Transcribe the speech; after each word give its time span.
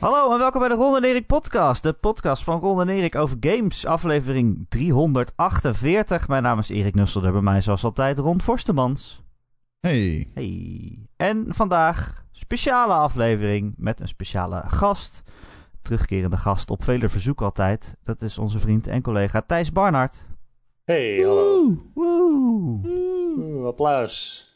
Hallo 0.00 0.32
en 0.32 0.38
welkom 0.38 0.60
bij 0.60 0.68
de 0.68 0.74
Ron 0.74 0.96
en 0.96 1.04
Erik 1.04 1.26
podcast. 1.26 1.82
De 1.82 1.92
podcast 1.92 2.44
van 2.44 2.60
Ron 2.60 2.80
en 2.80 2.88
Erik 2.88 3.14
over 3.14 3.36
games. 3.40 3.86
Aflevering 3.86 4.66
348. 4.68 6.28
Mijn 6.28 6.42
naam 6.42 6.58
is 6.58 6.68
Erik 6.68 6.94
Nusselder. 6.94 7.32
Bij 7.32 7.40
mij 7.40 7.60
zoals 7.60 7.84
altijd 7.84 8.18
Ron 8.18 8.40
Forstemans. 8.40 9.22
Hey. 9.80 10.30
Hey. 10.34 10.98
En 11.16 11.46
vandaag 11.48 12.24
speciale 12.32 12.92
aflevering 12.92 13.74
met 13.76 14.00
een 14.00 14.08
speciale 14.08 14.62
gast. 14.66 15.22
Terugkerende 15.82 16.36
gast 16.36 16.70
op 16.70 16.84
vele 16.84 17.08
verzoek 17.08 17.42
altijd. 17.42 17.96
Dat 18.02 18.22
is 18.22 18.38
onze 18.38 18.58
vriend 18.58 18.86
en 18.86 19.02
collega 19.02 19.42
Thijs 19.46 19.72
Barnard. 19.72 20.26
Hey, 20.84 21.22
hallo. 21.24 21.76
Woe. 21.94 23.66
Applaus. 23.66 24.46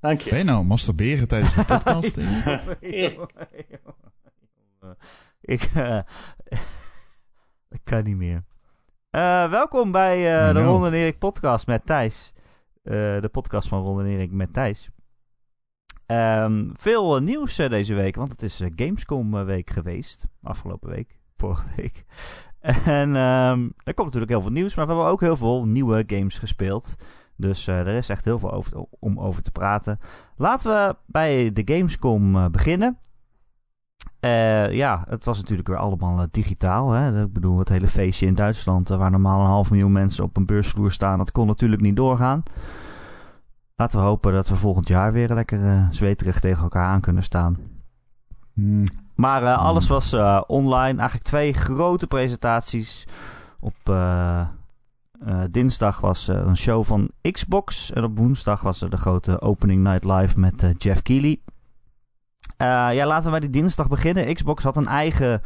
Dank 0.00 0.20
je. 0.20 0.30
Ben 0.30 0.38
je 0.38 0.44
nou 0.44 0.64
masturberen 0.64 1.28
tijdens 1.28 1.54
de 1.54 1.64
podcast? 1.64 2.16
ik, 5.40 5.62
ik 7.76 7.80
kan 7.84 8.04
niet 8.04 8.16
meer. 8.16 8.44
Eh, 9.10 9.50
welkom 9.50 9.92
bij 9.92 10.46
eh, 10.46 10.52
de. 10.52 10.62
Ron 10.62 10.86
en 10.86 10.92
Erik 10.92 11.18
podcast 11.18 11.66
met 11.66 11.86
Thijs. 11.86 12.32
Eh, 12.82 12.92
de 13.20 13.28
podcast 13.32 13.68
van 13.68 13.82
Ron 13.82 14.00
en 14.00 14.06
Erik 14.06 14.30
met 14.30 14.52
Thijs. 14.52 14.88
Ehm, 16.06 16.68
veel 16.72 17.18
nieuws 17.18 17.56
deze 17.56 17.94
week, 17.94 18.16
want 18.16 18.30
het 18.30 18.42
is 18.42 18.62
Gamescom 18.76 19.44
week 19.44 19.70
geweest. 19.70 20.26
Afgelopen 20.42 20.90
week, 20.90 21.16
vorige 21.36 21.66
week. 21.76 22.04
En 22.84 23.16
ehm, 23.16 23.68
er 23.84 23.94
komt 23.94 24.06
natuurlijk 24.06 24.30
heel 24.30 24.42
veel 24.42 24.50
nieuws, 24.50 24.74
maar 24.74 24.86
we 24.86 24.92
hebben 24.92 25.10
ook 25.10 25.20
heel 25.20 25.36
veel 25.36 25.66
nieuwe 25.66 26.04
games 26.06 26.38
gespeeld. 26.38 26.94
Dus 27.40 27.66
eh, 27.66 27.78
er 27.78 27.86
is 27.86 28.08
echt 28.08 28.24
heel 28.24 28.38
veel 28.38 28.52
over, 28.52 28.84
om 28.98 29.20
over 29.20 29.42
te 29.42 29.50
praten. 29.50 29.98
Laten 30.36 30.70
we 30.70 30.96
bij 31.06 31.52
de 31.52 31.62
Gamescom 31.64 32.36
eh, 32.36 32.46
beginnen. 32.46 32.98
Eh, 34.20 34.72
ja, 34.72 35.04
het 35.08 35.24
was 35.24 35.38
natuurlijk 35.38 35.68
weer 35.68 35.76
allemaal 35.76 36.26
digitaal. 36.30 36.90
Hè? 36.90 37.22
Ik 37.22 37.32
bedoel, 37.32 37.58
het 37.58 37.68
hele 37.68 37.88
feestje 37.88 38.26
in 38.26 38.34
Duitsland, 38.34 38.88
waar 38.88 39.10
normaal 39.10 39.40
een 39.40 39.46
half 39.46 39.70
miljoen 39.70 39.92
mensen 39.92 40.24
op 40.24 40.36
een 40.36 40.46
beursvloer 40.46 40.92
staan, 40.92 41.18
dat 41.18 41.32
kon 41.32 41.46
natuurlijk 41.46 41.82
niet 41.82 41.96
doorgaan. 41.96 42.42
Laten 43.76 43.98
we 43.98 44.04
hopen 44.04 44.32
dat 44.32 44.48
we 44.48 44.56
volgend 44.56 44.88
jaar 44.88 45.12
weer 45.12 45.34
lekker 45.34 45.88
zweterig 45.90 46.40
tegen 46.40 46.62
elkaar 46.62 46.86
aan 46.86 47.00
kunnen 47.00 47.22
staan. 47.22 47.58
Hmm. 48.54 48.84
Maar 49.14 49.54
alles 49.54 49.88
was 49.88 50.12
eh, 50.12 50.40
online. 50.46 50.98
Eigenlijk 50.98 51.22
twee 51.22 51.52
grote 51.52 52.06
presentaties. 52.06 53.06
Op 53.60 53.76
eh, 55.24 55.42
dinsdag 55.50 56.00
was 56.00 56.28
er 56.28 56.46
een 56.46 56.56
show 56.56 56.84
van 56.84 57.10
Xbox. 57.30 57.92
En 57.92 58.04
op 58.04 58.18
woensdag 58.18 58.60
was 58.60 58.82
er 58.82 58.90
de 58.90 58.96
grote 58.96 59.40
opening 59.40 59.82
night 59.82 60.04
live 60.04 60.40
met 60.40 60.62
eh, 60.62 60.70
Jeff 60.78 61.02
Keighley. 61.02 61.40
Eh, 62.56 62.66
ja, 62.66 63.06
laten 63.06 63.24
we 63.24 63.30
bij 63.30 63.40
die 63.40 63.60
dinsdag 63.60 63.88
beginnen. 63.88 64.34
Xbox 64.34 64.64
had 64.64 64.76
een 64.76 64.86
eigen 64.86 65.42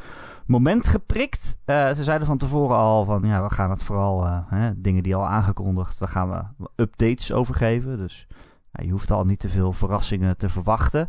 moment 0.46 0.88
geprikt. 0.88 1.56
Ze 1.66 2.00
zeiden 2.02 2.26
van 2.26 2.38
tevoren 2.38 2.76
al 2.76 3.04
van 3.04 3.22
ja, 3.22 3.42
we 3.42 3.50
gaan 3.54 3.70
het 3.70 3.82
vooral 3.82 4.26
hè, 4.46 4.80
dingen 4.80 5.02
die 5.02 5.14
al 5.14 5.26
aangekondigd, 5.26 5.98
daar 5.98 6.08
gaan 6.08 6.30
we 6.30 6.66
updates 6.76 7.32
over 7.32 7.54
geven. 7.54 7.96
Dus 7.96 8.26
ja, 8.72 8.84
je 8.84 8.90
hoeft 8.90 9.10
al 9.10 9.24
niet 9.24 9.38
te 9.38 9.48
veel 9.48 9.72
verrassingen 9.72 10.36
te 10.36 10.48
verwachten. 10.48 11.08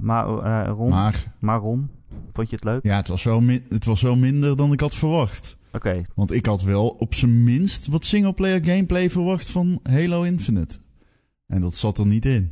Maar 0.00 0.24
Ron, 0.66 0.90
Maar 0.90 1.24
maar 1.38 1.58
Ron, 1.58 1.90
vond 2.32 2.50
je 2.50 2.56
het 2.56 2.64
leuk? 2.64 2.82
ja, 2.84 2.96
het 2.96 3.08
was, 3.08 3.24
wel 3.24 3.42
het 3.68 3.84
was 3.84 4.02
wel 4.02 4.16
minder 4.16 4.56
dan 4.56 4.72
ik 4.72 4.80
had 4.80 4.94
verwacht. 4.94 5.56
Oké, 5.72 6.02
Want 6.14 6.32
ik 6.32 6.46
had 6.46 6.62
wel 6.62 6.88
op 6.88 7.14
zijn 7.14 7.44
minst 7.44 7.86
wat 7.86 8.04
singleplayer 8.04 8.64
gameplay 8.64 9.10
verwacht 9.10 9.50
van 9.50 9.80
Halo 9.82 10.22
Infinite. 10.22 10.78
En 11.46 11.60
dat 11.60 11.74
zat 11.74 11.98
er 11.98 12.06
niet 12.06 12.26
in. 12.26 12.50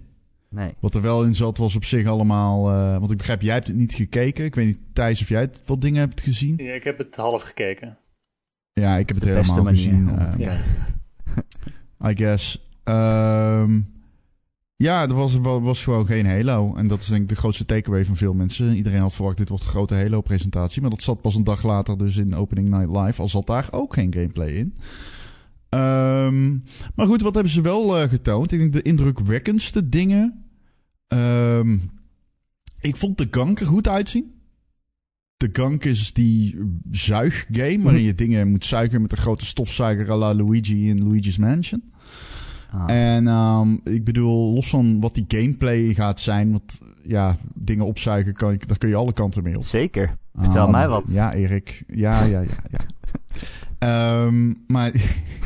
nee. 0.50 0.74
Wat 0.80 0.94
er 0.94 1.02
wel 1.02 1.24
in 1.24 1.34
zat 1.34 1.58
was 1.58 1.76
op 1.76 1.84
zich 1.84 2.06
allemaal... 2.06 2.70
eh, 2.70 2.98
want 2.98 3.10
ik 3.10 3.16
begrijp, 3.16 3.42
jij 3.42 3.54
hebt 3.54 3.66
het 3.66 3.76
niet 3.76 3.94
gekeken. 3.94 4.44
Ik 4.44 4.54
weet 4.54 4.66
niet, 4.66 4.80
Thijs, 4.92 5.20
of 5.22 5.28
jij 5.28 5.40
het, 5.40 5.62
wat 5.66 5.80
dingen 5.80 6.00
hebt 6.00 6.20
gezien. 6.20 6.54
Ja, 6.56 6.72
ik 6.72 6.84
heb 6.84 6.98
het 6.98 7.16
half 7.16 7.42
gekeken. 7.42 7.98
Ja, 8.72 8.96
ik 8.96 9.08
heb 9.08 9.16
het 9.16 9.24
helemaal 9.28 9.62
manier 9.62 9.76
gezien. 9.76 10.06
te 10.06 10.42
Ja. 10.42 10.60
I 12.10 12.16
guess. 12.16 12.68
Ehm, 12.84 13.80
ja, 14.80 15.02
er 15.02 15.14
was, 15.14 15.34
wa- 15.34 15.60
was 15.60 15.82
gewoon 15.84 16.06
geen 16.06 16.26
Halo. 16.26 16.74
En 16.74 16.88
dat 16.88 17.00
is 17.00 17.06
denk 17.06 17.22
ik 17.22 17.28
de 17.28 17.34
grootste 17.36 17.64
takeaway 17.64 18.04
van 18.04 18.16
veel 18.16 18.32
mensen. 18.34 18.76
Iedereen 18.76 19.00
had 19.00 19.14
verwacht, 19.14 19.36
dit 19.36 19.48
wordt 19.48 19.64
een 19.64 19.70
grote 19.70 19.94
Halo-presentatie. 19.94 20.80
Maar 20.80 20.90
dat 20.90 21.02
zat 21.02 21.20
pas 21.20 21.34
een 21.34 21.44
dag 21.44 21.62
later 21.62 21.98
dus 21.98 22.16
in 22.16 22.34
Opening 22.34 22.68
Night 22.68 22.96
Live. 22.96 23.20
Al 23.22 23.28
zat 23.28 23.46
daar 23.46 23.68
ook 23.70 23.94
geen 23.94 24.12
gameplay 24.12 24.48
in. 24.50 24.74
Ehm, 25.68 26.50
maar 26.94 27.06
goed, 27.06 27.22
wat 27.22 27.34
hebben 27.34 27.52
ze 27.52 27.60
wel 27.60 27.98
eh, 27.98 28.08
getoond? 28.08 28.52
Ik 28.52 28.58
denk 28.58 28.72
de 28.72 28.82
indrukwekkendste 28.82 29.88
dingen. 29.88 30.44
Ehm, 31.08 31.76
ik 32.80 32.96
vond 32.96 33.18
de 33.18 33.28
gank 33.30 33.60
er 33.60 33.66
goed 33.66 33.88
uitzien. 33.88 34.32
De 35.36 35.48
gank 35.52 35.84
is 35.84 36.12
die 36.12 36.58
zuiggame 36.90 37.82
waarin 37.82 38.02
je 38.02 38.14
dingen 38.14 38.48
moet 38.50 38.64
zuigen 38.64 39.02
met 39.02 39.12
een 39.12 39.18
grote 39.18 39.44
stofzuiger 39.46 40.10
à 40.10 40.16
la 40.16 40.34
Luigi 40.34 40.88
in 40.88 41.02
Luigi's 41.08 41.36
Mansion. 41.38 41.82
Ah. 42.70 42.84
En 42.86 43.26
ehm, 43.28 43.72
ik 43.84 44.04
bedoel, 44.04 44.54
los 44.54 44.68
van 44.68 45.00
wat 45.00 45.14
die 45.14 45.24
gameplay 45.28 45.94
gaat 45.94 46.20
zijn, 46.20 46.50
want 46.50 46.78
ja, 47.02 47.36
dingen 47.54 47.84
opzuigen, 47.86 48.32
kan 48.32 48.52
je, 48.52 48.58
daar 48.66 48.78
kun 48.78 48.88
je 48.88 48.94
alle 48.94 49.12
kanten 49.12 49.42
mee 49.42 49.56
op. 49.56 49.64
Zeker. 49.64 50.16
Vertel 50.34 50.64
Ah, 50.64 50.70
mij 50.70 50.88
wat. 50.88 51.04
Ja, 51.08 51.34
Erik. 51.34 51.82
Ja, 51.86 52.24
ja, 52.24 52.40
ja. 52.40 52.48
ja. 52.70 52.78
Ehm, 53.78 54.52
maar 54.66 54.92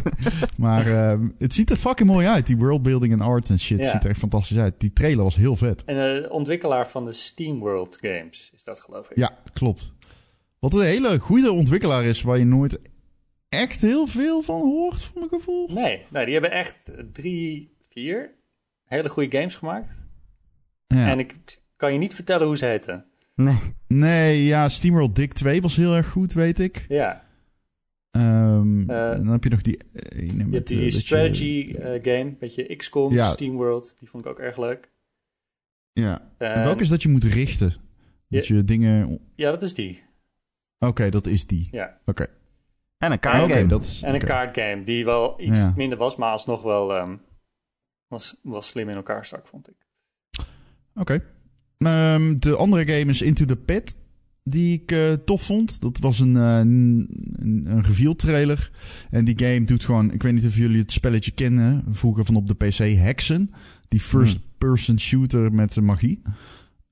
maar 0.56 0.86
ehm, 0.86 1.28
het 1.38 1.54
ziet 1.54 1.70
er 1.70 1.76
fucking 1.76 2.08
mooi 2.08 2.26
uit. 2.26 2.46
Die 2.46 2.56
worldbuilding 2.56 3.12
en 3.12 3.20
art 3.20 3.50
en 3.50 3.58
shit 3.58 3.78
Ja. 3.78 3.90
ziet 3.90 4.04
er 4.04 4.10
echt 4.10 4.18
fantastisch 4.18 4.58
uit. 4.58 4.74
Die 4.80 4.92
trailer 4.92 5.24
was 5.24 5.36
heel 5.36 5.56
vet. 5.56 5.84
En 5.84 5.94
de 5.94 6.26
ontwikkelaar 6.30 6.88
van 6.88 7.04
de 7.04 7.12
SteamWorld 7.12 7.98
Games 8.00 8.50
is 8.54 8.64
dat, 8.64 8.80
geloof 8.80 9.10
ik. 9.10 9.16
Ja, 9.16 9.30
klopt. 9.52 9.92
Wat 10.58 10.74
een 10.74 10.80
hele 10.84 11.18
goede 11.18 11.52
ontwikkelaar 11.52 12.04
is, 12.04 12.22
waar 12.22 12.38
je 12.38 12.44
nooit 12.44 12.80
echt 13.52 13.80
heel 13.80 14.06
veel 14.06 14.42
van 14.42 14.60
hoort, 14.60 15.02
voor 15.02 15.18
mijn 15.18 15.28
gevoel. 15.40 15.68
Nee, 15.72 16.02
nee, 16.10 16.24
die 16.24 16.32
hebben 16.34 16.50
echt 16.52 16.90
drie, 17.12 17.76
vier 17.90 18.34
hele 18.84 19.08
goede 19.08 19.36
games 19.38 19.54
gemaakt. 19.54 20.06
Ja. 20.86 21.10
En 21.10 21.18
ik 21.18 21.34
kan 21.76 21.92
je 21.92 21.98
niet 21.98 22.14
vertellen 22.14 22.46
hoe 22.46 22.56
ze 22.56 22.66
heten. 22.66 23.04
Nee. 23.34 23.58
Nee, 23.88 24.44
ja, 24.44 24.68
SteamWorld 24.68 25.16
Dick 25.16 25.32
2 25.32 25.60
was 25.62 25.76
heel 25.76 25.94
erg 25.94 26.08
goed, 26.08 26.32
weet 26.32 26.58
ik. 26.58 26.84
Ja, 26.88 27.30
Ehm, 28.10 28.80
Eh, 28.90 29.16
dan 29.16 29.26
heb 29.26 29.44
je 29.44 29.50
nog 29.50 29.62
die 29.62 29.78
je 30.16 30.46
hebt 30.50 30.70
eh, 30.70 30.78
die 30.78 30.90
strategy 30.90 31.74
eh, 31.78 32.02
game, 32.02 32.36
beetje 32.38 32.76
XCOM, 32.76 33.12
Ja. 33.12 33.30
SteamWorld. 33.30 33.94
Die 33.98 34.08
vond 34.08 34.24
ik 34.24 34.30
ook 34.30 34.38
erg 34.38 34.56
leuk. 34.58 34.90
ja. 35.92 36.32
En- 36.38 36.62
welke 36.62 36.82
is 36.82 36.88
dat 36.88 37.02
je 37.02 37.08
moet 37.08 37.24
richten? 37.24 37.72
Dat 38.28 38.46
je 38.46 38.64
dingen... 38.64 39.18
Ja, 39.36 39.50
dat 39.50 39.62
is 39.62 39.74
die. 39.74 40.02
Oké, 40.78 41.10
dat 41.10 41.26
is 41.26 41.46
die. 41.46 41.68
Ja. 41.70 42.00
Oké. 42.04 42.26
En 43.02 43.12
een 43.12 43.20
kaartgame. 43.20 43.66
dat 43.66 43.82
is... 43.82 44.02
En 44.02 44.14
een 44.14 44.20
kaartgame 44.24 44.84
die 44.84 45.04
wel 45.04 45.40
iets 45.40 45.58
Ja. 45.58 45.72
minder 45.76 45.98
was, 45.98 46.16
maar 46.16 46.32
alsnog 46.32 46.62
wel 46.62 46.94
ehm, 46.94 47.16
was, 48.08 48.36
was 48.42 48.66
slim 48.66 48.88
in 48.88 48.94
elkaar 48.94 49.24
stak, 49.24 49.46
vond 49.46 49.68
ik. 49.68 49.74
Oké. 50.94 51.24
Ehm, 51.78 52.38
de 52.38 52.56
andere 52.56 52.86
game 52.86 53.10
is 53.10 53.22
Into 53.22 53.44
the 53.44 53.56
Pit. 53.56 53.96
Die 54.44 54.80
ik 54.82 54.92
eh, 54.92 55.12
tof 55.12 55.42
vond. 55.42 55.80
Dat 55.80 55.98
was 55.98 56.18
een, 56.18 56.36
eh, 56.36 56.58
een, 56.58 57.08
een 57.64 57.82
reveal 57.82 58.16
trailer. 58.16 58.70
En 59.10 59.24
die 59.24 59.38
game 59.38 59.64
doet 59.64 59.84
gewoon... 59.84 60.12
Ik 60.12 60.22
weet 60.22 60.32
niet 60.32 60.46
of 60.46 60.56
jullie 60.56 60.80
het 60.80 60.92
spelletje 60.92 61.30
kennen. 61.30 61.84
Vroeger 61.90 62.24
van 62.24 62.36
op 62.36 62.48
de 62.48 62.54
PC. 62.54 62.78
Hexen. 62.78 63.50
Die 63.88 64.00
first 64.00 64.38
person 64.58 65.00
shooter 65.00 65.52
met 65.52 65.72
de 65.74 65.80
magie. 65.82 66.22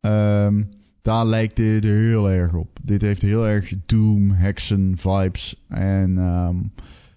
Ehm, 0.00 0.62
daar 1.02 1.26
lijkt 1.26 1.56
dit 1.56 1.84
heel 1.84 2.30
erg 2.30 2.54
op. 2.54 2.78
Dit 2.82 3.02
heeft 3.02 3.22
heel 3.22 3.48
erg 3.48 3.72
Doom, 3.86 4.30
Hexen 4.30 4.94
vibes. 4.96 5.64
En 5.68 6.18
ehm, 6.18 6.56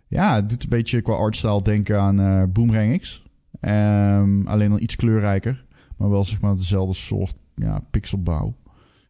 ja, 0.08 0.36
het 0.36 0.50
doet 0.50 0.64
een 0.64 0.70
beetje 0.70 1.02
qua 1.02 1.14
artstyle 1.14 1.62
denken 1.62 2.02
aan 2.02 2.20
eh 2.20 2.44
Boomerang 2.50 3.00
X. 3.00 3.24
Ehm, 3.60 4.48
alleen 4.48 4.70
dan 4.70 4.82
iets 4.82 4.96
kleurrijker. 4.96 5.66
Maar 5.98 6.10
wel 6.10 6.24
zeg 6.24 6.42
maar 6.42 6.56
dezelfde 6.56 6.96
soort 6.96 7.36
ja, 7.56 7.80
pixelbouw. 7.92 8.56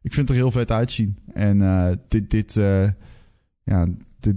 Ik 0.01 0.13
vind 0.13 0.27
het 0.27 0.37
er 0.37 0.43
heel 0.43 0.51
vet 0.51 0.71
uitzien. 0.71 1.17
En 1.33 1.61
eh, 1.61 1.91
dit, 2.07 2.29
dit, 2.29 2.57
eh, 2.57 2.89
ja, 3.63 3.87
dit, 4.19 4.35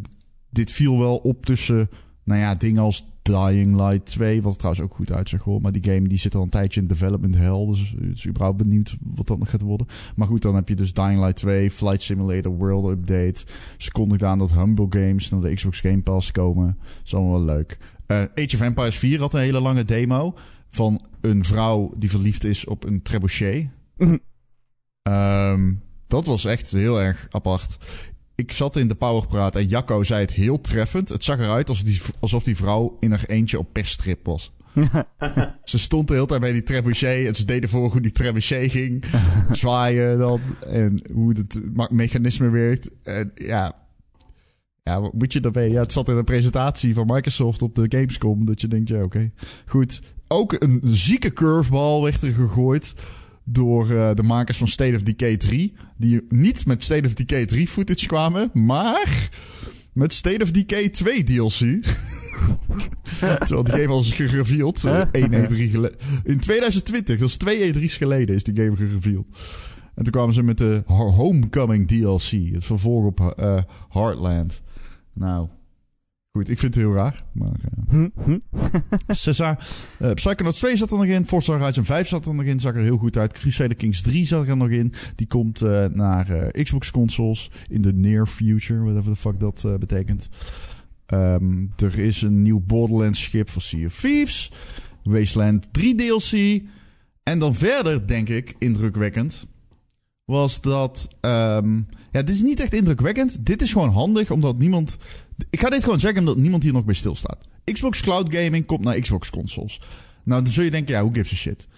dit 0.51 0.71
viel 0.71 0.99
wel 0.99 1.17
op 1.17 1.47
tussen 1.47 1.89
nou 2.25 2.41
ja, 2.41 2.55
dingen 2.55 2.83
als 2.83 3.16
Dying 3.27 3.77
Light 3.77 4.07
2. 4.07 4.43
Wat 4.43 4.53
er 4.53 4.59
trouwens 4.59 4.85
ook 4.85 4.95
goed 4.95 5.13
uitzag 5.13 5.43
hoor. 5.43 5.61
Maar 5.61 5.73
die 5.73 5.85
game 5.85 6.09
die 6.09 6.19
zit 6.19 6.35
al 6.35 6.43
een 6.43 6.49
tijdje 6.49 6.81
in 6.81 6.87
development 6.87 7.37
hell. 7.37 7.67
Dus 7.67 7.95
het 8.01 8.17
is 8.17 8.27
überhaupt 8.27 8.57
benieuwd 8.57 8.97
wat 9.01 9.27
dat 9.27 9.39
nog 9.39 9.51
gaat 9.51 9.61
worden. 9.61 9.87
Maar 10.15 10.27
goed, 10.27 10.43
dan 10.43 10.55
heb 10.55 10.69
je 10.69 10.75
dus 10.75 10.93
Dying 10.93 11.21
Light 11.21 11.37
2, 11.37 11.71
Flight 11.71 12.03
Simulator, 12.03 12.53
World 12.53 12.91
Update. 12.91 13.45
Ze 13.77 13.91
kondigden 13.91 14.29
aan 14.29 14.39
dat 14.39 14.53
Humble 14.53 14.87
Games 14.91 15.31
naar 15.31 15.41
de 15.41 15.55
Xbox 15.55 15.81
Game 15.81 16.03
Pass 16.03 16.31
komen. 16.31 16.77
Dat 16.79 17.01
is 17.05 17.15
allemaal 17.15 17.45
wel 17.45 17.55
leuk. 17.55 17.79
Eh, 18.07 18.17
Age 18.19 18.55
of 18.55 18.61
Empires 18.61 18.97
4 18.97 19.21
had 19.21 19.35
een 19.35 19.41
hele 19.41 19.61
lange 19.61 19.85
demo 19.85 20.35
van 20.69 21.01
een 21.21 21.45
vrouw 21.45 21.93
die 21.97 22.11
verliefd 22.11 22.45
is 22.45 22.67
op 22.67 22.85
een 22.85 23.03
trebuchet. 23.03 23.69
Mhm. 23.97 24.17
Ehm, 25.03 25.73
dat 26.07 26.27
was 26.27 26.45
echt 26.45 26.71
heel 26.71 27.01
erg 27.01 27.27
apart. 27.31 27.77
Ik 28.37 28.53
zat 28.53 28.77
in 28.77 28.89
de 28.89 28.95
Powerpraat 28.95 29.57
en 29.57 29.67
Jacco 29.67 30.03
zei 30.03 30.21
het 30.21 30.33
heel 30.33 30.61
treffend. 30.61 31.09
Het 31.09 31.25
zag 31.25 31.39
eruit 31.39 31.69
alsof 31.69 31.85
die, 31.85 32.01
alsof 32.21 32.45
die 32.45 32.57
vrouw 32.57 32.97
in 33.01 33.11
haar 33.11 33.25
eentje 33.27 33.59
op 33.59 33.73
persstrip 33.73 34.27
was. 34.27 34.53
Ze 35.65 35.79
stond 35.79 36.09
de 36.09 36.15
hele 36.15 36.27
tijd 36.27 36.41
bij 36.41 36.53
die 36.53 36.63
trebuchet 36.63 37.27
en 37.27 37.35
ze 37.35 37.45
deden 37.45 37.69
voor 37.69 37.91
hoe 37.91 38.01
die 38.01 38.11
trebuchet 38.11 38.71
ging. 38.71 39.05
Zwaaien 39.51 40.19
dan. 40.19 40.41
En 40.67 41.03
hoe 41.13 41.33
het 41.33 41.61
me- 41.75 41.89
mechanisme 41.93 42.49
werkt. 42.49 42.91
En 43.03 43.33
ja, 43.35 43.73
ja, 44.83 45.01
wat 45.01 45.13
moet 45.13 45.33
je 45.33 45.41
daarbij? 45.41 45.69
Ja, 45.69 45.81
het 45.81 45.93
zat 45.93 46.09
in 46.09 46.17
een 46.17 46.25
presentatie 46.25 46.95
van 46.95 47.07
Microsoft 47.07 47.63
op 47.63 47.75
de 47.75 47.87
Gamescom. 47.89 48.47
Dat 48.47 48.61
je 48.61 48.69
denkt, 48.69 48.89
ja, 48.89 49.03
oké. 49.03 49.31
Goed. 49.67 50.03
Ook 50.29 50.57
een 50.59 50.81
zieke 50.85 51.33
curveball 51.33 52.03
werd 52.03 52.23
er 52.23 52.33
gegooid 52.33 52.95
door 53.49 53.91
eh, 53.91 54.15
de 54.15 54.23
makers 54.23 54.59
van 54.59 54.69
State 54.69 54.97
of 54.97 55.03
Decay 55.03 55.37
3. 55.37 55.73
Die 55.97 56.21
niet 56.29 56.67
met 56.67 56.83
State 56.83 57.07
of 57.07 57.13
Decay 57.13 57.47
3 57.47 57.69
footage 57.69 58.07
kwamen, 58.07 58.51
maar 58.53 59.29
met 59.93 60.13
State 60.13 60.43
of 60.43 60.51
Decay 60.51 60.89
2 60.89 61.25
DLC. 61.25 61.59
Terwijl 63.39 63.65
die 63.65 63.73
game 63.75 63.87
al 63.89 64.01
is 64.01 64.13
gereveeld. 64.13 64.85
eh, 64.85 65.01
één 65.13 65.31
E3 65.33 65.55
gele- 65.71 65.95
In 66.25 66.39
2020, 66.41 67.19
dat 67.19 67.29
is 67.29 67.37
twee 67.37 67.73
E3's 67.75 67.97
geleden, 67.97 68.35
is 68.35 68.45
die 68.45 68.57
game 68.57 68.77
gereveeld. 68.77 69.27
En 69.95 70.03
toen 70.03 70.13
kwamen 70.13 70.35
ze 70.35 70.43
met 70.43 70.59
de 70.59 70.83
Ho- 70.87 71.11
Homecoming 71.11 71.89
DLC. 71.89 72.53
Het 72.55 72.65
vervolg 72.65 73.05
op 73.05 73.21
eh, 73.37 73.63
Heartland. 73.89 74.63
Nou, 75.15 75.49
goed, 76.37 76.49
ik 76.49 76.59
vind 76.59 76.75
het 76.75 76.85
heel 76.85 76.95
raar. 76.95 77.25
Maar 77.33 77.49
eh, 77.49 77.85
Hm, 77.89 78.09
hm. 78.25 78.39
Eh 79.99 80.13
Psychonauts 80.15 80.59
2 80.59 80.77
zat 80.77 80.91
er 80.91 80.97
nog 80.97 81.07
in. 81.07 81.27
Forza 81.27 81.59
Horizon 81.59 81.85
5 81.85 82.09
zat 82.09 82.27
er 82.27 82.35
nog 82.35 82.45
in. 82.45 82.61
Zag 82.61 82.75
er 82.75 82.83
heel 82.83 82.97
goed 82.97 83.17
uit. 83.17 83.33
Crusader 83.33 83.77
Kings 83.77 84.03
3 84.03 84.27
zat 84.27 84.49
er 84.49 84.57
nog 84.57 84.69
in. 84.69 84.93
Die 85.15 85.27
komt 85.27 85.63
eh, 85.63 85.85
naar 85.85 86.51
Xbox 86.51 86.91
consoles 86.91 87.51
in 87.69 87.83
de 87.83 87.93
near 87.93 88.27
future. 88.27 88.83
Whatever 88.83 89.13
the 89.13 89.21
fuck 89.21 89.41
dat 89.41 89.79
betekent. 89.79 90.29
Ehm, 91.07 91.67
er 91.77 91.99
is 91.99 92.23
een 92.23 92.43
nieuw 92.43 92.61
Borderlands 92.61 93.23
schip 93.23 93.51
voor 93.51 93.63
Sea 93.63 93.87
of 93.87 94.01
Thieves. 94.01 94.53
Wasteland 95.03 95.69
3 95.73 95.95
DLC. 95.95 96.63
En 97.23 97.39
dan 97.39 97.55
verder, 97.55 98.07
denk 98.07 98.29
ik, 98.29 98.55
indrukwekkend... 98.59 99.47
was 100.25 100.61
dat... 100.61 101.09
ehm, 101.21 101.75
ja, 102.13 102.23
dit 102.23 102.35
is 102.35 102.43
niet 102.43 102.61
echt 102.61 102.75
indrukwekkend. 102.75 103.47
Dit 103.47 103.63
is 103.63 103.73
gewoon 103.73 103.93
handig, 103.93 104.31
omdat 104.31 104.59
niemand... 104.59 104.97
Ik 105.51 105.61
ga 105.61 105.69
dit 105.71 105.83
gewoon 105.85 106.01
zeggen, 106.01 106.21
omdat 106.21 106.37
niemand 106.37 106.63
hier 106.63 106.73
nog 106.73 106.85
bij 106.85 106.95
stilstaat. 106.95 107.49
Xbox 107.65 108.01
Cloud 108.01 108.35
Gaming 108.35 108.67
komt 108.67 108.81
naar 108.85 108.99
Xbox 109.01 109.31
consoles. 109.31 109.81
Nou, 110.25 110.43
dan 110.43 110.53
zul 110.53 110.65
je 110.65 110.71
denken, 110.71 110.95
ja, 110.95 111.01
who 111.03 111.11
gives 111.13 111.33
a 111.33 111.37
shit? 111.37 111.69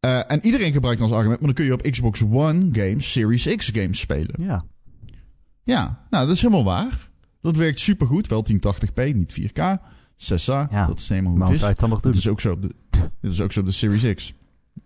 Eh, 0.00 0.30
en 0.32 0.44
iedereen 0.44 0.72
gebruikt 0.72 1.00
als 1.00 1.10
argument, 1.10 1.38
maar 1.38 1.46
dan 1.46 1.54
kun 1.56 1.64
je 1.64 1.72
op 1.72 1.82
Xbox 1.90 2.22
One 2.22 2.68
games, 2.72 3.12
Series 3.12 3.54
X 3.56 3.70
games 3.72 3.98
spelen. 3.98 4.34
Ja. 4.44 4.64
Ja, 5.64 6.06
nou, 6.10 6.26
dat 6.26 6.34
is 6.36 6.42
helemaal 6.42 6.64
waar. 6.64 7.10
Dat 7.40 7.56
werkt 7.56 7.78
supergoed. 7.78 8.26
Wel 8.26 8.42
1080p, 8.42 9.14
niet 9.14 9.32
4K. 9.40 9.78
6A, 10.16 10.68
Ja. 10.70 10.86
dat 10.86 10.98
is 11.00 11.08
helemaal 11.08 11.30
hoe 11.32 11.40
het 11.40 11.48
hoe 11.48 11.54
is. 11.54 11.60
zou 11.60 11.60
je 11.60 11.66
het 11.66 11.78
dan 11.78 11.88
nog 11.90 12.00
doen? 12.00 12.12
Dat 12.12 12.20
is 12.20 12.28
ook 12.28 12.40
zo 12.40 12.58
de, 12.58 12.70
dit 13.20 13.32
is 13.32 13.40
ook 13.40 13.52
zo 13.52 13.60
op 13.60 13.66
de 13.66 13.72
Series 13.72 14.14
X. 14.14 14.34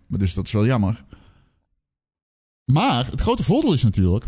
Maar 0.07 0.19
dus 0.19 0.33
dat 0.33 0.45
is 0.45 0.51
wel 0.51 0.65
jammer. 0.65 1.03
Maar 2.65 3.05
het 3.11 3.21
grote 3.21 3.43
voordeel 3.43 3.73
is 3.73 3.83
natuurlijk 3.83 4.25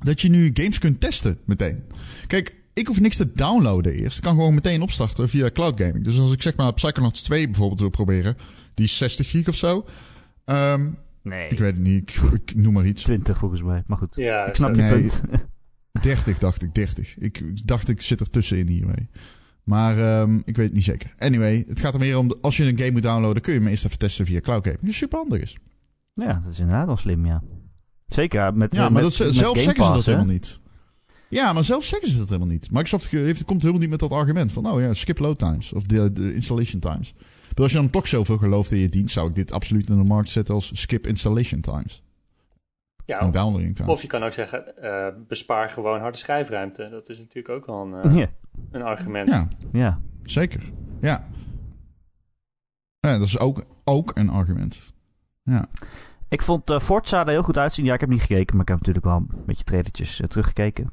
dat 0.00 0.20
je 0.20 0.28
nu 0.28 0.50
games 0.54 0.78
kunt 0.78 1.00
testen 1.00 1.38
meteen. 1.44 1.82
Kijk, 2.26 2.56
ik 2.74 2.86
hoef 2.86 3.00
niks 3.00 3.16
te 3.16 3.32
downloaden 3.32 3.92
eerst. 3.92 4.16
Ik 4.16 4.22
kan 4.22 4.34
gewoon 4.34 4.54
meteen 4.54 4.82
opstarten 4.82 5.28
via 5.28 5.50
cloud 5.50 5.80
gaming. 5.80 6.04
Dus 6.04 6.18
als 6.18 6.32
ik 6.32 6.42
zeg 6.42 6.56
maar 6.56 6.72
Psychonauts 6.74 7.22
2 7.22 7.46
bijvoorbeeld 7.46 7.80
wil 7.80 7.88
proberen, 7.90 8.36
die 8.74 8.84
is 8.84 8.96
60 8.96 9.30
gig 9.30 9.48
of 9.48 9.54
zo. 9.56 9.84
Ehm, 10.44 10.88
Nee. 11.22 11.48
ik 11.48 11.58
weet 11.58 11.72
het 11.74 11.82
niet, 11.84 12.10
ik, 12.10 12.20
ik 12.46 12.54
noem 12.54 12.72
maar 12.72 12.86
iets. 12.86 13.02
20 13.02 13.38
volgens 13.38 13.62
mij. 13.62 13.82
Maar 13.86 13.96
goed. 13.98 14.14
Ja, 14.14 14.46
Ik 14.46 14.54
snap 14.54 14.74
je 14.74 14.82
Nee. 14.82 14.90
punt. 15.00 15.20
30 16.02 16.38
dacht 16.38 16.62
ik, 16.62 16.74
30. 16.74 17.18
Ik 17.18 17.66
dacht 17.66 17.88
ik 17.88 18.02
zit 18.02 18.20
er 18.20 18.30
tussenin 18.30 18.66
hiermee. 18.68 19.08
Maar 19.64 19.98
ehm, 19.98 20.36
ik 20.44 20.56
weet 20.56 20.66
het 20.66 20.74
niet 20.74 20.84
zeker. 20.84 21.14
Anyway, 21.18 21.64
het 21.68 21.80
gaat 21.80 21.94
er 21.94 22.00
meer 22.00 22.18
om, 22.18 22.28
de- 22.28 22.38
als 22.40 22.56
je 22.56 22.64
een 22.64 22.78
game 22.78 22.90
moet 22.90 23.02
downloaden, 23.02 23.42
kun 23.42 23.52
je 23.52 23.58
hem 23.58 23.68
eerst 23.68 23.84
even 23.84 23.98
testen 23.98 24.26
via 24.26 24.40
cloud 24.40 24.64
gaming. 24.64 24.82
Dat 24.84 24.94
super 24.94 25.18
handig 25.18 25.42
is. 25.42 25.56
ja, 26.14 26.40
dat 26.44 26.52
is 26.52 26.58
inderdaad 26.60 26.86
wel 26.86 26.96
slim, 26.96 27.26
ja. 27.26 27.42
Zeker 28.14 28.54
met 28.54 28.74
Ja, 28.74 28.82
met, 28.82 28.92
maar 28.92 29.02
dat, 29.02 29.18
met 29.18 29.34
zelf 29.34 29.58
zeggen 29.58 29.84
ze 29.84 29.92
dat 29.92 30.04
hè? 30.04 30.12
helemaal 30.12 30.32
niet. 30.32 30.58
Ja, 31.28 31.52
maar 31.52 31.64
zelf 31.64 31.84
zeggen 31.84 32.10
ze 32.10 32.18
dat 32.18 32.28
helemaal 32.28 32.48
niet. 32.48 32.70
Microsoft 32.70 33.10
heeft, 33.10 33.44
komt 33.44 33.60
helemaal 33.60 33.80
niet 33.80 33.90
met 33.90 34.00
dat 34.00 34.12
argument 34.12 34.52
van, 34.52 34.70
oh 34.70 34.80
ja, 34.80 34.94
skip 34.94 35.18
load 35.18 35.38
times. 35.38 35.72
Of 35.72 35.82
de, 35.82 36.12
de 36.12 36.34
installation 36.34 36.80
times. 36.80 37.14
Maar 37.54 37.64
als 37.64 37.72
je 37.72 37.78
dan 37.78 37.90
toch 37.90 38.08
zoveel 38.08 38.38
gelooft 38.38 38.72
in 38.72 38.78
je 38.78 38.88
dienst, 38.88 39.14
zou 39.14 39.28
ik 39.28 39.34
dit 39.34 39.52
absoluut 39.52 39.88
in 39.88 39.98
de 39.98 40.04
markt 40.04 40.28
zetten 40.28 40.54
als 40.54 40.70
skip 40.80 41.06
installation 41.06 41.60
times. 41.60 42.02
En 43.06 43.26
ja, 43.26 43.30
downloading 43.30 43.76
times. 43.76 43.90
of 43.90 44.02
je 44.02 44.08
kan 44.08 44.22
ook 44.22 44.32
zeggen, 44.32 44.76
eh, 44.82 45.06
bespaar 45.28 45.70
gewoon 45.70 46.00
harde 46.00 46.18
schijfruimte. 46.18 46.88
Dat 46.90 47.08
is 47.08 47.18
natuurlijk 47.18 47.48
ook 47.48 47.66
wel 47.66 47.82
een, 47.82 47.94
eh, 47.94 48.16
Ja. 48.16 48.30
een 48.70 48.82
argument. 48.82 49.28
Ja, 49.28 49.48
ja. 49.72 50.00
zeker. 50.22 50.60
Ja. 51.00 51.28
ja 53.00 53.18
dat 53.18 53.26
is 53.26 53.38
ook, 53.38 53.64
ook 53.84 54.10
een 54.14 54.30
argument. 54.30 54.92
Ja. 55.42 55.64
Ik 56.30 56.42
vond 56.42 56.70
uh, 56.70 56.78
Forza 56.78 57.20
er 57.20 57.28
heel 57.28 57.42
goed 57.42 57.58
uitzien. 57.58 57.84
Ja, 57.84 57.94
ik 57.94 58.00
heb 58.00 58.08
niet 58.08 58.20
gekeken, 58.20 58.56
maar 58.56 58.62
ik 58.62 58.68
heb 58.68 58.78
natuurlijk 58.78 59.04
wel 59.04 59.16
een 59.16 59.44
beetje 59.46 59.64
trailertjes 59.64 60.20
uh, 60.20 60.26
teruggekeken. 60.26 60.90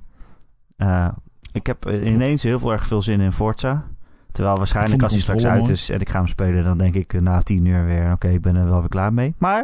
Uh, 0.77 1.07
ik 1.51 1.65
heb 1.65 1.89
ineens 1.89 2.43
heel 2.43 2.59
veel 2.59 2.71
erg 2.71 2.87
veel 2.87 3.01
zin 3.01 3.19
in 3.19 3.31
Forza. 3.31 3.87
Terwijl 4.31 4.57
waarschijnlijk 4.57 5.03
als 5.03 5.11
hij 5.11 5.21
straks 5.21 5.45
uit 5.45 5.69
is 5.69 5.89
en 5.89 5.99
ik 5.99 6.09
ga 6.09 6.17
hem 6.17 6.27
spelen, 6.27 6.63
dan 6.63 6.77
denk 6.77 6.93
ik 6.93 7.21
na 7.21 7.41
tien 7.41 7.65
uur 7.65 7.85
weer, 7.85 8.03
oké, 8.03 8.11
okay, 8.11 8.33
ik 8.33 8.41
ben 8.41 8.55
er 8.55 8.65
wel 8.65 8.79
weer 8.79 8.89
klaar 8.89 9.13
mee. 9.13 9.35
Maar 9.37 9.59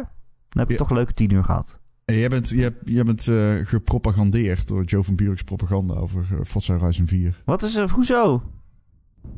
dan 0.48 0.62
heb 0.62 0.64
ik 0.64 0.70
ja. 0.70 0.76
toch 0.76 0.90
een 0.90 0.96
leuke 0.96 1.14
tien 1.14 1.32
uur 1.32 1.44
gehad. 1.44 1.78
En 2.04 2.16
jij 2.16 2.28
bent, 2.28 2.48
jij, 2.48 2.70
jij 2.84 3.04
bent 3.04 3.26
uh, 3.26 3.54
gepropagandeerd 3.62 4.66
door 4.66 4.84
Joe 4.84 5.02
van 5.02 5.16
Burek's 5.16 5.42
propaganda 5.42 5.94
over 5.94 6.26
uh, 6.32 6.38
Forza 6.42 6.76
Horizon 6.76 7.06
4. 7.06 7.42
Wat 7.44 7.62
is 7.62 7.74
er, 7.74 7.90
hoezo? 7.90 8.42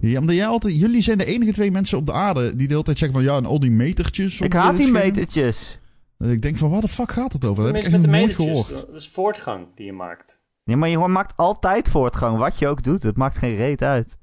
Ja, 0.00 0.20
omdat 0.20 0.34
jij 0.34 0.46
altijd, 0.46 0.78
jullie 0.78 1.02
zijn 1.02 1.18
de 1.18 1.24
enige 1.24 1.52
twee 1.52 1.70
mensen 1.70 1.98
op 1.98 2.06
de 2.06 2.12
aarde 2.12 2.56
die 2.56 2.66
de 2.66 2.72
hele 2.72 2.84
tijd 2.84 2.98
zeggen 2.98 3.18
van 3.18 3.26
ja, 3.26 3.36
en 3.36 3.46
al 3.46 3.58
die 3.58 3.70
metertjes. 3.70 4.40
Ik 4.40 4.52
haat 4.52 4.76
die 4.76 4.92
metertjes. 4.92 5.80
Dat 6.18 6.28
ik 6.28 6.42
denk 6.42 6.56
van, 6.56 6.70
waar 6.70 6.80
de 6.80 6.88
fuck 6.88 7.10
gaat 7.12 7.32
het 7.32 7.44
over? 7.44 7.64
Dat 7.64 7.72
heb 7.72 7.84
ik 7.84 7.92
echt 7.92 8.02
nog 8.02 8.10
nooit 8.10 8.34
gehoord. 8.34 8.86
Dat 8.86 8.94
is 8.94 9.08
voortgang 9.08 9.66
die 9.74 9.86
je 9.86 9.92
maakt. 9.92 10.40
Ja, 10.64 10.76
maar 10.76 10.88
je 10.88 10.98
maakt 10.98 11.36
altijd 11.36 11.88
voortgang. 11.88 12.38
Wat 12.38 12.58
je 12.58 12.68
ook 12.68 12.82
doet, 12.82 13.02
het 13.02 13.16
maakt 13.16 13.36
geen 13.36 13.56
reet 13.56 13.82
uit. 13.82 14.18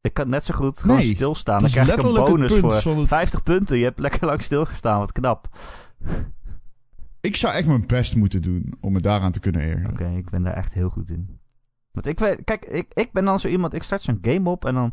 Ik 0.00 0.14
kan 0.14 0.28
net 0.28 0.44
zo 0.44 0.54
goed 0.54 0.80
gewoon 0.80 0.96
nee, 0.96 1.06
stilstaan. 1.06 1.60
Dan 1.60 1.70
krijg 1.70 1.94
ik 1.94 2.02
een 2.02 2.14
bonus 2.14 2.82
voor 2.82 2.98
het... 2.98 3.08
50 3.08 3.42
punten. 3.42 3.78
Je 3.78 3.84
hebt 3.84 3.98
lekker 3.98 4.26
lang 4.26 4.42
stilgestaan, 4.42 4.98
wat 4.98 5.12
knap. 5.12 5.48
Ik 7.20 7.36
zou 7.36 7.54
echt 7.54 7.66
mijn 7.66 7.86
best 7.86 8.16
moeten 8.16 8.42
doen 8.42 8.74
om 8.80 8.92
me 8.92 9.00
daaraan 9.00 9.32
te 9.32 9.40
kunnen 9.40 9.60
ergeren. 9.60 9.90
Oké, 9.90 10.02
okay, 10.02 10.16
ik 10.16 10.30
ben 10.30 10.42
daar 10.42 10.54
echt 10.54 10.72
heel 10.72 10.88
goed 10.88 11.10
in. 11.10 11.38
Want 11.90 12.06
ik 12.06 12.18
weet, 12.18 12.40
kijk, 12.44 12.64
ik, 12.64 12.86
ik 12.94 13.12
ben 13.12 13.24
dan 13.24 13.38
zo 13.38 13.48
iemand, 13.48 13.74
ik 13.74 13.82
start 13.82 14.02
zo'n 14.02 14.18
game 14.22 14.50
op 14.50 14.64
en 14.64 14.74
dan, 14.74 14.92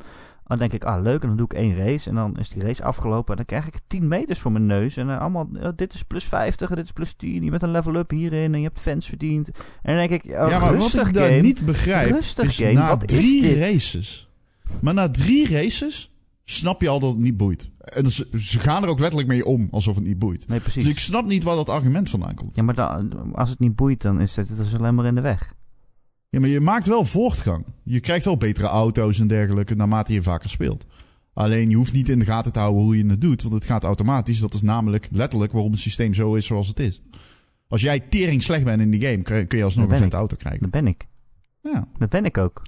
dan 0.58 0.70
denk 0.70 0.82
ik, 0.82 0.84
ah 0.84 1.04
leuk, 1.04 1.22
en 1.22 1.28
dan 1.28 1.38
doe 1.38 1.46
ik 1.46 1.54
één 1.54 1.76
race 1.76 2.10
en 2.10 2.16
dan 2.16 2.38
is 2.38 2.50
die 2.50 2.64
race 2.64 2.84
afgelopen 2.84 3.32
en 3.32 3.36
dan 3.36 3.46
krijg 3.46 3.68
ik 3.68 3.80
10 3.88 4.08
meters 4.08 4.40
voor 4.40 4.52
mijn 4.52 4.66
neus 4.66 4.98
en 4.98 5.08
uh, 5.08 5.20
allemaal, 5.20 5.48
uh, 5.54 5.68
dit 5.76 5.94
is 5.94 6.04
plus 6.04 6.24
50 6.24 6.70
en 6.70 6.76
dit 6.76 6.86
is 6.86 6.92
plus 6.92 7.14
10, 7.14 7.44
je 7.44 7.50
bent 7.50 7.62
een 7.62 7.72
level 7.72 7.96
up 7.96 8.10
hierin 8.10 8.54
en 8.54 8.60
je 8.60 8.66
hebt 8.66 8.80
fans 8.80 9.08
verdiend. 9.08 9.48
En 9.82 9.98
dan 9.98 10.08
denk 10.08 10.24
ik, 10.24 10.32
oh, 10.32 10.50
ja, 10.50 10.60
maar 10.60 10.74
rustig 10.74 11.00
wat 11.00 11.08
ik 11.08 11.16
game, 11.16 11.30
daar 11.30 11.42
niet 11.42 11.66
begrijp, 11.66 12.12
rustig 12.12 12.46
is 12.46 12.58
game, 12.58 12.74
na 12.74 12.88
wat 12.88 13.08
drie 13.08 13.42
is 13.42 13.50
dit? 13.50 13.58
races, 13.58 14.30
maar 14.82 14.94
na 14.94 15.10
drie 15.10 15.48
races 15.48 16.16
snap 16.44 16.82
je 16.82 16.90
al 16.90 17.00
dat 17.00 17.10
het 17.10 17.20
niet 17.20 17.38
boeit. 17.38 17.70
En 17.78 18.04
dus, 18.04 18.30
ze 18.32 18.60
gaan 18.60 18.84
er 18.84 18.90
ook 18.90 19.00
letterlijk 19.00 19.30
mee 19.30 19.46
om, 19.46 19.68
alsof 19.72 19.96
het 19.96 20.04
niet 20.04 20.20
boeit. 20.20 20.48
Nee, 20.48 20.60
precies. 20.60 20.84
Dus 20.84 20.92
ik 20.92 21.00
snap 21.00 21.26
niet 21.26 21.44
waar 21.44 21.56
dat 21.56 21.70
argument 21.70 22.10
vandaan 22.10 22.36
komt. 22.36 22.56
Ja, 22.56 22.64
maar 22.64 22.76
dan, 22.76 23.34
als 23.36 23.50
het 23.50 23.60
niet 23.60 23.76
boeit, 23.76 24.02
dan 24.02 24.22
is 24.22 24.36
het, 24.36 24.50
het 24.50 24.60
is 24.60 24.76
alleen 24.76 24.96
maar 24.96 25.06
in 25.06 25.16
de 25.16 25.22
weg. 25.22 25.54
Ja, 26.32 26.40
maar 26.40 26.50
je 26.50 26.62
maakt 26.62 26.86
wel 26.86 27.06
voortgang. 27.06 27.66
Je 27.84 28.00
krijgt 28.00 28.26
wel 28.26 28.38
betere 28.38 28.68
auto's 28.68 29.20
en 29.20 29.28
dergelijke 29.28 29.76
naarmate 29.76 30.14
je 30.14 30.22
vaker 30.22 30.50
speelt. 30.50 30.86
Alleen 31.34 31.70
je 31.70 31.76
hoeft 31.76 31.94
niet 31.94 32.10
in 32.10 32.20
de 32.20 32.26
gaten 32.26 32.54
te 32.54 32.60
houden 32.60 32.84
hoe 32.84 32.98
je 32.98 33.06
het 33.06 33.22
doet, 33.22 33.42
want 33.42 33.54
het 33.54 33.66
gaat 33.66 33.84
automatisch. 33.84 34.40
Dat 34.40 34.54
is 34.54 34.62
namelijk 34.62 35.08
letterlijk 35.12 35.52
waarom 35.52 35.72
het 35.72 35.80
systeem 35.80 36.14
zo 36.14 36.36
is 36.36 36.46
zoals 36.46 36.68
het 36.68 36.80
is. 36.80 37.02
Als 37.68 37.82
jij 37.82 38.00
tering 38.00 38.44
slecht 38.44 38.64
bent 38.64 38.82
in 38.82 38.92
die 38.92 39.02
game, 39.02 39.46
kun 39.48 39.58
je 39.58 39.64
alsnog 39.64 39.90
een 39.90 39.98
vette 39.98 40.16
auto 40.16 40.36
krijgen. 40.36 40.62
Dat 40.62 40.72
ben 40.72 40.88
ik. 40.88 41.08
Ja. 41.62 41.88
Dat 41.98 42.10
ben 42.10 42.26
ik 42.26 42.38
ook. 42.38 42.62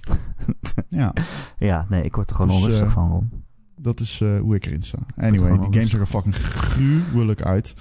ja. 0.88 1.12
Ja, 1.58 1.86
nee, 1.88 2.02
ik 2.02 2.14
word 2.14 2.30
er 2.30 2.36
gewoon 2.36 2.50
dus, 2.50 2.62
onrustig 2.62 2.88
uh, 2.88 2.94
van, 2.94 3.10
Ron. 3.10 3.30
Dat 3.80 4.00
is 4.00 4.20
uh, 4.20 4.40
hoe 4.40 4.54
ik 4.54 4.66
erin 4.66 4.82
sta. 4.82 4.98
Anyway, 5.16 5.58
die 5.58 5.72
game 5.72 5.86
zag 5.86 6.00
er 6.00 6.06
fucking 6.06 6.34
gruwelijk 6.36 7.42
uit. 7.42 7.74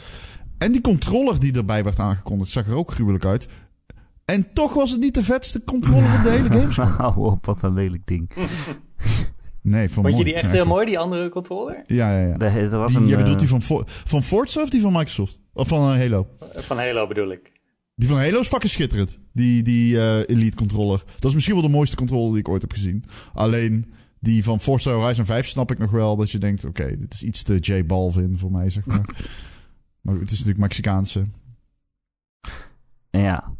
En 0.57 0.71
die 0.71 0.81
controller 0.81 1.39
die 1.39 1.53
erbij 1.53 1.83
werd 1.83 1.99
aangekondigd, 1.99 2.51
zag 2.51 2.67
er 2.67 2.75
ook 2.75 2.91
gruwelijk 2.91 3.25
uit. 3.25 3.47
En 4.25 4.53
toch 4.53 4.73
was 4.73 4.91
het 4.91 4.99
niet 4.99 5.13
de 5.13 5.23
vetste 5.23 5.63
controller 5.63 6.17
op 6.17 6.23
de 6.23 6.29
hele 6.29 6.49
Gamescom. 6.59 6.85
Hou 6.87 7.31
op, 7.31 7.45
wat 7.45 7.63
een 7.63 7.73
lelijk 7.73 8.07
ding. 8.07 8.31
Nee, 9.63 9.89
van 9.89 10.03
Vond 10.03 10.17
je 10.17 10.23
die 10.23 10.33
echt 10.33 10.51
heel 10.51 10.65
mooi, 10.65 10.85
die 10.85 10.99
andere 10.99 11.29
controller? 11.29 11.83
Ja, 11.87 12.19
ja, 12.19 12.27
ja. 12.27 12.37
De, 12.37 12.69
was 12.69 12.91
die, 12.91 13.01
een, 13.01 13.07
jij 13.07 13.17
bedoelt 13.17 13.39
die 13.39 13.47
van, 13.47 13.61
For 13.61 13.83
van 13.85 14.23
Forza 14.23 14.61
of 14.61 14.69
die 14.69 14.81
van 14.81 14.91
Microsoft? 14.91 15.39
Of 15.53 15.67
van 15.67 15.89
uh, 15.89 15.95
Halo? 15.95 16.27
Van 16.55 16.77
Halo 16.77 17.07
bedoel 17.07 17.31
ik. 17.31 17.51
Die 17.95 18.07
van 18.07 18.17
Halo 18.17 18.39
is 18.39 18.47
fucking 18.47 18.71
schitterend. 18.71 19.19
Die, 19.33 19.63
die 19.63 19.95
uh, 19.95 20.19
Elite 20.19 20.55
controller. 20.55 21.03
Dat 21.19 21.29
is 21.29 21.33
misschien 21.33 21.55
wel 21.55 21.63
de 21.63 21.69
mooiste 21.69 21.95
controller 21.95 22.29
die 22.29 22.39
ik 22.39 22.49
ooit 22.49 22.61
heb 22.61 22.71
gezien. 22.71 23.03
Alleen 23.33 23.93
die 24.19 24.43
van 24.43 24.59
Forza 24.59 24.91
Horizon 24.91 25.25
5 25.25 25.47
snap 25.47 25.71
ik 25.71 25.77
nog 25.77 25.91
wel 25.91 26.15
dat 26.15 26.31
je 26.31 26.37
denkt... 26.37 26.65
Oké, 26.65 26.81
okay, 26.81 26.97
dit 26.97 27.13
is 27.13 27.23
iets 27.23 27.43
te 27.43 27.57
J 27.59 27.85
Balvin 27.85 28.37
voor 28.37 28.51
mij, 28.51 28.69
zeg 28.69 28.85
maar. 28.85 29.05
maar 30.01 30.13
het 30.13 30.31
is 30.31 30.37
natuurlijk 30.37 30.59
Mexicaanse. 30.59 31.25
Ja. 33.09 33.53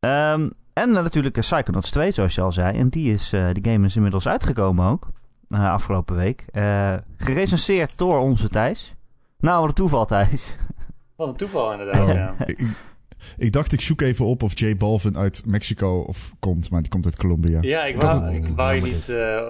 Um, 0.00 0.52
en 0.72 0.90
natuurlijk 0.90 1.38
Psychonauts 1.40 1.90
2, 1.90 2.10
zoals 2.10 2.34
je 2.34 2.40
al 2.40 2.52
zei. 2.52 2.78
En 2.78 2.88
die, 2.88 3.12
is, 3.12 3.32
uh, 3.32 3.48
die 3.52 3.72
game 3.72 3.86
is 3.86 3.96
inmiddels 3.96 4.28
uitgekomen 4.28 4.86
ook. 4.86 5.08
eh, 5.48 5.70
afgelopen 5.70 6.16
week. 6.16 6.44
Eh, 6.52 6.94
gerecenseerd 7.16 7.98
door 7.98 8.18
onze 8.18 8.48
Thijs. 8.48 8.94
Nou, 9.38 9.58
wat 9.60 9.68
een 9.68 9.74
toeval, 9.74 10.06
Thijs. 10.06 10.56
Wat 11.16 11.28
een 11.28 11.36
toeval 11.36 11.72
inderdaad, 11.72 12.08
ja. 12.08 12.34
ik, 12.46 12.62
ik 13.36 13.52
dacht, 13.52 13.72
ik 13.72 13.80
zoek 13.80 14.00
even 14.00 14.24
op 14.26 14.42
of 14.42 14.58
J 14.58 14.76
Balvin 14.76 15.16
uit 15.16 15.42
Mexico 15.46 15.98
of 15.98 16.34
komt, 16.38 16.70
maar 16.70 16.80
die 16.80 16.90
komt 16.90 17.04
uit 17.04 17.16
Colombia. 17.16 17.58
Ja, 17.60 17.84
ik 17.84 18.00
wou, 18.00 18.24
het- 18.24 18.36
ik 18.36 18.48
wou 18.56 18.74
je 18.74 18.82
niet 18.82 19.08
eh 19.08 19.40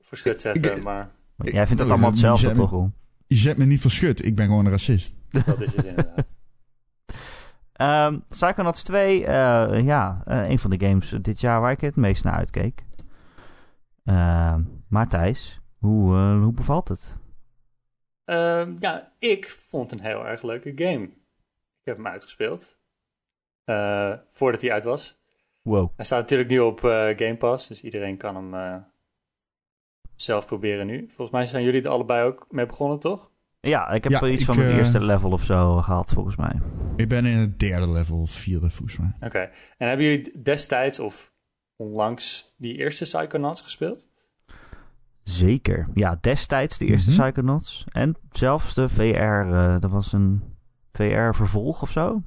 voor 0.00 0.18
schut 0.18 0.40
zetten, 0.40 0.76
Ik- 0.76 0.82
maar 0.82 1.10
Maar 1.36 1.50
Jij 1.52 1.66
vindt 1.66 1.78
dat 1.78 1.86
Ik- 1.86 1.92
allemaal 1.92 2.10
hetzelfde, 2.10 2.52
toch? 2.52 2.88
Je 3.26 3.34
zet 3.36 3.56
me 3.56 3.64
niet 3.64 3.80
voor 3.80 3.90
schut, 3.90 4.24
ik 4.24 4.34
ben 4.34 4.46
gewoon 4.46 4.64
een 4.64 4.70
racist. 4.70 5.16
dat 5.46 5.60
is 5.60 5.76
het 5.76 5.84
inderdaad. 5.84 6.35
Ehm 7.76 8.18
Psychonauts 8.28 8.82
2, 8.82 9.26
eh, 9.26 9.84
ja, 9.84 10.22
eh, 10.24 10.48
een 10.48 10.58
van 10.58 10.70
de 10.70 10.86
games 10.86 11.08
dit 11.08 11.40
jaar 11.40 11.60
waar 11.60 11.72
ik 11.72 11.80
het 11.80 11.96
meest 11.96 12.24
naar 12.24 12.34
uitkeek. 12.36 12.84
Maar 14.88 15.08
Thijs, 15.08 15.60
hoe, 15.78 16.14
eh, 16.14 16.42
hoe 16.42 16.52
bevalt 16.52 16.88
het? 16.88 17.16
Ehm, 18.24 18.76
ja, 18.78 19.12
ik 19.18 19.48
vond 19.48 19.92
een 19.92 20.00
heel 20.00 20.26
erg 20.26 20.42
leuke 20.42 20.72
game. 20.74 21.04
Ik 21.04 21.84
heb 21.84 21.96
hem 21.96 22.06
uitgespeeld. 22.06 22.78
Voordat 24.30 24.60
hij 24.60 24.72
uit 24.72 24.84
was. 24.84 25.18
Wow. 25.62 25.90
Hij 25.96 26.04
staat 26.04 26.20
natuurlijk 26.20 26.50
nu 26.50 26.58
op 26.58 26.80
Game 27.16 27.36
Pass, 27.38 27.68
dus 27.68 27.82
iedereen 27.82 28.16
kan 28.16 28.36
hem 28.36 28.84
zelf 30.14 30.46
proberen 30.46 30.86
nu. 30.86 30.98
Volgens 31.06 31.30
mij 31.30 31.46
zijn 31.46 31.64
jullie 31.64 31.82
er 31.82 31.90
allebei 31.90 32.26
ook 32.26 32.46
mee 32.50 32.66
begonnen, 32.66 32.98
toch? 32.98 33.30
Ja, 33.60 33.90
ik 33.90 34.02
heb 34.02 34.12
Ja, 34.12 34.20
wel 34.20 34.28
iets 34.30 34.40
ik, 34.40 34.46
van 34.46 34.58
het 34.58 34.66
eh, 34.66 34.76
eerste 34.76 35.00
level 35.04 35.30
of 35.30 35.44
zo 35.44 35.82
gehad, 35.82 36.12
volgens 36.12 36.36
mij. 36.36 36.60
Ik 36.96 37.08
ben 37.08 37.24
in 37.26 37.38
het 37.38 37.58
derde 37.58 37.90
level, 37.90 38.20
of 38.20 38.30
vierde 38.30 38.70
volgens 38.70 38.98
mij. 38.98 39.12
Oké. 39.20 39.50
En 39.78 39.88
hebben 39.88 40.06
jullie 40.06 40.42
destijds 40.42 40.98
of 41.00 41.32
onlangs 41.76 42.54
die 42.56 42.76
eerste 42.76 43.04
Psychonauts 43.04 43.60
gespeeld? 43.62 44.08
Zeker. 45.22 45.88
Ja, 45.94 46.18
destijds 46.20 46.78
de 46.78 46.84
eerste 46.86 47.10
Mhm. 47.10 47.20
Psychonauts. 47.22 47.84
En 47.92 48.16
zelfs 48.30 48.74
de 48.74 48.88
VR, 48.88 49.52
eh 49.52 49.80
dat 49.80 49.90
was 49.90 50.12
een 50.12 50.42
VR-vervolg 50.92 51.82
of 51.82 51.90
zo. 51.90 52.22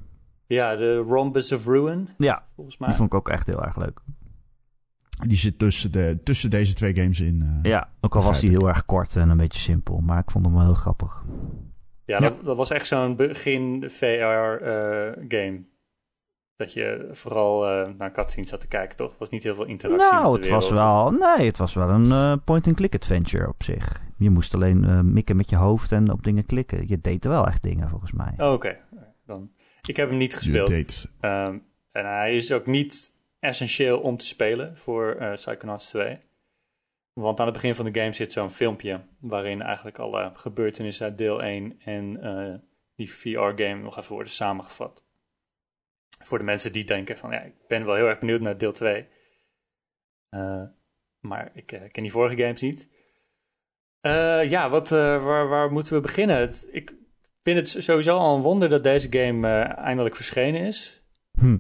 Ja, 0.46 0.76
de 0.76 0.96
Rhombus 0.96 1.52
of 1.52 1.66
Ruin, 1.66 2.10
Ja, 2.18 2.44
volgens 2.56 2.78
die 2.78 2.88
mij. 2.88 2.96
vond 2.96 3.14
ik 3.14 3.20
ook 3.20 3.30
echt 3.30 3.48
heel 3.48 3.64
erg 3.64 3.78
leuk. 3.78 4.00
Die 5.28 5.38
zit 5.38 5.60
tussen, 5.60 5.92
de, 5.92 6.20
tussen 6.24 6.50
deze 6.50 6.74
twee 6.74 6.96
games 6.96 7.20
in. 7.20 7.42
eh. 7.42 7.72
Ja, 7.72 7.90
ook 8.02 8.16
al 8.16 8.24
was 8.24 8.40
die 8.40 8.50
heel 8.50 8.68
erg 8.68 8.86
kort 8.86 9.16
en 9.16 9.30
een 9.30 9.38
beetje 9.38 9.60
simpel. 9.60 10.00
Maar 10.00 10.20
ik 10.20 10.32
vond 10.32 10.46
hem 10.46 10.54
wel 10.54 10.64
heel 10.64 10.74
grappig. 10.74 11.24
Ja, 12.06 12.20
dat, 12.20 12.44
dat 12.44 12.58
was 12.58 12.70
echt 12.70 12.88
zo'n 12.88 13.16
begin 13.16 13.84
VR-game. 13.90 15.64
dat 16.56 16.74
je 16.74 17.10
vooral 17.12 17.68
eh, 17.70 17.90
naar 17.98 18.12
cutscenes 18.12 18.50
zat 18.50 18.62
te 18.62 18.68
kijken, 18.68 18.98
toch? 18.98 19.12
Er 19.12 19.16
was 19.20 19.30
niet 19.30 19.44
heel 19.44 19.56
veel 19.56 19.66
interactie 19.66 20.12
Nou, 20.12 20.32
met 20.34 20.44
de 20.44 20.50
het 20.50 20.58
was 20.62 20.70
wel, 20.70 21.12
nee, 21.12 21.46
het 21.48 21.58
was 21.58 21.74
wel 21.74 21.90
een 21.90 22.12
eh, 22.12 22.34
point-and-click 22.46 22.96
adventure 22.96 23.48
op 23.48 23.64
zich. 23.64 24.02
Je 24.18 24.30
moest 24.30 24.54
alleen 24.54 24.84
eh, 24.86 25.00
mikken 25.00 25.36
met 25.36 25.50
je 25.50 25.56
hoofd 25.56 25.92
en 25.92 26.12
op 26.12 26.24
dingen 26.24 26.46
klikken. 26.46 26.84
Je 26.88 27.02
deed 27.02 27.24
er 27.24 27.30
wel 27.30 27.48
echt 27.48 27.64
dingen, 27.64 27.90
volgens 27.90 28.12
mij. 28.12 28.34
Oh, 28.38 28.52
Oké, 28.54 28.78
dan. 29.26 29.50
Ik 29.82 29.96
heb 29.96 30.10
hem 30.10 30.18
niet 30.18 30.32
Je 30.32 30.38
gespeeld. 30.38 30.70
date. 30.70 31.08
Ehm, 31.20 31.58
en 31.92 32.06
hij 32.06 32.36
is 32.36 32.52
ook 32.52 32.66
niet 32.66 33.18
essentieel 33.40 34.00
om 34.00 34.18
te 34.18 34.26
spelen 34.26 34.78
voor 34.78 35.16
eh 35.16 35.34
Psychonauts 35.34 35.90
2. 35.90 36.20
Want 37.14 37.40
aan 37.40 37.46
het 37.46 37.56
begin 37.56 37.76
van 37.76 37.86
de 37.92 38.00
game 38.00 38.14
zit 38.14 38.34
zo'n 38.34 38.50
filmpje 38.50 39.02
waarin 39.20 39.62
eigenlijk 39.62 40.00
alle 40.00 40.32
gebeurtenissen 40.34 41.06
uit 41.06 41.18
deel 41.18 41.44
1 41.44 41.80
en 41.80 42.22
eh, 42.22 42.56
die 42.96 43.12
VR-game 43.14 43.82
nog 43.82 43.98
even 43.98 44.14
worden 44.14 44.34
samengevat. 44.34 45.04
Voor 46.24 46.38
de 46.38 46.44
mensen 46.44 46.72
die 46.72 46.84
denken 46.84 47.18
van 47.18 47.32
ja, 47.32 47.42
ik 47.42 47.54
ben 47.68 47.86
wel 47.86 47.96
heel 47.96 48.08
erg 48.08 48.20
benieuwd 48.20 48.42
naar 48.42 48.58
deel 48.58 48.72
2. 48.72 49.08
Eh, 50.30 50.64
maar 51.20 51.52
ik 51.54 51.66
ken 51.66 52.04
die 52.04 52.12
vorige 52.12 52.42
games 52.42 52.62
niet. 52.62 52.98
Ja, 54.50 54.70
wat, 54.70 54.90
waar, 54.90 55.48
waar 55.48 55.72
moeten 55.72 55.94
we 55.94 56.00
beginnen? 56.00 56.54
Ik 56.72 56.94
vind 57.44 57.58
het 57.58 57.84
sowieso 57.84 58.18
al 58.18 58.36
een 58.36 58.42
wonder 58.42 58.70
dat 58.70 58.84
deze 58.84 59.08
game 59.12 59.48
eindelijk 59.64 60.16
verschenen 60.16 60.62
is. 60.62 61.04
Hm. 61.40 61.58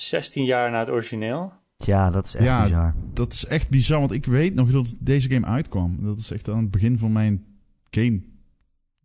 16 0.00 0.44
jaar 0.44 0.70
na 0.70 0.78
het 0.78 0.88
origineel. 0.90 1.52
Tja, 1.76 2.10
dat 2.10 2.24
is 2.26 2.34
echt 2.34 2.44
Ja. 2.46 2.62
bizar. 2.62 2.94
Dat 3.14 3.32
is 3.32 3.44
echt 3.46 3.68
bizar, 3.70 3.98
want 3.98 4.12
ik 4.12 4.26
weet 4.26 4.54
nog 4.54 4.70
dat 4.70 4.94
deze 5.00 5.30
game 5.30 5.46
uitkwam. 5.46 5.98
Dat 6.04 6.18
is 6.18 6.30
echt 6.30 6.48
aan 6.48 6.58
het 6.62 6.70
begin 6.70 6.98
van 6.98 7.12
mijn 7.12 7.60
game 7.90 8.22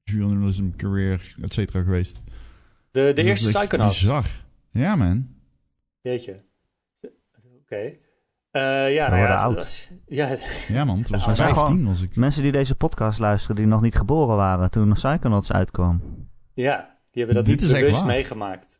journalism 0.04 0.70
career, 0.76 1.36
et 1.42 1.54
cetera, 1.54 1.84
geweest. 1.84 2.16
De, 2.16 2.22
de 2.92 3.02
Dus 3.02 3.16
dat 3.16 3.26
eerste 3.26 3.48
is 3.48 3.54
echt 3.54 3.62
Psychonauts. 3.64 4.00
Bizar. 4.02 4.26
Ja, 4.72 4.96
man. 4.96 5.28
Jeetje. 6.02 6.36
Oké. 7.62 7.76
Eh, 8.52 8.94
ja, 8.94 9.10
We 9.10 9.16
nou 9.16 9.18
ja, 9.18 9.34
oud. 9.36 9.56
was- 9.56 9.90
ja, 10.08 10.38
Ja, 10.68 10.84
man. 10.86 10.98
Het 11.00 11.10
was 11.10 11.22
Ja, 11.24 11.28
we 11.30 11.36
zijn 11.36 11.56
15 11.56 11.86
was 11.86 12.02
ik. 12.02 12.16
Mensen 12.16 12.44
die 12.44 12.52
deze 12.52 12.76
podcast 12.76 13.20
luisteren 13.20 13.56
die 13.56 13.66
nog 13.66 13.82
niet 13.82 13.96
geboren 13.96 14.36
waren 14.36 14.72
toen 14.72 14.94
Psychonauts 14.94 15.52
uitkwam. 15.52 16.02
ja, 16.54 16.98
die 17.12 17.24
hebben 17.24 17.36
dat 17.36 17.46
Dit 17.46 17.62
niet 17.62 17.72
bewust 17.80 18.06
meegemaakt. 18.06 18.80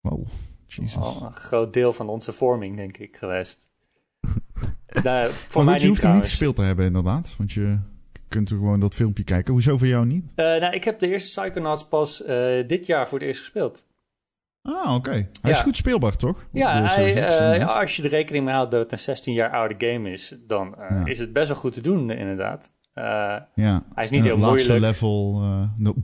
Wow. 0.00 0.26
Al 0.98 1.22
een 1.26 1.36
groot 1.36 1.72
deel 1.72 1.92
van 1.92 2.08
onze 2.08 2.32
vorming, 2.32 2.76
denk 2.76 2.96
ik, 2.96 3.16
geweest. 3.16 3.70
nou, 5.02 5.30
voor 5.30 5.64
maar 5.64 5.64
mij 5.64 5.72
goed, 5.72 5.82
je 5.82 5.88
niet 5.88 5.88
hoeft 5.88 6.02
hem 6.02 6.12
niet 6.12 6.22
gespeeld 6.22 6.56
te 6.56 6.62
hebben, 6.62 6.86
inderdaad. 6.86 7.34
Want 7.38 7.52
je 7.52 7.78
kunt 8.28 8.50
er 8.50 8.56
gewoon 8.56 8.80
dat 8.80 8.94
filmpje 8.94 9.24
kijken. 9.24 9.52
Hoezo 9.52 9.76
voor 9.78 9.86
jou 9.86 10.06
niet? 10.06 10.32
Eh, 10.34 10.44
nou, 10.44 10.74
ik 10.74 10.84
heb 10.84 10.98
de 10.98 11.08
eerste 11.08 11.40
Psychonauts 11.40 11.88
pas 11.88 12.24
eh, 12.24 12.68
dit 12.68 12.86
jaar 12.86 13.08
voor 13.08 13.18
het 13.18 13.26
eerst 13.26 13.40
gespeeld. 13.40 13.86
Ah, 14.62 14.94
oké. 14.94 15.10
Hij 15.10 15.28
Ja. 15.42 15.48
is 15.50 15.60
goed 15.60 15.76
speelbaar, 15.76 16.16
toch? 16.16 16.48
Ja, 16.52 16.80
De 16.82 16.88
hij, 16.88 17.26
eh, 17.26 17.58
ja, 17.58 17.64
als 17.66 17.96
je 17.96 18.02
er 18.02 18.08
rekening 18.08 18.44
mee 18.44 18.54
houdt 18.54 18.70
dat 18.70 18.80
het 18.80 18.92
een 18.92 18.98
16 18.98 19.34
jaar 19.34 19.50
oude 19.50 19.74
game 19.86 20.10
is, 20.10 20.34
dan 20.46 20.74
Ja. 20.78 21.04
is 21.04 21.18
het 21.18 21.32
best 21.32 21.48
wel 21.48 21.56
goed 21.56 21.72
te 21.72 21.80
doen, 21.80 22.10
inderdaad. 22.10 22.72
Ja. 23.54 23.82
hij 23.94 24.04
is 24.04 24.10
niet 24.10 24.24
heel 24.24 24.36
moeilijk. 24.38 24.78
level... 24.80 25.40
no-. 25.76 25.94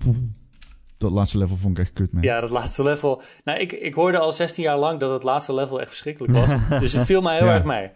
Dat 0.99 1.11
laatste 1.11 1.39
level 1.39 1.57
vond 1.57 1.79
ik 1.79 1.85
echt 1.85 1.93
kut, 1.93 2.13
man. 2.13 2.23
Ja, 2.23 2.39
dat 2.41 2.51
laatste 2.51 2.83
level. 2.83 3.23
Nou, 3.45 3.59
ik, 3.59 3.73
ik 3.73 3.95
hoorde 3.95 4.19
al 4.19 4.33
16 4.33 4.63
jaar 4.65 4.79
lang 4.79 5.01
dat 5.01 5.13
het 5.13 5.23
laatste 5.23 5.55
level 5.55 5.81
echt 5.81 5.89
verschrikkelijk 5.89 6.33
was. 6.33 6.51
dus 6.81 6.93
het 6.93 7.07
viel 7.07 7.23
mij 7.23 7.37
heel 7.39 7.47
Ja. 7.47 7.55
erg 7.55 7.65
mee. 7.65 7.91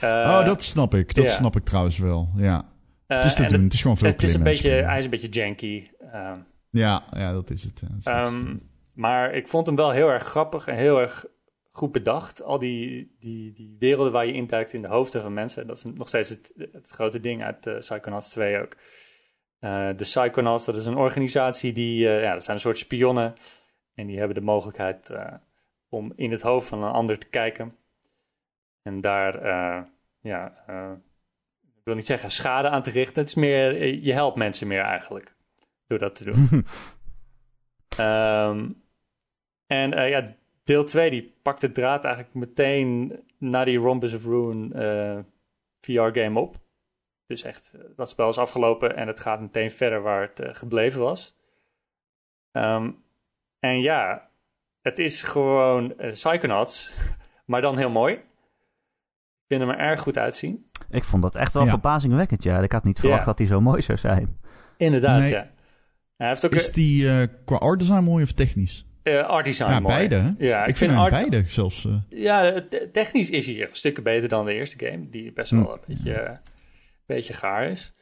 Eh, 0.00 0.08
oh, 0.10 0.44
dat 0.44 0.62
snap 0.62 0.94
ik. 0.94 1.14
Dat 1.14 1.24
ja. 1.24 1.30
snap 1.30 1.56
ik 1.56 1.64
trouwens 1.64 1.98
wel. 1.98 2.28
Ja. 2.36 2.62
eh, 3.06 3.16
het 3.16 3.26
is 3.26 3.34
te 3.34 3.42
en 3.42 3.48
doen. 3.48 3.54
het- 3.56 3.64
Het 3.64 3.72
is 3.74 3.82
gewoon 3.82 3.98
veel 3.98 4.08
Het 4.10 4.22
is 4.22 4.34
een 4.34 4.42
beetje, 4.42 4.70
hij 4.70 4.98
is 4.98 5.04
een 5.04 5.10
beetje 5.10 5.28
janky. 5.28 5.86
ehm, 6.12 6.38
Ja, 6.70 7.02
ja, 7.12 7.32
dat 7.32 7.50
is 7.50 7.62
het. 7.62 7.80
ja. 7.80 7.88
Dat 7.88 7.98
is 7.98 8.04
het. 8.04 8.14
ehm, 8.14 8.56
maar 8.94 9.34
ik 9.34 9.48
vond 9.48 9.66
hem 9.66 9.76
wel 9.76 9.90
heel 9.90 10.08
erg 10.08 10.24
grappig 10.24 10.66
en 10.66 10.76
heel 10.76 11.00
erg 11.00 11.26
goed 11.70 11.92
bedacht. 11.92 12.42
Al 12.42 12.58
die, 12.58 13.16
die, 13.20 13.52
die 13.52 13.76
werelden 13.78 14.12
waar 14.12 14.26
je 14.26 14.32
induikt 14.32 14.72
in 14.72 14.82
de 14.82 14.88
hoofden 14.88 15.22
van 15.22 15.34
mensen. 15.34 15.66
Dat 15.66 15.76
is 15.76 15.84
nog 15.94 16.08
steeds 16.08 16.28
het, 16.28 16.52
het 16.72 16.88
grote 16.88 17.20
ding 17.20 17.42
uit 17.42 17.66
uh, 17.66 17.78
Psychonauts 17.78 18.28
2 18.30 18.60
ook. 18.60 18.76
Eh, 19.60 19.88
de 19.88 20.04
Psychonauts, 20.04 20.64
dat 20.64 20.76
is 20.76 20.86
een 20.86 20.96
organisatie 20.96 21.72
die... 21.72 22.08
eh, 22.08 22.22
ja, 22.22 22.32
dat 22.32 22.44
zijn 22.44 22.56
een 22.56 22.62
soort 22.62 22.78
spionnen. 22.78 23.34
En 23.94 24.06
die 24.06 24.18
hebben 24.18 24.36
de 24.36 24.42
mogelijkheid 24.42 25.10
eh, 25.10 25.34
om 25.88 26.12
in 26.16 26.30
het 26.30 26.42
hoofd 26.42 26.68
van 26.68 26.82
een 26.82 26.92
ander 26.92 27.18
te 27.18 27.26
kijken. 27.26 27.76
En 28.82 29.00
daar, 29.00 29.42
ja... 30.20 30.52
ik 31.62 31.84
wil 31.84 31.94
niet 31.94 32.06
zeggen 32.06 32.30
schade 32.30 32.68
aan 32.68 32.82
te 32.82 32.90
richten. 32.90 33.20
Het 33.20 33.28
is 33.28 33.34
meer, 33.34 33.84
je 33.86 34.12
helpt 34.12 34.36
mensen 34.36 34.66
meer 34.66 34.80
eigenlijk. 34.80 35.34
Door 35.86 35.98
dat 35.98 36.14
te 36.14 36.24
doen. 36.24 36.48
Ehm, 37.96 38.68
en 39.66 39.90
ja, 39.90 40.34
deel 40.64 40.84
2 40.84 41.10
die 41.10 41.34
pakt 41.42 41.60
de 41.60 41.72
draad 41.72 42.04
eigenlijk 42.04 42.34
meteen 42.34 43.20
na 43.38 43.64
die 43.64 43.78
Rhombus 43.78 44.14
of 44.14 44.24
Ruin 44.24 44.72
eh, 44.72 45.18
VR-game 45.80 46.40
op. 46.40 46.56
Dus 47.30 47.42
echt, 47.42 47.72
eh, 47.74 47.80
dat 47.96 48.08
spel 48.08 48.28
is 48.28 48.38
afgelopen 48.38 48.96
en 48.96 49.06
het 49.06 49.20
gaat 49.20 49.40
meteen 49.40 49.70
verder 49.70 50.02
waar 50.02 50.20
het 50.22 50.40
eh, 50.40 50.54
gebleven 50.54 51.00
was. 51.00 51.36
Ehm, 52.52 52.90
en 53.58 53.80
ja, 53.80 54.28
het 54.82 54.98
is 54.98 55.22
gewoon 55.22 55.98
eh, 55.98 56.12
Psychonauts, 56.12 56.94
maar 57.50 57.60
dan 57.60 57.78
heel 57.78 57.90
mooi. 57.90 58.14
Ik 58.14 58.22
vind 59.48 59.60
hem 59.60 59.70
er 59.70 59.78
erg 59.78 60.00
goed 60.00 60.18
uitzien. 60.18 60.66
Ik 60.90 61.04
vond 61.04 61.22
dat 61.22 61.34
echt 61.36 61.52
wel 61.54 61.64
Ja. 61.64 61.70
verbazingwekkend, 61.70 62.42
ja. 62.42 62.58
Ik 62.60 62.72
had 62.72 62.84
niet 62.84 62.98
verwacht 63.00 63.20
Ja. 63.20 63.26
dat 63.26 63.38
hij 63.38 63.46
zo 63.46 63.60
mooi 63.60 63.82
zou 63.82 63.98
zijn. 63.98 64.38
Inderdaad, 64.76 65.20
Nee. 65.20 65.30
ja. 65.30 65.50
Hij 66.16 66.28
heeft 66.28 66.44
ook 66.44 66.52
Is 66.54 66.72
die 66.72 67.08
eh, 67.08 67.22
qua 67.44 67.56
art 67.56 67.78
design 67.78 68.02
mooi 68.02 68.24
of 68.24 68.32
technisch? 68.32 68.84
eh 69.02 69.26
art 69.26 69.44
design 69.44 69.70
ja, 69.70 69.80
mooi. 69.80 69.94
beide. 69.94 70.14
Hè? 70.16 70.30
Ja, 70.38 70.64
ik, 70.64 70.76
vind 70.76 70.90
hem 70.90 71.00
art, 71.00 71.10
beide 71.10 71.42
zelfs. 71.46 71.88
Ja, 72.08 72.60
te- 72.68 72.88
technisch 72.92 73.30
is 73.30 73.46
hij 73.46 73.68
stukken 73.72 74.02
beter 74.02 74.28
dan 74.28 74.44
de 74.44 74.52
eerste 74.54 74.86
game. 74.86 75.10
Die 75.10 75.32
best 75.32 75.50
wel 75.50 75.72
een 75.72 75.80
beetje, 75.86 76.36
beetje 77.14 77.32
gaar 77.32 77.64
is. 77.68 77.94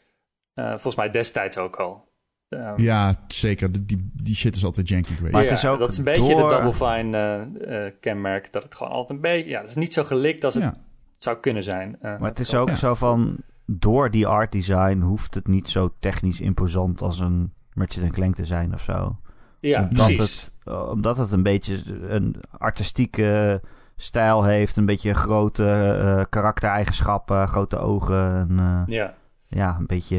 Eh, 0.54 0.68
volgens 0.70 0.96
mij 0.96 1.10
destijds 1.10 1.58
ook 1.58 1.76
al. 1.76 2.06
Ehm, 2.48 2.80
ja, 2.82 3.14
zeker. 3.26 3.72
Die, 3.72 3.84
die, 3.84 4.10
die 4.14 4.34
shit 4.34 4.56
is 4.56 4.64
altijd 4.64 4.88
janky 4.88 5.14
geweest. 5.14 5.32
Maar 5.32 5.42
ja, 5.42 5.48
het 5.48 5.58
is 5.58 5.64
ook 5.66 5.78
dat 5.78 5.88
is 5.92 5.98
een 5.98 6.04
beetje 6.04 6.34
door- 6.36 6.48
de 6.48 6.54
Double 6.54 6.72
Fine 6.72 7.16
eh, 7.16 7.86
eh, 7.86 7.92
kenmerk. 8.00 8.52
Dat 8.52 8.62
het 8.62 8.74
gewoon 8.74 8.92
altijd 8.92 9.10
een 9.10 9.20
beetje... 9.20 9.50
Ja, 9.50 9.60
het 9.60 9.68
is 9.68 9.74
niet 9.74 9.92
zo 9.92 10.04
gelikt 10.04 10.44
als 10.44 10.54
het 10.54 10.62
ja. 10.62 10.74
zou 11.16 11.36
kunnen 11.36 11.62
zijn. 11.62 11.96
Eh, 12.00 12.18
Maar 12.18 12.28
het 12.28 12.38
is 12.38 12.54
ook 12.54 12.68
Ja. 12.68 12.76
zo 12.76 12.94
van... 12.94 13.36
Door 13.70 14.10
die 14.10 14.26
art 14.26 14.52
design 14.52 14.98
hoeft 15.00 15.34
het 15.34 15.46
niet 15.46 15.68
zo 15.68 15.92
technisch 16.00 16.40
imposant 16.40 17.02
als 17.02 17.18
een 17.20 17.52
Ratchet 17.74 18.10
Clank 18.10 18.34
te 18.34 18.44
zijn 18.44 18.74
of 18.74 18.80
zo. 18.82 19.16
Ja, 19.60 19.82
omdat, 19.82 20.06
precies. 20.06 20.50
het, 20.64 20.74
omdat 20.88 21.16
het 21.16 21.32
een 21.32 21.42
beetje 21.42 21.76
een 22.08 22.36
artistieke 22.58 23.60
stijl 24.00 24.44
heeft. 24.44 24.76
Een 24.76 24.86
beetje 24.86 25.14
grote 25.14 25.96
uh, 26.02 26.24
karaktereigenschappen, 26.28 27.48
grote 27.48 27.78
ogen. 27.78 28.34
En, 28.34 28.50
uh, 28.50 28.82
ja. 28.86 29.14
ja, 29.42 29.76
een 29.78 29.86
beetje, 29.86 30.16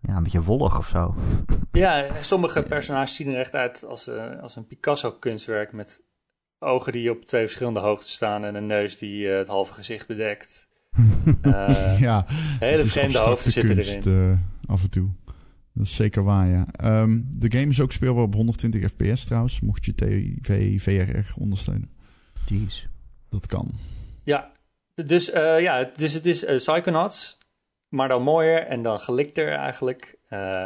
ja, 0.00 0.16
een 0.16 0.22
beetje 0.22 0.42
wollig 0.42 0.78
of 0.78 0.88
zo. 0.88 1.14
Ja, 1.72 2.06
sommige 2.20 2.62
personages 2.62 3.14
zien 3.14 3.28
er 3.28 3.38
echt 3.38 3.54
uit 3.54 3.84
als, 3.88 4.08
uh, 4.08 4.42
als 4.42 4.56
een 4.56 4.66
Picasso-kunstwerk 4.66 5.72
met 5.72 6.02
ogen 6.58 6.92
die 6.92 7.10
op 7.10 7.24
twee 7.24 7.44
verschillende 7.44 7.80
hoogtes 7.80 8.12
staan 8.12 8.44
en 8.44 8.54
een 8.54 8.66
neus 8.66 8.98
die 8.98 9.26
het 9.26 9.48
halve 9.48 9.72
gezicht 9.72 10.06
bedekt. 10.06 10.68
ja, 11.98 12.24
hele 12.58 12.82
vreemde 12.82 13.18
hoofden 13.18 13.52
zitten 13.52 13.74
kunst, 13.74 14.06
erin. 14.06 14.46
af 14.66 14.82
en 14.82 14.90
toe. 14.90 15.08
Dat 15.72 15.86
is 15.86 15.94
zeker 15.94 16.24
waar, 16.24 16.48
ja. 16.48 16.66
Um, 17.02 17.26
de 17.30 17.58
game 17.58 17.70
is 17.70 17.80
ook 17.80 17.92
speelbaar 17.92 18.22
op 18.22 18.34
120 18.34 18.90
fps 18.90 19.24
trouwens, 19.24 19.60
mocht 19.60 19.84
je 19.84 19.94
TV 19.94 20.82
VRR 20.82 21.40
ondersteunen. 21.40 21.90
Jeez. 22.46 22.86
Dat 23.34 23.46
kan. 23.46 23.70
Ja, 24.24 24.52
dus, 24.94 25.34
uh, 25.34 25.60
ja, 25.60 25.84
dus 25.84 26.12
het 26.12 26.26
is 26.26 26.44
uh, 26.44 26.56
Psychonauts, 26.56 27.38
maar 27.88 28.08
dan 28.08 28.22
mooier 28.22 28.62
en 28.62 28.82
dan 28.82 29.00
gelikter 29.00 29.52
eigenlijk. 29.52 30.18
Uh, 30.30 30.62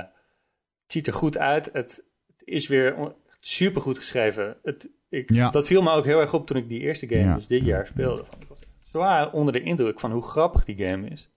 het 0.82 0.92
ziet 0.92 1.06
er 1.06 1.12
goed 1.12 1.38
uit. 1.38 1.64
Het, 1.72 2.04
het 2.26 2.42
is 2.44 2.66
weer 2.66 3.14
super 3.40 3.80
goed 3.80 3.98
geschreven. 3.98 4.56
Het, 4.62 4.88
ik, 5.08 5.32
ja. 5.32 5.50
Dat 5.50 5.66
viel 5.66 5.82
me 5.82 5.90
ook 5.90 6.04
heel 6.04 6.20
erg 6.20 6.34
op 6.34 6.46
toen 6.46 6.56
ik 6.56 6.68
die 6.68 6.80
eerste 6.80 7.08
game, 7.08 7.22
ja. 7.22 7.34
dus 7.34 7.46
dit 7.46 7.64
jaar, 7.64 7.86
speelde. 7.86 8.22
Ik 8.40 8.48
was 8.48 8.58
zwaar 8.88 9.32
onder 9.32 9.52
de 9.52 9.62
indruk 9.62 10.00
van 10.00 10.12
hoe 10.12 10.22
grappig 10.22 10.64
die 10.64 10.88
game 10.88 11.08
is. 11.08 11.28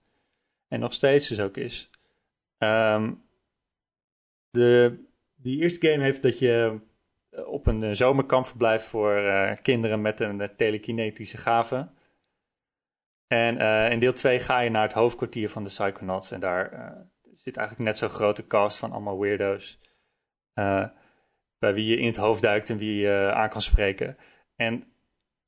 En 0.68 0.80
nog 0.80 0.92
steeds 0.92 1.28
dus 1.28 1.40
ook 1.40 1.56
is. 1.56 1.90
Um, 2.58 3.22
de, 4.50 4.98
die 5.34 5.60
eerste 5.60 5.88
game 5.88 6.02
heeft 6.02 6.22
dat 6.22 6.38
je 6.38 6.80
op 7.32 7.66
een 7.66 7.96
zomerkamp 7.96 8.46
verblijft 8.46 8.84
voor 8.84 9.18
uh, 9.18 9.52
kinderen 9.62 10.00
met 10.00 10.20
een 10.20 10.50
telekinetische 10.56 11.36
gave. 11.36 11.88
En 13.26 13.58
in 13.90 14.00
deel 14.00 14.12
2 14.12 14.38
ga 14.38 14.60
je 14.60 14.70
naar 14.70 14.82
het 14.82 14.92
hoofdkwartier 14.92 15.50
van 15.50 15.62
de 15.62 15.68
Psychonauts. 15.68 16.30
En 16.30 16.40
daar 16.40 16.94
zit 17.32 17.56
eigenlijk 17.56 17.88
net 17.88 17.98
zo'n 17.98 18.08
grote 18.08 18.46
cast 18.46 18.78
van 18.78 18.92
allemaal 18.92 19.20
weirdo's. 19.20 19.80
bij 21.58 21.74
wie 21.74 21.86
je 21.86 21.96
in 21.96 22.06
het 22.06 22.16
hoofd 22.16 22.42
duikt 22.42 22.70
en 22.70 22.76
wie 22.76 23.00
je 23.00 23.32
aan 23.34 23.48
kan 23.48 23.60
spreken. 23.60 24.16
En 24.56 24.84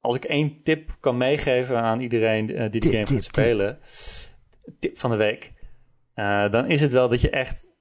als 0.00 0.16
ik 0.16 0.24
één 0.24 0.60
tip 0.62 0.96
kan 1.00 1.16
meegeven 1.16 1.76
aan 1.76 2.00
iedereen 2.00 2.70
die 2.70 2.80
de 2.80 2.90
game 2.90 3.06
gaat 3.06 3.22
spelen. 3.22 3.78
Tip 4.78 4.98
van 4.98 5.10
de 5.10 5.16
week. 5.16 5.52
dan 6.50 6.66
is 6.66 6.80
het 6.80 6.92
wel 6.92 7.08
dat 7.08 7.20
je 7.20 7.30
echt 7.30 7.73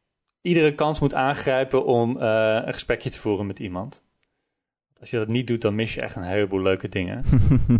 iedere 0.43 0.75
kans 0.75 0.99
moet 0.99 1.13
aangrijpen 1.13 1.85
om 1.85 2.17
uh, 2.17 2.61
een 2.65 2.73
gesprekje 2.73 3.09
te 3.09 3.19
voeren 3.19 3.45
met 3.45 3.59
iemand. 3.59 4.03
Als 4.99 5.09
je 5.09 5.17
dat 5.17 5.27
niet 5.27 5.47
doet, 5.47 5.61
dan 5.61 5.75
mis 5.75 5.93
je 5.93 6.01
echt 6.01 6.15
een 6.15 6.23
heleboel 6.23 6.61
leuke 6.61 6.89
dingen. 6.89 7.23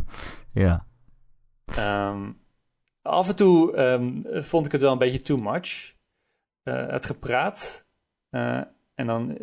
ja. 0.53 0.85
Um, 2.09 2.41
af 3.01 3.29
en 3.29 3.35
toe 3.35 3.77
um, 3.77 4.23
vond 4.43 4.65
ik 4.65 4.71
het 4.71 4.81
wel 4.81 4.91
een 4.91 4.97
beetje 4.97 5.21
too 5.21 5.37
much. 5.37 5.95
Uh, 6.63 6.87
het 6.87 7.05
gepraat. 7.05 7.87
Uh, 8.31 8.61
en 8.95 9.07
dan 9.07 9.37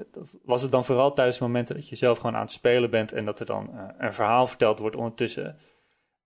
was 0.45 0.62
het 0.62 0.71
dan 0.71 0.85
vooral 0.85 1.15
tijdens 1.15 1.39
momenten 1.39 1.75
dat 1.75 1.89
je 1.89 1.97
zelf 1.97 2.19
gewoon 2.19 2.35
aan 2.35 2.43
het 2.43 2.50
spelen 2.50 2.91
bent 2.91 3.12
en 3.12 3.25
dat 3.25 3.41
er 3.41 3.47
dan 3.47 3.71
een 3.99 4.15
verhaal 4.15 4.47
verteld 4.47 4.79
wordt 4.79 4.97
ondertussen. 4.97 5.57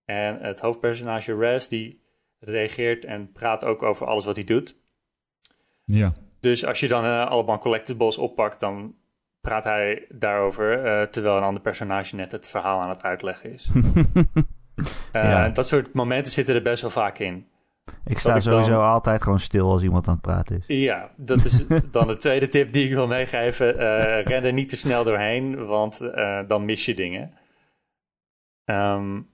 En 0.05 0.39
het 0.41 0.59
hoofdpersonage 0.59 1.35
Res 1.35 1.67
die 1.67 2.03
reageert 2.39 3.05
en 3.05 3.31
praat 3.31 3.63
ook 3.63 3.83
over 3.83 4.07
alles 4.07 4.25
wat 4.25 4.35
hij 4.35 4.43
doet. 4.43 4.77
Ja. 5.85 6.13
Dus 6.45 6.65
als 6.65 6.79
je 6.79 6.87
dan 6.87 7.05
uh, 7.05 7.27
allemaal 7.27 7.57
collectibles 7.57 8.17
oppakt, 8.17 8.59
dan 8.59 8.95
praat 9.41 9.63
hij 9.63 10.05
daarover, 10.09 10.85
uh, 10.85 11.01
terwijl 11.07 11.37
een 11.37 11.43
ander 11.43 11.61
personage 11.61 12.15
net 12.15 12.31
het 12.31 12.47
verhaal 12.47 12.81
aan 12.81 12.89
het 12.89 13.03
uitleggen 13.03 13.53
is. 13.53 13.69
uh, 13.75 14.33
ja. 15.13 15.49
Dat 15.49 15.67
soort 15.67 15.93
momenten 15.93 16.31
zitten 16.31 16.55
er 16.55 16.61
best 16.61 16.81
wel 16.81 16.91
vaak 16.91 17.17
in. 17.17 17.47
Ik 18.05 18.19
sta 18.19 18.39
sowieso 18.39 18.69
dan... 18.69 18.83
altijd 18.83 19.21
gewoon 19.21 19.39
stil 19.39 19.71
als 19.71 19.83
iemand 19.83 20.07
aan 20.07 20.13
het 20.13 20.21
praten 20.21 20.57
is. 20.57 20.63
Ja, 20.67 21.09
dat 21.15 21.45
is 21.45 21.67
dan 21.91 22.07
de 22.07 22.17
tweede 22.17 22.47
tip 22.47 22.71
die 22.73 22.85
ik 22.85 22.93
wil 22.93 23.07
meegeven. 23.07 23.75
ren 24.23 24.43
er 24.43 24.53
niet 24.53 24.69
te 24.69 24.77
snel 24.77 25.03
doorheen, 25.03 25.65
want 25.65 25.99
dan 26.47 26.65
mis 26.65 26.85
je 26.85 26.95
dingen. 26.95 27.33
Um, 28.65 29.29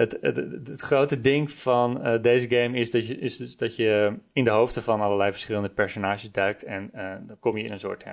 het, 0.00 0.16
het, 0.20 0.36
het, 0.68 0.80
grote 0.80 1.20
ding 1.20 1.52
van 1.52 2.06
uh, 2.06 2.22
deze 2.22 2.48
game 2.48 2.78
is 2.78 2.90
dat, 2.90 3.06
je, 3.06 3.18
is 3.18 3.36
dus 3.36 3.56
dat 3.56 3.76
je 3.76 4.18
in 4.32 4.44
de 4.44 4.50
hoofden 4.50 4.82
van 4.82 5.00
allerlei 5.00 5.30
verschillende 5.30 5.68
personages 5.68 6.32
duikt. 6.32 6.62
En 6.62 6.90
uh, 6.94 7.14
dan 7.26 7.38
kom 7.38 7.56
je 7.56 7.64
in 7.64 7.72
een 7.72 7.80
soort 7.80 8.04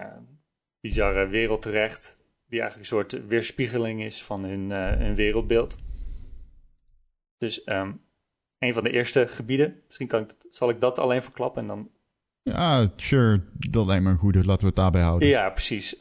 bizarre 0.82 1.28
wereld 1.28 1.62
terecht. 1.62 2.18
Die 2.50 2.62
eigenlijk 2.62 2.92
een 2.92 2.98
soort 2.98 3.28
weerspiegeling 3.28 4.04
is 4.04 4.24
van 4.24 4.44
hun, 4.44 4.72
hun 4.72 5.16
wereldbeeld. 5.16 5.78
Dus 7.38 7.62
um, 7.66 8.02
een 8.60 8.74
van 8.74 8.84
de 8.84 8.92
eerste 8.92 9.28
gebieden. 9.28 9.82
Misschien 9.86 10.08
kan 10.08 10.22
ik, 10.22 10.36
zal 10.52 10.70
ik 10.70 10.82
dat 10.82 11.00
alleen 11.00 11.24
verklappen 11.24 11.62
en 11.62 11.68
dan... 11.68 11.90
Ja, 12.42 12.88
sure. 12.96 13.42
Dat 13.54 13.86
lijkt 13.86 14.04
me 14.04 14.16
goed. 14.16 14.36
Laten 14.36 14.60
we 14.60 14.66
het 14.66 14.76
daarbij 14.76 15.02
houden. 15.02 15.28
Ja, 15.28 15.50
precies 15.50 15.98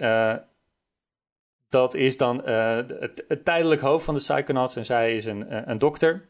dat 1.77 1.95
is 1.95 2.17
dan 2.17 2.43
uh, 2.47 2.77
het, 2.77 3.25
het, 3.29 3.45
tijdelijk 3.45 3.81
hoofd 3.81 4.05
van 4.05 4.15
de 4.15 4.21
Psychonauts 4.21 4.77
en 4.77 4.85
zij 4.85 5.17
is 5.17 5.25
een, 5.25 5.49
eh, 5.49 5.62
een 5.65 5.79
dokter. 5.79 6.29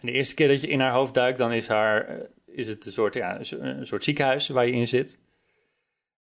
En 0.00 0.06
de 0.06 0.12
eerste 0.12 0.34
keer 0.34 0.48
dat 0.48 0.60
je 0.60 0.68
in 0.68 0.80
haar 0.80 0.92
hoofd 0.92 1.14
duikt, 1.14 1.38
dan 1.38 1.52
is, 1.52 1.68
haar, 1.68 2.08
eh, 2.08 2.16
is 2.46 2.68
het 2.68 2.86
een 2.86 2.92
soort, 2.92 3.14
ja, 3.14 3.38
een 3.38 3.86
soort 3.86 4.04
ziekenhuis 4.04 4.48
waar 4.48 4.66
je 4.66 4.72
in 4.72 4.86
zit. 4.86 5.20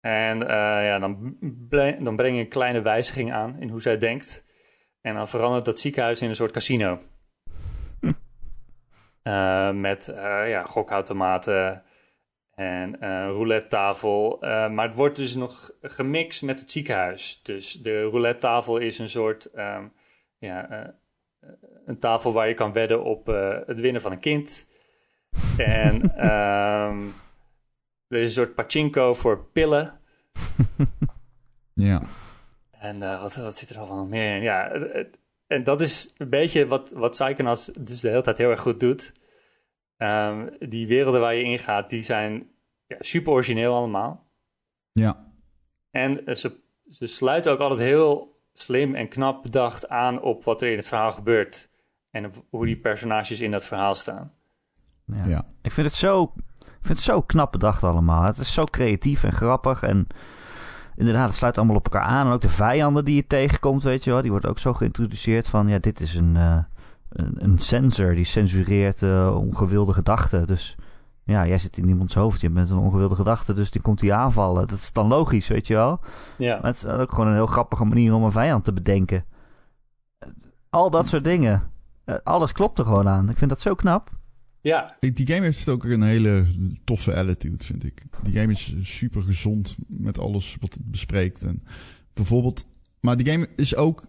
En 0.00 0.40
uh, 0.40 0.48
ja, 0.48 0.98
dan, 0.98 1.36
dan 1.98 2.16
breng 2.16 2.36
je 2.36 2.42
een 2.42 2.48
kleine 2.48 2.80
wijziging 2.80 3.32
aan 3.32 3.60
in 3.60 3.68
hoe 3.68 3.82
zij 3.82 3.98
denkt. 3.98 4.44
En 5.00 5.14
dan 5.14 5.28
verandert 5.28 5.64
dat 5.64 5.80
ziekenhuis 5.80 6.20
in 6.20 6.28
een 6.28 6.34
soort 6.34 6.52
casino. 6.52 6.98
Hm. 8.00 8.12
Uh, 9.22 9.70
met 9.70 10.08
uh, 10.08 10.48
ja, 10.48 10.64
gokautomaten, 10.64 11.82
en 12.58 13.04
een 13.04 13.28
uh, 13.28 13.34
roulette 13.34 13.68
tafel. 13.68 14.38
Uh, 14.40 14.68
maar 14.68 14.86
het 14.86 14.96
wordt 14.96 15.16
dus 15.16 15.34
nog 15.34 15.70
gemixt 15.82 16.42
met 16.42 16.60
het 16.60 16.70
ziekenhuis. 16.70 17.40
Dus 17.42 17.72
de 17.72 18.02
roulette 18.02 18.40
tafel 18.40 18.78
is 18.78 18.98
een 18.98 19.08
soort 19.08 19.48
um, 19.54 19.92
ja, 20.38 20.70
uh, 20.70 20.88
een 21.86 21.98
tafel 21.98 22.32
waar 22.32 22.48
je 22.48 22.54
kan 22.54 22.72
wedden 22.72 23.04
op 23.04 23.26
het 23.66 23.80
winnen 23.80 24.02
van 24.02 24.12
een 24.12 24.20
kind. 24.20 24.68
en 25.58 26.26
um, 26.26 27.14
er 28.08 28.18
is 28.18 28.36
een 28.36 28.44
soort 28.44 28.54
pachinko 28.54 29.14
voor 29.14 29.44
pillen. 29.44 30.00
ja. 31.74 32.02
En 32.70 32.98
wat, 32.98 33.36
wat 33.36 33.56
zit 33.56 33.70
er 33.70 33.78
al 33.78 33.86
van 33.86 34.08
meer 34.08 34.36
in? 34.36 34.42
Ja, 34.42 34.70
het, 34.70 35.18
en 35.46 35.64
dat 35.64 35.80
is 35.80 36.14
een 36.16 36.30
beetje 36.30 36.66
wat, 36.66 36.90
wat 36.90 37.10
Psychonauts 37.10 37.66
dus 37.66 38.00
de 38.00 38.08
hele 38.08 38.22
tijd 38.22 38.38
heel 38.38 38.50
erg 38.50 38.60
goed 38.60 38.80
doet. 38.80 39.12
Um, 39.98 40.50
die 40.58 40.86
werelden 40.86 41.20
waar 41.20 41.34
je 41.34 41.42
ingaat, 41.42 41.90
die 41.90 42.02
zijn 42.02 42.48
ja, 42.86 42.96
super 43.00 43.32
origineel 43.32 43.74
allemaal. 43.74 44.24
Ja. 44.92 45.26
En 45.90 46.20
uh, 46.30 46.34
ze, 46.34 46.60
ze 46.90 47.06
sluiten 47.06 47.52
ook 47.52 47.58
altijd 47.58 47.80
heel 47.80 48.40
slim 48.52 48.94
en 48.94 49.08
knap 49.08 49.42
bedacht 49.42 49.88
aan 49.88 50.22
op 50.22 50.44
wat 50.44 50.62
er 50.62 50.70
in 50.70 50.76
het 50.76 50.88
verhaal 50.88 51.12
gebeurt. 51.12 51.68
En 52.10 52.32
hoe 52.50 52.66
die 52.66 52.76
personages 52.76 53.40
in 53.40 53.50
dat 53.50 53.64
verhaal 53.64 53.94
staan. 53.94 54.32
Ja. 55.04 55.26
ja. 55.26 55.44
Ik 55.62 55.72
vind 55.72 55.86
het 55.86 55.96
zo, 55.96 56.32
ik 56.58 56.66
vind 56.80 56.88
het 56.98 57.02
zo 57.02 57.22
knap 57.22 57.52
bedacht 57.52 57.84
allemaal. 57.84 58.22
Het 58.22 58.38
is 58.38 58.52
zo 58.52 58.64
creatief 58.64 59.24
en 59.24 59.32
grappig 59.32 59.82
en 59.82 60.06
inderdaad, 60.96 61.26
het 61.26 61.36
sluit 61.36 61.56
allemaal 61.56 61.76
op 61.76 61.84
elkaar 61.84 62.08
aan. 62.08 62.26
En 62.26 62.32
ook 62.32 62.40
de 62.40 62.48
vijanden 62.48 63.04
die 63.04 63.14
je 63.14 63.26
tegenkomt, 63.26 63.82
weet 63.82 64.04
je 64.04 64.10
wel, 64.10 64.22
die 64.22 64.30
wordt 64.30 64.46
ook 64.46 64.58
zo 64.58 64.72
geïntroduceerd 64.72 65.48
van, 65.48 65.68
ja, 65.68 65.78
dit 65.78 66.00
is 66.00 66.14
een, 66.14 66.34
uh, 66.34 66.58
een, 67.18 67.34
een, 67.44 67.58
sensor 67.58 68.14
die 68.14 68.24
censureert 68.24 69.02
uh, 69.02 69.36
ongewilde 69.36 69.92
gedachten. 69.92 70.46
Dus 70.46 70.76
ja, 71.24 71.46
jij 71.46 71.58
zit 71.58 71.76
in 71.76 71.88
iemands 71.88 72.14
hoofd, 72.14 72.40
je 72.40 72.50
bent 72.50 72.70
een 72.70 72.78
ongewilde 72.78 73.14
gedachte, 73.14 73.52
dus 73.52 73.70
die 73.70 73.80
komt 73.80 74.00
hij 74.00 74.12
aanvallen. 74.12 74.66
Dat 74.66 74.78
is 74.78 74.92
dan 74.92 75.06
logisch, 75.06 75.48
weet 75.48 75.66
je 75.66 75.74
wel. 75.74 76.00
Ja. 76.38 76.54
Maar 76.54 76.70
het 76.70 76.76
is 76.76 76.86
ook 76.86 77.10
gewoon 77.10 77.26
een 77.26 77.34
heel 77.34 77.46
grappige 77.46 77.84
manier 77.84 78.14
om 78.14 78.22
een 78.22 78.32
vijand 78.32 78.64
te 78.64 78.72
bedenken. 78.72 79.24
Al 80.70 80.90
dat 80.90 81.08
soort 81.08 81.24
dingen. 81.24 81.70
Eh, 82.04 82.16
alles 82.22 82.52
klopt 82.52 82.78
er 82.78 82.84
gewoon 82.84 83.08
aan. 83.08 83.30
Ik 83.30 83.38
vind 83.38 83.50
dat 83.50 83.60
zo 83.60 83.74
knap. 83.74 84.10
Ja. 84.60 84.96
Die 85.00 85.26
game 85.26 85.44
heeft 85.44 85.68
ook 85.68 85.84
een 85.84 86.02
hele 86.02 86.44
toffe 86.84 87.16
attitude, 87.16 87.64
vind 87.64 87.84
ik. 87.84 88.02
Die 88.22 88.36
game 88.40 88.52
is 88.52 88.74
super 88.80 89.22
gezond 89.22 89.76
met 89.86 90.18
alles 90.18 90.56
wat 90.60 90.74
het 90.74 90.90
bespreekt. 90.90 91.42
En 91.42 91.62
bijvoorbeeld, 92.12 92.66
maar 93.00 93.16
die 93.16 93.32
game 93.32 93.48
is 93.56 93.76
ook. 93.76 94.02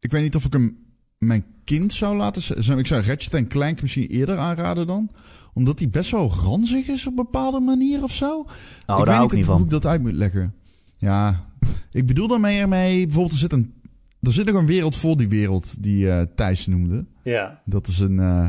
Ik 0.00 0.10
weet 0.10 0.22
niet 0.22 0.36
of 0.36 0.44
ik 0.44 0.52
hem 0.52 0.87
mijn 1.18 1.44
kind 1.64 1.92
zou 1.92 2.16
laten. 2.16 2.56
Ik 2.78 2.86
zou 2.86 3.02
Ratchet 3.02 3.46
Clank 3.46 3.80
misschien 3.80 4.06
eerder 4.06 4.38
aanraden 4.38 4.86
dan 4.86 5.10
omdat 5.58 5.78
hij 5.78 5.88
best 5.88 6.10
wel 6.10 6.32
ranzig 6.32 6.86
is 6.86 7.06
op 7.06 7.18
een 7.18 7.24
bepaalde 7.24 7.60
manier 7.60 8.02
of 8.02 8.12
zo. 8.12 8.46
Oh, 8.86 8.98
ik 8.98 9.04
weet 9.04 9.20
niet, 9.20 9.32
niet 9.32 9.44
hoe 9.44 9.60
ik 9.60 9.70
dat 9.70 9.86
uit 9.86 10.00
moet 10.00 10.12
leggen. 10.12 10.54
Ja, 10.96 11.50
ik 11.90 12.06
bedoel 12.06 12.28
daarmee 12.28 12.60
ermee... 12.60 13.04
Bijvoorbeeld 13.04 13.32
er 13.32 13.38
zit, 13.38 13.52
een, 13.52 13.74
er 14.20 14.32
zit 14.32 14.46
nog 14.46 14.54
een 14.54 14.66
wereld 14.66 14.96
voor 14.96 15.16
die 15.16 15.28
wereld 15.28 15.82
die 15.82 16.04
uh, 16.04 16.22
Thijs 16.34 16.66
noemde. 16.66 17.06
Ja. 17.22 17.62
Dat 17.64 17.86
is 17.86 17.98
een... 17.98 18.16
Uh, 18.16 18.48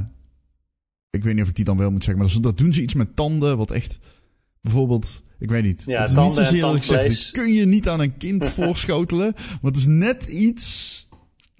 ik 1.10 1.24
weet 1.24 1.34
niet 1.34 1.44
of 1.44 1.50
ik 1.50 1.56
die 1.56 1.66
dan 1.66 1.78
wel 1.78 1.92
moet 1.92 2.04
zeggen. 2.04 2.24
Maar 2.24 2.34
dat, 2.34 2.44
dat 2.44 2.58
doen 2.58 2.74
ze 2.74 2.82
iets 2.82 2.94
met 2.94 3.16
tanden 3.16 3.58
wat 3.58 3.72
echt... 3.72 4.00
Bijvoorbeeld, 4.62 5.22
ik 5.40 5.50
weet 5.50 5.64
niet. 5.64 5.84
Ja, 5.86 6.00
het 6.00 6.10
is 6.10 6.16
niet 6.16 6.34
zozeer 6.34 6.62
dat 6.62 6.76
ik 6.76 6.84
zeg, 6.84 7.32
kun 7.32 7.54
je 7.54 7.66
niet 7.66 7.90
aan 7.90 8.00
een 8.00 8.18
kind 8.18 8.50
voorschotelen. 8.60 9.34
Want 9.62 9.76
het 9.76 9.78
is 9.78 9.86
net 9.86 10.24
iets 10.28 10.99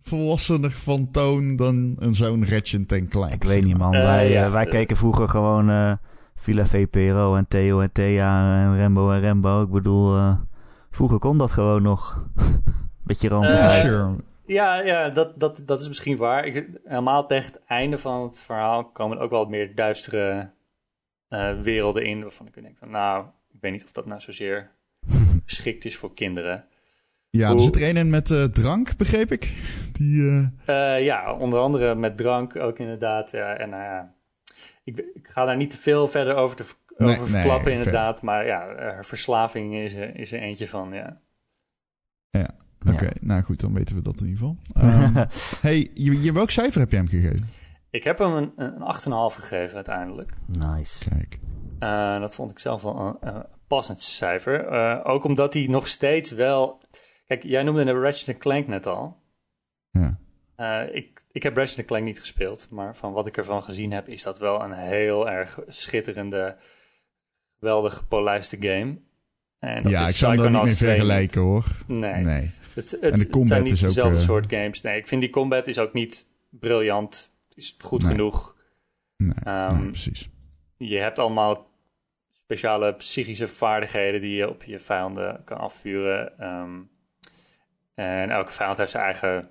volwassener 0.10 0.72
van 0.72 1.12
toon 1.12 1.56
dan 1.56 1.96
een 2.00 2.16
zo'n 2.16 2.48
Ratchet 2.48 2.92
en 2.92 3.08
Clank. 3.08 3.34
Ik 3.34 3.44
weet 3.44 3.66
niet, 3.66 3.78
man. 3.78 3.94
Eh, 3.94 4.04
wij, 4.04 4.30
ja. 4.30 4.46
eh, 4.46 4.52
wij 4.52 4.66
keken 4.66 4.98
vroeger 4.98 5.30
gewoon 5.30 5.70
eh 5.70 5.94
Villa 6.40 6.66
VPRO 6.66 7.36
en 7.36 7.48
Theo 7.48 7.80
en 7.80 7.92
Thea 7.92 8.62
en 8.64 8.76
Rembo 8.76 9.12
en 9.12 9.20
Rembo. 9.20 9.62
Ik 9.62 9.70
bedoel, 9.70 10.16
eh, 10.16 10.40
vroeger 10.92 11.20
kon 11.20 11.38
dat 11.38 11.52
gewoon 11.52 11.82
nog. 11.82 12.26
Beetje 13.08 13.30
ranzig. 13.30 13.60
Ja, 13.60 13.70
sure. 13.70 14.16
Ja, 14.46 14.82
ja 14.82 15.10
dat, 15.10 15.40
dat, 15.40 15.62
dat 15.66 15.80
is 15.82 15.88
misschien 15.88 16.18
waar. 16.18 16.46
Ik, 16.46 16.68
helemaal 16.84 17.28
tegen 17.28 17.52
het 17.52 17.62
einde 17.66 17.98
van 17.98 18.24
het 18.24 18.40
verhaal 18.40 18.86
komen 18.86 19.20
ook 19.20 19.30
wel 19.30 19.40
wat 19.40 19.50
meer 19.50 19.76
duistere 19.76 20.52
eh, 21.28 21.62
werelden 21.62 22.06
in. 22.06 22.22
Waarvan 22.22 22.48
ik 22.48 22.54
denk 22.54 22.78
van, 22.78 22.90
nou, 22.90 23.26
ik 23.52 23.62
weet 23.62 23.72
niet 23.72 23.84
of 23.84 23.92
dat 23.92 24.06
nou 24.06 24.22
zozeer 24.22 24.72
geschikt 25.46 25.86
is 25.86 25.98
voor 25.98 26.14
kinderen. 26.14 26.66
Ja, 27.30 27.52
er 27.54 27.60
zit 27.60 27.76
er 27.76 27.90
een 27.90 27.98
in 27.98 28.10
met 28.10 28.32
eh, 28.32 28.44
drank, 28.44 28.98
begreep 28.98 29.32
ik. 29.32 29.54
Die, 29.94 30.22
eh, 30.66 30.96
Eh, 30.98 31.04
ja, 31.06 31.34
onder 31.34 31.60
andere 31.60 31.96
met 31.96 32.18
drank 32.18 32.56
ook 32.56 32.80
inderdaad. 32.80 33.32
Ja, 33.32 33.56
en 33.58 33.70
ja, 33.70 34.14
ik, 34.84 34.98
ik 34.98 35.28
ga 35.28 35.46
daar 35.46 35.58
niet 35.58 35.70
te 35.72 35.78
veel 35.78 36.08
verder 36.08 36.36
over, 36.36 36.56
te, 36.58 36.64
Nee, 36.98 37.10
over 37.10 37.28
verklappen 37.28 37.72
inderdaad. 37.74 38.22
Maar 38.22 38.46
ja, 38.46 38.68
eh, 38.68 38.98
verslaving 39.02 39.76
is, 39.76 39.94
er- 39.94 40.16
is 40.20 40.32
er 40.32 40.40
eentje 40.40 40.68
van, 40.68 40.94
ja. 40.94 41.20
Oké, 42.94 43.10
nou 43.22 43.42
goed, 43.42 43.60
dan 43.60 43.74
weten 43.74 43.96
we 43.96 44.02
dat 44.02 44.20
in 44.22 44.28
ieder 44.28 44.40
geval. 44.40 44.58
Ehm, 44.90 45.14
hey, 45.68 45.92
je, 45.94 46.22
je, 46.22 46.34
welk 46.34 46.50
cijfer 46.50 46.80
heb 46.80 46.90
je 46.92 46.96
hem 46.98 47.08
gegeven? 47.08 47.50
Ik 47.90 48.04
heb 48.04 48.18
hem 48.18 48.34
een, 48.34 48.52
een 48.56 48.74
8,5 48.96 49.36
gegeven 49.36 49.76
uiteindelijk. 49.76 50.32
nice. 50.46 51.10
Kijk. 51.10 51.40
Eh, 51.80 52.20
dat 52.20 52.36
vond 52.36 52.52
ik 52.52 52.60
zelf 52.60 52.82
wel 52.82 53.00
een, 53.00 53.36
een 53.36 53.44
passend 53.68 54.02
cijfer. 54.02 54.66
Eh, 54.68 55.00
ook 55.04 55.24
omdat 55.24 55.54
hij 55.54 55.68
nog 55.68 55.88
steeds 55.88 56.32
wel... 56.32 56.80
Kijk, 57.30 57.44
jij 57.44 57.64
noemde 57.64 57.84
de 57.84 58.00
Ratchet 58.00 58.38
Clank 58.38 58.68
net 58.68 58.86
al. 58.88 59.18
Ja. 59.92 60.20
Eh, 60.56 60.96
ik, 60.96 61.22
ik 61.32 61.44
heb 61.44 61.58
Ratchet 61.58 61.86
Clank 61.86 62.04
niet 62.04 62.20
gespeeld, 62.20 62.68
maar 62.70 62.96
van 62.96 63.14
wat 63.14 63.28
ik 63.28 63.38
ervan 63.38 63.64
gezien 63.64 63.92
heb, 63.92 64.08
is 64.08 64.24
dat 64.24 64.40
wel 64.40 64.62
een 64.64 64.74
heel 64.74 65.30
erg 65.30 65.60
schitterende, 65.68 66.58
geweldig 67.60 67.94
gepolijste 67.96 68.58
game. 68.60 68.98
En 69.60 69.84
dat 69.84 69.92
Ja, 69.92 70.08
ik 70.08 70.16
zou 70.16 70.36
daar 70.36 70.52
niet 70.52 70.62
mee 70.62 70.74
Psychonauts 70.74 70.76
2 70.78 70.90
vergelijken 70.90 71.42
hoor. 71.42 71.66
Nee, 71.88 72.24
Nee. 72.24 72.52
Het, 72.74 72.92
het, 72.92 73.02
En 73.02 73.12
de 73.12 73.38
het 73.40 73.48
zijn 73.48 73.64
niet 73.64 73.72
is 73.72 73.80
dezelfde 73.80 74.18
eh, 74.18 74.24
soort 74.24 74.52
games. 74.54 74.82
Nee, 74.82 74.98
ik 74.98 75.08
vind 75.08 75.22
die 75.22 75.30
combat 75.30 75.68
is 75.68 75.80
ook 75.80 75.94
niet 75.94 76.28
briljant. 76.50 77.34
Is 77.54 77.76
goed 77.80 78.02
Nee. 78.02 78.12
genoeg. 78.12 78.56
Nee, 79.18 79.34
Ehm, 79.44 79.78
nee, 79.78 79.90
precies. 79.90 80.30
Je 80.78 80.98
hebt 80.98 81.20
allemaal 81.20 81.68
speciale 82.34 82.94
psychische 82.96 83.48
vaardigheden 83.48 84.22
die 84.22 84.36
je 84.36 84.50
op 84.50 84.64
je 84.64 84.80
vijanden 84.80 85.42
kan 85.46 85.58
afvuren. 85.58 86.40
Ehm, 86.40 86.80
en 88.00 88.30
elke 88.30 88.52
vijand 88.52 88.78
heeft 88.78 88.92
zijn 88.92 89.04
eigen 89.04 89.50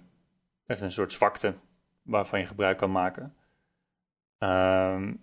heeft 0.67 0.81
een 0.81 0.93
soort 0.93 1.13
zwakte 1.13 1.55
waarvan 2.03 2.39
je 2.41 2.47
gebruik 2.47 2.79
kan 2.79 2.91
maken. 2.91 3.35
Ehm, 4.39 5.15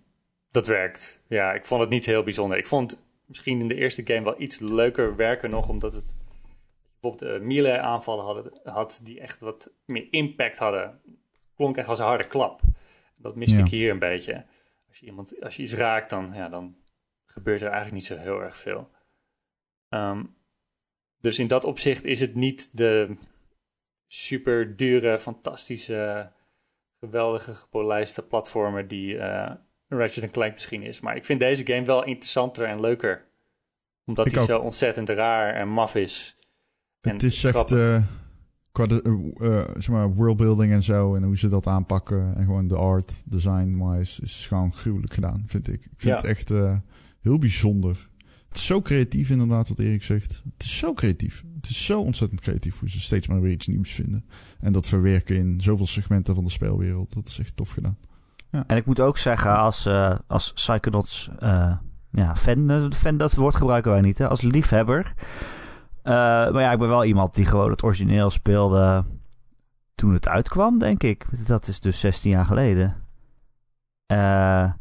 dat 0.50 0.66
werkt. 0.66 1.22
Ja, 1.26 1.52
ik 1.52 1.64
vond 1.64 1.80
het 1.80 1.90
niet 1.90 2.06
heel 2.06 2.22
bijzonder. 2.22 2.58
Ik 2.58 2.66
vond 2.66 3.02
misschien 3.24 3.60
in 3.60 3.68
de 3.68 3.74
eerste 3.74 4.06
game 4.06 4.24
wel 4.24 4.40
iets 4.40 4.58
leuker 4.58 5.16
werken 5.16 5.50
nog, 5.50 5.68
omdat 5.68 5.94
het 5.94 6.14
bijvoorbeeld 7.00 7.40
uh, 7.40 7.46
melee 7.46 7.78
aanvallen 7.78 8.24
hadden, 8.24 8.60
had 8.62 9.00
die 9.04 9.20
echt 9.20 9.40
wat 9.40 9.70
meer 9.84 10.06
impact 10.10 10.58
hadden. 10.58 10.82
Het 10.82 11.48
klonk 11.56 11.76
echt 11.76 11.88
als 11.88 11.98
een 11.98 12.04
harde 12.04 12.28
klap. 12.28 12.60
Dat 13.16 13.36
miste 13.36 13.58
Ja. 13.58 13.64
ik 13.64 13.70
hier 13.70 13.90
een 13.90 13.98
beetje. 13.98 14.44
Als 14.88 14.98
je, 14.98 15.06
iemand, 15.06 15.42
als 15.42 15.56
je 15.56 15.62
iets 15.62 15.74
raakt, 15.74 16.10
dan, 16.10 16.30
ja, 16.34 16.48
dan 16.48 16.76
gebeurt 17.26 17.60
er 17.60 17.70
eigenlijk 17.70 17.94
niet 17.94 18.06
zo 18.06 18.16
heel 18.16 18.40
erg 18.40 18.56
veel. 18.56 18.90
Ehm, 19.88 20.24
dus 21.26 21.38
in 21.38 21.46
dat 21.46 21.64
opzicht 21.64 22.04
is 22.04 22.20
het 22.20 22.34
niet 22.34 22.68
de 22.72 23.16
super 24.06 24.76
dure, 24.76 25.18
fantastische, 25.18 26.32
geweldige, 27.00 27.54
gepolijste 27.54 28.22
platformer 28.22 28.88
die 28.88 29.18
eh 29.18 29.54
Ratchet 29.88 30.30
Clank 30.30 30.52
misschien 30.52 30.82
is. 30.82 31.00
Maar 31.00 31.16
ik 31.16 31.24
vind 31.24 31.40
deze 31.40 31.66
game 31.66 31.84
wel 31.84 32.04
interessanter 32.04 32.64
en 32.64 32.80
leuker. 32.80 33.24
Omdat 34.04 34.32
hij 34.32 34.44
zo 34.44 34.58
ontzettend 34.58 35.08
raar 35.08 35.54
en 35.54 35.68
maf 35.68 35.94
is. 35.94 36.36
En 37.00 37.12
Het 37.12 37.22
is 37.22 37.44
echt 37.44 37.70
eh, 37.70 38.02
qua 38.72 38.86
de, 38.86 39.02
eh, 39.40 39.80
zeg 39.80 39.88
maar, 39.88 40.14
worldbuilding 40.14 40.72
en 40.72 40.82
zo 40.82 41.14
en 41.14 41.22
hoe 41.22 41.36
ze 41.38 41.48
dat 41.48 41.66
aanpakken 41.66 42.34
en 42.36 42.44
gewoon 42.44 42.68
de 42.68 42.76
art, 42.76 43.22
design-wise, 43.24 44.22
is 44.22 44.46
gewoon 44.46 44.72
gruwelijk 44.72 45.12
gedaan, 45.12 45.42
vind 45.46 45.68
ik. 45.68 45.84
Ik 45.84 45.90
vind 45.96 46.02
Ja. 46.02 46.16
het 46.16 46.24
echt 46.26 46.48
heel 47.20 47.38
bijzonder. 47.38 48.08
Zo 48.58 48.82
creatief 48.82 49.30
inderdaad, 49.30 49.68
wat 49.68 49.78
Erik 49.78 50.02
zegt. 50.02 50.42
Het 50.54 50.64
is 50.64 50.78
zo 50.78 50.92
creatief. 50.92 51.44
Het 51.56 51.70
is 51.70 51.84
zo 51.84 52.00
ontzettend 52.00 52.40
creatief 52.40 52.78
hoe 52.78 52.88
ze 52.88 53.00
steeds 53.00 53.26
maar 53.26 53.40
weer 53.40 53.52
iets 53.52 53.66
nieuws 53.66 53.92
vinden. 53.92 54.24
En 54.60 54.72
dat 54.72 54.86
verwerken 54.86 55.36
in 55.36 55.60
zoveel 55.60 55.86
segmenten 55.86 56.34
van 56.34 56.44
de 56.44 56.50
speelwereld. 56.50 57.14
Dat 57.14 57.28
is 57.28 57.38
echt 57.38 57.56
tof 57.56 57.70
gedaan. 57.70 57.98
En 58.50 58.76
ik 58.76 58.86
moet 58.86 59.00
ook 59.00 59.18
zeggen, 59.18 59.56
als, 59.58 59.86
eh 59.86 60.14
als 60.26 60.52
Psychonauts 60.52 61.30
eh, 61.38 61.76
ja, 62.10 62.36
fan, 62.36 62.70
eh, 62.70 62.90
fan, 62.90 63.16
dat 63.16 63.34
woord 63.34 63.56
gebruiken 63.56 63.90
wij 63.90 64.00
niet, 64.00 64.18
hè, 64.18 64.28
als 64.28 64.40
liefhebber. 64.40 65.14
Maar 66.02 66.60
ja, 66.60 66.72
ik 66.72 66.78
ben 66.78 66.88
wel 66.88 67.04
iemand 67.04 67.34
die 67.34 67.46
gewoon 67.46 67.70
het 67.70 67.82
origineel 67.82 68.30
speelde 68.30 69.04
toen 69.94 70.12
het 70.12 70.28
uitkwam, 70.28 70.78
denk 70.78 71.02
ik. 71.02 71.26
Dat 71.46 71.68
is 71.68 71.80
dus 71.80 72.00
16 72.00 72.30
jaar 72.30 72.44
geleden. 72.44 72.96
Eh, 74.06 74.72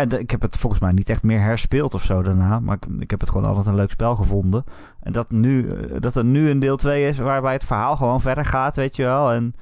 en 0.00 0.20
ik 0.20 0.30
heb 0.30 0.40
het 0.40 0.56
volgens 0.56 0.80
mij 0.80 0.92
niet 0.92 1.08
echt 1.08 1.22
meer 1.22 1.40
herspeeld 1.40 1.94
of 1.94 2.02
zo 2.02 2.22
daarna. 2.22 2.60
Maar 2.60 2.78
ik, 2.98 3.10
heb 3.10 3.20
het 3.20 3.30
gewoon 3.30 3.46
altijd 3.46 3.66
een 3.66 3.74
leuk 3.74 3.90
spel 3.90 4.16
gevonden. 4.16 4.64
En 5.00 5.12
dat, 5.12 5.30
nu, 5.30 5.68
eh, 5.68 6.00
dat 6.00 6.16
er 6.16 6.24
nu 6.24 6.50
een 6.50 6.58
deel 6.58 6.76
2 6.76 7.08
is 7.08 7.18
waarbij 7.18 7.52
het 7.52 7.64
verhaal 7.64 7.96
gewoon 7.96 8.20
verder 8.20 8.44
gaat, 8.44 8.76
weet 8.76 8.96
je 8.96 9.02
wel. 9.02 9.32
En 9.32 9.54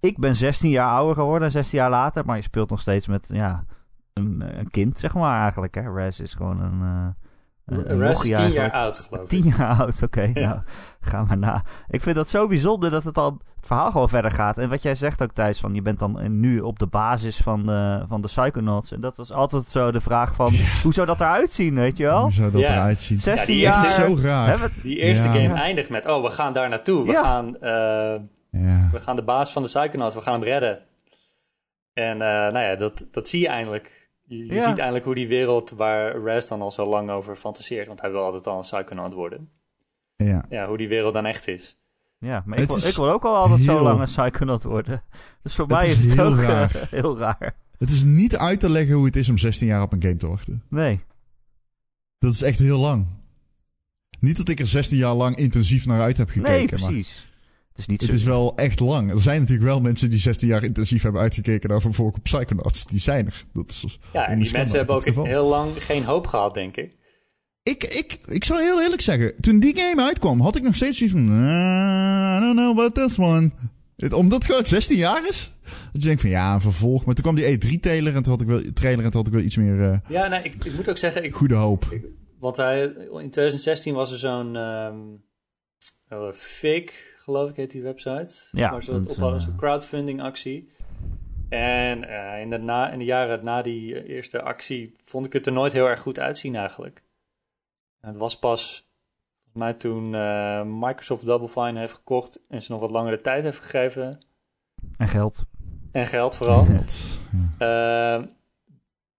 ik 0.00 0.18
ben 0.18 0.36
16 0.36 0.70
jaar 0.70 0.90
ouder 0.90 1.14
geworden, 1.14 1.50
16 1.50 1.78
jaar 1.78 1.90
later. 1.90 2.24
Maar 2.24 2.36
je 2.36 2.42
speelt 2.42 2.70
nog 2.70 2.80
steeds 2.80 3.06
met 3.06 3.28
ja, 3.32 3.64
een, 4.12 4.58
een 4.58 4.70
kind, 4.70 4.98
zeg 4.98 5.14
maar 5.14 5.40
eigenlijk. 5.42 5.74
Hè. 5.74 5.92
Res 5.92 6.20
is 6.20 6.34
gewoon 6.34 6.60
een, 6.60 6.82
eh 6.82 7.25
een, 7.66 8.02
is 8.02 8.18
tien 8.18 8.50
jaar 8.52 8.70
oud, 8.72 8.98
geloof 8.98 9.22
ik. 9.22 9.28
10 9.28 9.42
jaar 9.44 9.78
oud, 9.78 10.02
oké. 10.02 10.30
Ja. 10.34 10.48
Nou, 10.48 10.60
ga 11.00 11.24
maar 11.24 11.38
na. 11.38 11.62
Ik 11.88 12.00
vind 12.02 12.16
dat 12.16 12.30
zo 12.30 12.46
bijzonder 12.46 12.90
dat 12.90 13.04
het, 13.04 13.14
dan, 13.14 13.40
het 13.56 13.66
verhaal 13.66 13.90
gewoon 13.90 14.08
verder 14.08 14.30
gaat. 14.30 14.58
En 14.58 14.68
wat 14.68 14.82
jij 14.82 14.94
zegt 14.94 15.22
ook, 15.22 15.32
Thijs, 15.32 15.60
van 15.60 15.74
je 15.74 15.82
bent 15.82 15.98
dan 15.98 16.40
nu 16.40 16.60
op 16.60 16.78
de 16.78 16.86
basis 16.86 17.36
van 17.36 17.66
de, 17.66 18.04
van 18.08 18.20
de 18.20 18.26
Psychonauts. 18.26 18.92
En 18.92 19.00
dat 19.00 19.16
was 19.16 19.32
altijd 19.32 19.64
zo 19.64 19.90
de 19.92 20.00
vraag 20.00 20.34
van, 20.34 20.52
hoe 20.82 20.92
zou 20.92 21.06
dat 21.06 21.20
eruit 21.20 21.52
zien, 21.52 21.74
weet 21.74 21.96
je 21.96 22.04
wel? 22.04 22.22
Hoe 22.22 22.32
zou 22.32 22.50
dat 22.50 22.60
Ja. 22.60 22.72
eruit 22.72 23.00
zien? 23.00 23.18
16 23.18 23.54
die 23.54 23.66
Het 23.66 23.74
jaar. 23.74 24.06
zo 24.06 24.16
raar. 24.22 24.70
Die 24.82 24.96
eerste 24.98 25.28
Ja. 25.28 25.34
game 25.34 25.54
eindigt 25.60 25.88
met, 25.90 26.06
oh, 26.06 26.22
we 26.22 26.30
gaan 26.30 26.52
daar 26.52 26.68
naartoe. 26.68 27.06
We, 27.06 27.12
Ja. 27.12 27.22
gaan, 27.22 27.56
eh, 27.56 28.20
Ja. 28.50 28.88
we 28.92 29.00
gaan 29.00 29.16
de 29.16 29.24
baas 29.24 29.52
van 29.52 29.62
de 29.62 29.68
Psychonauts, 29.68 30.14
we 30.14 30.20
gaan 30.20 30.32
hem 30.32 30.42
redden. 30.42 30.78
En 31.92 32.12
eh, 32.12 32.28
nou 32.28 32.58
ja, 32.58 32.76
dat, 32.76 33.04
dat 33.10 33.28
zie 33.28 33.40
je 33.40 33.48
eindelijk. 33.48 34.05
Je, 34.28 34.44
Ja. 34.46 34.68
ziet 34.68 34.78
eindelijk 34.78 35.04
hoe 35.04 35.14
die 35.14 35.28
wereld 35.28 35.70
waar 35.70 36.22
Res 36.22 36.48
dan 36.48 36.60
al 36.62 36.70
zo 36.70 36.86
lang 36.88 37.10
over 37.10 37.36
fantaseert, 37.36 37.86
want 37.86 38.00
hij 38.00 38.10
wil 38.10 38.20
altijd 38.22 38.46
al 38.46 38.56
een 38.56 38.60
Psychonaut 38.62 39.12
worden. 39.12 39.48
ja. 40.16 40.44
Ja, 40.48 40.66
hoe 40.68 40.76
die 40.76 40.88
wereld 40.88 41.14
dan 41.14 41.26
echt 41.26 41.48
is. 41.48 41.78
Ja, 42.18 42.42
maar 42.46 42.58
ik 42.58 42.66
wil, 42.68 42.76
ik 42.76 42.94
wil 42.96 43.10
ook 43.10 43.24
al 43.24 43.36
altijd 43.36 43.60
zo 43.60 43.82
lang 43.82 43.98
een 43.98 44.04
Psychonaut 44.04 44.62
worden. 44.62 45.02
Dus 45.42 45.54
voor 45.54 45.64
Het 45.66 45.76
mij 45.76 45.86
is 45.88 45.98
is 45.98 46.04
het 46.04 46.12
heel 46.14 46.24
ook 46.26 46.36
eh, 46.38 46.42
raar. 46.42 46.86
heel 46.90 47.18
raar. 47.18 47.56
Het 47.78 47.90
is 47.90 48.04
niet 48.04 48.36
uit 48.36 48.60
te 48.60 48.70
leggen 48.70 48.94
hoe 48.94 49.04
het 49.04 49.16
is 49.16 49.28
om 49.28 49.38
16 49.38 49.66
jaar 49.66 49.82
op 49.82 49.92
een 49.92 50.02
game 50.02 50.16
te 50.16 50.28
wachten. 50.28 50.62
Nee. 50.68 51.00
Dat 52.18 52.32
is 52.32 52.42
echt 52.42 52.58
heel 52.58 52.78
lang. 52.78 53.06
Niet 54.18 54.36
dat 54.36 54.48
ik 54.48 54.60
er 54.60 54.66
16 54.66 54.98
jaar 54.98 55.14
lang 55.14 55.36
intensief 55.36 55.86
naar 55.86 56.00
uit 56.00 56.16
heb 56.16 56.28
gekeken. 56.28 56.52
Nee, 56.52 56.66
maar 56.70 56.90
precies. 56.90 57.28
Het 57.76 57.84
is 57.84 57.86
niet 57.86 58.00
het 58.00 58.10
zo... 58.10 58.16
is 58.16 58.22
wel 58.24 58.56
echt 58.56 58.80
lang. 58.80 59.10
Er 59.10 59.20
zijn 59.20 59.40
natuurlijk 59.40 59.68
wel 59.68 59.80
mensen 59.80 60.10
die 60.10 60.18
16 60.18 60.48
jaar 60.48 60.64
intensief 60.64 61.02
hebben 61.02 61.20
uitgekeken 61.20 61.68
naar 61.68 61.80
vervolg 61.80 62.14
op 62.16 62.22
Psychonauts. 62.22 62.84
Die 62.86 63.00
zijn 63.00 63.26
er. 63.26 63.44
Dat 63.52 63.70
is 63.70 63.98
Ja, 64.12 64.26
en 64.28 64.38
die 64.38 64.52
mensen 64.52 64.76
hebben 64.76 64.94
ook 64.94 65.04
heel 65.26 65.48
lang 65.48 65.72
geen 65.82 66.04
hoop 66.04 66.26
gehad, 66.26 66.54
denk 66.54 66.76
ik. 66.76 66.96
Ik, 67.62 67.84
ik, 67.84 68.18
ik 68.26 68.44
zou 68.44 68.62
heel 68.62 68.82
eerlijk 68.82 69.00
zeggen, 69.02 69.40
toen 69.40 69.60
die 69.60 69.76
game 69.78 70.02
uitkwam, 70.02 70.40
had 70.40 70.56
ik 70.56 70.62
nog 70.62 70.74
steeds 70.74 70.98
zoiets 70.98 71.16
van... 71.16 71.28
"Ah, 71.30 72.36
I 72.36 72.40
don't 72.40 72.56
know 72.56 72.70
about 72.70 72.94
this 72.94 73.18
one. 73.18 73.50
Het, 73.96 74.12
omdat 74.12 74.38
het 74.38 74.46
gewoon 74.46 74.64
16 74.64 74.96
jaar 74.96 75.28
is. 75.28 75.50
Dat 75.64 76.02
je 76.02 76.08
denkt 76.08 76.20
van 76.20 76.30
ja, 76.30 76.54
een 76.54 76.60
vervolg. 76.60 77.04
Maar 77.04 77.14
toen 77.14 77.24
kwam 77.24 77.34
die 77.34 77.58
E3-trailer 77.58 78.14
en 78.14 78.22
toen 78.22 78.32
had 78.32 78.40
ik 78.40 78.48
wel, 78.48 78.60
trailer, 78.74 79.04
en 79.04 79.10
toen 79.10 79.20
had 79.20 79.26
ik 79.26 79.34
wel 79.34 79.42
iets 79.42 79.56
meer 79.56 79.82
eh, 79.82 79.98
Ja, 80.08 80.28
nee, 80.28 80.40
ik, 80.42 80.64
ik 80.64 80.74
moet 80.74 80.88
ook 80.88 80.98
zeggen, 80.98 81.24
ik, 81.24 81.34
goede 81.34 81.54
hoop. 81.54 82.00
Want 82.38 82.56
hij, 82.56 82.82
in 82.82 83.30
2016 83.30 83.94
was 83.94 84.12
er 84.12 84.18
zo'n 84.18 84.56
ehm 84.56 84.96
uh, 86.12 86.32
Fake, 86.32 86.92
geloof 87.18 87.50
ik, 87.50 87.56
heet 87.56 87.70
die 87.70 87.82
website. 87.82 88.34
Ja, 88.52 88.70
waar 88.70 88.82
ze 88.82 88.90
dat 88.90 89.06
ophalen, 89.06 89.38
eh, 89.38 89.44
zo'n 89.44 89.56
crowdfunding 89.56 90.22
actie. 90.22 90.74
En 91.48 92.08
eh, 92.08 92.40
in, 92.40 92.50
de 92.50 92.58
na, 92.58 92.90
in 92.90 92.98
de 92.98 93.04
jaren 93.04 93.44
na 93.44 93.62
die 93.62 94.00
eh, 94.00 94.14
eerste 94.14 94.42
actie 94.42 94.96
vond 95.02 95.26
ik 95.26 95.32
het 95.32 95.46
er 95.46 95.52
nooit 95.52 95.72
heel 95.72 95.86
erg 95.86 96.00
goed 96.00 96.18
uitzien 96.18 96.56
eigenlijk. 96.56 97.02
En 98.00 98.08
het 98.08 98.18
was 98.18 98.38
pas, 98.38 98.90
volgens 99.42 99.64
mij 99.64 99.72
toen 99.72 100.14
eh, 100.14 100.62
Microsoft 100.64 101.26
Double 101.26 101.48
Fine 101.48 101.78
heeft 101.78 101.94
gekocht 101.94 102.40
en 102.48 102.62
ze 102.62 102.72
nog 102.72 102.80
wat 102.80 102.90
langere 102.90 103.20
tijd 103.20 103.42
heeft 103.42 103.58
gegeven. 103.58 104.20
En 104.96 105.08
geld. 105.08 105.44
En 105.92 106.06
geld 106.06 106.34
vooral. 106.34 106.66
Ja. 107.58 108.28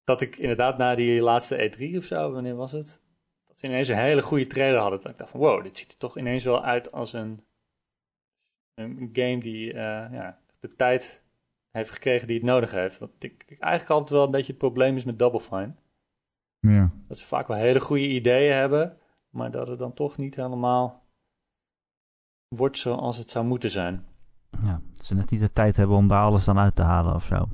Dat 0.03 0.21
ik 0.21 0.37
inderdaad 0.37 0.77
na 0.77 0.95
die 0.95 1.21
laatste 1.21 1.71
E3 1.71 1.97
of 1.97 2.03
zo, 2.03 2.31
wanneer 2.31 2.55
was 2.55 2.71
het? 2.71 3.01
Dat 3.57 3.65
ze 3.65 3.71
ineens 3.71 3.87
een 3.87 3.97
hele 3.97 4.21
goede 4.21 4.47
trailer 4.47 4.79
hadden. 4.79 5.01
Dat 5.01 5.11
ik 5.11 5.17
dacht 5.17 5.31
van 5.31 5.39
wow, 5.39 5.63
dit 5.63 5.77
ziet 5.77 5.91
er 5.91 5.97
toch 5.97 6.17
ineens 6.17 6.43
wel 6.43 6.63
uit 6.63 6.91
als 6.91 7.13
een 7.13 7.45
Een 8.73 9.09
game 9.13 9.39
die 9.39 9.73
eh, 9.73 10.11
ja, 10.11 10.39
de 10.59 10.75
tijd 10.75 11.23
heeft 11.71 11.91
gekregen 11.91 12.27
die 12.27 12.37
het 12.37 12.45
nodig 12.45 12.71
heeft. 12.71 12.99
Wat 12.99 13.09
ik, 13.19 13.43
ik 13.47 13.59
eigenlijk 13.59 13.91
altijd 13.91 14.09
wel 14.09 14.25
een 14.25 14.31
beetje 14.31 14.51
het 14.51 14.57
probleem 14.57 14.95
is 14.95 15.03
met 15.03 15.19
Double 15.19 15.39
Fine. 15.39 15.75
Ja. 16.59 16.93
Dat 17.07 17.17
ze 17.17 17.25
vaak 17.25 17.47
wel 17.47 17.57
hele 17.57 17.79
goede 17.79 18.07
ideeën 18.07 18.55
hebben, 18.55 18.97
maar 19.29 19.51
dat 19.51 19.67
het 19.67 19.79
dan 19.79 19.93
toch 19.93 20.17
niet 20.17 20.35
helemaal 20.35 21.03
wordt 22.55 22.77
zoals 22.77 23.17
het 23.17 23.31
zou 23.31 23.45
moeten 23.45 23.71
zijn. 23.71 24.05
Ja, 24.61 24.81
dat 24.93 25.05
ze 25.05 25.15
net 25.15 25.31
niet 25.31 25.39
de 25.39 25.53
tijd 25.53 25.75
hebben 25.75 25.97
om 25.97 26.07
daar 26.07 26.23
alles 26.23 26.45
dan 26.45 26.59
uit 26.59 26.75
te 26.75 26.81
halen 26.81 27.15
of 27.15 27.23
zo. 27.23 27.47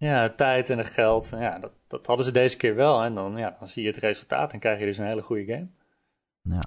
Ja, 0.00 0.32
tijd 0.36 0.70
en 0.70 0.78
het 0.78 0.90
geld. 0.90 1.30
Ja, 1.38 1.58
dat, 1.58 1.72
dat 1.88 2.06
hadden 2.06 2.24
ze 2.24 2.32
deze 2.32 2.56
keer 2.56 2.74
wel. 2.74 3.02
En 3.02 3.14
dan, 3.14 3.36
ja, 3.36 3.56
dan 3.58 3.68
zie 3.68 3.82
je 3.82 3.88
het 3.88 3.96
resultaat 3.98 4.52
en 4.52 4.58
krijg 4.58 4.78
je 4.80 4.84
dus 4.84 4.98
een 4.98 5.06
hele 5.06 5.22
goede 5.22 5.44
game. 5.44 5.66
Ja. 6.42 6.62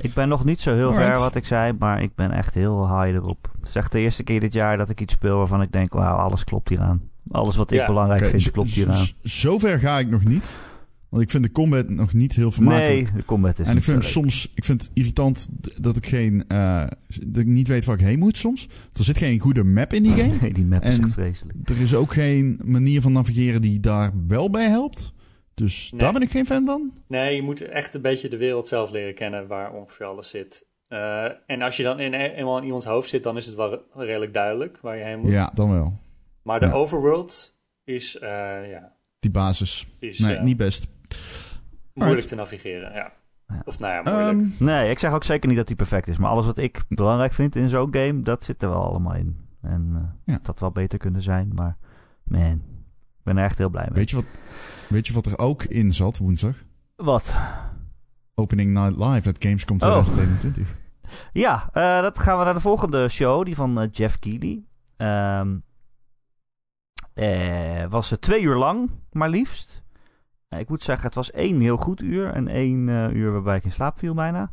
Ik 0.00 0.14
ben 0.14 0.28
nog 0.28 0.44
niet 0.44 0.60
zo 0.60 0.74
heel 0.74 0.92
ver 0.92 1.18
wat 1.18 1.34
ik 1.34 1.46
zei, 1.46 1.72
maar 1.78 2.02
ik 2.02 2.14
ben 2.14 2.30
echt 2.30 2.54
heel 2.54 3.00
high 3.00 3.14
erop. 3.14 3.50
Het 3.58 3.68
is 3.68 3.74
echt 3.74 3.92
de 3.92 3.98
eerste 3.98 4.22
keer 4.22 4.40
dit 4.40 4.52
jaar 4.52 4.76
dat 4.76 4.88
ik 4.88 5.00
iets 5.00 5.12
speel 5.12 5.36
waarvan 5.38 5.62
ik 5.62 5.72
denk, 5.72 5.92
wauw, 5.92 6.16
alles 6.16 6.44
klopt 6.44 6.68
hieraan. 6.68 7.10
Alles 7.30 7.56
wat 7.56 7.70
ik 7.70 7.78
Ja. 7.78 7.86
belangrijk 7.86 8.24
vind, 8.24 8.50
klopt 8.50 8.70
hieraan. 8.70 9.06
Zover 9.22 9.78
ga 9.78 9.98
ik 9.98 10.08
nog 10.08 10.24
niet. 10.24 10.58
Want 11.10 11.22
ik 11.22 11.30
vind 11.30 11.44
de 11.44 11.52
combat 11.52 11.88
nog 11.88 12.12
niet 12.12 12.36
heel 12.36 12.50
vermakelijk. 12.50 13.10
Nee, 13.12 13.20
de 13.20 13.24
combat 13.26 13.58
is 13.58 13.66
en 13.66 13.76
ik 13.76 13.82
vind 13.82 13.96
het 13.96 14.06
zo 14.06 14.20
leuk. 14.20 14.30
soms 14.30 14.52
ik 14.54 14.64
vind 14.64 14.80
het 14.82 14.90
irritant 14.94 15.48
dat 15.82 15.96
ik 15.96 16.06
geen 16.06 16.44
eh, 16.48 16.84
dat 17.24 17.42
ik 17.42 17.46
niet 17.46 17.68
weet 17.68 17.84
waar 17.84 17.98
ik 17.98 18.06
heen 18.06 18.18
moet 18.18 18.36
soms. 18.36 18.68
Er 18.92 19.04
zit 19.04 19.18
geen 19.18 19.38
goede 19.40 19.64
map 19.64 19.92
in 19.92 20.02
die 20.02 20.12
game. 20.22 20.36
Nee, 20.40 20.52
die 20.52 20.64
map 20.64 20.82
is 20.84 20.98
echt 20.98 21.12
vreselijk. 21.12 21.68
Er 21.70 21.80
is 21.80 21.94
ook 21.94 22.12
geen 22.12 22.60
manier 22.64 23.00
van 23.00 23.12
navigeren 23.12 23.62
die 23.62 23.80
daar 23.80 24.12
wel 24.26 24.50
bij 24.50 24.68
helpt. 24.68 25.12
Dus 25.54 25.90
Nee. 25.90 26.00
daar 26.00 26.12
ben 26.12 26.22
ik 26.22 26.30
geen 26.30 26.46
fan 26.46 26.64
van. 26.66 26.92
Nee, 27.08 27.34
je 27.36 27.42
moet 27.42 27.60
echt 27.60 27.94
een 27.94 28.02
beetje 28.02 28.28
de 28.28 28.36
wereld 28.36 28.68
zelf 28.68 28.90
leren 28.90 29.14
kennen 29.14 29.46
waar 29.46 29.72
ongeveer 29.72 30.06
alles 30.06 30.30
zit. 30.30 30.66
Eh, 30.88 31.24
en 31.46 31.62
als 31.62 31.76
je 31.76 31.82
dan 31.82 32.00
in, 32.00 32.14
eenmaal 32.14 32.58
in 32.58 32.64
iemands 32.64 32.86
hoofd 32.86 33.08
zit, 33.08 33.22
dan 33.22 33.36
is 33.36 33.46
het 33.46 33.54
wel 33.54 33.70
re- 33.70 34.04
redelijk 34.04 34.34
duidelijk 34.34 34.78
waar 34.80 34.96
je 34.96 35.04
heen 35.04 35.20
moet. 35.20 35.30
Ja, 35.30 35.50
dan 35.54 35.70
wel. 35.70 35.98
Maar 36.42 36.60
de 36.60 36.66
Ja. 36.66 36.72
overworld 36.72 37.54
is, 37.84 38.18
eh, 38.18 38.28
ja, 38.70 38.92
Die 39.20 39.30
basis. 39.30 39.86
is 40.00 40.18
Nee, 40.18 40.38
niet 40.38 40.56
best. 40.56 40.86
Moeilijk 41.94 42.26
te 42.26 42.34
navigeren. 42.34 42.92
Ja. 42.94 43.12
Of 43.64 43.78
nou 43.78 43.92
ja, 43.92 44.12
moeilijk. 44.12 44.52
Ehm, 44.58 44.64
Nee, 44.64 44.90
ik 44.90 44.98
zeg 44.98 45.12
ook 45.12 45.24
zeker 45.24 45.48
niet 45.48 45.56
dat 45.58 45.66
die 45.66 45.76
perfect 45.76 46.08
is. 46.08 46.18
Maar 46.18 46.30
alles 46.30 46.46
wat 46.46 46.58
ik 46.58 46.82
belangrijk 46.88 47.32
vind 47.32 47.56
in 47.56 47.68
zo'n 47.68 47.94
game, 47.94 48.22
dat 48.22 48.44
zit 48.44 48.62
er 48.62 48.68
wel 48.68 48.82
allemaal 48.84 49.14
in. 49.14 49.48
En 49.62 49.90
eh 49.94 50.02
Ja. 50.24 50.36
dat 50.38 50.46
had 50.46 50.60
wel 50.60 50.70
beter 50.70 50.98
kunnen 50.98 51.22
zijn, 51.22 51.52
maar 51.54 51.76
man, 52.24 52.62
ik 53.18 53.22
ben 53.22 53.36
er 53.36 53.44
echt 53.44 53.58
heel 53.58 53.68
blij 53.70 53.84
mee. 53.84 53.94
weet, 53.94 54.10
je 54.10 54.16
wat, 54.16 54.24
weet 54.88 55.06
je 55.06 55.12
wat 55.12 55.26
er 55.26 55.38
ook 55.38 55.62
in 55.64 55.92
zat 55.92 56.18
woensdag? 56.18 56.56
Wat? 56.96 57.34
Opening 58.34 58.72
Night 58.72 58.96
Live 58.96 59.28
at 59.28 59.36
Gamescom 59.44 59.76
Oh. 59.80 59.82
2021. 59.82 60.78
Ja, 61.32 61.68
eh, 61.72 62.00
dat 62.02 62.18
gaan 62.18 62.38
we 62.38 62.44
naar 62.44 62.54
de 62.54 62.60
volgende 62.60 63.08
show, 63.08 63.44
die 63.44 63.54
van 63.54 63.80
eh, 63.80 63.88
Jeff 63.92 64.18
Keighley. 64.18 64.62
Ehm 64.96 65.56
eh, 67.14 67.84
was 67.88 68.10
het 68.10 68.20
twee 68.20 68.42
uur 68.42 68.56
lang, 68.56 68.90
maar 69.12 69.28
liefst. 69.28 69.82
Eh, 70.50 70.58
ik 70.58 70.68
moet 70.68 70.82
zeggen, 70.82 71.06
het 71.06 71.14
was 71.14 71.30
één 71.30 71.60
heel 71.60 71.76
goed 71.76 72.02
uur 72.02 72.30
en 72.32 72.48
één 72.48 72.88
eh, 72.88 73.10
uur 73.14 73.32
waarbij 73.32 73.56
ik 73.56 73.64
in 73.64 73.70
slaap 73.70 73.98
viel 73.98 74.14
bijna. 74.14 74.52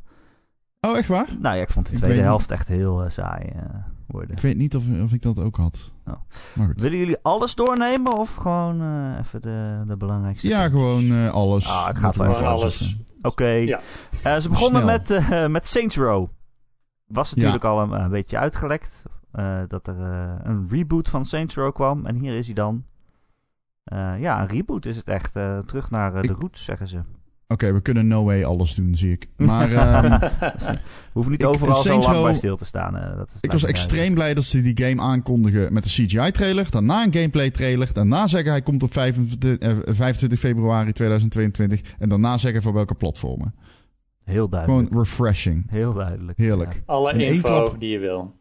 Oh, 0.82 0.98
echt 0.98 1.08
waar? 1.08 1.28
Nou 1.40 1.56
ja, 1.56 1.62
ik 1.62 1.70
vond 1.70 1.86
de 1.86 1.92
Ik 1.92 1.98
tweede 1.98 2.16
niet. 2.16 2.26
helft 2.26 2.52
echt 2.52 2.68
heel 2.68 3.04
eh, 3.04 3.10
saai 3.10 3.46
eh, 3.46 3.62
worden. 4.08 4.36
Ik 4.36 4.42
weet 4.42 4.58
niet 4.58 4.76
of, 4.76 4.84
of 5.04 5.14
ik 5.14 5.22
dat 5.22 5.40
ook 5.40 5.56
had. 5.56 5.92
Oh. 6.06 6.14
Maar 6.56 6.68
goed. 6.68 6.82
Willen 6.82 6.98
jullie 6.98 7.18
alles 7.22 7.56
doornemen 7.56 8.18
of 8.18 8.34
gewoon 8.36 8.82
eh, 8.82 9.18
even 9.20 9.42
de, 9.42 9.84
de 9.88 9.98
belangrijkste? 9.98 10.48
Ja, 10.48 10.70
gewoon 10.70 11.12
eh, 11.12 11.30
alles. 11.30 11.70
Ah, 11.70 11.90
ik 11.90 11.98
ga 11.98 12.08
het 12.08 12.16
wel 12.16 12.26
er 12.26 12.32
even 12.32 12.44
Gewoon 12.46 12.60
alles. 12.60 12.98
Oké. 13.22 13.48
Ja. 13.48 13.80
Eh, 14.24 14.38
ze 14.38 14.50
begonnen 14.50 14.86
met, 14.86 15.12
eh, 15.12 15.48
met 15.48 15.68
Saints 15.68 15.96
Row. 15.98 16.28
Was 17.08 17.34
natuurlijk 17.34 17.64
al 17.64 17.82
een, 17.82 17.92
een 17.92 18.10
beetje 18.10 18.38
uitgelekt 18.38 19.04
eh, 19.32 19.60
dat 19.68 19.88
er 19.88 20.00
eh, 20.02 20.34
een 20.44 20.68
reboot 20.70 21.10
van 21.10 21.26
Saints 21.26 21.56
Row 21.56 21.74
kwam. 21.74 22.06
En 22.06 22.16
hier 22.16 22.38
is 22.38 22.46
hij 22.46 22.56
dan. 22.56 22.84
Eh, 23.88 24.14
ja, 24.20 24.42
een 24.42 24.48
reboot 24.48 24.86
is 24.86 24.96
het 24.96 25.08
echt. 25.08 25.36
eh, 25.36 25.58
terug 25.58 25.90
naar 25.90 26.14
eh, 26.16 26.22
de 26.22 26.28
Ik- 26.28 26.38
roots, 26.40 26.64
zeggen 26.64 26.88
ze. 26.88 27.00
Oké, 27.50 27.74
we 27.74 27.82
kunnen 27.82 28.08
no 28.08 28.24
way 28.24 28.44
alles 28.44 28.76
doen, 28.76 28.96
zie 28.96 29.12
ik. 29.12 29.28
Maar 29.38 29.72
ehm, 29.72 30.20
We 30.20 30.80
hoeven 31.14 31.32
niet 31.32 31.42
Ik- 31.42 31.48
overal 31.48 31.76
zo 31.76 31.82
Saints 31.82 32.06
lang 32.06 32.18
Row- 32.18 32.26
bij 32.26 32.36
stil 32.36 32.58
te 32.58 32.66
staan. 32.66 32.94
dat 33.18 33.30
is 33.34 33.38
ik 33.42 33.52
was 33.52 33.64
extreem 33.66 34.14
blij 34.14 34.34
dat 34.34 34.44
ze 34.44 34.62
die 34.62 34.86
game 34.86 35.02
aankondigen 35.02 35.74
met 35.74 35.86
een 35.86 35.92
CGI-trailer. 35.92 36.72
Daarna 36.72 37.04
een 37.04 37.14
gameplay-trailer. 37.14 37.94
Daarna 37.94 38.28
zeggen 38.28 38.52
hij 38.52 38.62
komt 38.62 38.84
op 38.84 38.92
25, 38.94 39.58
eh, 39.58 39.74
25 39.86 40.40
februari 40.40 40.92
2022. 40.92 41.82
En 42.00 42.10
daarna 42.10 42.38
zeggen 42.38 42.62
van 42.62 42.74
welke 42.74 42.96
platformen. 42.96 43.54
Heel 44.24 44.50
duidelijk. 44.50 44.88
Gewoon 44.88 45.02
refreshing. 45.04 45.66
Heel 45.70 45.94
duidelijk. 45.94 46.38
Heerlijk. 46.38 46.74
ja. 46.74 46.80
Alle 46.86 47.12
in 47.14 47.20
info 47.20 47.42
klap. 47.64 47.80
die 47.80 47.90
je 47.90 48.00
wil. 48.00 48.36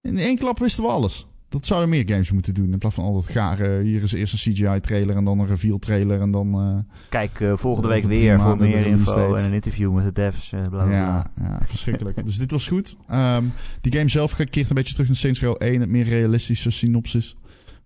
In 0.00 0.18
één 0.18 0.36
klap 0.38 0.58
wisten 0.58 0.82
we 0.84 0.90
alles. 0.90 1.26
Dat 1.48 1.66
zouden 1.66 1.88
meer 1.90 2.02
games 2.08 2.32
moeten 2.32 2.54
doen. 2.54 2.72
In 2.72 2.78
plaats 2.78 2.94
van 2.94 3.04
al 3.04 3.12
dat 3.12 3.28
garen. 3.28 3.84
Hier 3.84 4.02
is 4.02 4.12
eerst 4.12 4.32
een 4.32 4.52
CGI-trailer 4.52 5.16
en 5.16 5.24
dan 5.24 5.38
een 5.38 5.46
reveal-trailer. 5.46 6.20
En 6.20 6.30
dan... 6.30 6.54
eh, 6.54 6.94
Kijk, 7.08 7.40
eh, 7.40 7.52
volgende 7.56 7.88
week 7.88 8.04
weer 8.04 8.40
voor 8.40 8.56
meer 8.56 8.86
info 8.86 9.34
en 9.34 9.44
een 9.44 9.52
interview 9.52 9.92
met 9.94 10.04
de 10.04 10.12
devs. 10.12 10.48
bla, 10.48 10.60
bla, 10.60 10.84
bla. 10.84 10.94
Ja, 10.96 11.26
ja, 11.40 11.60
verschrikkelijk. 11.66 12.24
dus 12.26 12.38
dit 12.38 12.50
was 12.50 12.68
goed. 12.68 12.96
Ehm, 13.08 13.44
die 13.80 13.92
game 13.92 14.08
zelf 14.08 14.34
keert 14.36 14.68
een 14.68 14.74
beetje 14.74 14.92
terug 14.92 15.06
naar 15.08 15.16
Saints 15.16 15.40
Row 15.42 15.54
1. 15.58 15.80
Het 15.80 15.90
meer 15.90 16.04
realistische 16.04 16.70
synopsis 16.70 17.36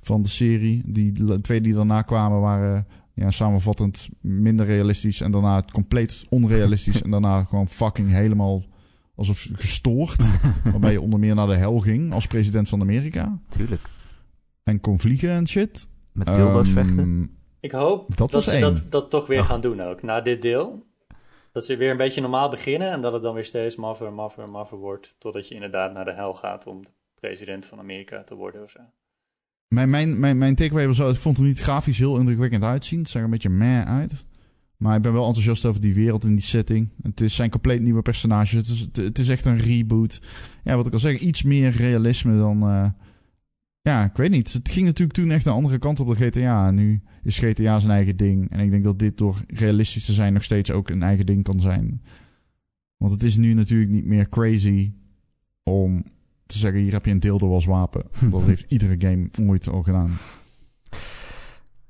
van 0.01 0.23
de 0.23 0.29
serie. 0.29 0.83
Die 0.87 1.41
twee 1.41 1.61
die 1.61 1.75
daarna 1.75 2.03
kwamen 2.03 2.41
waren 2.41 2.87
ja, 3.15 3.31
samenvattend 3.31 4.09
minder 4.21 4.67
realistisch. 4.67 5.21
En 5.21 5.31
daarna 5.31 5.57
het 5.57 5.71
compleet 5.71 6.25
onrealistisch. 6.29 7.03
en 7.05 7.11
daarna 7.11 7.45
gewoon 7.45 7.69
fucking 7.69 8.11
helemaal 8.11 8.63
alsof 9.19 9.49
gestoord. 9.53 10.17
waarbij 10.73 10.93
je 10.93 11.01
onder 11.01 11.19
meer 11.19 11.35
naar 11.35 11.47
de 11.47 11.55
hel 11.57 11.79
ging 11.79 12.13
als 12.13 12.27
president 12.27 12.69
van 12.69 12.81
Amerika. 12.81 13.39
Tuurlijk. 13.49 13.81
En 14.63 14.81
kon 14.81 15.01
vliegen 15.01 15.31
en 15.31 15.49
shit. 15.49 15.89
Met 16.13 16.27
dildo's 16.27 16.67
Ehm, 16.67 16.75
vechten. 16.75 17.37
Ik 17.61 17.71
hoop 17.73 18.17
Dat 18.17 18.31
dat, 18.31 18.45
ze 18.45 18.59
dat, 18.61 18.87
dat 18.91 19.11
toch 19.11 19.27
weer 19.27 19.41
Oh. 19.41 19.47
gaan 19.47 19.61
doen 19.61 19.81
ook. 19.81 20.03
Na 20.03 20.21
dit 20.21 20.43
deel. 20.43 20.87
Dat 21.53 21.65
ze 21.65 21.77
weer 21.77 21.91
een 21.91 21.97
beetje 21.97 22.21
normaal 22.21 22.51
beginnen. 22.51 22.91
En 22.93 23.01
dat 23.01 23.13
het 23.13 23.23
dan 23.23 23.35
weer 23.35 23.45
steeds 23.45 23.77
maffer, 23.77 24.13
maffer, 24.13 24.49
maffer 24.49 24.79
wordt. 24.79 25.15
Totdat 25.19 25.49
je 25.49 25.55
inderdaad 25.55 25.93
naar 25.93 26.05
de 26.05 26.15
hel 26.15 26.35
gaat 26.35 26.67
om 26.67 26.83
de 26.83 26.89
president 27.15 27.67
van 27.67 27.79
Amerika 27.79 28.23
te 28.25 28.35
worden 28.35 28.63
of 28.63 28.71
zo. 28.71 28.81
Mijn, 29.69 29.91
mijn, 29.91 30.19
mijn, 30.21 30.39
mijn 30.39 30.55
takeaway 30.55 30.87
was 30.87 30.97
zo, 30.97 31.09
ik 31.09 31.17
vond 31.17 31.37
het 31.37 31.47
niet 31.47 31.61
grafisch 31.61 31.99
heel 31.99 32.19
indrukwekkend 32.19 32.63
uitzien. 32.65 32.99
Het 32.99 33.09
zag 33.09 33.19
er 33.19 33.25
een 33.25 33.31
beetje 33.33 33.49
meh 33.49 33.83
uit. 33.85 34.27
Maar 34.79 34.97
ik 34.97 35.03
ben 35.03 35.13
wel 35.13 35.27
enthousiast 35.27 35.65
over 35.65 35.81
die 35.81 35.95
wereld 35.95 36.25
en 36.25 36.31
die 36.31 36.41
setting. 36.41 36.93
Het 37.03 37.21
is, 37.21 37.35
zijn 37.35 37.51
compleet 37.51 37.81
nieuwe 37.83 38.03
personages. 38.03 38.53
Het 38.53 38.69
is, 38.69 38.81
het, 38.81 38.97
het 38.97 39.19
is 39.19 39.29
echt 39.29 39.45
een 39.45 39.59
reboot. 39.59 40.21
Ja, 40.65 40.77
wat 40.77 40.87
ik 40.87 40.93
al 40.93 40.99
zeg, 40.99 41.19
iets 41.19 41.43
meer 41.43 41.71
realisme 41.71 42.37
dan... 42.37 42.63
eh, 42.63 42.89
ja, 43.81 44.05
ik 44.05 44.17
weet 44.17 44.31
niet. 44.31 44.53
Het 44.53 44.71
ging 44.71 44.87
natuurlijk 44.87 45.19
toen 45.19 45.31
echt 45.31 45.47
een 45.47 45.53
andere 45.53 45.79
kant 45.79 46.01
op 46.01 46.09
de 46.09 46.15
GTA. 46.15 46.67
En 46.67 46.75
nu 46.75 47.03
is 47.23 47.39
GTA 47.39 47.79
zijn 47.79 47.93
eigen 47.93 48.17
ding. 48.17 48.51
En 48.51 48.61
ik 48.61 48.71
denk 48.71 48.85
dat 48.85 48.99
dit 48.99 49.19
door 49.19 49.43
realistisch 49.47 50.05
te 50.05 50.13
zijn 50.13 50.33
nog 50.33 50.45
steeds 50.45 50.71
ook 50.71 50.89
een 50.89 51.03
eigen 51.03 51.27
ding 51.27 51.43
kan 51.43 51.61
zijn. 51.61 52.03
Want 52.97 53.13
het 53.13 53.23
is 53.23 53.37
nu 53.37 53.55
natuurlijk 53.55 53.91
niet 53.91 54.07
meer 54.07 54.29
crazy 54.29 54.93
om 55.63 56.05
te 56.47 56.59
zeggen... 56.59 56.81
hier 56.81 56.93
heb 56.93 57.05
je 57.05 57.11
een 57.11 57.21
dildo 57.21 57.53
als 57.53 57.65
wapen. 57.67 58.07
Dat 58.31 58.43
heeft 58.43 58.71
iedere 58.71 58.95
game 58.99 59.29
ooit 59.41 59.69
al 59.69 59.83
gedaan. 59.83 60.11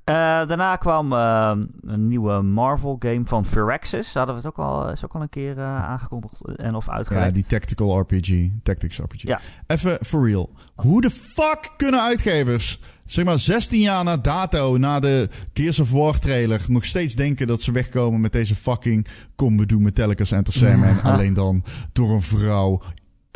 Eh, 0.08 0.14
daarna 0.14 0.76
kwam 0.76 1.12
eh, 1.12 1.52
een 1.80 2.06
nieuwe 2.06 2.42
Marvel 2.42 2.96
game 2.98 3.20
van 3.24 3.46
Firaxis. 3.46 4.12
Daar 4.12 4.26
hadden 4.26 4.42
we 4.42 4.48
het 4.48 4.58
ook 4.58 4.66
al, 4.66 4.90
is 4.90 5.04
ook 5.04 5.12
al 5.14 5.20
een 5.22 5.28
keer 5.28 5.58
eh, 5.58 5.84
aangekondigd 5.84 6.56
en 6.56 6.74
of 6.74 6.86
Ja, 6.86 6.92
uitgelegd. 6.92 7.34
die 7.34 7.46
tactical 7.46 8.00
RPG. 8.00 8.48
Tactics 8.62 8.98
RPG. 8.98 9.22
Ja. 9.22 9.40
Even 9.66 9.98
for 10.00 10.26
real. 10.26 10.50
Hoe 10.74 11.00
de 11.00 11.10
fuck 11.10 11.72
kunnen 11.76 12.00
uitgevers, 12.00 12.80
zeg 13.06 13.24
maar 13.24 13.38
16 13.38 13.80
jaar 13.80 14.04
na 14.04 14.16
dato, 14.16 14.76
na 14.78 15.00
de 15.00 15.28
Gears 15.52 15.80
of 15.80 15.90
War 15.90 16.18
trailer, 16.18 16.64
nog 16.68 16.84
steeds 16.84 17.14
denken 17.14 17.46
dat 17.46 17.62
ze 17.62 17.72
wegkomen 17.72 18.20
met 18.20 18.32
deze 18.32 18.54
fucking 18.54 19.06
Kom 19.36 19.56
we 19.56 19.66
doen 19.66 19.82
Metallica's 19.82 20.30
Enter 20.30 20.52
Sandman. 20.52 21.02
alleen 21.12 21.34
dan 21.34 21.64
door 21.92 22.10
een 22.10 22.22
vrouw 22.22 22.80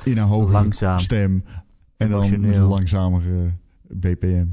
in 0.05 0.19
een 0.19 0.25
hoge 0.27 0.53
Langzaam. 0.53 0.99
stem. 0.99 1.45
En 1.97 2.11
dan 2.11 2.31
met 2.41 2.57
een 2.57 2.63
langzamere 2.63 3.53
BPM. 3.89 4.47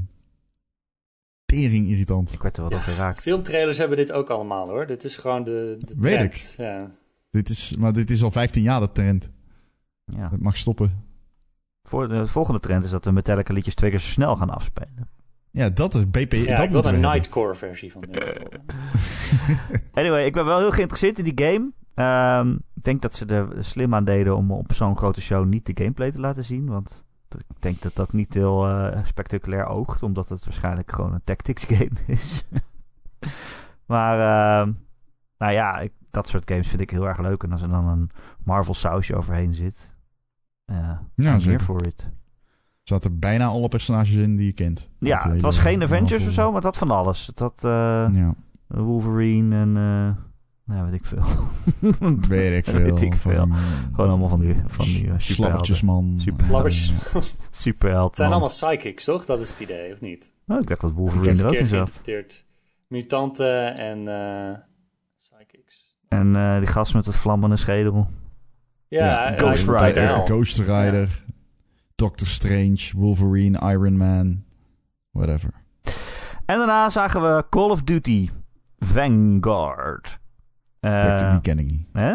Tering 1.50 1.88
irritant. 1.88 2.32
Ik 2.32 2.42
werd 2.42 2.56
er 2.56 2.62
wel 2.62 2.70
door 2.70 2.80
geraakt. 2.80 3.20
Filmtrailers 3.20 3.78
hebben 3.78 3.96
dit 3.96 4.12
ook 4.12 4.30
allemaal 4.30 4.68
hoor. 4.68 4.86
Dit 4.86 5.04
is 5.04 5.16
gewoon 5.16 5.44
de, 5.44 5.76
de 5.78 5.94
Weet 5.98 6.14
trend. 6.14 6.34
ik. 6.34 6.54
Ja. 6.56 6.86
Dit 7.30 7.48
is, 7.48 7.76
maar 7.78 7.92
dit 7.92 8.10
is 8.10 8.22
al 8.22 8.30
15 8.30 8.62
jaar 8.62 8.80
de 8.80 8.92
trend. 8.92 9.30
Ja. 10.04 10.30
Het 10.30 10.42
mag 10.42 10.56
stoppen. 10.56 11.04
Voor 11.82 12.08
de, 12.08 12.26
volgende 12.26 12.60
trend 12.60 12.84
is 12.84 12.90
dat 12.90 13.04
de 13.04 13.12
Metallica 13.12 13.52
liedjes 13.52 13.74
twee 13.74 13.90
keer 13.90 13.98
zo 13.98 14.08
snel 14.08 14.36
gaan 14.36 14.50
afspelen. 14.50 15.08
Ja, 15.50 15.70
dat 15.70 15.94
is 15.94 16.10
BP. 16.10 16.32
Ja, 16.32 16.56
dat 16.56 16.64
ik 16.64 16.70
wil 16.70 16.84
een 16.84 16.92
hebben. 16.92 17.10
Nightcore 17.10 17.54
versie 17.54 17.92
van 17.92 18.00
dit. 18.00 18.24
Anyway, 19.92 20.24
ik 20.26 20.32
ben 20.32 20.44
wel 20.44 20.58
heel 20.58 20.70
geïnteresseerd 20.70 21.18
in 21.18 21.34
die 21.34 21.46
game. 21.46 21.70
Ehm, 21.94 22.52
ik 22.74 22.82
denk 22.82 23.02
dat 23.02 23.14
ze 23.14 23.26
er 23.26 23.64
slim 23.64 23.94
aan 23.94 24.04
deden 24.04 24.36
om 24.36 24.52
op 24.52 24.72
zo'n 24.72 24.96
grote 24.96 25.20
show 25.20 25.46
niet 25.46 25.66
de 25.66 25.72
gameplay 25.74 26.10
te 26.10 26.20
laten 26.20 26.44
zien. 26.44 26.66
Want 26.66 27.04
ik 27.34 27.56
denk 27.62 27.80
dat 27.82 27.94
dat 27.94 28.12
niet 28.12 28.34
heel 28.34 28.66
eh, 28.68 29.04
spectaculair 29.04 29.66
oogt. 29.66 30.02
Omdat 30.02 30.28
het 30.28 30.44
waarschijnlijk 30.44 30.92
gewoon 30.92 31.12
een 31.14 31.24
tactics 31.24 31.64
game 31.74 31.90
is. 32.06 32.44
maar 33.86 34.18
ehm, 34.18 34.72
nou 35.38 35.52
ja, 35.52 35.78
ik, 35.78 35.92
dat 36.10 36.28
soort 36.28 36.48
games 36.50 36.68
vind 36.68 36.80
ik 36.80 36.90
heel 36.90 37.08
erg 37.08 37.18
leuk. 37.18 37.42
En 37.42 37.52
als 37.52 37.62
er 37.62 37.68
dan 37.68 37.88
een 37.88 38.10
Marvel 38.44 38.74
sausje 38.74 39.16
overheen 39.16 39.54
zit. 39.54 39.94
Uh, 40.66 40.76
Ja, 41.14 41.32
I'm 41.32 41.40
zeker. 41.40 41.60
here 41.60 41.64
for 41.64 41.86
it. 41.86 42.02
Er 42.02 42.96
zaten 42.96 43.18
bijna 43.18 43.46
alle 43.46 43.68
personages 43.68 44.14
in 44.14 44.36
die 44.36 44.46
je 44.46 44.52
kent. 44.52 44.88
Ja, 44.98 45.18
de 45.18 45.28
het 45.28 45.40
was 45.40 45.58
geen 45.58 45.82
Avengers 45.82 46.26
of 46.26 46.32
zo, 46.32 46.44
maar 46.46 46.54
het 46.54 46.64
had 46.64 46.76
van 46.76 46.90
alles. 46.90 47.26
Het 47.34 47.64
eh, 47.64 47.70
Ja, 48.12 48.34
Wolverine 48.66 49.56
en... 49.56 49.76
eh 50.70 50.76
nou, 50.76 50.90
weet 50.90 51.00
ik 51.00 51.06
veel. 51.06 51.22
weet 52.28 52.52
ik 52.56 52.64
veel. 52.64 52.80
Weet 52.80 53.02
ik 53.02 53.14
veel. 53.14 53.36
Van, 53.46 53.54
Gewoon 53.94 54.10
allemaal 54.10 54.28
van 54.28 54.40
die, 54.40 54.54
van 54.66 54.84
die 54.84 54.94
uh, 54.94 55.00
superhelden. 55.00 55.20
Slappertjesman. 55.20 56.14
Super- 56.20 56.44
Flabbers. 56.44 56.88
Ja. 56.88 56.94
Het 57.20 57.36
Superheld. 57.50 58.16
zijn 58.16 58.28
man. 58.30 58.38
allemaal 58.38 58.56
psychics, 58.56 59.04
toch? 59.04 59.24
Dat 59.24 59.40
is 59.40 59.50
het 59.50 59.60
idee, 59.60 59.92
of 59.92 60.00
niet? 60.00 60.32
Oh, 60.46 60.58
ik 60.60 60.66
dacht 60.66 60.80
dat 60.80 60.92
Wolverine 60.92 61.42
er 61.42 61.46
ook 61.46 61.52
in 61.54 61.66
zat. 61.66 62.02
Mutanten 62.88 63.76
en 63.76 64.08
eh, 64.08 64.58
psychics. 65.18 65.96
En 66.08 66.36
eh, 66.36 66.58
die 66.58 66.66
gast 66.66 66.94
met 66.94 67.06
het 67.06 67.16
vlammende 67.16 67.56
schedel. 67.56 68.06
Ja, 68.88 69.28
Ja, 69.30 69.36
Ghost 69.36 69.68
Rider. 69.68 70.16
Ghost 70.24 70.58
Rider. 70.58 71.22
Doctor 71.94 72.26
Strange. 72.26 72.90
Wolverine. 72.96 73.58
Iron 73.72 73.96
Man. 73.96 74.44
Whatever. 75.10 75.50
En 76.46 76.58
daarna 76.58 76.88
zagen 76.88 77.22
we 77.22 77.44
Call 77.50 77.70
of 77.70 77.82
Duty 77.82 78.28
Vanguard. 78.78 80.19
Eh, 80.80 81.30
die 81.30 81.40
ken 81.40 81.58
ik 81.58 81.66
niet. 81.66 81.86
hè? 81.92 82.14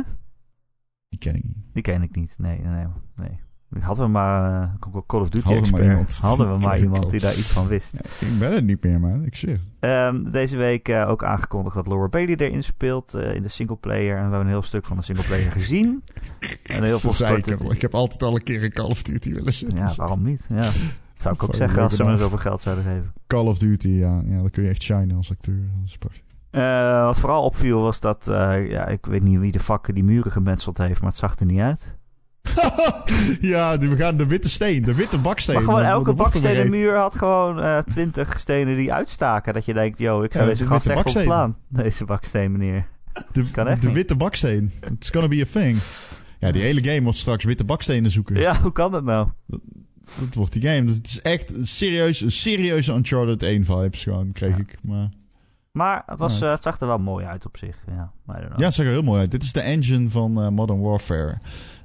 Die 1.10 1.20
ken 1.20 1.36
ik 1.36 1.44
niet. 1.44 1.58
Die 1.74 1.84
ken 1.84 2.02
ik 2.02 2.16
niet. 2.16 2.36
Nee, 2.38 2.60
nee, 2.60 2.72
nee. 2.74 2.86
nee. 3.16 3.40
Hadden 3.80 4.06
we 4.06 4.12
maar 4.12 4.62
uh, 4.62 5.02
Call 5.08 5.22
of 5.22 5.30
Duty 5.30 5.46
Hadden 5.46 5.64
we 5.64 5.72
maar 5.72 5.80
expert. 5.80 5.98
iemand. 5.98 6.18
Hadden 6.30 6.52
we 6.52 6.66
maar 6.66 6.80
iemand 6.86 7.10
die 7.10 7.20
daar 7.20 7.36
iets 7.38 7.52
van 7.52 7.68
wist. 7.68 7.94
Ik 8.20 8.40
ben 8.40 8.54
het 8.54 8.64
niet 8.66 8.84
meer, 8.84 9.00
man. 9.00 9.24
Ik 9.26 9.36
zeg. 9.36 9.60
Ehm, 9.80 10.32
deze 10.32 10.58
week 10.58 10.90
eh, 10.90 11.10
ook 11.10 11.24
aangekondigd 11.24 11.76
dat 11.76 11.88
Laura 11.88 12.08
Bailey 12.08 12.36
erin 12.36 12.64
speelt 12.64 13.14
eh, 13.14 13.36
in 13.36 13.42
de 13.42 13.48
singleplayer. 13.48 14.12
En 14.12 14.16
we 14.16 14.22
hebben 14.22 14.40
een 14.40 14.48
heel 14.48 14.62
stuk 14.62 14.86
van 14.86 14.98
de 14.98 15.04
singleplayer 15.04 15.52
gezien. 15.62 16.04
En 16.64 16.84
heel 16.84 17.00
veel 17.00 17.14
zei 17.14 17.38
ik, 17.70 17.82
heb 17.82 17.96
altijd 17.96 18.24
al 18.24 18.36
een 18.36 18.44
keer 18.44 18.64
een 18.64 18.74
Call 18.74 18.90
of 18.90 19.04
Duty 19.04 19.34
willen 19.34 19.54
zetten. 19.54 19.78
Ja, 19.88 19.94
waarom 19.96 20.22
niet? 20.22 20.46
Ja. 20.50 20.56
Dat 20.56 20.72
zou 21.14 21.36
ik 21.36 21.44
ook 21.44 21.56
zeggen 21.56 21.82
als 21.82 21.96
ze 21.96 22.04
me 22.04 22.18
zoveel 22.18 22.38
geld 22.38 22.62
zouden 22.62 22.84
geven. 22.84 23.14
Call 23.28 23.46
of 23.46 23.58
Duty, 23.58 23.88
ja. 23.90 24.22
ja. 24.26 24.38
Dan 24.38 24.50
kun 24.50 24.64
je 24.64 24.70
echt 24.70 24.82
shinen 24.82 25.16
als 25.16 25.32
acteur. 25.32 25.70
Dat 25.80 25.86
is 25.86 25.98
prachtig. 25.98 26.24
Eh, 26.56 27.06
wat 27.06 27.20
vooral 27.20 27.44
opviel 27.44 27.82
was 27.82 28.00
dat, 28.00 28.28
eh, 28.28 28.70
ja, 28.70 28.88
ik 28.88 29.06
weet 29.06 29.24
niet 29.24 29.40
wie 29.40 29.52
de 29.52 29.60
fuck 29.60 29.94
die 29.94 30.04
muren 30.04 30.32
gemetseld 30.32 30.78
heeft, 30.78 31.02
maar 31.02 31.10
het 31.10 31.20
zag 31.20 31.40
er 31.40 31.46
niet 31.46 31.60
uit. 31.60 31.98
ja, 33.42 33.78
die- 33.78 33.90
we 33.90 33.96
gaan 33.96 34.18
de 34.18 34.26
witte 34.28 34.50
steen. 34.50 34.84
De 34.84 34.96
witte 34.96 35.20
baksteen. 35.20 35.56
Maar 35.56 35.64
gewoon 35.64 35.80
Dan- 35.82 35.90
elke 35.90 36.14
bakstenen 36.14 36.70
muur 36.70 36.96
had 36.98 37.16
gewoon 37.16 37.62
eh, 37.62 37.78
twintig 37.78 38.40
stenen 38.40 38.76
die 38.76 38.94
uitstaken. 38.94 39.54
Dat 39.54 39.66
je 39.66 39.74
denkt, 39.74 39.98
yo, 39.98 40.22
ik 40.22 40.32
zou 40.32 40.44
Ja, 40.44 40.50
deze 40.50 40.64
de 40.64 40.70
gast 40.70 40.88
echt 40.88 41.06
ontslaan. 41.06 41.58
Deze 41.68 42.06
baksteen, 42.06 42.52
meneer. 42.52 42.88
De, 43.32 43.52
Kan 43.52 43.66
de, 43.66 43.72
echt 43.72 43.82
de 43.82 43.88
niet. 43.88 43.96
witte 43.96 44.16
baksteen. 44.16 44.72
It's 44.92 45.10
gonna 45.10 45.28
be 45.28 45.42
a 45.42 45.60
thing. 45.60 45.78
Ja, 46.40 46.52
die 46.52 46.62
hele 46.62 46.84
game 46.84 47.02
wordt 47.02 47.18
straks 47.18 47.44
witte 47.44 47.64
bakstenen 47.64 48.12
zoeken. 48.12 48.36
Ja, 48.36 48.62
hoe 48.62 48.72
kan 48.72 48.92
dat 48.92 49.04
nou? 49.04 49.28
Dat 50.20 50.34
wordt 50.34 50.54
die 50.54 50.62
game. 50.62 50.84
Dus 50.84 50.96
het 50.96 51.08
is 51.08 51.22
echt 51.22 51.56
een 51.56 51.68
serieus, 51.68 52.24
serieuze 52.42 52.94
Uncharted 52.94 53.44
1 53.44 53.66
vibes 53.66 54.04
gewoon, 54.04 54.32
kreeg 54.32 54.58
ik. 54.58 54.78
Maar 54.88 55.10
Maar 55.76 56.04
het, 56.06 56.20
was, 56.20 56.40
Ja, 56.40 56.46
eh, 56.46 56.52
het- 56.52 56.64
zag 56.64 56.80
er 56.80 56.88
wel 56.88 56.98
mooi 57.00 57.26
uit 57.26 57.46
op 57.46 57.58
zich. 57.58 57.84
Ja, 57.88 58.12
ja, 58.28 58.50
het 58.66 58.74
zag 58.74 58.86
er 58.86 58.92
heel 58.92 59.02
mooi 59.04 59.20
uit. 59.20 59.32
Dit 59.32 59.44
is 59.44 59.52
de 59.54 59.62
engine 59.62 60.10
van 60.10 60.42
eh, 60.42 60.50
Modern 60.50 60.82
Warfare. 60.82 61.38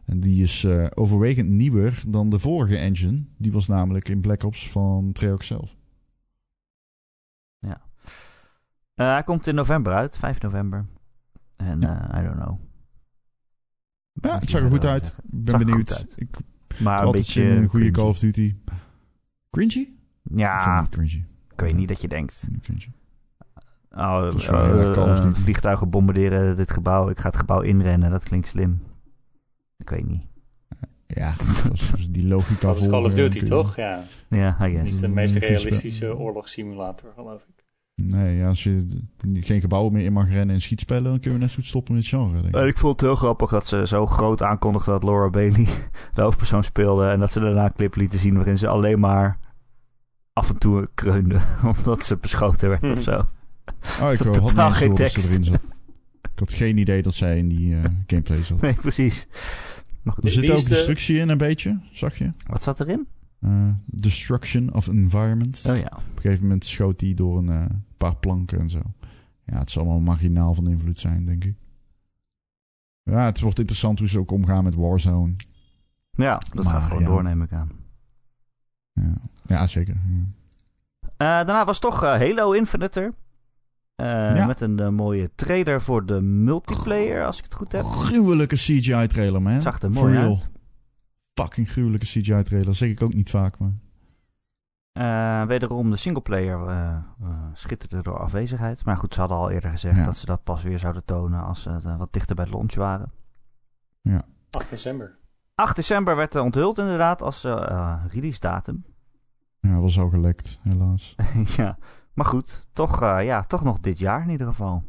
En 0.07 0.21
die 0.21 0.43
is 0.43 0.65
eh, 0.65 0.87
overwegend 0.95 1.49
nieuwer 1.49 2.03
dan 2.09 2.31
de 2.31 2.39
vorige 2.39 2.77
engine. 2.77 3.25
Die 3.39 3.53
was 3.53 3.67
namelijk 3.67 4.09
in 4.09 4.21
Black 4.21 4.43
Ops 4.43 4.71
van 4.71 5.13
Treyarch 5.13 5.45
zelf. 5.45 5.77
Eh, 8.95 9.07
hij 9.13 9.23
komt 9.23 9.47
in 9.47 9.55
november 9.55 9.93
uit, 9.95 10.17
5 10.19 10.41
november. 10.41 10.87
En 11.57 11.83
I 11.83 12.23
don't 12.23 12.37
know. 12.37 12.59
Ja, 14.13 14.39
het 14.39 14.51
zag 14.51 14.61
er 14.61 14.71
goed 14.71 14.85
uit. 14.85 15.07
Ik 15.07 15.45
ben 15.45 15.59
benieuwd. 15.59 16.07
Ik 16.17 16.37
Maar 16.79 17.05
een 17.07 17.13
beetje 17.13 17.43
een 17.45 17.57
goede 17.69 17.69
cringy. 17.71 17.91
Call 17.91 18.09
of 18.09 18.19
Duty. 18.19 18.57
Cringy? 19.51 19.79
Ik 19.79 20.39
Ja, 20.39 20.81
niet 20.81 20.89
cringy. 20.89 21.25
ik 21.53 21.61
weet 21.61 21.75
niet 21.75 21.89
dat 21.89 22.01
je 22.01 22.09
denkt. 22.09 22.49
Cringy. 22.63 22.87
Oh, 23.97 24.27
eh, 24.27 25.21
Duty. 25.23 25.41
vliegtuigen 25.41 25.91
bombarderen 25.91 26.57
dit 26.57 26.71
gebouw. 26.71 27.09
Ik 27.09 27.19
ga 27.19 27.27
het 27.29 27.37
gebouw 27.37 27.61
inrennen. 27.61 28.11
Dat 28.11 28.23
klinkt 28.25 28.47
slim. 28.47 28.83
Ik 29.77 29.91
weet 29.91 30.07
niet. 30.07 30.23
Ja, 31.07 31.35
die 32.11 32.27
logica 32.27 32.67
Dat 32.67 32.77
is 32.77 32.83
Call 32.87 32.91
of 32.99 33.01
volgen, 33.01 33.15
Duty, 33.15 33.39
kun 33.39 33.47
je- 33.47 33.53
toch? 33.53 33.77
Ja. 33.77 34.03
Ja, 34.29 34.57
I 34.67 34.71
guess. 34.75 34.91
Niet 34.93 35.01
de 35.01 35.09
meest 35.09 35.35
Mm, 35.35 35.41
realistische 35.41 36.17
oorlogssimulator, 36.19 37.13
geloof 37.15 37.43
ik. 37.49 37.65
Nee, 37.95 38.37
ja, 38.37 38.49
als 38.49 38.63
je 38.63 38.87
geen 39.33 39.61
gebouwen 39.61 39.93
meer 39.93 40.05
in 40.05 40.13
mag 40.13 40.29
rennen 40.29 40.55
en 40.55 40.61
schietspellen, 40.61 41.05
dan 41.05 41.21
kunnen 41.21 41.33
we 41.39 41.39
net 41.45 41.49
zo 41.51 41.57
goed 41.57 41.65
stoppen 41.67 41.95
met 41.95 42.03
het 42.03 42.13
genre. 42.13 42.33
Denk 42.43 42.55
ik. 42.55 42.61
En 42.61 42.67
ik 42.67 42.79
vond 42.79 42.93
het 42.93 43.01
heel 43.01 43.17
grappig 43.19 43.51
dat 43.51 43.67
ze 43.67 43.87
zo 43.87 44.07
groot 44.07 44.43
aankondigden 44.43 44.93
dat 44.93 45.03
Laura 45.05 45.31
Bailey 45.31 45.67
de 46.15 46.23
hoofdpersoon 46.23 46.63
speelde. 46.65 47.09
En 47.09 47.21
dat 47.21 47.33
ze 47.33 47.41
daarna 47.41 47.65
een 47.65 47.73
clip 47.73 47.95
lieten 47.97 48.19
zien 48.19 48.35
waarin 48.35 48.59
ze 48.59 48.69
alleen 48.69 49.01
maar 49.01 49.39
af 50.33 50.49
en 50.49 50.59
toe 50.59 50.89
kreunde. 50.95 51.39
Omdat 51.77 52.05
ze 52.05 52.17
beschoten 52.17 52.69
werd 52.69 52.83
Hmm. 52.83 52.91
of 52.93 53.01
zo. 53.03 53.27
Oh, 54.01 54.13
ik 54.13 54.19
Totaal 54.23 54.43
had 54.43 54.69
niet 54.69 54.73
geen 54.77 54.95
tekst. 54.95 55.27
erin 55.27 55.45
zat. 55.45 55.61
Ik 56.23 56.39
had 56.39 56.53
geen 56.53 56.77
idee 56.77 57.03
dat 57.03 57.15
zij 57.15 57.39
in 57.39 57.49
die 57.49 57.77
eh, 57.77 57.85
gameplay 58.07 58.43
zat. 58.43 58.61
Nee, 58.61 58.75
precies. 58.75 59.27
Maar 60.03 60.15
goed, 60.15 60.25
Er 60.25 60.31
zit 60.31 60.51
ook 60.51 60.63
de- 60.63 60.69
destructie 60.69 61.19
in 61.19 61.29
een 61.29 61.39
beetje, 61.39 61.81
zag 61.93 62.17
je? 62.19 62.31
wat 62.47 62.63
zat 62.63 62.81
erin? 62.81 63.07
Eh, 63.41 63.69
destruction 63.87 64.73
of 64.75 64.89
environments. 64.89 65.67
Oh 65.67 65.77
ja. 65.77 65.87
Op 65.97 66.17
een 66.17 66.21
gegeven 66.21 66.43
moment 66.43 66.65
schoot 66.65 67.01
hij 67.01 67.15
door 67.15 67.39
een 67.39 67.49
eh, 67.49 67.65
paar 67.97 68.17
planken 68.17 68.61
en 68.61 68.69
zo. 68.71 68.81
Ja, 69.45 69.59
het 69.59 69.71
zal 69.71 69.83
allemaal 69.83 70.01
marginaal 70.01 70.55
van 70.55 70.69
invloed 70.69 70.99
zijn, 70.99 71.25
denk 71.25 71.45
ik. 71.45 71.55
Ja, 73.03 73.25
het 73.25 73.41
wordt 73.41 73.59
interessant 73.59 73.99
hoe 73.99 74.09
ze 74.09 74.19
ook 74.19 74.31
omgaan 74.31 74.65
met 74.65 74.75
Warzone. 74.75 75.35
Ja, 76.11 76.39
dat 76.53 76.65
Maar, 76.65 76.73
gaat 76.75 76.83
gewoon 76.83 77.03
ja. 77.03 77.09
door, 77.09 77.23
neem 77.23 77.43
ik 77.43 77.53
aan. 77.53 77.71
Ja, 78.93 79.15
ja 79.47 79.67
zeker. 79.67 79.95
Ja. 80.09 80.27
Eh, 81.01 81.47
daarna 81.47 81.65
was 81.65 81.79
toch 81.79 82.03
eh, 82.03 82.09
Halo 82.11 82.53
Infinite 82.53 83.01
er. 83.01 83.15
Eh, 84.01 84.37
Ja. 84.37 84.47
Met 84.47 84.61
een 84.61 84.79
eh, 84.81 84.89
mooie 84.89 85.31
trailer 85.35 85.81
voor 85.83 86.07
de 86.07 86.21
multiplayer, 86.21 87.25
als 87.27 87.39
ik 87.39 87.45
het 87.45 87.55
goed 87.55 87.73
heb. 87.73 87.85
Gruwelijke 87.85 88.55
CGI-trailer, 88.57 89.43
man. 89.43 89.61
Zag 89.61 89.81
er 89.83 89.91
mooi 89.91 90.17
uit. 90.17 90.51
Fucking 91.35 91.71
gruwelijke 91.71 92.07
CGI-trailer. 92.07 92.75
Zeg 92.75 92.91
ik 92.91 93.03
ook 93.03 93.15
niet 93.15 93.31
vaak, 93.31 93.59
maar... 93.59 93.73
Eh, 94.93 95.47
wederom 95.47 95.91
de 95.91 95.97
singleplayer 95.97 96.59
schitterde 97.53 98.03
door 98.03 98.19
afwezigheid. 98.19 98.85
Maar 98.85 98.97
goed, 98.97 99.15
ze 99.15 99.21
hadden 99.21 99.39
al 99.39 99.51
eerder 99.51 99.71
gezegd 99.71 99.97
Ja. 99.97 100.05
dat 100.05 100.17
ze 100.17 100.27
dat 100.27 100.45
pas 100.45 100.63
weer 100.63 100.79
zouden 100.79 101.05
tonen 101.05 101.43
als 101.45 101.63
ze 101.63 101.97
wat 101.99 102.13
dichter 102.13 102.37
bij 102.37 102.45
de 102.45 102.51
launch 102.51 102.75
waren. 102.75 103.13
8 104.51 104.71
december. 104.71 105.19
8 105.55 105.77
december 105.77 106.17
werd 106.17 106.35
er 106.35 106.43
onthuld 106.43 106.79
inderdaad 106.79 107.23
als 107.23 107.43
release 108.09 108.41
datum. 108.41 108.85
Ja, 109.61 109.73
dat 109.73 109.81
was 109.81 109.99
al 109.99 110.09
gelekt, 110.09 110.59
helaas. 110.63 111.15
ja, 111.57 111.79
maar 112.21 112.29
goed, 112.29 112.69
toch, 112.73 113.03
eh, 113.03 113.25
ja, 113.25 113.43
toch 113.43 113.65
nog 113.65 113.81
dit 113.81 113.99
jaar 113.99 114.23
in 114.23 114.31
ieder 114.31 114.47
geval. 114.47 114.83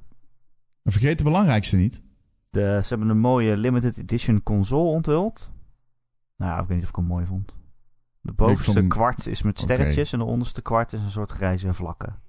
En 0.83 0.91
vergeet 0.91 1.17
de 1.17 1.23
belangrijkste 1.23 1.75
niet. 1.75 2.01
De, 2.49 2.79
ze 2.83 2.89
hebben 2.89 3.09
een 3.09 3.19
mooie 3.19 3.57
limited 3.57 3.97
edition 3.97 4.43
console 4.43 4.89
onthuld. 4.89 5.51
Nou, 6.37 6.61
ik 6.61 6.67
weet 6.67 6.75
niet 6.75 6.83
of 6.83 6.89
ik 6.89 6.95
hem 6.95 7.05
mooi 7.05 7.25
vond. 7.25 7.57
De 8.21 8.31
bovenste 8.31 8.71
vond 8.71 8.87
kwart 8.87 9.27
is 9.27 9.41
met 9.41 9.59
sterretjes 9.59 10.13
en 10.13 10.19
de 10.19 10.25
onderste 10.25 10.61
kwart 10.61 10.93
is 10.93 10.99
een 10.99 11.11
soort 11.11 11.31
grijze 11.31 11.73
vlakken. 11.73 12.19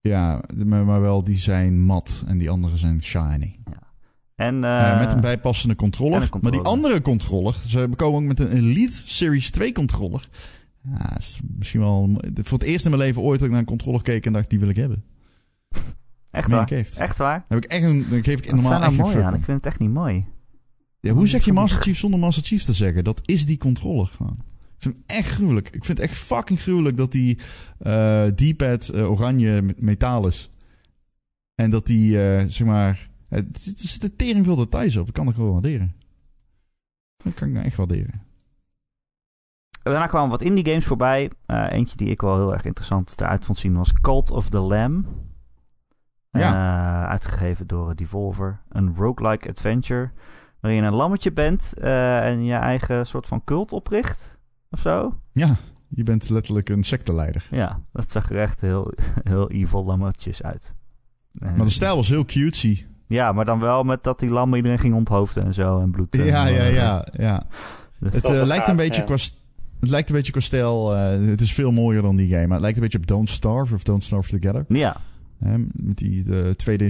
Ja, 0.00 0.42
maar 0.64 1.00
wel, 1.00 1.24
die 1.24 1.36
zijn 1.36 1.84
mat 1.84 2.24
en 2.26 2.38
die 2.38 2.50
andere 2.50 2.76
zijn 2.76 3.02
shiny. 3.02 3.58
En, 4.34 4.64
eh, 4.64 4.92
Eh, 4.92 4.98
met 4.98 5.12
een 5.12 5.20
bijpassende 5.20 5.74
controller. 5.74 6.16
en 6.16 6.22
een 6.22 6.28
controller. 6.28 6.56
Maar 6.56 6.64
die 6.64 6.80
andere 6.80 7.02
controller, 7.02 7.54
ze 7.54 7.88
komen 7.96 8.20
ook 8.20 8.26
met 8.26 8.40
een 8.40 8.56
Elite 8.56 9.02
Series 9.08 9.50
2 9.50 9.72
controller. 9.72 10.28
Ja, 10.82 11.16
is 11.16 11.40
misschien 11.58 11.80
wel 11.80 12.20
voor 12.34 12.58
het 12.58 12.66
eerst 12.66 12.84
in 12.84 12.90
mijn 12.90 13.02
leven 13.02 13.22
ooit 13.22 13.38
dat 13.38 13.46
ik 13.46 13.50
naar 13.50 13.60
een 13.60 13.66
controller 13.66 14.02
keek 14.02 14.26
en 14.26 14.32
dacht, 14.32 14.50
die 14.50 14.58
wil 14.58 14.68
ik 14.68 14.76
hebben. 14.76 15.04
echt 16.30 16.48
waar? 16.48 16.70
echt. 16.70 17.16
Waar? 17.16 17.44
Heb 17.48 17.64
ik 17.64 17.70
echt 17.70 17.84
een, 17.84 18.06
dan 18.08 18.24
geef 18.24 18.38
ik 18.38 18.50
Wat 18.50 18.60
normaal 18.60 18.82
echt 18.82 18.96
mooi 18.96 19.16
aan? 19.16 19.34
Ik 19.34 19.44
vind 19.44 19.56
het 19.56 19.66
echt 19.66 19.78
niet 19.78 19.90
mooi. 19.90 20.26
Ja, 21.00 21.12
hoe 21.12 21.28
zeg 21.28 21.44
je 21.44 21.52
Master 21.52 21.82
Chief 21.84 21.98
zonder 21.98 22.20
Master 22.20 22.44
Chief 22.44 22.64
te 22.64 22.72
zeggen? 22.72 23.04
Dat 23.04 23.20
is 23.24 23.46
die 23.46 23.58
controller 23.58 24.06
gewoon. 24.06 24.38
Ik 24.76 24.82
vind 24.88 24.96
het 24.96 25.16
echt 25.16 25.30
gruwelijk. 25.30 25.66
Ik 25.66 25.84
vind 25.84 25.98
het 25.98 26.08
echt 26.08 26.18
fucking 26.18 26.60
gruwelijk 26.60 26.96
dat 26.96 27.12
die 27.12 27.38
eh 27.78 28.24
D-pad 28.26 28.88
eh, 28.88 29.10
oranje 29.10 29.62
met 29.62 29.80
metaal 29.80 30.26
is. 30.26 30.48
En 31.54 31.70
dat 31.70 31.86
die, 31.86 32.22
eh, 32.22 32.44
zeg 32.48 32.66
maar... 32.66 33.10
Er 33.28 33.44
zitten 33.58 34.16
tering 34.16 34.44
veel 34.44 34.56
details 34.56 34.96
op. 34.96 35.06
Dat 35.06 35.14
kan 35.14 35.28
ik 35.28 35.34
wel 35.34 35.52
waarderen. 35.52 35.94
Dat 37.16 37.34
kan 37.34 37.48
ik 37.48 37.54
nou 37.54 37.66
echt 37.66 37.76
waarderen. 37.76 38.22
Daarna 39.82 40.06
kwamen 40.06 40.30
wat 40.30 40.42
indie 40.42 40.66
games 40.66 40.84
voorbij. 40.84 41.30
Eh, 41.46 41.66
eentje 41.70 41.96
die 41.96 42.08
ik 42.08 42.20
wel 42.20 42.36
heel 42.36 42.52
erg 42.52 42.64
interessant 42.64 43.14
eruit 43.20 43.44
vond 43.44 43.58
zien 43.58 43.76
was 43.76 43.92
Cult 44.00 44.30
of 44.30 44.48
the 44.48 44.58
Lamb. 44.58 45.06
Eh, 46.30 47.04
uitgegeven 47.06 47.66
door 47.66 47.96
Devolver. 47.96 48.60
Een 48.68 48.94
roguelike 48.96 49.48
adventure. 49.48 50.10
Waarin 50.60 50.80
je 50.82 50.86
een 50.86 50.94
lammetje 50.94 51.32
bent 51.32 51.74
eh, 51.78 52.26
en 52.26 52.44
je 52.44 52.54
eigen 52.54 53.06
soort 53.06 53.26
van 53.26 53.44
cult 53.44 53.72
opricht. 53.72 54.40
Of 54.70 54.80
zo. 54.80 55.18
Ja, 55.32 55.54
je 55.88 56.02
bent 56.02 56.28
letterlijk 56.30 56.68
een 56.68 56.82
secteleider. 56.84 57.46
Ja, 57.50 57.78
dat 57.92 58.12
zag 58.12 58.30
er 58.30 58.36
echt 58.36 58.60
heel, 58.60 58.92
heel 59.30 59.50
evil 59.50 59.84
lammetjes 59.84 60.42
uit. 60.42 60.74
Maar 61.32 61.56
de 61.56 61.68
stijl 61.68 61.96
was 61.96 62.08
heel 62.08 62.24
cutesy. 62.24 62.86
Ja, 63.06 63.32
maar 63.32 63.44
dan 63.44 63.58
wel 63.60 63.82
met 63.82 64.02
dat 64.02 64.18
die 64.18 64.30
lammen 64.30 64.56
iedereen 64.56 64.78
ging 64.78 64.94
onthoofden 64.94 65.44
en 65.44 65.54
zo 65.54 65.80
en 65.80 65.90
bloed. 65.90 66.14
en, 66.16 66.24
Ja, 66.24 66.46
ja, 66.46 66.64
ja, 66.64 67.06
ja. 67.12 67.42
Het, 68.10 68.28
lijkt 68.46 68.68
een 68.68 68.76
beetje 68.76 69.00
ja. 69.00 69.06
qua, 69.06 69.16
st- 69.16 69.41
het 69.82 69.90
lijkt 69.90 70.08
een 70.08 70.14
beetje 70.16 70.32
qua 70.32 70.40
stijl. 70.40 70.96
eh, 70.96 71.26
het 71.26 71.40
is 71.40 71.54
veel 71.54 71.70
mooier 71.70 72.02
dan 72.02 72.16
die 72.16 72.28
game. 72.28 72.42
Maar 72.46 72.52
het 72.52 72.60
lijkt 72.60 72.76
een 72.76 72.82
beetje 72.82 72.98
op 72.98 73.06
Don't 73.06 73.30
Starve 73.30 73.74
of 73.74 73.82
Don't 73.82 74.04
Starve 74.04 74.38
Together. 74.38 74.64
Ja, 74.68 74.96
met 75.72 75.96
die 75.98 76.22
de 76.24 76.54
tweede, 76.56 76.84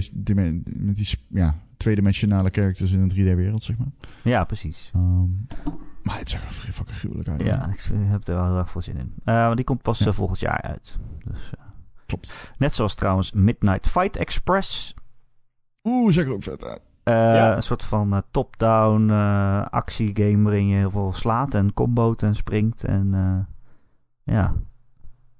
met 0.77 0.95
die 0.95 1.07
ja, 1.29 1.59
tweedimensionale 1.77 2.49
characters 2.51 2.91
in 2.91 2.99
een 2.99 3.11
3D-wereld, 3.11 3.63
zeg 3.63 3.77
maar. 3.77 3.87
ja, 4.23 4.43
precies. 4.43 4.89
Ehm, 4.93 5.27
maar 6.03 6.17
het 6.17 6.29
zag 6.29 6.41
er 6.43 6.51
fucking 6.73 6.97
gruwelijk 6.97 7.29
uit. 7.29 7.41
Ja, 7.41 7.67
ik 7.73 7.89
heb 7.93 8.27
er 8.27 8.35
wel 8.35 8.45
heel 8.47 8.57
erg 8.57 8.71
veel 8.71 8.81
zin 8.81 8.97
in. 8.97 9.13
Eh, 9.23 9.55
die 9.55 9.63
komt 9.65 9.81
pas 9.81 9.99
Ja. 9.99 10.05
eh, 10.05 10.13
volgend 10.13 10.39
jaar 10.39 10.61
uit. 10.61 10.97
Dus, 11.25 11.39
Klopt. 12.05 12.51
net 12.57 12.75
zoals 12.75 12.95
trouwens 12.95 13.31
Midnight 13.31 13.87
Fight 13.89 14.15
Express. 14.17 14.93
Oeh, 15.83 16.13
zag 16.13 16.23
er 16.25 16.31
ook 16.33 16.43
vet 16.43 16.63
uit. 16.63 16.81
Eh, 17.03 17.13
Ja. 17.13 17.55
Een 17.55 17.63
soort 17.63 17.83
van 17.83 18.13
eh, 18.13 18.19
top-down 18.31 19.09
eh, 19.09 19.65
actiegame 19.69 20.43
waarin 20.43 20.67
je 20.67 20.75
heel 20.77 20.91
veel 20.91 21.13
slaat 21.13 21.53
en 21.53 21.73
comboot 21.73 22.21
en 22.23 22.35
springt. 22.35 22.83
En 22.83 23.13
eh, 23.13 24.35
ja, 24.35 24.53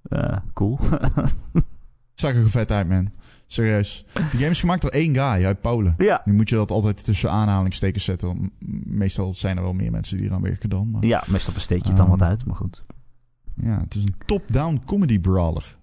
Eh, 0.10 0.38
cool. 0.54 0.80
Zag 2.14 2.36
er 2.36 2.50
vet 2.50 2.72
uit, 2.72 2.88
man. 2.90 3.12
Serieus. 3.46 4.06
Die 4.14 4.40
game 4.40 4.50
is 4.50 4.60
gemaakt 4.60 4.82
door 4.82 4.92
één 4.92 5.14
guy 5.16 5.46
uit 5.46 5.62
Polen. 5.62 5.94
ja. 5.98 6.22
Nu 6.26 6.34
moet 6.34 6.50
je 6.50 6.56
dat 6.56 6.72
altijd 6.72 7.06
tussen 7.06 7.32
aanhalingstekens 7.32 8.04
zetten. 8.04 8.28
Want 8.28 8.50
meestal 8.88 9.34
zijn 9.34 9.58
er 9.58 9.64
wel 9.64 9.74
meer 9.74 9.92
mensen 9.92 10.18
die 10.18 10.26
eraan 10.26 10.42
werken 10.42 10.70
dan. 10.70 10.92
Maar 10.92 11.06
ja, 11.06 11.24
meestal 11.28 11.54
besteed 11.54 11.82
je 11.82 11.88
het 11.88 11.98
dan 11.98 12.08
Ehm, 12.10 12.18
wat 12.18 12.28
uit, 12.28 12.46
maar 12.46 12.56
goed. 12.56 12.86
ja, 13.56 13.80
het 13.80 13.96
is 13.96 14.04
een 14.04 14.16
top-down 14.26 14.82
comedy 14.86 15.20
brawler. 15.20 15.78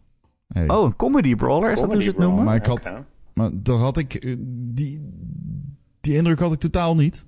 Hey. 0.48 0.68
Oh, 0.68 0.84
een 0.84 0.96
comedy 0.96 1.34
brawler, 1.34 1.72
is 1.72 1.80
dat 1.80 1.92
hoe 1.92 2.02
ze 2.02 2.08
het 2.08 2.18
noemen? 2.18 2.44
Maar 2.44 2.56
ik 2.56 2.66
had-. 2.66 2.94
Maar 3.40 3.50
daar 3.54 3.76
had 3.76 3.96
ik... 3.96 4.14
eh, 4.14 4.36
Die, 4.48 5.10
die 6.00 6.14
indruk 6.14 6.38
had 6.38 6.52
ik 6.52 6.58
totaal 6.60 6.94
niet. 6.96 7.26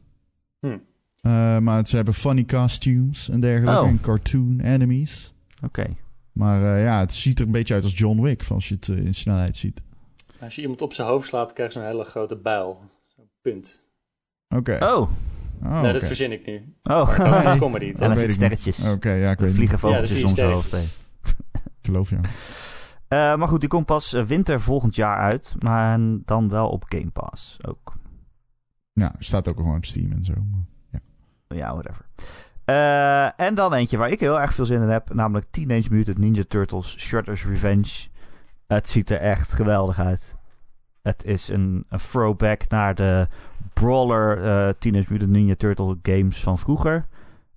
Hm. 0.61 0.79
Eh, 1.21 1.59
maar 1.59 1.87
ze 1.87 1.97
hebben 1.97 2.15
funny 2.15 2.45
costumes 2.45 3.29
en 3.29 3.41
dergelijke. 3.41 3.81
Oh. 3.81 3.89
En 3.89 4.01
cartoon 4.01 4.61
enemies. 4.61 5.35
Oké. 5.65 5.87
Maar 6.33 6.77
eh, 6.77 6.83
ja, 6.85 7.01
het 7.01 7.15
ziet 7.15 7.39
er 7.39 7.47
een 7.47 7.53
beetje 7.53 7.75
uit 7.75 7.85
als 7.85 7.99
John 7.99 8.21
Wick. 8.21 8.45
Als 8.49 8.69
je 8.69 8.75
het 8.75 8.89
in 8.89 9.15
snelheid 9.15 9.57
ziet. 9.57 9.83
Als 10.41 10.55
je 10.55 10.61
iemand 10.61 10.83
op 10.83 10.93
zijn 10.93 11.09
hoofd 11.09 11.29
slaat, 11.29 11.53
krijg 11.53 11.73
je 11.73 11.79
zo'n 11.79 11.89
hele 11.89 12.05
grote 12.05 12.37
bijl. 12.37 12.81
Punt. 13.43 13.79
Oké. 14.49 14.79
Oh, 14.81 15.11
Oh, 15.65 15.81
nee, 15.83 15.93
dat 15.93 16.03
verzin 16.05 16.33
ik 16.33 16.47
nu. 16.47 16.75
oh. 16.83 17.19
Maar 17.19 17.43
dat 17.43 17.53
is 17.53 17.59
comedy. 17.59 17.93
En 17.97 18.15
dan 18.15 18.31
sterretjes. 18.31 18.85
Oké, 18.85 19.11
ja, 19.13 19.31
ik 19.31 19.39
weet 19.39 19.55
Vliegen 19.55 19.79
vogeltjes 19.79 20.21
Ja, 20.21 20.27
om 20.27 20.35
zijn 20.35 20.53
hoofd 20.53 20.73
heen. 20.73 20.87
Ik 21.63 21.89
geloof 21.89 22.11
je. 22.11 22.17
Eh, 23.13 23.35
maar 23.37 23.49
goed, 23.49 23.61
die 23.61 23.69
komt 23.69 23.87
pas 23.87 24.13
eh, 24.15 24.25
winter 24.25 24.61
volgend 24.61 24.95
jaar 24.95 25.19
uit. 25.19 25.55
Maar 25.59 25.99
dan 26.25 26.49
wel 26.49 26.69
op 26.69 26.85
Game 26.89 27.11
Pass 27.11 27.59
ook. 27.67 27.95
Ja, 28.93 29.13
staat 29.19 29.49
ook 29.49 29.57
gewoon 29.57 29.77
op 29.77 29.85
Steam 29.85 30.13
en 30.13 30.25
zo. 30.25 30.33
maar- 30.51 31.01
Ja, 31.59 31.73
whatever. 31.73 32.07
Eh, 32.65 33.41
en 33.47 33.55
dan 33.55 33.73
eentje 33.75 33.97
waar 33.97 34.11
ik 34.11 34.21
heel 34.21 34.41
erg 34.41 34.55
veel 34.55 34.65
zin 34.65 34.83
in 34.83 34.89
heb. 34.89 35.15
Namelijk 35.15 35.47
Teenage 35.51 35.89
Mutant 35.91 36.19
Ninja 36.19 36.43
Turtles 36.49 36.99
Shredder's 36.99 37.45
Revenge. 37.47 38.09
Het 38.67 38.89
ziet 38.91 39.11
er 39.11 39.19
echt 39.19 39.53
geweldig 39.53 39.99
uit. 39.99 40.37
Het 41.03 41.25
is 41.25 41.49
een, 41.49 41.85
een 41.89 41.99
throwback 41.99 42.69
naar 42.69 42.95
de 42.95 43.29
brawler 43.73 44.79
Teenage 44.79 45.13
Mutant 45.13 45.31
Ninja 45.31 45.55
Turtle 45.55 45.99
games 46.03 46.41
van 46.43 46.59
vroeger. 46.59 47.07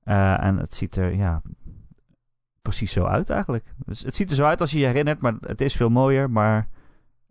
En 0.03 0.57
het 0.57 0.75
ziet 0.75 0.95
er, 0.95 1.13
ja, 1.15 1.41
precies 2.65 2.91
zo 2.91 3.03
uit 3.03 3.29
eigenlijk. 3.29 3.73
Dus 3.85 4.01
het 4.03 4.15
ziet 4.15 4.29
er 4.29 4.35
zo 4.35 4.43
uit 4.43 4.61
als 4.61 4.71
je 4.71 4.79
je 4.79 4.85
herinnert, 4.85 5.19
maar 5.21 5.33
het 5.39 5.61
is 5.61 5.75
veel 5.75 5.89
mooier. 5.89 6.29
Maar 6.29 6.67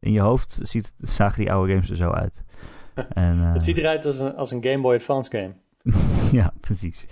in 0.01 0.13
je 0.13 0.21
hoofd 0.21 0.59
ziet, 0.63 0.93
zagen 0.99 1.39
die 1.39 1.53
oude 1.53 1.73
games 1.73 1.91
er 1.91 1.97
zo 1.97 2.11
uit. 2.11 2.45
En, 3.09 3.41
eh, 3.43 3.53
Het 3.53 3.65
ziet 3.65 3.77
eruit 3.77 4.05
als 4.05 4.19
een, 4.19 4.35
als 4.35 4.51
een 4.51 4.63
Game 4.65 4.81
Boy 4.81 4.95
Advance 4.95 5.31
game. 5.37 5.55
ja, 6.41 6.53
precies. 6.61 7.07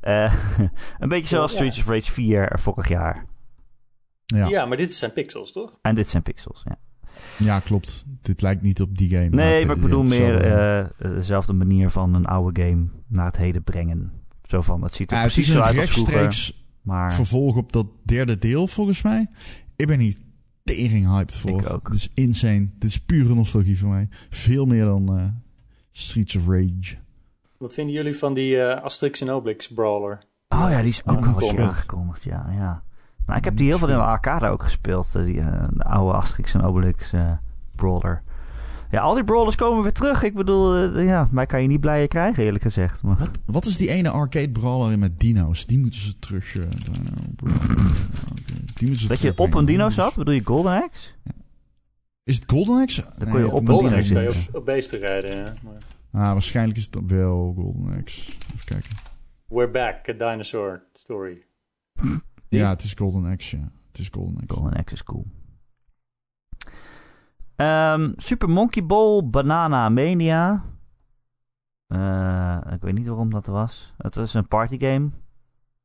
Eh, 0.00 0.34
een 0.98 1.08
beetje 1.08 1.26
zoals 1.28 1.50
Ja. 1.52 1.56
Streets 1.56 1.78
of 1.78 1.86
Rage 1.88 2.10
4 2.12 2.48
er 2.48 2.60
vorig 2.60 2.88
jaar. 2.88 3.26
Ja. 4.26 4.46
Ja. 4.48 4.64
maar 4.66 4.76
dit 4.76 4.94
zijn 4.94 5.12
pixels, 5.12 5.52
toch? 5.52 5.78
En 5.82 5.94
dit 5.94 6.10
zijn 6.10 6.22
pixels, 6.22 6.62
ja. 6.64 6.76
ja, 7.38 7.60
klopt. 7.60 8.04
Dit 8.22 8.42
lijkt 8.42 8.62
niet 8.62 8.80
op 8.80 8.98
die 8.98 9.10
game. 9.10 9.28
Nee, 9.28 9.58
het- 9.58 9.66
maar 9.66 9.76
ik 9.76 9.82
bedoel 9.82 10.02
meer 10.02 10.40
eh, 10.44 10.86
dezelfde 10.98 11.52
manier 11.52 11.90
van 11.90 12.14
een 12.14 12.26
oude 12.26 12.62
game 12.62 12.86
naar 13.08 13.26
het 13.26 13.36
heden 13.36 13.62
brengen. 13.62 14.12
Zo 14.48 14.60
van, 14.60 14.82
het 14.82 14.94
ziet 14.94 15.10
er 15.10 15.16
Ja, 15.16 15.22
precies 15.22 15.50
zo 15.52 15.60
uit 15.60 15.78
als 15.78 15.90
vroeger. 15.90 16.52
Maar 16.82 17.12
vervolg 17.14 17.56
op 17.56 17.72
dat 17.72 17.86
derde 18.02 18.38
deel, 18.38 18.66
volgens 18.66 19.02
mij. 19.02 19.28
Ik 19.76 19.86
ben 19.86 19.98
hier 20.00 20.16
tering 20.64 21.06
hyped 21.06 21.36
voor. 21.36 21.60
Ik 21.60 21.70
ook. 21.70 21.86
Het 21.88 21.96
is 21.96 22.10
insane. 22.14 22.68
Dit 22.78 22.90
is 22.90 23.00
pure 23.00 23.34
nostalgie 23.34 23.78
voor 23.78 23.88
mij. 23.88 24.08
Veel 24.30 24.64
meer 24.64 24.84
dan 24.84 25.18
eh, 25.18 25.24
Streets 25.92 26.36
of 26.36 26.46
Rage. 26.46 26.96
Wat 27.58 27.74
vinden 27.74 27.94
jullie 27.94 28.16
van 28.16 28.34
die 28.34 28.60
eh, 28.60 28.82
Asterix 28.82 29.20
en 29.20 29.30
Obelix 29.30 29.68
brawler? 29.68 30.24
Oh 30.48 30.66
ja, 30.70 30.78
die 30.80 30.88
is 30.88 31.02
ook 31.04 31.08
al 31.08 31.16
eens 31.16 31.26
Aangekondigd. 31.26 31.68
aangekondigd, 31.68 32.22
ja, 32.22 32.46
ja. 32.50 32.82
Nou, 33.26 33.38
ik 33.38 33.44
heb 33.44 33.56
die 33.56 33.66
heel 33.66 33.78
veel 33.78 33.88
in 33.88 33.94
de 33.94 34.00
arcade 34.02 34.48
ook 34.48 34.62
gespeeld. 34.62 35.14
eh, 35.14 35.24
Die, 35.24 35.40
eh, 35.40 35.62
de 35.72 35.84
oude 35.84 36.12
Asterix 36.18 36.54
en 36.54 36.62
Obelix 36.62 37.12
eh, 37.12 37.32
brawler. 37.74 38.22
Ja, 38.92 39.00
al 39.00 39.14
die 39.14 39.24
brawlers 39.24 39.56
komen 39.56 39.82
weer 39.82 39.92
terug. 39.92 40.22
Ik 40.22 40.34
bedoel, 40.34 40.76
eh, 40.76 41.04
ja, 41.06 41.28
mij 41.30 41.46
kan 41.46 41.62
je 41.62 41.68
niet 41.68 41.80
blijer 41.80 42.08
krijgen, 42.08 42.44
eerlijk 42.44 42.62
gezegd. 42.62 43.02
Maar 43.02 43.16
Wat, 43.18 43.40
wat 43.46 43.66
is 43.66 43.76
die 43.76 43.90
ene 43.90 44.10
arcade 44.10 44.50
brawler 44.50 44.92
in 44.92 44.98
met 44.98 45.18
dino's? 45.18 45.66
Die 45.66 45.78
moeten 45.78 46.00
ze 46.00 46.18
terug... 46.18 46.56
eh. 46.56 46.62
Oké, 46.62 46.72
die 48.74 48.88
moeten 48.88 48.96
ze 48.96 49.08
dat 49.08 49.20
je 49.20 49.32
op 49.36 49.54
een 49.54 49.64
dino 49.64 49.90
zat, 49.90 50.14
bedoel 50.16 50.34
je 50.34 50.40
Golden 50.44 50.82
Axe? 50.82 51.10
Is 52.24 52.34
het 52.36 52.44
Golden 52.50 52.80
Axe? 52.82 53.04
Dan 53.18 53.30
kon 53.30 53.40
je 53.40 53.52
op 53.52 53.60
een 53.60 53.66
Golden 53.68 53.90
dino 53.90 54.02
zitten. 54.02 54.28
op, 54.48 54.54
op 54.56 54.64
beesten 54.64 54.98
rijden. 54.98 55.36
Ja. 55.36 55.52
Maar 55.62 55.82
Ah, 56.12 56.32
waarschijnlijk 56.32 56.78
is 56.78 56.84
het 56.84 56.92
dan 56.92 57.06
wel 57.08 57.52
Golden 57.56 57.94
Axe. 57.98 58.32
Even 58.54 58.64
kijken. 58.64 58.90
We're 59.48 59.70
back, 59.70 60.08
a 60.08 60.12
dinosaur 60.12 60.82
story. 60.94 61.42
Ja, 62.48 62.68
het 62.70 62.82
is 62.82 62.92
Golden 62.96 63.24
Axe, 63.24 63.56
ja. 63.56 63.72
Het 63.90 63.98
is 64.00 64.08
Golden 64.12 64.34
Axe. 64.40 64.54
Golden 64.54 64.72
Axe 64.72 64.94
is 64.94 65.02
cool. 65.04 65.26
Ehm, 67.56 68.12
Super 68.16 68.48
Monkey 68.50 68.86
Ball 68.86 69.22
Banana 69.24 69.88
Mania. 69.88 70.62
Eh, 71.86 72.58
ik 72.72 72.82
weet 72.82 72.94
niet 72.94 73.06
waarom 73.06 73.30
dat 73.30 73.46
er 73.46 73.52
was. 73.52 73.94
Het 73.98 74.14
was 74.14 74.34
een 74.34 74.48
partygame. 74.48 75.08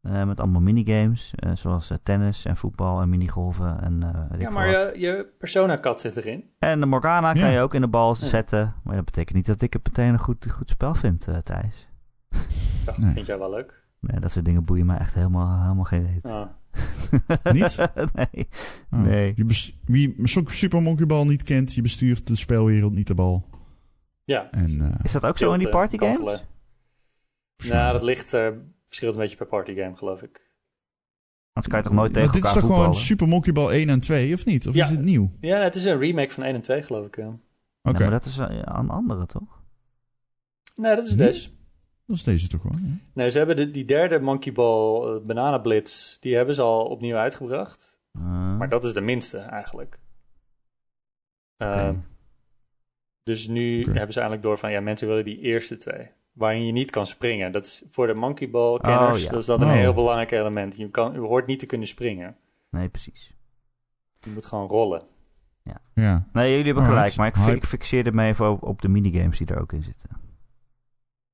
eh 0.01 0.24
met 0.24 0.39
allemaal 0.39 0.61
minigames. 0.61 1.34
eh, 1.36 1.51
zoals 1.55 1.91
tennis 2.03 2.45
en 2.45 2.57
voetbal 2.57 3.01
en 3.01 3.09
minigolven. 3.09 3.82
En, 3.82 4.03
eh, 4.03 4.22
weet 4.30 4.41
Ja, 4.41 4.49
maar 4.49 4.68
je, 4.70 4.93
je 4.95 5.34
Persona-kat 5.39 6.01
zit 6.01 6.18
erin. 6.18 6.43
en 6.59 6.80
de 6.80 6.86
Morgana 6.86 7.32
kan 7.32 7.41
Ja. 7.41 7.47
je 7.47 7.59
ook 7.61 7.74
in 7.74 7.82
de 7.82 7.88
bal 7.88 8.07
Ja. 8.20 8.26
zetten. 8.26 8.74
Maar 8.84 8.95
dat 8.95 9.05
betekent 9.05 9.36
niet 9.36 9.45
dat 9.45 9.61
ik 9.61 9.74
het 9.74 9.84
meteen 9.88 10.13
een 10.13 10.20
goed, 10.20 10.51
goed 10.51 10.70
spel 10.70 10.95
vind, 10.95 11.28
eh, 11.28 11.38
Thijs. 11.38 11.89
Dat 12.86 12.97
Nee. 12.97 13.13
vind 13.13 13.26
jij 13.26 13.38
wel 13.39 13.49
leuk. 13.49 13.84
Nee, 13.99 14.20
dat 14.20 14.32
soort 14.32 14.45
dingen 14.45 14.65
boeien 14.65 14.86
mij 14.86 14.97
echt 14.97 15.13
helemaal, 15.13 15.61
helemaal 15.61 15.84
geen 15.84 16.05
reet. 16.07 16.32
Ah. 16.32 16.47
Niet? 17.54 17.78
nee. 18.14 18.48
Ah, 18.90 19.02
Nee. 19.02 19.34
Je 19.36 19.46
wie 19.86 20.16
Super 20.46 20.82
Monkey 20.82 21.06
Ball 21.06 21.26
niet 21.26 21.44
kent, 21.44 21.74
je 21.74 21.82
bestuurt 21.82 22.28
de 22.28 22.36
spelwereld 22.36 22.94
niet 22.96 23.08
de 23.08 23.16
bal. 23.16 23.46
Ja, 24.24 24.50
En, 24.52 24.82
eh, 24.82 24.96
Is 25.04 25.12
dat 25.12 25.26
ook 25.26 25.38
zo 25.38 25.54
in 25.54 25.60
die 25.60 25.70
partygames? 25.70 26.18
kantelen. 26.18 26.42
verslaan. 27.58 27.80
Nou, 27.82 27.94
dat 27.94 28.02
ligt, 28.02 28.34
eh, 28.34 28.48
verschilt 28.88 29.14
een 29.14 29.20
beetje 29.22 29.38
per 29.38 29.46
partygame, 29.48 29.96
geloof 29.96 30.22
ik. 30.22 30.46
Anders 31.54 31.68
kan 31.68 31.78
je 31.78 31.84
toch 31.90 31.94
nooit 31.94 32.12
Maar 32.14 32.22
tegen 32.22 32.32
dit 32.36 32.44
is 32.44 32.48
elkaar 32.56 32.70
toch 32.70 32.78
gewoon? 32.78 32.96
Super 32.96 33.28
Monkey 33.28 33.54
Ball 33.54 33.74
1 33.74 33.90
en 33.90 34.00
2, 34.00 34.34
of 34.34 34.46
niet? 34.46 34.68
Of 34.68 34.76
Ja. 34.76 34.84
is 34.84 34.90
dit 34.90 35.00
nieuw? 35.02 35.24
Oké. 35.24 35.48
Ja, 35.48 35.62
het 35.62 35.76
is 35.76 35.86
een 35.86 36.00
remake 36.00 36.32
van 36.32 36.44
1 36.44 36.56
en 36.56 36.62
2, 36.62 36.82
geloof 36.82 37.06
ik. 37.06 37.16
Ja, 37.18 37.38
maar 37.82 38.10
dat 38.10 38.26
is 38.26 38.38
eh, 38.38 38.46
een 38.64 38.90
andere, 38.90 39.26
toch? 39.26 39.62
Nee, 40.76 40.96
dat 40.96 41.06
is 41.06 41.16
Nee? 41.16 41.28
deze. 41.28 41.50
Dat 42.08 42.16
is 42.18 42.24
deze 42.24 42.47
toch 42.47 42.62
gewoon. 42.62 42.82
Ja? 42.86 42.93
Nee, 43.14 43.32
ze 43.32 43.38
hebben 43.38 43.55
de, 43.55 43.72
die 43.72 43.86
derde 43.86 44.20
Monkey 44.20 44.51
Ball 44.51 45.16
uh, 45.16 45.26
Banana 45.26 45.58
Blitz, 45.58 46.20
die 46.20 46.36
hebben 46.36 46.55
ze 46.55 46.62
al 46.62 46.86
opnieuw 46.86 47.16
uitgebracht. 47.16 47.99
Eh, 48.12 48.58
Maar 48.58 48.70
dat 48.70 48.86
is 48.86 48.93
de 48.93 49.01
minste 49.01 49.38
eigenlijk. 49.38 49.99
Ehm, 51.58 51.95
dus 53.24 53.47
nu 53.47 53.82
hebben 53.84 54.14
ze 54.14 54.20
eigenlijk 54.20 54.41
door 54.41 54.58
van, 54.58 54.72
ja, 54.72 54.80
mensen 54.82 55.08
willen 55.08 55.26
die 55.26 55.39
eerste 55.39 55.78
twee. 55.78 56.10
Waarin 56.32 56.66
je 56.66 56.72
niet 56.72 56.91
kan 56.91 57.05
springen. 57.08 57.51
Dat 57.51 57.66
is 57.66 57.84
voor 57.88 58.08
de 58.08 58.14
Monkey 58.14 58.49
Ball 58.49 58.78
kenners, 58.80 59.18
Oh, 59.18 59.24
ja. 59.24 59.30
dat 59.30 59.39
is 59.39 59.45
dat 59.45 59.62
een 59.62 59.68
Oh. 59.68 59.74
heel 59.74 59.93
belangrijk 59.93 60.32
element. 60.32 60.78
Je, 60.78 60.89
kan, 60.89 61.14
je 61.14 61.20
hoort 61.20 61.47
niet 61.47 61.60
te 61.60 61.66
kunnen 61.66 61.88
springen. 61.88 62.36
Nee, 62.70 62.89
precies. 62.89 63.36
Je 64.20 64.30
moet 64.30 64.45
gewoon 64.45 64.68
rollen. 64.68 65.01
ja. 65.93 66.28
Nee, 66.34 66.49
jullie 66.49 66.66
hebben 66.66 66.84
gelijk. 66.84 67.16
Maar 67.16 67.28
ik, 67.28 67.55
ik 67.55 67.66
fixeerde 67.66 68.12
me 68.12 68.26
even 68.28 68.51
op, 68.51 68.64
op 68.64 68.82
de 68.82 68.89
minigames 68.89 69.38
die 69.38 69.47
er 69.47 69.62
ook 69.62 69.74
in 69.74 69.84
zitten. 69.84 70.10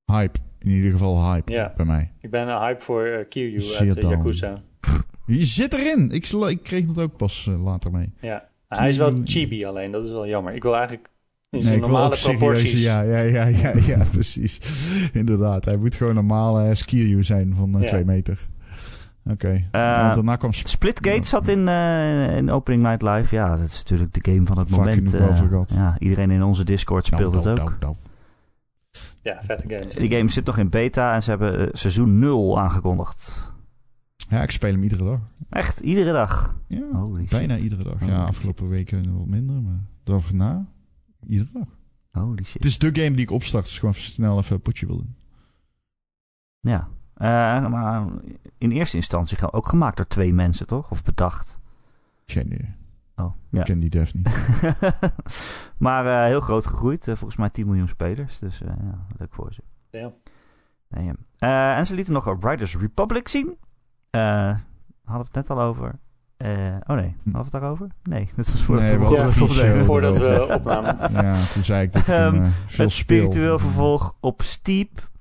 Hype. 0.05 0.39
In 0.59 0.69
ieder 0.71 0.91
geval 0.91 1.31
hype 1.33 1.51
Ja. 1.53 1.73
bij 1.77 1.85
mij. 1.85 2.11
Ik 2.21 2.29
ben 2.29 2.47
een 2.47 2.59
hype 2.59 2.81
voor 2.81 3.05
uh, 3.07 3.15
Kiryu 3.29 3.61
uit 3.77 3.95
uh, 3.95 4.01
down. 4.01 4.15
Yakuza. 4.15 4.61
Je 5.25 5.45
zit 5.45 5.73
erin. 5.73 6.11
Ik, 6.11 6.27
ik 6.31 6.63
kreeg 6.63 6.85
dat 6.85 7.03
ook 7.03 7.17
pas 7.17 7.47
eh, 7.47 7.63
later 7.63 7.91
mee. 7.91 8.13
Ja. 8.21 8.47
Hij 8.67 8.89
is 8.89 8.97
wel 8.97 9.09
Kiryu. 9.09 9.25
chibi 9.25 9.65
alleen, 9.65 9.91
dat 9.91 10.03
is 10.03 10.11
wel 10.11 10.27
jammer. 10.27 10.53
Ik 10.53 10.63
wil 10.63 10.75
eigenlijk 10.75 11.05
in 11.07 11.11
Nee, 11.49 11.61
zijn 11.61 11.73
ik 11.75 11.79
wil 11.81 11.89
normale 11.89 12.17
proporties. 12.21 12.83
Ja, 12.83 13.01
ja, 13.01 13.19
ja, 13.19 13.45
ja, 13.45 13.73
ja, 13.97 14.03
precies. 14.11 14.59
Inderdaad. 15.13 15.65
Hij 15.65 15.77
moet 15.77 15.95
gewoon 15.95 16.17
een 16.17 16.25
normale 16.25 16.69
uh, 16.69 16.75
Skiryu 16.75 17.23
zijn 17.23 17.53
van 17.55 17.71
2 17.81 17.99
Ja. 17.99 18.05
meter. 18.05 18.39
Oké. 19.31 19.67
Eh, 19.71 20.01
Want 20.01 20.15
daarna 20.15 20.35
kwam 20.35 20.53
Sp- 20.53 20.67
Splitgate 20.67 21.27
zat 21.27 21.47
in, 21.47 21.67
eh, 21.67 22.37
in 22.37 22.49
Opening 22.51 22.83
Night 22.83 23.01
Live. 23.01 23.35
Ja, 23.35 23.55
dat 23.55 23.65
is 23.69 23.77
natuurlijk 23.77 24.13
de 24.13 24.31
game 24.31 24.45
van 24.45 24.57
het 24.59 24.69
moment. 24.69 25.13
eh, 25.13 25.37
gehad. 25.47 25.71
ja, 25.75 25.95
iedereen 25.99 26.31
in 26.31 26.43
onze 26.43 26.63
Discord 26.63 27.05
speelt 27.05 27.33
Nou, 27.33 27.35
het 27.49 27.57
nou, 27.57 27.59
ook. 27.71 27.77
nou. 27.79 27.95
Ja, 29.23 29.43
vette 29.43 29.75
games. 29.75 29.95
Die 29.95 30.09
game 30.09 30.29
zit 30.29 30.45
nog 30.45 30.57
in 30.57 30.69
beta 30.69 31.13
en 31.13 31.23
ze 31.23 31.29
hebben 31.29 31.59
eh, 31.59 31.67
seizoen 31.71 32.19
0 32.19 32.59
aangekondigd. 32.59 33.53
Ja, 34.29 34.41
ik 34.41 34.51
speel 34.51 34.71
hem 34.71 34.83
iedere 34.83 35.03
dag. 35.03 35.19
Echt, 35.49 35.79
iedere 35.79 36.11
dag. 36.11 36.57
Ja, 36.67 36.85
Holy 36.91 37.19
shit. 37.19 37.29
bijna 37.29 37.57
iedere 37.57 37.83
dag. 37.83 37.99
Holy 37.99 38.11
Ja, 38.11 38.23
afgelopen 38.23 38.69
weken 38.69 39.17
wat 39.17 39.27
minder, 39.27 39.61
maar 39.61 39.79
daarover 40.03 40.35
na, 40.35 40.67
iedere 41.27 41.49
dag. 41.53 41.67
Holy 42.11 42.43
shit. 42.43 42.53
Het 42.53 42.65
is 42.65 42.77
de 42.77 42.89
game 42.93 43.11
die 43.11 43.21
ik 43.21 43.31
opstart, 43.31 43.63
dus 43.63 43.79
gewoon 43.79 43.93
snel 43.93 44.37
even 44.37 44.55
een 44.55 44.61
potje 44.61 44.85
wil 44.85 44.97
doen. 44.97 45.15
Ja. 46.59 46.87
Eh, 47.13 47.67
maar 47.69 48.07
in 48.57 48.71
eerste 48.71 48.95
instantie 48.97 49.51
ook 49.51 49.67
gemaakt 49.69 49.97
door 49.97 50.07
twee 50.07 50.33
mensen, 50.33 50.67
toch? 50.67 50.91
Of 50.91 51.03
bedacht? 51.03 51.59
Geen 52.25 52.45
idee. 52.45 52.75
Oh, 53.15 53.33
ja. 53.49 53.59
Ik 53.59 53.65
ken 53.65 53.79
die 53.79 53.89
dev 53.89 54.13
niet. 54.13 54.29
maar 55.77 56.05
eh, 56.05 56.25
heel 56.25 56.39
groot 56.41 56.65
gegroeid. 56.67 57.07
eh, 57.07 57.15
volgens 57.15 57.39
mij 57.39 57.49
10 57.49 57.65
miljoen 57.65 57.87
spelers. 57.87 58.39
Dus 58.39 58.61
eh, 58.61 58.67
ja, 58.67 59.05
leuk 59.17 59.33
voor 59.33 59.53
ze. 59.53 59.61
Ja. 59.91 60.11
Nee, 60.89 61.05
ja. 61.05 61.13
Eh, 61.37 61.77
en 61.77 61.85
ze 61.85 61.95
lieten 61.95 62.13
nog 62.13 62.25
een 62.25 62.41
Riders 62.41 62.77
Republic 62.77 63.27
zien. 63.27 63.57
Eh 64.09 64.55
hadden 65.05 65.31
we 65.31 65.39
het 65.39 65.47
net 65.47 65.57
al 65.57 65.61
over. 65.63 65.99
Eh, 66.37 66.49
oh 66.85 66.95
nee, 66.95 67.15
hadden 67.23 67.31
we 67.33 67.37
het 67.39 67.51
daarover? 67.51 67.87
Nee, 68.03 68.29
dat 68.35 68.51
was 68.51 68.61
voor 68.63 68.75
Nee, 68.75 68.97
het 68.99 69.21
we 69.21 69.31
feature. 69.31 69.83
Voordat 69.83 70.17
we 70.17 70.47
opnamen. 70.53 71.11
ja, 71.25 71.35
toen 71.53 71.63
zei 71.63 71.83
ik 71.85 71.93
dat 71.93 72.01
ik 72.01 72.07
Ehm, 72.07 72.35
eh, 72.35 72.49
veel 72.67 72.85
het 72.85 72.93
spiritueel 72.93 73.59
vervolg 73.59 74.15
op 74.19 74.41
Steep. 74.41 75.11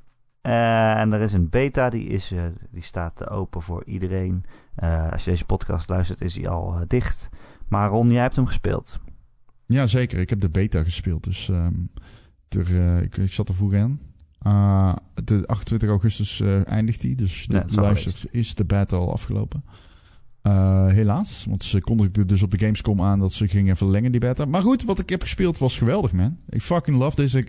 Eh, 0.41 1.01
en 1.01 1.13
er 1.13 1.21
is 1.21 1.33
een 1.33 1.49
beta, 1.49 1.91
die, 1.91 2.07
is, 2.07 2.33
eh, 2.33 2.43
die 2.71 2.83
staat 2.83 3.29
open 3.31 3.63
voor 3.63 3.85
iedereen. 3.85 4.45
Eh, 4.75 5.13
als 5.13 5.25
je 5.25 5.31
deze 5.31 5.45
podcast 5.45 5.89
luistert, 5.89 6.21
is 6.21 6.35
die 6.35 6.49
al 6.49 6.85
dicht. 6.87 7.29
Maar 7.73 7.89
Ron, 7.91 8.11
jij 8.11 8.23
hebt 8.23 8.37
hem 8.37 8.47
gespeeld. 8.47 9.01
Ja, 9.67 9.87
zeker. 9.87 10.19
Ik 10.21 10.31
heb 10.31 10.41
de 10.41 10.51
beta 10.51 10.83
gespeeld. 10.83 11.25
Dus 11.25 11.49
ehm, 11.49 11.73
eh, 12.49 13.03
ik, 13.03 13.17
ik 13.17 13.33
zat 13.33 13.49
er 13.49 13.55
vroeg 13.55 13.73
in. 13.73 14.01
Ah, 14.39 14.95
de 15.25 15.47
28 15.47 15.89
augustus 15.89 16.41
eh, 16.41 16.69
eindigt 16.69 17.01
die. 17.01 17.15
Dus 17.17 17.47
de 17.49 17.57
het 17.59 17.71
is 17.71 17.77
al 17.77 17.83
luistert 17.85 18.27
is 18.31 18.55
de 18.55 18.65
beta 18.65 18.97
al 18.97 19.13
afgelopen. 19.13 19.65
Eh, 20.43 20.87
helaas, 20.89 21.45
want 21.49 21.63
ze 21.65 21.81
kondigden 21.81 22.27
dus 22.27 22.43
op 22.43 22.51
de 22.51 22.59
Gamescom 22.59 23.01
aan 23.03 23.19
dat 23.19 23.33
ze 23.33 23.49
gingen 23.49 23.77
verlengen 23.77 24.11
die 24.11 24.21
beta. 24.21 24.45
Maar 24.45 24.63
goed, 24.63 24.85
wat 24.85 24.99
ik 24.99 25.09
heb 25.09 25.23
gespeeld 25.23 25.59
was 25.59 25.79
geweldig, 25.79 26.13
man. 26.13 26.37
Ik 26.49 26.63
fucking 26.63 26.97
love 26.97 27.17
deze. 27.17 27.47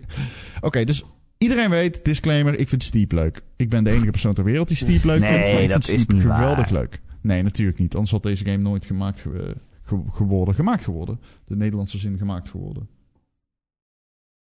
Oké, 0.61 0.83
dus 0.83 1.03
iedereen 1.37 1.69
weet, 1.69 2.05
disclaimer, 2.05 2.59
ik 2.59 2.69
vind 2.69 2.83
Steep 2.83 3.11
leuk. 3.11 3.41
Ik 3.55 3.69
ben 3.69 3.83
de 3.83 3.89
enige 3.91 4.11
persoon 4.11 4.33
ter 4.33 4.43
wereld 4.43 4.67
die 4.67 4.77
Steep 4.77 5.03
leuk 5.03 5.19
Nee, 5.19 5.33
vindt, 5.33 5.47
maar 5.51 5.61
ik 5.61 5.69
dat 5.69 5.85
vind 5.85 5.97
is 5.97 6.03
Steep 6.03 6.19
geweldig 6.19 6.69
waar. 6.69 6.79
leuk. 6.79 7.01
Nee, 7.21 7.43
natuurlijk 7.43 7.79
niet. 7.79 7.93
Anders 7.93 8.11
had 8.11 8.23
deze 8.23 8.45
game 8.45 8.57
nooit 8.57 8.85
gemaakt 8.85 9.19
ge- 9.21 9.55
ge- 9.83 10.03
geworden. 10.11 10.55
Gemaakt 10.55 10.83
geworden. 10.83 11.19
De 11.45 11.55
Nederlandse 11.55 11.97
zin 11.97 12.17
gemaakt 12.17 12.49
geworden. 12.49 12.89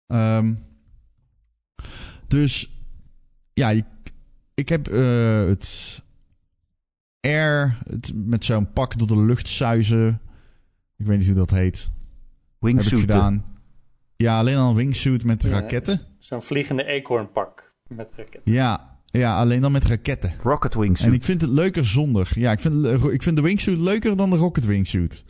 Ehm, 0.07 0.53
dus 2.27 2.69
ja, 3.53 3.69
ik, 3.69 3.85
ik 4.53 4.69
heb 4.69 4.87
eh, 4.87 5.45
het 5.45 6.01
air 7.21 7.77
het 7.89 8.11
met 8.15 8.45
zo'n 8.45 8.73
pak 8.73 8.97
door 8.97 9.07
de 9.07 9.17
lucht 9.17 9.47
zuizen. 9.47 10.21
Ik 10.97 11.05
weet 11.05 11.17
niet 11.17 11.27
hoe 11.27 11.35
dat 11.35 11.49
heet. 11.49 11.77
Heb 11.83 11.91
ik 12.69 12.75
Wingsuit. 12.75 13.01
gedaan. 13.01 13.45
Ja, 14.15 14.37
alleen 14.39 14.57
al 14.57 14.69
een 14.69 14.75
wingsuit 14.75 15.23
met 15.23 15.43
Ja. 15.43 15.49
raketten. 15.49 16.01
Zo'n 16.17 16.41
vliegende 16.41 16.83
eekhoornpak 16.83 17.73
met 17.87 18.09
raket. 18.15 18.41
Ja, 18.43 18.98
ja, 19.11 19.39
alleen 19.39 19.61
dan 19.61 19.71
met 19.71 19.85
raketten. 19.85 20.33
Rocket 20.41 20.73
En 20.73 20.79
Wingsuit. 20.79 21.13
ik 21.13 21.23
vind 21.23 21.41
het 21.41 21.49
leuker 21.49 21.85
zonder. 21.85 22.31
Ja, 22.33 22.51
ik 22.51 22.59
vind, 22.59 22.85
ik 23.11 23.23
vind 23.23 23.35
de 23.35 23.41
wingsuit 23.41 23.79
leuker 23.79 24.17
dan 24.17 24.29
de 24.29 24.35
rocket 24.35 24.65
wingsuit. 24.65 25.23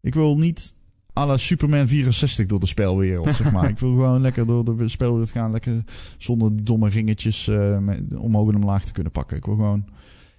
Ik 0.00 0.14
wil 0.14 0.36
niet 0.36 0.74
à 1.18 1.26
la 1.26 1.36
Superman 1.36 1.88
64 1.88 2.46
door 2.46 2.60
de 2.60 2.66
spelwereld, 2.66 3.34
zeg 3.34 3.52
maar. 3.52 3.68
Ik 3.74 3.78
wil 3.78 3.90
gewoon 3.90 4.20
lekker 4.20 4.46
door 4.46 4.76
de 4.76 4.88
spelwereld 4.88 5.30
gaan. 5.30 5.50
Lekker 5.50 5.84
zonder 6.18 6.56
die 6.56 6.64
domme 6.64 6.88
ringetjes 6.88 7.48
eh, 7.48 7.78
met, 7.78 8.16
omhoog 8.16 8.48
en 8.48 8.54
omlaag 8.54 8.84
te 8.84 8.92
kunnen 8.92 9.12
pakken. 9.12 9.36
Ik 9.36 9.44
wil 9.44 9.54
gewoon... 9.54 9.86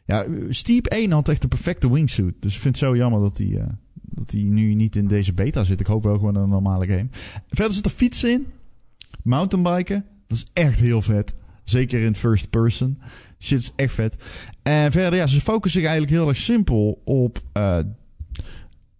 Ja, 0.06 0.26
Steep 0.50 0.86
1 0.86 1.12
had 1.12 1.30
echt 1.30 1.42
de 1.42 1.48
perfecte 1.48 1.92
wingsuit. 1.92 2.34
Dus 2.40 2.56
ik 2.56 2.62
vind 2.62 2.80
het 2.80 2.90
zo 2.90 2.96
jammer 2.96 3.22
dat 3.22 3.38
die, 3.38 3.60
eh, 3.60 3.68
dat 3.94 4.30
die 4.30 4.50
nu 4.50 4.74
niet 4.74 4.96
in 4.96 5.08
deze 5.08 5.34
beta 5.34 5.64
zit. 5.64 5.80
Ik 5.80 5.88
hoop 5.88 6.04
wel 6.04 6.18
gewoon 6.18 6.36
een 6.36 6.50
normale 6.50 6.88
game. 6.88 7.08
Verder 7.48 7.74
zit 7.74 7.86
er 7.86 7.92
fietsen 7.92 8.32
in. 8.32 8.48
Mountainbiken. 9.24 10.06
Dat 10.28 10.38
is 10.38 10.46
echt 10.54 10.80
heel 10.80 11.02
vet. 11.02 11.36
Zeker 11.70 12.02
in 12.02 12.16
first 12.16 12.50
person. 12.50 12.98
Shit 13.40 13.60
is 13.60 13.72
echt 13.76 13.94
vet. 13.94 14.24
En 14.64 14.92
verder, 14.92 15.20
ja, 15.20 15.28
ze 15.28 15.42
focussen 15.42 15.82
zich 15.82 15.90
eigenlijk 15.90 16.20
heel 16.20 16.30
erg 16.30 16.38
simpel 16.38 17.02
op 17.06 17.42
eh, 17.54 17.78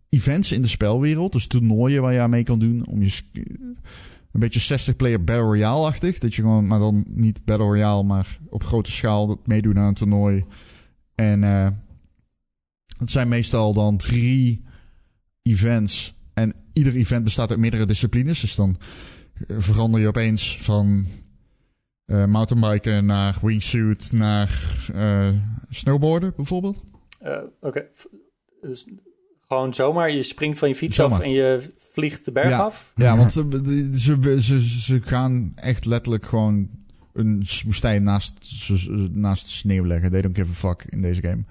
events 0.10 0.52
in 0.52 0.62
de 0.62 0.68
spelwereld. 0.68 1.32
Dus 1.32 1.48
toernooien 1.48 2.02
waar 2.02 2.14
je 2.14 2.20
aan 2.20 2.30
mee 2.30 2.44
kan 2.44 2.60
doen. 2.60 2.88
Om 2.88 3.04
je 3.04 3.20
een 4.32 4.40
beetje 4.40 4.80
60-player 4.80 5.24
Battle 5.24 5.46
Royale-achtig. 5.46 6.20
Dat 6.20 6.36
je 6.36 6.42
gewoon, 6.42 6.68
maar 6.68 6.80
dan 6.80 7.06
niet 7.10 7.46
Battle 7.46 7.66
Royale, 7.66 8.04
maar 8.04 8.38
op 8.50 8.64
grote 8.64 8.92
schaal 8.92 9.42
meedoen 9.46 9.80
aan 9.80 9.88
een 9.88 9.94
toernooi. 9.94 10.46
En 11.16 11.44
eh 11.44 11.68
het 13.00 13.12
zijn 13.12 13.28
meestal 13.28 13.74
dan 13.74 13.98
drie 13.98 14.64
events. 15.42 16.16
En 16.34 16.54
ieder 16.74 16.96
event 16.96 17.24
bestaat 17.24 17.50
uit 17.50 17.60
meerdere 17.60 17.86
disciplines. 17.86 18.42
Dus 18.42 18.56
dan 18.56 18.80
eh, 19.34 19.56
verander 19.60 20.00
je 20.00 20.08
opeens 20.08 20.58
van 20.62 21.06
eh 22.10 22.26
mountainbiken 22.26 23.06
naar 23.06 23.38
wingsuit 23.42 24.12
naar 24.12 24.78
eh, 24.94 25.30
snowboarden 25.70 26.34
bijvoorbeeld. 26.36 26.84
Eh, 27.20 27.38
Oké. 27.62 27.88
Dus 28.62 28.88
gewoon 29.48 29.74
zomaar, 29.74 30.12
je 30.12 30.24
springt 30.24 30.58
van 30.58 30.70
je 30.70 30.76
fiets 30.76 30.96
Zomaar. 30.96 31.18
af 31.18 31.24
en 31.24 31.32
je 31.32 31.74
vliegt 31.78 32.26
de 32.26 32.32
berg 32.32 32.50
Ja. 32.50 32.58
af. 32.60 32.92
Ja, 32.96 33.18
want 33.18 33.32
ze, 33.32 33.48
ze, 33.94 34.42
ze, 34.42 34.62
ze 34.62 35.02
gaan 35.02 35.52
echt 35.56 35.86
letterlijk 35.86 36.26
gewoon 36.26 36.70
een 37.14 37.44
woestijn 37.66 38.04
naast, 38.04 38.34
naast 39.12 39.48
sneeuw 39.48 39.86
leggen. 39.86 40.12
They 40.12 40.22
don't 40.22 40.38
give 40.38 40.50
a 40.52 40.54
fuck 40.54 40.86
in 40.90 41.02
deze 41.02 41.22
game. 41.22 41.44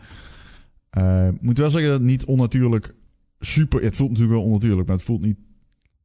Ik 1.33 1.43
moet 1.43 1.59
wel 1.59 1.71
zeggen 1.71 1.91
dat 1.91 1.99
het 1.99 2.09
niet 2.09 2.25
onnatuurlijk 2.25 2.95
super... 3.41 3.83
Het 3.83 3.97
voelt 3.97 4.11
natuurlijk 4.11 4.37
wel 4.39 4.47
onnatuurlijk, 4.47 4.87
maar 4.87 4.97
het 4.97 5.05
voelt 5.05 5.23
niet... 5.23 5.39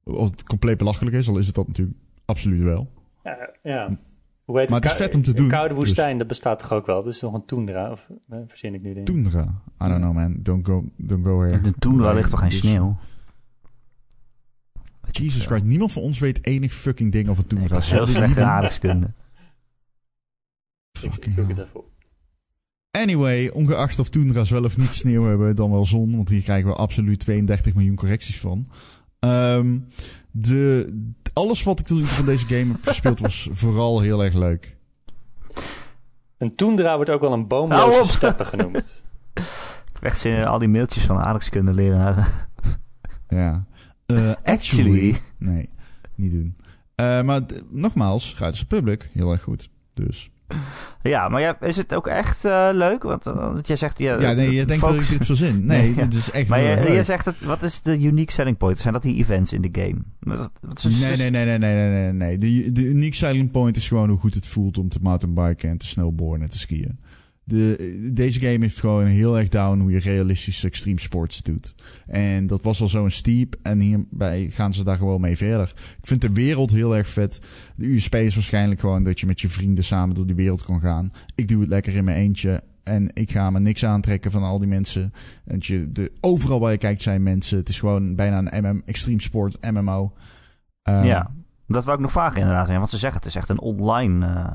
Of 0.04 0.30
het 0.30 0.43
compleet 0.43 0.78
belachelijk 0.78 1.16
is, 1.16 1.28
al 1.28 1.38
is 1.38 1.45
het 1.45 1.56
dat 1.56 1.68
natuurlijk 1.68 1.97
absoluut 2.26 2.62
wel. 2.62 2.91
Ja, 3.24 3.49
ja. 3.62 3.97
Hoe 4.44 4.60
heet 4.60 4.70
Maar 4.70 4.82
het 4.82 4.91
is 4.91 4.96
vet 4.98 5.16
om 5.16 5.24
te 5.24 5.34
doen, 5.34 5.48
koude 5.50 5.68
dus. 5.74 5.78
woestijn, 5.78 6.18
dat 6.18 6.28
bestaat 6.28 6.60
toch 6.60 6.72
ook 6.74 6.86
wel? 6.86 7.04
Dat 7.04 7.14
is 7.14 7.22
nog 7.22 7.34
een 7.34 7.46
toendra, 7.46 7.91
of 7.91 8.08
eh, 8.30 8.38
verzin 8.48 8.74
ik 8.74 8.82
nu 8.82 8.89
dingen? 8.89 9.04
Toendra. 9.06 9.41
I 9.84 9.88
don't 9.88 9.98
know 9.98 10.14
man, 10.14 10.38
don't 10.41 10.66
go, 10.66 10.84
don't 10.98 11.26
go 11.26 11.41
here. 11.41 11.62
De 11.62 11.74
Toendra 11.80 12.14
ligt 12.14 12.30
toch 12.30 12.39
geen 12.39 12.50
Dus- 12.50 12.60
sneeuw? 12.60 12.98
Jesus 15.12 15.46
Christ, 15.46 15.64
niemand 15.64 15.91
van 15.91 16.02
ons 16.02 16.20
weet 16.20 16.46
enig 16.46 16.74
fucking 16.74 17.12
ding 17.12 17.30
over 17.30 17.44
Ik 17.44 17.50
Toendra. 17.50 17.76
was 17.76 17.91
heel 17.91 18.08
slecht 18.08 18.38
in 18.38 18.44
aardrijkskunde. 18.44 19.08
Ik, 20.91 21.04
ik 21.04 21.12
Fucking 21.12 21.34
zoek 21.36 21.48
hell. 21.48 21.56
het 21.56 21.66
even 21.66 21.80
op. 21.80 21.91
Anyway, 22.91 23.50
ongeacht 23.50 24.00
of 24.00 24.10
toendra's 24.10 24.50
wel 24.50 24.64
of 24.64 24.78
niet 24.78 24.94
sneeuw 24.94 25.24
hebben, 25.24 25.56
dan 25.56 25.72
wel 25.72 25.86
zon. 25.86 26.16
Want 26.16 26.30
hier 26.30 26.41
krijgen 26.41 26.70
we 26.70 26.76
absoluut 26.76 27.20
32 27.20 27.74
miljoen 27.74 27.96
correcties 27.96 28.39
van. 28.39 28.68
Ehm, 29.24 29.80
de, 30.32 30.93
alles 31.34 31.63
wat 31.63 31.80
ik 31.80 31.86
toen 31.86 32.03
van 32.03 32.26
deze 32.26 32.45
game 32.45 32.71
heb 32.71 32.82
gespeeld 32.82 33.19
was 33.19 33.47
vooral 33.51 33.99
heel 33.99 34.24
erg 34.24 34.34
leuk. 34.34 34.76
Een 36.38 36.55
toendra 36.55 36.95
wordt 36.95 37.09
ook 37.09 37.21
wel 37.21 37.34
een 37.34 37.47
boomloze 37.47 38.36
genoemd. 38.38 39.03
Ik 39.93 39.93
heb 39.93 40.03
echt 40.03 40.19
zin 40.19 40.32
in 40.32 40.45
al 40.45 40.59
die 40.59 40.67
mailtjes 40.67 41.03
van 41.05 41.17
aardrijkskunde 41.17 41.74
leraren. 41.74 42.28
Ja. 43.28 43.65
Eh, 44.05 44.17
actually, 44.17 44.43
Actually. 44.43 45.15
Nee, 45.38 45.69
niet 46.15 46.32
doen. 46.32 46.57
Eh, 46.95 47.21
maar 47.21 47.41
nogmaals, 47.69 48.34
gratis 48.34 48.63
public, 48.63 49.09
heel 49.11 49.32
erg 49.32 49.41
goed. 49.41 49.69
Dus. 49.93 50.32
Ja, 51.04 51.28
maar 51.28 51.41
ja, 51.41 51.62
is 51.62 51.78
het 51.78 51.93
ook 51.93 52.08
echt 52.08 52.45
eh, 52.45 52.70
leuk? 52.72 53.04
Want, 53.04 53.28
eh, 53.28 53.34
want 53.34 53.68
jij 53.68 53.76
zegt... 53.76 53.99
Ja, 53.99 54.20
Ja, 54.20 54.32
nee, 54.32 54.51
je 54.51 54.66
denkt 54.66 54.84
dat 54.84 54.93
ik 54.93 55.10
dit 55.10 55.26
verzin. 55.26 55.66
Nee, 55.66 55.93
dit 56.10 56.14
is 56.14 56.32
echt 56.32 56.49
Maar 56.49 56.62
je, 56.62 56.91
je 56.91 57.04
zegt, 57.04 57.26
het, 57.26 57.41
wat 57.41 57.64
is 57.64 57.82
de 57.82 57.99
unique 57.99 58.32
selling 58.32 58.58
point? 58.58 58.80
Zijn 58.80 58.93
dat 58.93 59.01
die 59.04 59.16
events 59.16 59.54
in 59.54 59.62
de 59.62 59.70
game? 59.72 59.95
Is- 60.84 60.99
nee, 60.99 61.18
nee, 61.18 61.45
nee, 61.45 61.58
nee, 61.58 61.58
nee, 61.58 61.89
nee, 61.89 62.12
nee. 62.12 62.38
De, 62.38 62.72
de 62.72 62.84
unique 62.84 63.16
selling 63.16 63.51
point 63.51 63.78
is 63.78 63.88
gewoon 63.88 64.10
hoe 64.10 64.18
goed 64.18 64.34
het 64.34 64.47
voelt 64.47 64.78
om 64.78 64.89
te 64.89 64.99
mountainbiken 65.01 65.70
en 65.70 65.78
te 65.78 65.86
snowboarden 65.88 66.41
en 66.43 66.49
te 66.49 66.60
skiën. 66.60 66.99
De, 67.46 68.10
deze 68.14 68.39
game 68.39 68.60
heeft 68.60 68.80
gewoon 68.80 69.06
heel 69.06 69.38
erg 69.38 69.50
down 69.50 69.80
hoe 69.80 69.91
je 69.91 70.00
realistische 70.00 70.68
extreme 70.68 71.00
sports 71.00 71.41
doet. 71.44 71.76
En 72.08 72.48
dat 72.48 72.62
was 72.62 72.82
al 72.82 72.88
zo'n 72.88 73.10
steep 73.10 73.56
en 73.62 73.80
hierbij 73.80 74.48
gaan 74.52 74.74
ze 74.74 74.84
daar 74.84 74.98
gewoon 74.98 75.22
mee 75.22 75.38
verder. 75.38 75.74
Ik 76.00 76.08
vind 76.08 76.22
de 76.22 76.34
wereld 76.34 76.72
heel 76.72 76.96
erg 76.96 77.10
vet. 77.10 77.39
De 77.76 77.86
USP 77.86 78.16
is 78.16 78.36
waarschijnlijk 78.36 78.80
gewoon 78.80 79.04
dat 79.04 79.20
je 79.20 79.26
met 79.26 79.41
je 79.41 79.50
vrienden 79.50 79.84
samen 79.84 80.16
door 80.16 80.26
die 80.26 80.36
wereld 80.36 80.64
kan 80.64 80.80
gaan. 80.80 81.12
Ik 81.36 81.48
doe 81.48 81.60
het 81.60 81.70
lekker 81.70 81.96
in 81.96 82.04
mijn 82.04 82.18
eentje. 82.18 82.64
En 82.84 83.10
ik 83.14 83.32
ga 83.32 83.50
me 83.50 83.60
niks 83.60 83.86
aantrekken 83.86 84.32
van 84.32 84.44
al 84.44 84.60
die 84.60 84.68
mensen. 84.68 85.14
En 85.46 85.58
je, 85.60 85.91
de, 85.91 86.12
overal 86.20 86.60
waar 86.60 86.72
je 86.72 86.78
kijkt 86.78 87.02
zijn 87.02 87.24
mensen. 87.24 87.58
Het 87.58 87.70
is 87.70 87.80
gewoon 87.80 88.16
bijna 88.16 88.38
een 88.38 88.64
MM, 88.64 88.82
extreme 88.86 89.22
sport, 89.22 89.72
MMO. 89.72 90.14
Ehm, 90.82 91.06
Ja, 91.06 91.32
dat 91.68 91.84
wou 91.84 91.96
ik 91.98 92.04
nog 92.04 92.12
vragen 92.12 92.41
inderdaad. 92.41 92.68
Want 92.68 92.89
ze 92.89 92.98
zeggen 92.98 93.20
het 93.20 93.30
is 93.30 93.36
echt 93.36 93.50
een 93.50 93.60
online... 93.60 94.26
eh, 94.26 94.52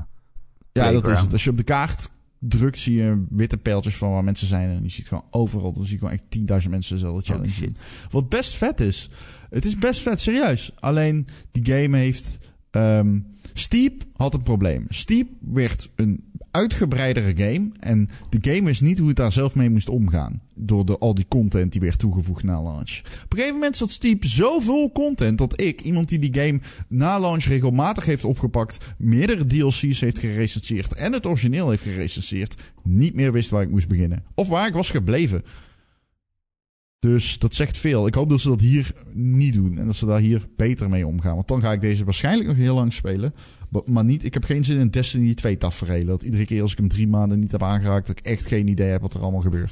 Ja, 0.71 0.91
dat 0.91 1.07
is 1.07 1.19
het. 1.21 1.31
Als 1.31 1.43
je 1.43 1.49
op 1.49 1.57
de 1.57 1.63
kaart 1.63 2.09
drukt, 2.39 2.79
zie 2.79 2.95
je 2.95 3.25
witte 3.29 3.57
pijltjes 3.57 3.95
van 3.95 4.11
waar 4.11 4.23
mensen 4.23 4.47
zijn. 4.47 4.69
En 4.69 4.83
je 4.83 4.89
ziet 4.89 5.07
gewoon 5.07 5.25
overal, 5.29 5.73
dan 5.73 5.83
zie 5.83 5.93
je 5.93 5.99
gewoon 5.99 6.13
echt 6.13 6.63
10.000 6.63 6.69
mensen 6.69 6.95
dezelfde 6.95 7.33
challenge. 7.33 7.59
doen. 7.59 7.75
Wat 8.09 8.29
best 8.29 8.53
vet 8.55 8.79
is. 8.79 9.09
Het 9.49 9.65
is 9.65 9.77
best 9.77 10.01
vet, 10.01 10.19
serieus. 10.19 10.71
Alleen 10.79 11.27
die 11.51 11.65
game 11.65 11.97
heeft... 11.97 12.37
ehm, 12.71 13.19
Steep 13.53 14.03
had 14.15 14.33
een 14.33 14.43
probleem. 14.43 14.85
Steep 14.89 15.29
werd 15.39 15.89
een 15.95 16.28
uitgebreidere 16.51 17.33
game. 17.35 17.71
En 17.79 18.09
de 18.29 18.51
game 18.51 18.69
is 18.69 18.81
niet 18.81 18.97
hoe 18.97 19.07
het 19.07 19.17
daar 19.17 19.31
zelf 19.31 19.55
mee 19.55 19.69
moest 19.69 19.89
omgaan. 19.89 20.41
Door 20.55 20.85
de, 20.85 20.97
al 20.97 21.13
die 21.13 21.25
content 21.27 21.71
die 21.71 21.81
werd 21.81 21.99
toegevoegd 21.99 22.43
na 22.43 22.61
launch. 22.61 22.99
Op 23.23 23.31
een 23.31 23.37
gegeven 23.37 23.53
moment 23.53 23.77
zat 23.77 23.91
Steep 23.91 24.25
zo 24.25 24.59
vol 24.59 24.91
content 24.91 25.37
dat 25.37 25.61
ik, 25.61 25.81
iemand 25.81 26.09
die 26.09 26.19
die 26.19 26.43
game 26.43 26.59
na 26.87 27.19
launch 27.19 27.43
regelmatig 27.43 28.05
heeft 28.05 28.23
opgepakt, 28.23 28.77
meerdere 28.97 29.45
DLC's 29.45 29.99
heeft 29.99 30.19
gerecenseerd 30.19 30.93
en 30.93 31.13
het 31.13 31.25
origineel 31.25 31.69
heeft 31.69 31.83
gerecenseerd, 31.83 32.55
niet 32.83 33.13
meer 33.13 33.31
wist 33.31 33.49
waar 33.49 33.63
ik 33.63 33.69
moest 33.69 33.87
beginnen. 33.87 34.23
Of 34.35 34.47
waar 34.47 34.67
ik 34.67 34.73
was 34.73 34.89
gebleven. 34.89 35.43
Dus 36.99 37.39
dat 37.39 37.55
zegt 37.55 37.77
veel. 37.77 38.07
Ik 38.07 38.13
hoop 38.13 38.29
dat 38.29 38.39
ze 38.39 38.47
dat 38.47 38.61
hier 38.61 38.91
niet 39.13 39.53
doen. 39.53 39.77
En 39.77 39.85
dat 39.85 39.95
ze 39.95 40.05
daar 40.05 40.19
hier 40.19 40.47
beter 40.55 40.89
mee 40.89 41.07
omgaan. 41.07 41.35
Want 41.35 41.47
dan 41.47 41.61
ga 41.61 41.71
ik 41.71 41.81
deze 41.81 42.03
waarschijnlijk 42.03 42.47
nog 42.47 42.57
heel 42.57 42.75
lang 42.75 42.93
spelen. 42.93 43.33
Maar 43.85 44.03
niet, 44.03 44.23
ik 44.23 44.33
heb 44.33 44.43
geen 44.43 44.63
zin 44.63 44.79
in 44.79 44.89
Destiny 44.89 45.33
2 45.33 45.57
tafereel. 45.57 46.05
Dat 46.05 46.23
iedere 46.23 46.45
keer 46.45 46.61
als 46.61 46.71
ik 46.71 46.77
hem 46.77 46.87
drie 46.87 47.07
maanden 47.07 47.39
niet 47.39 47.51
heb 47.51 47.63
aangeraakt... 47.63 48.07
dat 48.07 48.19
ik 48.19 48.25
echt 48.25 48.47
geen 48.47 48.67
idee 48.67 48.89
heb 48.89 49.01
wat 49.01 49.13
er 49.13 49.21
allemaal 49.21 49.41
gebeurt. 49.41 49.71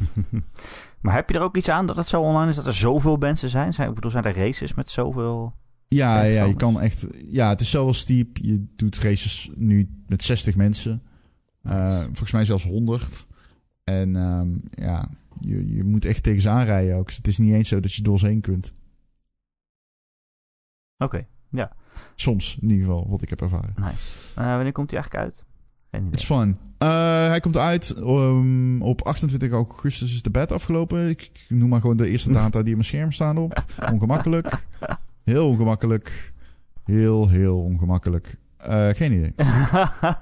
maar 1.02 1.16
heb 1.16 1.30
je 1.30 1.36
er 1.36 1.44
ook 1.44 1.58
iets 1.58 1.70
aan 1.70 1.86
dat 1.86 1.96
het 1.96 2.08
zo 2.08 2.22
online 2.22 2.50
is? 2.50 2.56
Dat 2.56 2.68
er 2.68 2.74
zoveel 2.74 3.16
mensen 3.16 3.50
zijn? 3.50 3.74
zijn 3.74 3.90
ik 3.90 3.96
bedoel, 3.96 4.12
zijn 4.12 4.24
er 4.24 4.36
races 4.36 4.74
met 4.74 4.90
zoveel... 4.90 5.54
Ja, 5.88 6.22
ja, 6.24 6.44
je 6.44 6.56
kan 6.56 6.82
echt... 6.82 7.08
Ja, 7.26 7.50
het 7.50 7.62
is 7.62 7.70
zo 7.70 7.92
steep. 7.92 8.38
Je 8.38 8.66
doet 8.76 8.98
races 8.98 9.52
nu 9.56 9.90
met 10.08 10.24
60 10.24 10.56
mensen. 10.56 11.04
Uh, 11.64 12.00
volgens 12.00 12.32
mij 12.32 12.46
zelfs 12.46 12.64
100. 12.64 13.28
En 13.84 14.16
um, 14.16 14.62
ja, 14.70 15.10
je, 15.40 15.74
je 15.74 15.84
moet 15.84 16.06
echt 16.06 16.24
tegen 16.24 16.42
ze 16.42 16.50
aanrijden 16.50 16.96
ook. 16.96 17.12
Het 17.12 17.28
is 17.28 17.38
niet 17.38 17.54
eens 17.54 17.68
zo 17.68 17.80
dat 17.80 17.94
je 17.94 18.02
door 18.02 18.20
ze 18.20 18.28
heen 18.28 18.42
kunt. 18.42 18.74
Oké, 20.98 21.28
ja. 21.50 21.76
Soms, 22.16 22.58
in 22.62 22.70
ieder 22.70 22.86
geval, 22.86 23.06
wat 23.10 23.22
ik 23.22 23.30
heb 23.30 23.42
ervaren. 23.42 23.74
Nice. 23.76 24.40
Uh, 24.40 24.46
wanneer 24.46 24.72
komt 24.72 24.92
hij 24.92 25.00
eigenlijk 25.00 25.26
uit? 25.26 25.46
Geen 25.92 26.02
idee. 26.02 26.12
It's 26.12 26.26
fun. 26.26 26.58
Uh, 26.84 27.28
hij 27.28 27.40
komt 27.40 27.58
uit 27.58 27.96
um, 27.98 28.82
op 28.82 29.02
28 29.02 29.52
augustus 29.52 30.14
is 30.14 30.22
de 30.22 30.30
bed 30.30 30.52
afgelopen. 30.52 31.10
Ik, 31.10 31.22
ik 31.22 31.46
noem 31.50 31.70
maar 31.70 31.82
gewoon 31.82 31.98
de 31.98 32.10
eerste 32.10 32.32
data 32.42 32.62
die 32.62 32.74
op 32.74 32.80
mijn 32.80 32.84
scherm 32.84 33.12
staan 33.12 33.38
op. 33.38 33.64
Ongemakkelijk. 33.92 34.68
Heel 35.24 35.48
ongemakkelijk. 35.48 36.34
Heel, 36.84 37.30
heel 37.30 37.60
ongemakkelijk. 37.62 38.38
Uh, 38.70 38.90
geen 38.90 39.14
idee. 39.14 39.34
Oké. 39.38 40.18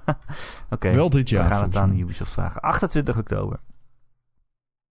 Okay. 0.69 0.93
Wel 0.93 1.09
dit 1.09 1.29
jaar. 1.29 1.49
We 1.49 1.55
gaan 1.55 1.63
het 1.63 1.75
aan 1.75 1.99
Ubisoft 1.99 2.31
vragen. 2.31 2.61
28 2.61 3.17
oktober. 3.17 3.59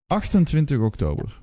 28 0.06 0.78
oktober. 0.78 1.40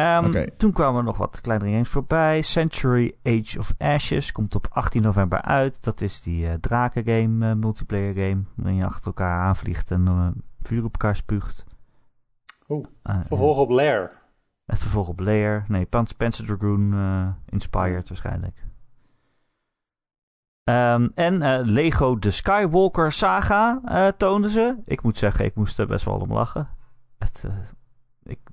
Um, 0.00 0.56
Toen 0.56 0.72
kwamen 0.72 0.98
er 0.98 1.04
nog 1.04 1.18
wat 1.18 1.40
kleinere 1.40 1.70
games 1.70 1.88
voorbij. 1.88 2.42
Century 2.42 3.14
Age 3.22 3.58
of 3.58 3.74
Ashes 3.78 4.32
komt 4.32 4.54
op 4.54 4.66
18 4.70 5.02
november 5.02 5.42
uit. 5.42 5.82
Dat 5.82 6.00
is 6.00 6.22
die 6.22 6.46
uh, 6.46 6.52
draken 6.52 7.04
game, 7.04 7.48
uh, 7.48 7.54
multiplayer 7.54 8.14
game. 8.14 8.42
Waarin 8.54 8.76
je 8.76 8.84
achter 8.84 9.06
elkaar 9.06 9.40
aanvliegt 9.40 9.90
en 9.90 10.06
uh, 10.06 10.28
vuur 10.62 10.84
op 10.84 10.92
elkaar 10.92 11.16
spuugt. 11.16 11.64
Oeh, 12.68 12.86
vervolg 13.02 13.58
op 13.58 13.70
Lair. 13.70 14.12
Het 14.64 14.78
vervolg 14.78 15.08
op 15.08 15.20
Lair. 15.20 15.64
Nee, 15.68 15.86
Panzer 15.86 16.46
Dragoon 16.46 16.94
inspired 17.48 18.08
waarschijnlijk. 18.08 18.64
Um, 20.64 21.10
en 21.14 21.64
Lego 21.64 22.18
The 22.18 22.30
Skywalker 22.30 23.12
Saga 23.12 23.80
toonden 24.16 24.50
ze. 24.50 24.76
Ik 24.84 25.02
moet 25.02 25.18
zeggen, 25.18 25.44
ik 25.44 25.54
moest 25.54 25.78
er 25.78 25.86
best 25.86 26.04
wel 26.04 26.14
om 26.14 26.32
lachen. 26.32 26.68
Het, 27.18 27.44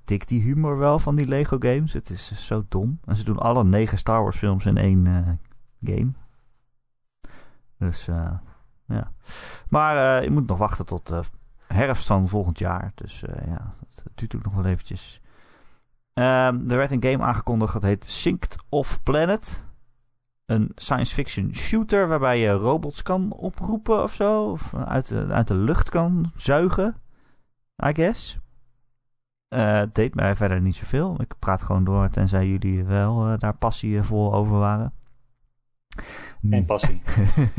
dik 0.08 0.28
die 0.28 0.41
humor 0.41 0.78
wel 0.78 0.99
van 0.99 1.16
die 1.16 1.28
Lego 1.28 1.58
games. 1.60 1.93
Het 1.93 2.10
is 2.10 2.45
zo 2.45 2.66
dom. 2.70 2.99
En 3.05 3.16
ze 3.16 3.24
doen 3.24 3.38
alle 3.38 3.64
negen 3.64 3.97
Star 3.97 4.22
Wars 4.22 4.38
films 4.38 4.66
in 4.66 4.78
één 4.78 5.05
uh, 5.05 5.28
game. 5.84 6.12
Dus 7.78 8.08
uh, 8.08 8.32
ja. 8.86 9.12
Maar 9.70 10.20
uh, 10.20 10.24
je 10.24 10.32
moet 10.32 10.47
nog 10.47 10.58
wachten 10.58 10.86
tot 10.86 11.14
herfst 11.68 12.05
van 12.05 12.28
volgend 12.28 12.60
jaar. 12.60 12.91
Dus 12.95 13.20
ja, 13.45 13.74
het 13.88 14.03
duurt 14.16 14.36
ook 14.36 14.43
nog 14.43 14.53
wel 14.53 14.66
eventjes. 14.66 15.22
Um, 16.14 16.70
er 16.70 16.78
werd 16.78 16.91
een 16.91 17.03
game 17.03 17.24
aangekondigd 17.24 17.74
dat 17.74 17.84
heet 17.84 18.05
Synced 18.05 18.55
of 18.70 19.03
Planet. 19.03 19.66
Een 20.45 20.72
science 20.76 21.14
fiction 21.14 21.55
shooter 21.55 22.08
waarbij 22.08 22.39
je 22.39 22.51
robots 22.51 23.03
kan 23.03 23.32
oproepen 23.32 24.03
of 24.03 24.14
zo. 24.14 24.51
Of 24.51 24.74
uit 24.76 25.12
uit 25.12 25.47
de 25.47 25.55
lucht 25.55 25.89
kan 25.89 26.32
zuigen. 26.36 26.95
I 27.86 27.93
guess. 27.93 28.39
Uh, 29.49 29.81
deed 29.93 30.15
mij 30.15 30.35
verder 30.35 30.61
niet 30.61 30.75
zoveel. 30.75 31.21
Ik 31.21 31.33
praat 31.39 31.61
gewoon 31.61 31.83
door, 31.83 32.09
tenzij 32.09 32.47
jullie 32.47 32.83
wel 32.83 33.27
uh, 33.27 33.37
daar 33.37 33.55
passievol 33.55 34.33
over 34.33 34.57
waren. 34.57 34.93
Geen 36.41 36.65
passie. 36.65 37.01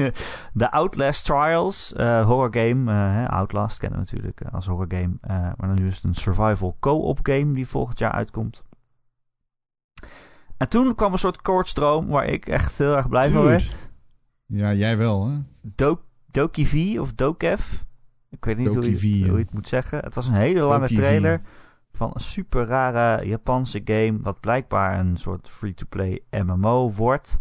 de 0.53 0.71
Outlast 0.71 1.25
Trials, 1.25 1.95
uh, 1.97 2.27
horror 2.27 2.53
game. 2.53 3.29
Outlast 3.29 3.79
kennen 3.79 3.99
we 3.99 4.05
natuurlijk 4.05 4.43
als 4.53 4.67
horror 4.67 4.87
game. 4.89 5.13
maar 5.57 5.75
nu 5.75 5.87
is 5.87 5.95
het 5.95 6.05
een 6.05 6.15
survival 6.15 6.77
co-op 6.81 7.19
game 7.23 7.53
die 7.53 7.69
volgend 7.69 7.99
jaar 7.99 8.13
uitkomt. 8.13 8.65
En 10.57 10.69
toen 10.69 10.95
kwam 10.95 11.13
een 11.13 11.19
soort 11.19 11.43
koortstroom 11.43 12.07
waar 12.07 12.27
ik 12.27 12.47
echt 12.47 12.79
heel 12.79 12.97
erg 12.97 13.09
blij 13.09 13.23
Dude. 13.23 13.35
van 13.35 13.45
werd. 13.45 13.91
Ja, 14.47 14.73
jij 14.75 14.97
wel 14.97 15.29
hè? 15.29 15.39
Do 15.63 16.01
Doki 16.27 16.67
V 16.67 16.99
of 17.01 17.13
Dokev. 17.13 17.83
Ik 18.31 18.45
weet 18.45 18.57
niet 18.59 18.75
hoe 18.75 18.91
je, 18.91 19.29
hoe 19.29 19.39
je, 19.39 19.45
het 19.45 19.53
moet 19.53 19.69
zeggen. 19.69 19.99
Het 19.99 20.15
was 20.15 20.27
een 20.27 20.35
hele 20.35 20.61
lange 20.61 20.89
trailer. 20.89 21.41
V 21.41 21.68
van 21.99 22.11
een 22.15 22.21
super 22.21 22.67
rare 22.67 23.27
Japanse 23.27 23.81
game, 23.85 24.19
wat 24.23 24.41
blijkbaar 24.41 24.99
een 24.99 25.17
soort 25.17 25.49
free-to-play 25.49 26.21
MMO 26.31 26.91
wordt. 26.91 27.39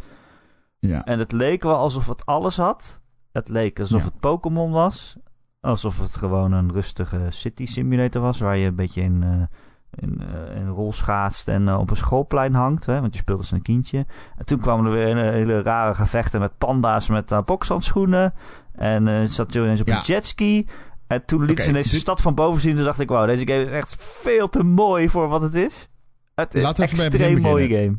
Ja. 0.80 1.05
En 1.05 1.20
het 1.20 1.32
leek 1.32 1.64
wel 1.64 1.78
alsof 1.78 2.08
het 2.08 2.26
alles 2.26 2.58
had. 2.58 3.01
Het 3.32 3.49
leek 3.49 3.80
alsof 3.80 4.03
het 4.03 4.20
Pokémon 4.20 4.72
was. 4.72 5.18
Alsof 5.60 5.99
het 5.99 6.16
gewoon 6.16 6.51
een 6.51 6.72
rustige 6.72 7.26
city 7.30 7.66
simulator 7.66 8.22
was, 8.22 8.39
waar 8.39 8.58
je 8.58 8.68
een 8.68 8.76
beetje 8.76 9.01
in, 9.01 9.22
uh, 9.22 9.41
in, 9.89 10.22
uh, 10.22 10.55
in 10.55 10.68
rol 10.68 10.93
schaatst 10.93 11.47
en 11.47 11.68
uh, 11.68 11.80
op 11.80 11.89
een 11.89 11.95
schoolplein 11.95 12.53
hangt. 12.53 12.86
Hè, 12.86 13.01
want 13.01 13.14
je 13.14 13.20
speelt 13.20 13.39
als 13.39 13.51
een 13.51 13.62
kindje. 13.62 14.05
En 14.38 14.45
toen 14.45 14.60
kwamen 14.60 14.86
er 14.86 14.91
weer 14.91 15.08
een, 15.08 15.34
hele 15.34 15.62
rare 15.62 15.93
gevechten 15.93 16.39
met 16.39 16.58
panda's 16.58 17.10
met 17.10 17.32
uh, 17.32 17.41
bokshandschoenen. 17.41 18.34
En 18.72 19.30
zat 19.30 19.53
je 19.53 19.60
ineens 19.60 19.82
op 19.82 19.88
een 19.88 20.01
jetski. 20.01 20.68
En 21.08 21.26
toen 21.26 21.45
liet 21.45 21.62
ze 21.62 21.72
deze 21.72 21.95
stad 21.95 22.22
van 22.22 22.36
boven 22.36 22.62
zien. 22.62 22.76
Toen 22.76 22.84
dacht 22.84 22.99
ik, 22.99 23.10
wauw, 23.10 23.26
deze 23.26 23.47
game 23.47 23.64
is 23.64 23.72
echt 23.72 23.95
veel 23.99 24.49
te 24.49 24.64
mooi 24.64 25.10
voor 25.10 25.28
wat 25.28 25.41
het 25.41 25.55
is. 25.55 25.88
Het 26.36 26.53
is 26.53 26.62
Laten 26.62 26.84
een 26.84 26.99
extreem 26.99 27.41
mooie 27.41 27.68
game. 27.68 27.97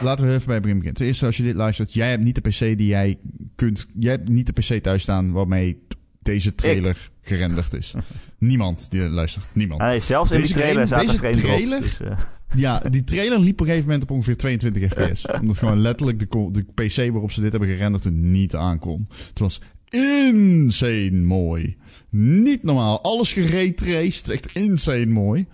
Laten 0.00 0.26
we 0.26 0.32
even 0.32 0.46
bij 0.46 0.54
het 0.54 0.62
begin 0.62 0.78
beginnen. 0.78 0.94
Ten 0.94 1.06
eerste, 1.06 1.26
als 1.26 1.36
je 1.36 1.42
dit 1.42 1.54
luistert, 1.54 1.92
jij 1.92 2.10
hebt 2.10 2.22
niet 2.22 2.34
de 2.34 2.50
PC 2.50 2.58
die 2.58 2.86
jij 2.86 3.18
kunt... 3.54 3.86
Jij 3.98 4.10
hebt 4.10 4.28
niet 4.28 4.46
de 4.46 4.52
PC 4.52 4.82
thuis 4.82 5.02
staan 5.02 5.32
waarmee 5.32 5.86
deze 6.22 6.54
trailer 6.54 7.10
gerenderd 7.22 7.74
is. 7.74 7.94
niemand 8.38 8.90
die 8.90 9.08
luistert. 9.08 9.48
Niemand. 9.52 9.80
Nee, 9.80 10.00
zelfs 10.00 10.30
in 10.30 10.40
deze 10.40 10.52
die 10.52 10.62
trailer 10.62 10.88
game, 10.88 11.06
deze 11.06 11.18
trailer, 11.18 11.80
dus, 11.80 12.00
uh. 12.00 12.18
Ja, 12.54 12.78
die 12.90 13.04
trailer 13.04 13.38
liep 13.38 13.52
op 13.52 13.60
een 13.60 13.66
gegeven 13.66 13.88
moment 13.88 14.02
op 14.02 14.10
ongeveer 14.10 14.36
22 14.36 14.92
fps. 14.92 15.26
omdat 15.40 15.58
gewoon 15.58 15.80
letterlijk 15.80 16.18
de, 16.18 16.48
de 16.52 16.64
PC 16.74 16.96
waarop 16.96 17.32
ze 17.32 17.40
dit 17.40 17.50
hebben 17.50 17.68
gerenderd 17.68 18.04
er 18.04 18.12
niet 18.12 18.54
aankon. 18.54 19.08
Het 19.28 19.38
was 19.38 19.60
insane 19.88 21.10
mooi. 21.10 21.76
Niet 22.16 22.62
normaal. 22.62 23.02
Alles 23.02 23.32
geraytraced. 23.32 24.28
Echt 24.28 24.52
insane 24.52 25.06
mooi. 25.06 25.46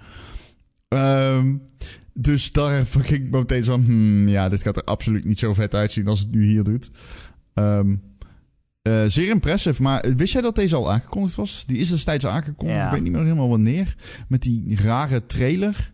Um, 0.89 1.63
dus 2.15 2.53
daar 2.53 2.77
heb 2.77 2.87
ik 2.87 3.31
meteen 3.31 3.65
zo 3.65 3.73
van... 3.73 3.85
Hmm, 3.85 4.29
ja, 4.29 4.49
dit 4.49 4.63
gaat 4.63 4.77
er 4.77 4.85
absoluut 4.85 5.25
niet 5.25 5.39
zo 5.39 5.55
vet 5.55 5.75
uitzien 5.75 6.07
als 6.07 6.21
het 6.21 6.35
nu 6.35 6.45
hier 6.45 6.65
doet. 6.65 6.91
Um, 7.55 8.03
uh, 8.83 9.05
zeer 9.07 9.29
impressive. 9.29 9.83
Maar 9.83 10.05
wist 10.17 10.33
jij 10.33 10.43
dat 10.43 10.55
deze 10.55 10.77
al 10.77 10.93
aangekondigd 10.93 11.35
was? 11.35 11.65
Die 11.67 11.79
is 11.79 11.91
destijds 11.91 12.27
aangekondigd. 12.27 12.79
Ja. 12.79 12.85
Ik 12.85 12.93
weet 12.93 13.03
niet 13.03 13.13
meer 13.13 13.23
helemaal 13.23 13.49
wanneer. 13.49 13.97
Met 14.29 14.43
die 14.43 14.77
rare 14.83 15.27
trailer. 15.27 15.93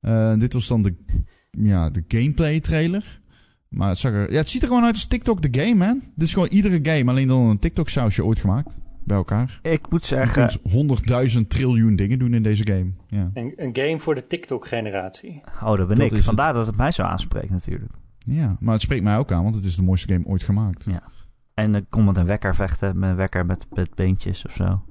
Uh, 0.00 0.38
dit 0.38 0.52
was 0.52 0.66
dan 0.66 0.82
de, 0.82 0.94
ja, 1.50 1.90
de 1.90 2.04
gameplay 2.08 2.60
trailer. 2.60 3.20
Maar 3.68 3.88
het, 3.88 3.98
zag 3.98 4.12
er, 4.12 4.32
ja, 4.32 4.38
het 4.38 4.48
ziet 4.48 4.62
er 4.62 4.68
gewoon 4.68 4.84
uit 4.84 4.94
als 4.94 5.06
TikTok 5.06 5.42
de 5.42 5.60
game, 5.60 5.74
man. 5.74 6.02
Dit 6.14 6.26
is 6.26 6.32
gewoon 6.32 6.48
iedere 6.48 6.78
game, 6.82 7.10
alleen 7.10 7.28
dan 7.28 7.40
een 7.40 7.58
TikTok-sausje 7.58 8.24
ooit 8.24 8.40
gemaakt. 8.40 8.70
Bij 9.04 9.16
elkaar. 9.16 9.58
Ik 9.62 9.90
moet 9.90 10.04
zeggen... 10.04 10.50
Je 10.62 10.86
kunt 10.86 11.36
100.000 11.42 11.46
triljoen 11.48 11.96
dingen 11.96 12.18
doen 12.18 12.34
in 12.34 12.42
deze 12.42 12.66
game. 12.66 12.92
Ja. 13.06 13.30
Een, 13.34 13.52
een 13.56 13.76
game 13.76 14.00
voor 14.00 14.14
de 14.14 14.26
TikTok-generatie. 14.26 15.42
Oh, 15.62 15.76
dat 15.76 15.88
ben 15.88 15.96
ik. 15.96 16.22
Vandaar 16.22 16.52
dat 16.52 16.66
het 16.66 16.76
mij 16.76 16.92
zo 16.92 17.02
aanspreekt 17.02 17.50
natuurlijk. 17.50 17.92
Ja, 18.18 18.56
maar 18.60 18.72
het 18.72 18.82
spreekt 18.82 19.02
mij 19.02 19.18
ook 19.18 19.32
aan, 19.32 19.42
want 19.42 19.54
het 19.54 19.64
is 19.64 19.76
de 19.76 19.82
mooiste 19.82 20.12
game 20.12 20.26
ooit 20.26 20.42
gemaakt. 20.42 20.84
Ja. 20.84 21.02
En 21.54 21.72
dan 21.72 21.86
komt 21.88 22.06
met 22.06 22.16
een 22.16 22.26
wekker 22.26 22.54
vechten, 22.54 22.98
met 22.98 23.10
een 23.10 23.16
wekker 23.16 23.46
met, 23.46 23.66
met 23.70 23.94
beentjes 23.94 24.44
of 24.46 24.52
zo. 24.52 24.82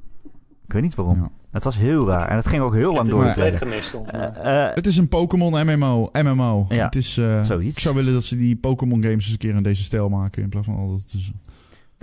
Ik 0.66 0.74
weet 0.74 0.82
niet 0.82 0.96
waarom. 0.96 1.16
Ja. 1.16 1.32
Het 1.52 1.64
was 1.64 1.78
heel 1.78 2.08
raar. 2.08 2.30
En 2.30 2.36
het 2.36 2.48
ging 2.48 2.62
ook 2.62 2.74
heel 2.74 2.94
lang 2.94 3.10
door. 3.10 3.26
Het, 3.26 3.56
gemist, 3.56 3.94
uh, 3.94 4.02
uh, 4.44 4.74
het 4.74 4.88
is 4.88 4.98
een 4.98 5.08
Pokémon 5.08 5.66
MMO. 5.66 6.10
MMO. 6.12 6.66
Ja, 6.70 6.86
het 6.86 6.96
is, 6.96 7.18
uh, 7.18 7.44
zoiets. 7.44 7.76
Ik 7.76 7.82
zou 7.82 7.96
willen 7.96 8.14
dat 8.14 8.24
ze 8.24 8.36
die 8.36 8.56
Pokémon 8.56 9.04
games 9.04 9.16
eens 9.16 9.32
een 9.32 9.38
keer 9.38 9.56
in 9.56 9.64
deze 9.64 9.84
stijl 9.84 10.10
maken. 10.10 10.44
In 10.44 10.50
plaats 10.50 10.66
van 10.66 10.76
al 10.76 10.88
dat... 10.88 11.00
Het, 11.00 11.32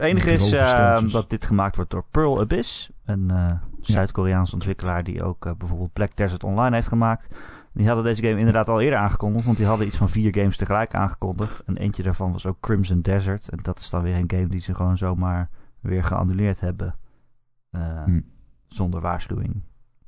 het 0.01 0.11
enige 0.11 0.33
is 0.33 1.13
dat 1.13 1.31
dit 1.31 1.45
gemaakt 1.45 1.77
wordt 1.77 1.91
door 1.91 2.05
Pearl 2.11 2.41
Abyss. 2.41 2.91
Een 3.05 3.33
Zuid-Koreaanse 3.81 4.55
ontwikkelaar 4.55 5.05
die 5.05 5.23
ook 5.23 5.59
bijvoorbeeld 5.59 5.93
Black 5.93 6.17
Desert 6.17 6.45
Online 6.45 6.75
heeft 6.75 6.89
gemaakt. 6.89 7.37
Die 7.73 7.87
hadden 7.87 8.05
deze 8.05 8.23
game 8.23 8.39
inderdaad 8.39 8.69
al 8.69 8.81
eerder 8.81 8.99
aangekondigd, 8.99 9.45
want 9.45 9.57
die 9.57 9.67
hadden 9.67 9.87
iets 9.87 9.97
van 9.97 10.09
vier 10.09 10.35
games 10.35 10.57
tegelijk 10.57 10.95
aangekondigd. 10.95 11.63
En 11.65 11.77
eentje 11.77 12.03
daarvan 12.03 12.33
was 12.33 12.47
ook 12.47 12.61
Crimson 12.61 13.01
Desert. 13.01 13.49
En 13.49 13.59
dat 13.63 13.79
is 13.79 13.91
dan 13.91 14.03
weer 14.03 14.17
een 14.17 14.31
game 14.31 14.49
die 14.49 14.61
ze 14.61 14.75
gewoon 14.75 14.97
zomaar 14.97 15.51
weer 15.81 16.05
geannuleerd 16.05 16.61
hebben. 16.61 16.95
Hm. 17.71 18.21
Zonder 18.67 19.01
waarschuwing. 19.01 19.63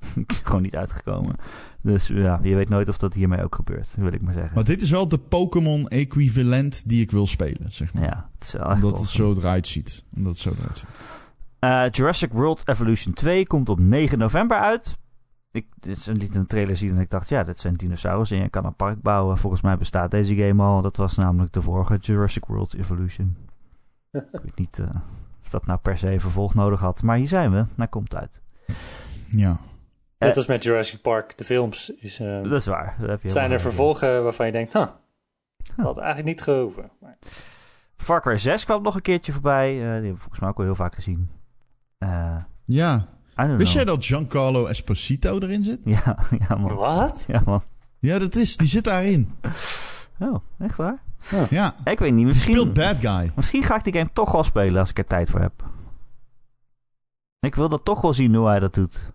is 0.27 0.41
gewoon 0.45 0.63
niet 0.63 0.77
uitgekomen. 0.77 1.35
Dus 1.83 2.07
ja, 2.07 2.41
je 2.43 2.55
weet 2.55 2.69
nooit 2.69 2.89
of 2.89 2.99
dat 2.99 3.15
hiermee 3.15 3.45
ook 3.45 3.55
gebeurt, 3.55 3.95
wil 3.99 4.13
ik 4.13 4.23
maar 4.23 4.35
zeggen. 4.35 4.55
Maar 4.55 4.65
dit 4.65 4.83
is 4.83 4.91
wel 4.91 5.09
de 5.09 5.19
Pokémon-equivalent 5.19 6.89
die 6.89 7.03
ik 7.03 7.11
wil 7.11 7.27
spelen, 7.27 7.73
zeg 7.73 7.95
maar. 7.95 8.03
Ja, 8.03 8.31
het 8.39 8.47
is 8.47 8.53
wel 8.53 8.71
echt 8.71 8.83
Omdat 8.83 9.01
het 9.01 9.09
zo 9.09 9.35
eruit 9.35 9.67
ziet. 9.67 10.05
Omdat 10.17 10.33
het 10.33 10.41
zo 10.41 10.53
eruit 10.59 10.79
ziet. 10.79 10.89
Eh, 11.59 11.85
Jurassic 11.91 12.33
World 12.33 12.69
Evolution 12.69 13.15
2 13.15 13.47
komt 13.47 13.69
op 13.69 13.79
9 13.79 14.19
november 14.19 14.57
uit. 14.57 14.99
Ik 15.51 15.67
dit 15.79 15.97
is 15.97 16.07
een, 16.07 16.17
liet 16.17 16.35
een 16.35 16.47
trailer 16.47 16.77
zien 16.77 16.91
en 16.91 17.01
ik 17.01 17.11
dacht, 17.11 17.29
ja, 17.29 17.43
dit 17.43 17.59
zijn 17.59 17.75
dinosaurussen 17.75 18.37
en 18.37 18.43
je 18.43 18.49
kan 18.49 18.65
een 18.65 18.75
park 18.75 19.03
bouwen. 19.03 19.39
Volgens 19.39 19.63
mij 19.63 19.79
bestaat 19.79 20.11
deze 20.11 20.37
game 20.37 20.63
al. 20.63 20.83
Dat 20.83 20.97
was 20.97 21.17
namelijk 21.17 21.53
de 21.53 21.63
vorige 21.63 21.97
Jurassic 21.97 22.45
World 22.45 22.75
Evolution. 22.75 23.37
ik 24.13 24.41
weet 24.43 24.59
niet 24.59 24.79
eh, 24.79 24.87
of 25.43 25.49
dat 25.49 25.67
nou 25.67 25.79
per 25.79 25.99
se 25.99 26.13
een 26.13 26.21
vervolg 26.21 26.55
nodig 26.55 26.81
had. 26.81 27.03
Maar 27.03 27.17
hier 27.17 27.27
zijn 27.27 27.51
we. 27.53 27.65
Hij 27.77 27.89
komt 27.89 28.15
uit. 28.15 28.41
Ja. 29.29 29.61
Net 30.27 30.37
als 30.37 30.47
met 30.47 30.63
Jurassic 30.63 31.01
Park, 31.01 31.39
de 31.39 31.45
films, 31.45 31.91
is, 31.91 32.21
eh, 32.21 32.43
Dat 32.43 32.53
is 32.53 32.67
waar. 32.67 32.97
Dat 33.01 33.09
heb 33.09 33.23
je 33.23 33.31
zijn 33.31 33.51
er 33.51 33.61
vervolgen 33.61 34.23
waarvan 34.23 34.47
je 34.47 34.53
denkt, 34.53 34.73
huh, 34.73 34.87
dat 35.77 35.85
had 35.85 35.99
eigenlijk 35.99 36.29
niet 36.29 36.43
gehoeven. 36.43 36.91
Maar, 37.01 37.19
Far 37.97 38.21
Cry 38.21 38.37
6 38.37 38.65
kwam 38.65 38.83
nog 38.83 38.95
een 38.95 39.03
keertje 39.03 39.33
voorbij. 39.33 39.69
Eh, 39.69 39.79
die 39.79 39.85
hebben 39.85 40.13
we 40.13 40.17
volgens 40.17 40.41
mij 40.41 40.49
ook 40.49 40.59
al 40.59 40.65
heel 40.65 40.75
vaak 40.75 40.95
gezien. 40.95 41.31
Eh 41.99 42.37
Ja. 42.65 43.09
Wist 43.35 43.47
know. 43.47 43.67
jij 43.67 43.85
dat 43.85 44.05
Giancarlo 44.05 44.67
Esposito 44.67 45.39
erin 45.39 45.63
zit? 45.63 45.79
Ja, 45.85 46.19
ja 46.49 46.57
man. 46.57 46.75
wat? 46.75 47.25
Ja 47.27 47.43
man. 47.45 47.63
Ja, 47.99 48.19
dat 48.19 48.35
is. 48.35 48.57
Die 48.57 48.69
zit 48.69 48.85
daarin. 48.85 49.33
Oh, 50.19 50.37
echt 50.59 50.77
waar? 50.77 51.03
Ja. 51.51 51.75
Ik 51.85 51.99
weet 51.99 52.13
niet. 52.13 52.27
Misschien... 52.27 52.55
speelt 52.55 52.73
bad 52.75 52.97
guy. 52.97 53.33
Misschien 53.37 53.63
ga 53.63 53.77
ik 53.77 53.85
die 53.85 53.93
game 53.93 54.11
toch 54.13 54.33
wel 54.33 54.45
spelen 54.45 54.79
als 54.81 54.91
ik 54.91 54.99
er 54.99 55.07
tijd 55.07 55.31
voor 55.31 55.41
heb. 55.41 55.53
Ik 57.41 57.55
wil 57.55 57.69
dat 57.69 57.85
toch 57.85 58.01
wel 58.01 58.13
zien 58.13 58.35
hoe 58.35 58.49
hij 58.49 58.59
dat 58.59 58.75
doet. 58.75 59.13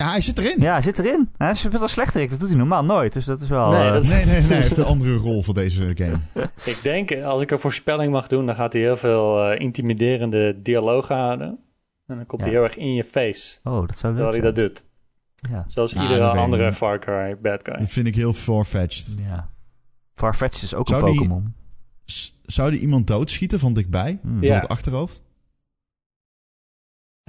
Ja, 0.00 0.10
hij 0.10 0.20
zit 0.20 0.38
erin. 0.38 0.56
Ja, 0.60 0.72
hij 0.72 0.82
zit 0.82 0.98
erin. 0.98 1.28
Hij 1.36 1.54
speelt 1.54 1.78
wel 1.78 1.88
slechterik. 1.88 2.30
Dat 2.30 2.38
doet 2.40 2.48
hij 2.48 2.58
normaal 2.58 2.84
nooit. 2.84 3.12
Dus 3.12 3.24
dat 3.24 3.42
is 3.42 3.48
wel... 3.48 3.70
Nee, 3.70 3.86
eh, 3.86 3.92
dat- 3.92 4.02
Nee, 4.06 4.24
nee, 4.24 4.40
nee. 4.40 4.42
Hij 4.42 4.60
heeft 4.60 4.76
een 4.76 4.84
andere 4.84 5.14
rol 5.16 5.42
voor 5.42 5.54
deze 5.54 5.92
game. 5.94 6.18
Ik 6.72 6.78
denk, 6.82 7.12
als 7.22 7.42
ik 7.42 7.50
een 7.50 7.58
voorspelling 7.58 8.12
mag 8.12 8.26
doen, 8.28 8.46
dan 8.46 8.54
gaat 8.54 8.72
hij 8.72 8.82
heel 8.82 8.96
veel 8.96 9.50
eh, 9.50 9.60
intimiderende 9.60 10.62
dialogen 10.62 11.16
houden. 11.16 11.48
En 12.06 12.16
dan 12.16 12.26
komt 12.26 12.42
hij 12.42 12.50
heel 12.50 12.62
erg 12.62 12.76
in 12.76 12.94
je 12.94 13.04
face, 13.04 13.58
Oh, 13.64 13.86
dat 13.86 13.98
zou 13.98 14.14
terwijl 14.14 14.30
hij 14.32 14.40
dat 14.40 14.54
doet. 14.54 14.82
Ja. 15.50 15.64
Zoals 15.68 15.92
Nou, 15.94 16.06
iedere 16.06 16.24
dat 16.24 16.34
ik 16.34 16.40
andere. 16.40 16.72
Far 16.72 16.98
Cry 16.98 17.36
bad 17.42 17.60
guy. 17.62 17.76
Die 17.76 17.86
vind 17.86 18.06
ik 18.06 18.14
heel 18.14 18.32
far-fetched. 18.32 19.14
ja. 19.28 19.48
Farfetch'd 20.14 20.62
is 20.62 20.74
ook 20.74 20.88
Zou 20.88 21.00
een 21.08 21.14
Pokémon. 21.14 21.54
Zou 22.42 22.70
die 22.70 22.80
iemand 22.80 23.06
doodschieten 23.06 23.58
van 23.58 23.72
dichtbij? 23.74 24.20
Ja. 24.22 24.40
Door 24.40 24.54
het 24.60 24.68
achterhoofd? 24.68 25.22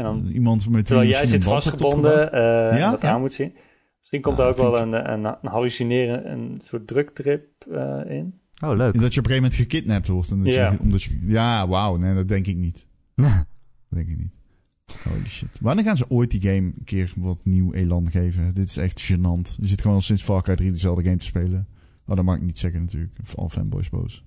En 0.06 0.14
dan, 0.24 0.28
Iemand 0.28 0.70
met 0.70 0.86
terwijl 0.86 1.10
jij 1.10 1.26
zit 1.28 1.44
vastgebonden 1.44 2.32
eh 2.34 2.78
Ja? 2.80 2.92
dat 2.92 3.02
Ja? 3.02 3.12
aan 3.12 3.20
moet 3.22 3.34
zien. 3.34 3.54
Misschien 4.00 4.22
komt 4.22 4.38
Ja, 4.38 4.44
er 4.44 4.50
ook 4.50 4.58
wel 4.58 4.80
een, 4.80 5.12
een, 5.12 5.24
een 5.42 5.50
hallucineren, 5.50 6.32
een 6.32 6.62
soort 6.64 6.88
drugtrip 6.88 7.46
eh 7.72 8.00
in. 8.18 8.40
Oh, 8.64 8.76
leuk. 8.76 8.94
Dat 9.02 9.14
je 9.14 9.20
op 9.20 9.26
een 9.26 9.32
gegeven 9.32 9.36
moment 9.36 9.54
gekidnapt 9.54 10.08
wordt. 10.08 10.32
En 10.32 10.38
dat 10.44 10.54
Ja. 10.54 10.72
je, 10.72 10.80
omdat 10.80 11.04
je, 11.04 11.20
ja, 11.22 11.68
wauw. 11.68 11.96
Nee, 11.98 12.14
dat 12.16 12.28
denk 12.28 12.46
ik 12.48 12.56
niet. 12.56 12.88
Dat 13.16 13.46
denk 13.90 14.08
ik 14.08 14.18
niet. 14.18 14.32
Holy 15.04 15.28
shit. 15.28 15.58
Wanneer 15.62 15.84
gaan 15.86 15.98
ze 15.98 16.10
ooit 16.10 16.32
die 16.32 16.42
game 16.42 16.56
een 16.78 16.84
keer 16.84 17.12
wat 17.18 17.46
nieuw 17.46 17.74
elan 17.74 18.12
geven? 18.12 18.54
Dit 18.54 18.68
is 18.68 18.78
echt 18.78 19.12
gênant. 19.12 19.56
Je 19.58 19.68
zit 19.68 19.82
gewoon 19.82 19.96
al 19.96 20.02
sinds 20.02 20.24
Far 20.24 20.42
Cry 20.44 20.56
3 20.56 20.72
dezelfde 20.72 21.04
game 21.04 21.18
te 21.18 21.26
spelen. 21.26 21.68
Oh, 22.06 22.16
dat 22.16 22.26
mag 22.26 22.36
ik 22.36 22.42
niet 22.42 22.58
zeggen 22.58 22.80
natuurlijk. 22.82 23.14
Al 23.36 23.50
fanboys 23.50 23.90
boos. 23.90 24.26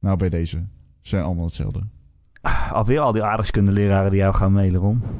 Nou, 0.00 0.16
bij 0.16 0.28
deze. 0.28 0.56
Ze 1.00 1.08
zijn 1.08 1.22
allemaal 1.24 1.44
hetzelfde. 1.44 1.80
Alweer 2.72 3.00
al 3.00 3.12
die 3.12 3.22
aardrijkskundeleraren 3.22 4.10
die 4.10 4.20
jou 4.20 4.34
gaan 4.34 4.52
mailen, 4.52 4.80
Ron. 4.80 5.02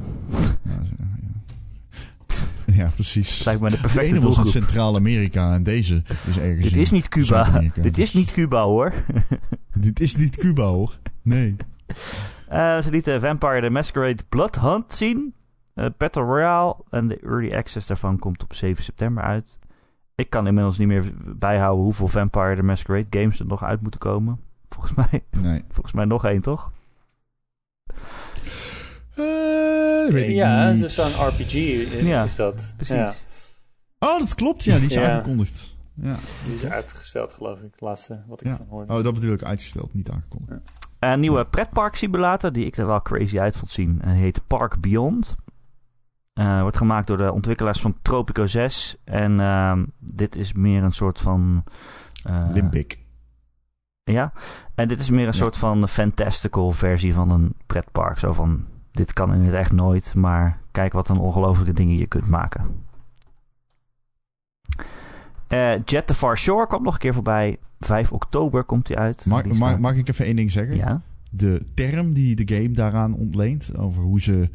Ja, 2.65 2.89
precies. 2.95 3.43
Lijkt 3.43 3.61
me 3.61 3.69
de 3.69 3.75
De 3.75 3.81
perfecte 3.81 4.05
ene 4.07 4.13
was 4.15 4.23
in 4.23 4.43
doelgroep. 4.43 4.51
Centraal-Amerika 4.63 5.53
en 5.53 5.63
deze 5.63 6.03
is 6.27 6.39
ergens 6.39 6.69
Dit 6.69 6.75
is 6.81 6.91
niet 6.91 7.07
Cuba. 7.09 7.61
Dit 7.81 7.97
is 7.97 8.13
niet 8.13 8.31
Cuba, 8.31 8.63
hoor. 8.63 8.93
Dit 9.73 9.99
is 9.99 10.15
niet 10.15 10.37
Cuba, 10.37 10.63
hoor. 10.63 10.97
Nee. 11.21 11.55
Eh, 12.47 12.81
ze 12.81 12.89
lieten 12.89 13.19
Vampire 13.21 13.61
the 13.61 13.69
Masquerade 13.69 14.23
Blood 14.29 14.59
Hunt 14.59 14.93
zien. 14.93 15.33
Eh, 15.73 15.85
Battle 15.97 16.21
Royale. 16.23 16.75
En 16.89 17.07
de 17.07 17.19
early 17.19 17.53
access 17.53 17.87
daarvan 17.87 18.19
komt 18.19 18.43
op 18.43 18.53
7 18.53 18.83
september 18.83 19.23
uit. 19.23 19.59
Ik 20.15 20.29
kan 20.29 20.47
inmiddels 20.47 20.77
niet 20.77 20.87
meer 20.87 21.03
bijhouden 21.35 21.83
hoeveel 21.83 22.07
Vampire 22.07 22.55
the 22.55 22.63
Masquerade 22.63 23.19
games 23.19 23.39
er 23.39 23.45
nog 23.45 23.63
uit 23.63 23.81
moeten 23.81 23.99
komen. 23.99 24.39
Volgens 24.69 24.93
mij, 24.93 25.23
Nee. 25.41 25.61
volgens 25.73 25.93
mij 25.93 26.05
nog 26.05 26.25
één, 26.25 26.41
toch? 26.41 26.71
Eh, 29.15 30.13
weet 30.13 30.23
ik 30.23 30.29
ja, 30.29 30.71
niet. 30.71 30.81
het 30.81 30.89
is 30.89 30.95
zo'n 30.95 31.27
RPG 31.27 31.53
is, 31.53 32.01
Ja, 32.01 32.23
is 32.23 32.35
dat. 32.35 32.73
Precies. 32.75 32.95
Ja, 32.95 33.13
Oh, 33.99 34.19
dat 34.19 34.35
klopt. 34.35 34.63
Ja, 34.63 34.75
die 34.77 34.85
is 34.85 34.93
Ja. 34.93 35.11
aangekondigd. 35.11 35.75
Ja. 35.95 36.15
die 36.45 36.55
is 36.55 36.65
uitgesteld 36.65 37.33
geloof 37.33 37.57
ik, 37.57 37.71
het 37.71 37.81
laatste 37.81 38.23
wat 38.27 38.41
ik 38.41 38.47
Ja. 38.47 38.55
van 38.55 38.65
hoorde. 38.69 38.93
Oh, 38.93 39.03
dat 39.03 39.13
bedoel 39.13 39.33
ik 39.33 39.43
uitgesteld, 39.43 39.93
niet 39.93 40.09
aangekondigd. 40.09 40.71
Een 40.99 41.19
nieuwe 41.19 41.45
pretpark 41.45 41.95
simulator 41.95 42.51
die 42.53 42.65
ik 42.65 42.77
er 42.77 42.85
wel 42.87 43.01
crazy 43.01 43.39
uit 43.39 43.57
vond 43.57 43.71
zien. 43.71 44.01
En 44.01 44.09
heet 44.09 44.47
Park 44.47 44.81
Beyond. 44.81 45.35
Eh, 46.33 46.61
wordt 46.61 46.77
gemaakt 46.77 47.07
door 47.07 47.17
de 47.17 47.31
ontwikkelaars 47.31 47.81
van 47.81 47.97
Tropico 48.01 48.45
6. 48.45 48.95
En 49.03 49.39
ehm, 49.39 49.85
dit 49.99 50.35
is 50.35 50.53
meer 50.53 50.83
een 50.83 50.91
soort 50.91 51.19
van... 51.19 51.63
eh, 52.23 52.45
Limbic. 52.53 52.99
Ja, 54.03 54.33
en 54.75 54.87
dit 54.87 54.99
is 54.99 55.09
meer 55.09 55.19
een 55.19 55.25
Ja. 55.25 55.31
soort 55.31 55.57
van 55.57 55.87
fantastical 55.87 56.71
versie 56.71 57.13
van 57.13 57.29
een 57.31 57.53
pretpark. 57.65 58.19
Zo 58.19 58.33
van, 58.33 58.65
dit 58.91 59.13
kan 59.13 59.33
in 59.33 59.41
het 59.41 59.53
echt 59.53 59.71
nooit, 59.71 60.15
maar 60.15 60.59
kijk 60.71 60.93
wat 60.93 61.09
een 61.09 61.17
ongelofelijke 61.17 61.73
dingen 61.73 61.97
je 61.97 62.07
kunt 62.07 62.27
maken. 62.27 62.85
Eh, 65.47 65.73
Jet 65.85 66.07
the 66.07 66.13
Far 66.13 66.37
Shore 66.37 66.67
komt 66.67 66.83
nog 66.83 66.93
een 66.93 66.99
keer 66.99 67.13
voorbij. 67.13 67.57
5 67.79 68.11
oktober 68.11 68.63
komt 68.63 68.87
hij 68.87 68.97
uit. 68.97 69.25
Mag, 69.25 69.41
Die 69.43 69.53
mag, 69.57 69.79
mag 69.79 69.95
ik 69.95 70.07
even 70.07 70.25
één 70.25 70.35
ding 70.35 70.51
zeggen? 70.51 70.75
Ja, 70.75 71.01
De 71.31 71.65
term 71.73 72.13
die 72.13 72.35
de 72.45 72.55
game 72.55 72.69
daaraan 72.73 73.13
ontleent, 73.15 73.77
over 73.77 74.03
hoe 74.03 74.21
ze 74.21 74.49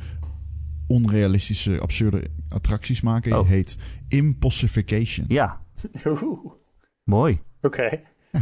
onrealistische, 0.86 1.80
absurde 1.80 2.30
attracties 2.48 3.00
maken, 3.00 3.38
Oh. 3.38 3.48
heet 3.48 3.76
impossification. 4.08 5.24
ja, 5.28 5.60
mooi. 7.04 7.40
Oké. 7.60 8.00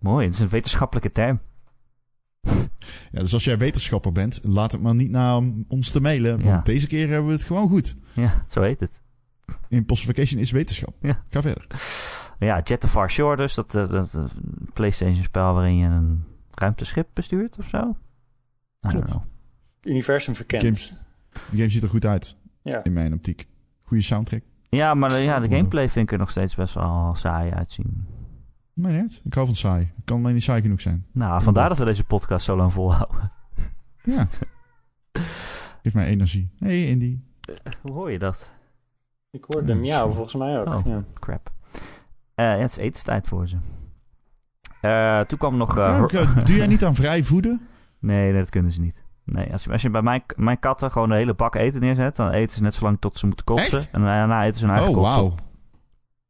Mooi, 0.00 0.24
het 0.26 0.34
is 0.34 0.40
een 0.40 0.48
wetenschappelijke 0.48 1.12
term. 1.12 1.40
ja, 3.12 3.20
dus 3.20 3.32
als 3.34 3.44
jij 3.44 3.58
wetenschapper 3.58 4.12
bent, 4.12 4.38
laat 4.42 4.72
het 4.72 4.80
maar 4.82 4.94
niet 4.94 5.10
naar 5.10 5.42
ons 5.68 5.90
te 5.90 6.00
mailen, 6.00 6.30
want 6.30 6.42
Ja. 6.44 6.60
deze 6.62 6.86
keer 6.86 7.08
hebben 7.08 7.26
we 7.26 7.32
het 7.32 7.42
gewoon 7.44 7.68
goed. 7.68 7.94
Ja, 8.12 8.44
zo 8.48 8.62
heet 8.62 8.80
het. 8.80 9.00
Impossification 9.68 10.40
is 10.40 10.50
wetenschap. 10.50 10.94
Ja. 11.00 11.22
Ga 11.28 11.42
verder. 11.42 11.66
Ja, 12.38 12.60
Jet 12.62 12.80
the 12.80 12.88
Far 12.88 13.10
Shore 13.10 13.36
dus. 13.36 13.54
Dat, 13.54 13.74
eh, 13.74 13.90
dat, 13.90 14.10
dat 14.10 14.34
PlayStation 14.72 15.24
spel 15.24 15.54
waarin 15.54 15.76
je 15.76 15.86
een 15.86 16.24
ruimteschip 16.50 17.08
bestuurt 17.12 17.58
of 17.58 17.68
zo. 17.68 17.96
Klopt. 18.80 19.14
Universum 19.82 20.34
verkend. 20.34 20.62
Games. 20.62 20.94
De 21.50 21.56
game 21.56 21.68
ziet 21.68 21.82
er 21.82 21.88
goed 21.88 22.04
uit, 22.04 22.36
Ja. 22.62 22.84
in 22.84 22.92
mijn 22.92 23.12
optiek. 23.12 23.46
Goede 23.80 24.02
soundtrack. 24.02 24.42
Ja, 24.68 24.94
maar 24.94 25.10
eh, 25.12 25.24
ja, 25.24 25.40
de 25.40 25.48
gameplay 25.48 25.88
vind 25.88 26.06
ik 26.06 26.12
er 26.12 26.18
nog 26.18 26.30
steeds 26.30 26.54
best 26.54 26.74
wel 26.74 27.14
saai 27.14 27.50
uitzien. 27.50 28.06
Maar 28.78 28.92
niet. 28.92 29.20
Ik 29.24 29.34
hou 29.34 29.46
van 29.46 29.54
saai. 29.54 29.92
Het 29.96 30.04
kan 30.04 30.18
alleen 30.18 30.34
niet 30.34 30.42
saai 30.42 30.62
genoeg 30.62 30.80
zijn. 30.80 31.06
Nou, 31.12 31.42
vandaar 31.42 31.68
dat 31.68 31.78
we 31.78 31.84
deze 31.84 32.04
podcast 32.04 32.44
zo 32.44 32.56
lang 32.56 32.72
volhouden. 32.72 33.32
Ja. 34.02 34.28
Geef 35.82 35.94
mij 35.94 36.06
energie. 36.06 36.50
Hey, 36.58 36.84
Indy. 36.86 37.18
Hoe 37.82 37.92
hoor 37.92 38.10
je 38.12 38.18
dat? 38.18 38.52
Ik 39.30 39.44
hoorde 39.48 39.66
Dat 39.66 39.76
hem 39.76 39.84
zo. 39.84 40.10
volgens 40.12 40.34
mij 40.34 40.60
ook. 40.60 40.66
Oh. 40.74 40.80
Ja. 40.84 41.04
Crap. 41.14 41.52
Eh, 42.34 42.44
ja, 42.44 42.56
het 42.56 42.70
is 42.70 42.76
etenstijd 42.76 43.28
voor 43.28 43.48
ze. 43.48 43.56
Eh, 44.80 45.20
toen 45.20 45.38
kwam 45.38 45.56
nog... 45.56 45.78
eh, 45.78 46.02
eh, 46.12 46.36
doe 46.44 46.56
jij 46.56 46.66
niet 46.66 46.84
aan 46.84 46.94
vrij 46.94 47.22
voeden? 47.24 47.60
nee, 48.00 48.22
nee, 48.32 48.40
dat 48.40 48.50
kunnen 48.50 48.72
ze 48.72 48.80
niet. 48.80 49.02
Nee, 49.24 49.52
als 49.52 49.64
je, 49.64 49.70
als 49.72 49.82
je 49.82 49.90
bij 49.90 50.02
mijn, 50.02 50.22
mijn 50.36 50.58
katten 50.58 50.90
gewoon 50.90 51.10
een 51.10 51.16
hele 51.16 51.34
bak 51.34 51.54
eten 51.54 51.80
neerzet... 51.80 52.16
dan 52.16 52.30
eten 52.30 52.56
ze 52.56 52.62
net 52.62 52.74
zo 52.74 52.84
lang 52.84 52.96
tot 53.00 53.18
ze 53.18 53.26
moeten 53.26 53.44
kotsen. 53.44 53.78
Echt? 53.78 53.90
En 53.90 54.00
daarna 54.02 54.44
eten 54.44 54.58
ze 54.58 54.66
hun 54.66 54.74
eigen 54.74 54.94
Oh, 54.96 55.02
wauw. 55.02 55.34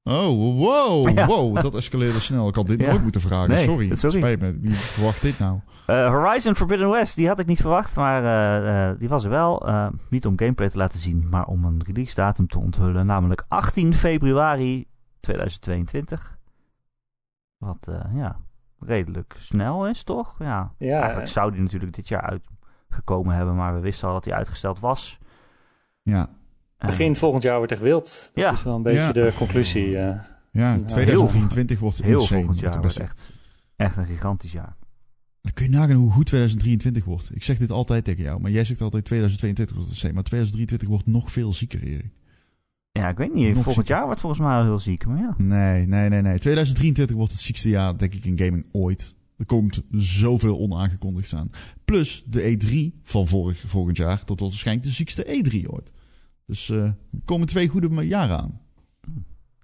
Oh, 0.09 0.57
wow. 0.59 1.09
Ja. 1.15 1.27
Wow, 1.27 1.61
dat 1.61 1.75
escaleerde 1.75 2.21
snel. 2.21 2.49
Ik 2.49 2.55
had 2.55 2.67
dit 2.67 2.81
Ja. 2.81 2.89
nooit 2.91 3.03
moeten 3.03 3.21
vragen. 3.21 3.49
Nee, 3.49 3.65
sorry. 3.65 3.95
sorry. 3.95 4.17
Spijt 4.17 4.41
me. 4.41 4.59
Wie 4.61 4.75
verwacht 4.75 5.23
dit 5.23 5.39
nou? 5.39 5.59
Eh, 5.87 6.09
Horizon 6.09 6.57
Forbidden 6.57 6.91
West, 6.91 7.17
die 7.17 7.29
had 7.29 7.39
ik 7.39 7.47
niet 7.47 7.61
verwacht, 7.61 7.97
maar 7.97 8.23
eh, 8.25 8.89
eh, 8.91 8.99
die 8.99 9.09
was 9.09 9.25
er 9.25 9.31
wel. 9.31 9.67
Eh, 9.69 9.87
niet 10.11 10.27
om 10.27 10.39
gameplay 10.39 10.69
te 10.69 10.79
laten 10.79 10.99
zien, 10.99 11.27
maar 11.31 11.47
om 11.47 11.65
een 11.65 11.83
release 11.87 12.15
datum 12.15 12.47
te 12.49 12.59
onthullen. 12.59 13.07
Namelijk 13.07 13.45
18 13.49 13.95
februari 13.95 14.87
2022. 15.21 16.39
Wat, 17.57 17.89
eh, 17.89 18.01
ja, 18.15 18.37
redelijk 18.79 19.35
snel 19.39 19.89
is, 19.89 20.03
toch? 20.03 20.37
Ja, 20.39 20.73
Ja, 20.79 20.99
eigenlijk 21.01 21.29
zou 21.31 21.53
die 21.53 21.61
natuurlijk 21.63 21.95
dit 21.95 22.09
jaar 22.09 22.41
uitgekomen 22.89 23.35
hebben, 23.35 23.57
maar 23.57 23.75
we 23.75 23.81
wisten 23.81 24.09
al 24.09 24.15
dat 24.15 24.25
hij 24.25 24.35
uitgesteld 24.35 24.81
was. 24.81 25.19
Ja. 26.03 26.29
Begin 26.79 27.17
volgend 27.17 27.43
jaar 27.43 27.57
wordt 27.57 27.73
echt 27.73 27.81
wild. 27.81 28.31
Dat 28.35 28.45
Ja. 28.45 28.53
is 28.53 28.63
wel 28.63 28.75
een 28.75 28.83
beetje 28.83 29.01
Ja. 29.01 29.13
de 29.13 29.33
conclusie. 29.37 29.97
eh. 29.99 30.19
Ja, 30.53 30.73
heel- 30.75 30.85
2023 30.85 31.79
wordt 31.79 32.03
heel 32.03 32.21
insane. 32.21 32.39
volgend 32.41 32.61
jaar 32.61 32.71
Wordt 32.81 32.97
wordt 32.97 33.13
best- 33.13 33.21
echt, 33.21 33.33
echt 33.77 33.97
een 33.97 34.05
gigantisch 34.07 34.53
jaar. 34.53 34.77
Dan 35.43 35.53
kun 35.53 35.65
je 35.65 35.71
nagaan 35.71 35.97
hoe 35.97 36.11
goed 36.11 36.27
2023 36.27 37.05
wordt. 37.05 37.31
Ik 37.35 37.43
zeg 37.43 37.59
dit 37.59 37.71
altijd 37.71 38.05
tegen 38.05 38.23
jou, 38.25 38.41
maar 38.41 38.51
jij 38.51 38.65
zegt 38.65 38.81
altijd 38.81 39.05
2022 39.05 39.77
wordt 39.77 39.91
insane. 39.91 40.13
Maar 40.13 40.23
2023 40.23 40.89
wordt 40.89 41.07
nog 41.07 41.33
veel 41.33 41.53
zieker, 41.53 41.83
Erik. 41.83 42.13
Ja, 42.93 43.09
ik 43.09 43.17
weet 43.17 43.35
niet. 43.35 43.45
Nog 43.47 43.55
volgend 43.55 43.75
zieker. 43.75 43.95
jaar 43.95 44.05
wordt 44.05 44.21
volgens 44.21 44.41
mij 44.43 44.57
al 44.57 44.65
heel 44.65 44.79
ziek. 44.79 45.07
Maar 45.07 45.19
ja. 45.19 45.35
Nee, 45.37 45.87
nee, 45.87 46.09
nee, 46.09 46.23
nee. 46.23 46.39
2023 46.39 47.17
wordt 47.17 47.33
het 47.33 47.41
ziekste 47.41 47.69
jaar, 47.69 47.99
denk 47.99 48.15
ik, 48.15 48.25
in 48.25 48.39
gaming 48.39 48.67
ooit. 48.73 49.17
Er 49.37 49.47
komt 49.47 49.81
zoveel 49.91 50.59
onaangekondigd 50.59 51.33
aan. 51.35 51.51
Plus 51.85 52.25
de 52.27 52.43
E3 52.43 53.01
van 53.03 53.29
vorig, 53.29 53.63
volgend 53.67 53.97
jaar. 53.97 54.17
Dat 54.17 54.27
wordt 54.27 54.43
waarschijnlijk 54.43 54.87
de 54.87 54.93
ziekste 54.93 55.25
E3 55.27 55.69
ooit. 55.71 55.93
Dus 56.49 56.71
eh, 56.71 56.85
er 56.85 56.95
komen 57.25 57.47
twee 57.47 57.69
goede 57.69 58.07
jaren 58.07 58.39
aan. 58.39 58.61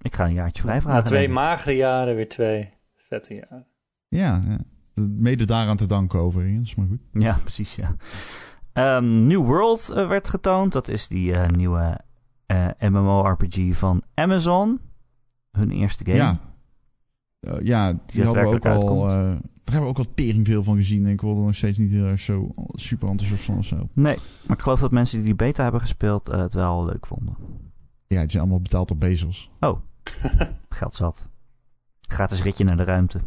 Ik 0.01 0.15
ga 0.15 0.25
een 0.25 0.33
jaartje 0.33 0.61
vrij 0.61 0.75
Na 0.75 0.81
vragen. 0.81 1.03
twee 1.03 1.27
nemen. 1.27 1.43
magere 1.43 1.75
jaren 1.75 2.15
weer 2.15 2.29
twee 2.29 2.73
vette 2.95 3.33
jaren. 3.33 3.67
Ja, 4.07 4.41
ja. 4.47 4.57
mede 5.03 5.45
daaraan 5.45 5.77
te 5.77 5.87
danken 5.87 6.19
overigens, 6.19 6.75
maar 6.75 6.85
goed. 6.85 7.01
Ja, 7.11 7.37
precies, 7.43 7.75
ja. 7.75 7.95
Ehm, 8.73 9.27
New 9.27 9.45
World 9.45 9.89
eh, 9.89 10.07
werd 10.07 10.29
getoond. 10.29 10.71
Dat 10.71 10.87
is 10.87 11.07
die 11.07 11.33
eh, 11.33 11.45
nieuwe 11.45 11.99
eh, 12.45 12.67
MMORPG 12.79 13.77
van 13.77 14.03
Amazon. 14.13 14.79
Hun 15.51 15.71
eerste 15.71 16.05
game. 16.05 16.17
Ja, 16.17 16.39
ja 17.61 17.93
die, 18.05 18.23
hadden 18.23 18.43
we 18.43 18.49
ook 18.49 18.65
al... 18.65 19.07
daar 19.65 19.73
hebben 19.73 19.93
we 19.93 19.99
ook 19.99 20.07
al 20.07 20.13
tering 20.15 20.45
veel 20.45 20.63
van 20.63 20.75
gezien. 20.75 21.05
En 21.05 21.11
ik 21.11 21.21
word 21.21 21.37
er 21.37 21.43
nog 21.43 21.55
steeds 21.55 21.77
niet 21.77 21.91
heel 21.91 22.05
erg 22.05 22.19
zo 22.19 22.49
super 22.67 23.09
enthousiast 23.09 23.43
van 23.43 23.57
of 23.57 23.65
zo. 23.65 23.89
Nee, 23.93 24.17
maar 24.47 24.57
ik 24.57 24.63
geloof 24.63 24.79
dat 24.79 24.91
mensen 24.91 25.17
die 25.17 25.25
die 25.25 25.35
beta 25.35 25.63
hebben 25.63 25.81
gespeeld 25.81 26.29
eh, 26.29 26.39
het 26.39 26.53
wel 26.53 26.85
leuk 26.85 27.05
vonden. 27.05 27.35
Ja, 28.07 28.21
die 28.21 28.29
zijn 28.29 28.41
allemaal 28.41 28.61
betaald 28.61 28.87
door 28.87 28.97
Bezos. 28.97 29.51
Geld 30.69 30.95
zat. 30.95 31.27
Gratis 32.01 32.43
ritje 32.43 32.63
naar 32.63 32.77
de 32.77 32.83
ruimte. 32.83 33.19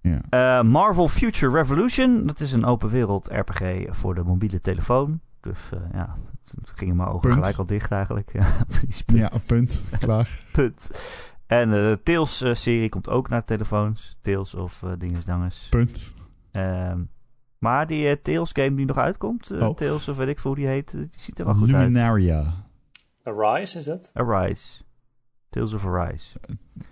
Ja. 0.00 0.20
Eh, 0.30 0.64
Marvel 0.64 1.08
Future 1.08 1.52
Revolution. 1.52 2.26
Dat 2.26 2.40
is 2.40 2.52
een 2.52 2.64
open 2.64 2.88
wereld 2.88 3.28
RPG 3.32 3.84
voor 3.90 4.14
de 4.14 4.22
mobiele 4.22 4.60
telefoon. 4.60 5.20
Dus 5.40 5.58
eh, 5.72 5.80
ja, 5.92 6.16
het 6.42 6.70
gingen 6.74 6.96
mijn 6.96 7.08
ogen 7.08 7.20
Punt. 7.20 7.34
gelijk 7.34 7.56
al 7.56 7.66
dicht 7.66 7.90
eigenlijk. 7.90 8.32
Ja, 8.38 8.64
precies. 8.66 9.02
Punt. 9.02 9.18
Ja, 9.18 9.30
punt. 9.46 9.84
Klaar. 9.98 10.40
Punt. 10.52 10.90
En 11.52 11.72
eh, 11.72 11.80
de 11.82 12.00
Tales-serie 12.02 12.88
komt 12.88 13.08
ook 13.08 13.28
naar 13.28 13.44
telefoons. 13.44 14.16
Tales 14.20 14.54
of 14.54 14.82
eh 14.82 14.90
Dingesdanges. 14.98 15.66
Punt. 15.70 16.14
Ehm, 16.50 17.00
maar 17.58 17.86
die 17.86 18.08
eh, 18.08 18.16
Tales-game 18.22 18.74
die 18.74 18.86
nog 18.86 18.96
uitkomt, 18.96 19.50
eh, 19.50 19.68
Oh. 19.68 19.76
Tales 19.76 20.08
of 20.08 20.16
weet 20.16 20.28
ik 20.28 20.38
veel 20.38 20.50
hoe 20.50 20.60
die 20.60 20.68
heet, 20.68 20.94
eh, 20.94 21.00
die 21.00 21.08
ziet 21.20 21.38
er 21.38 21.44
wel 21.44 21.54
goed 21.54 21.72
uit. 21.74 21.82
Luminaria. 21.82 22.52
Arise 23.24 23.78
is 23.78 23.84
dat? 23.84 24.10
Arise. 24.14 24.82
Tales 25.48 25.72
of 25.74 25.86
Arise. 25.86 26.38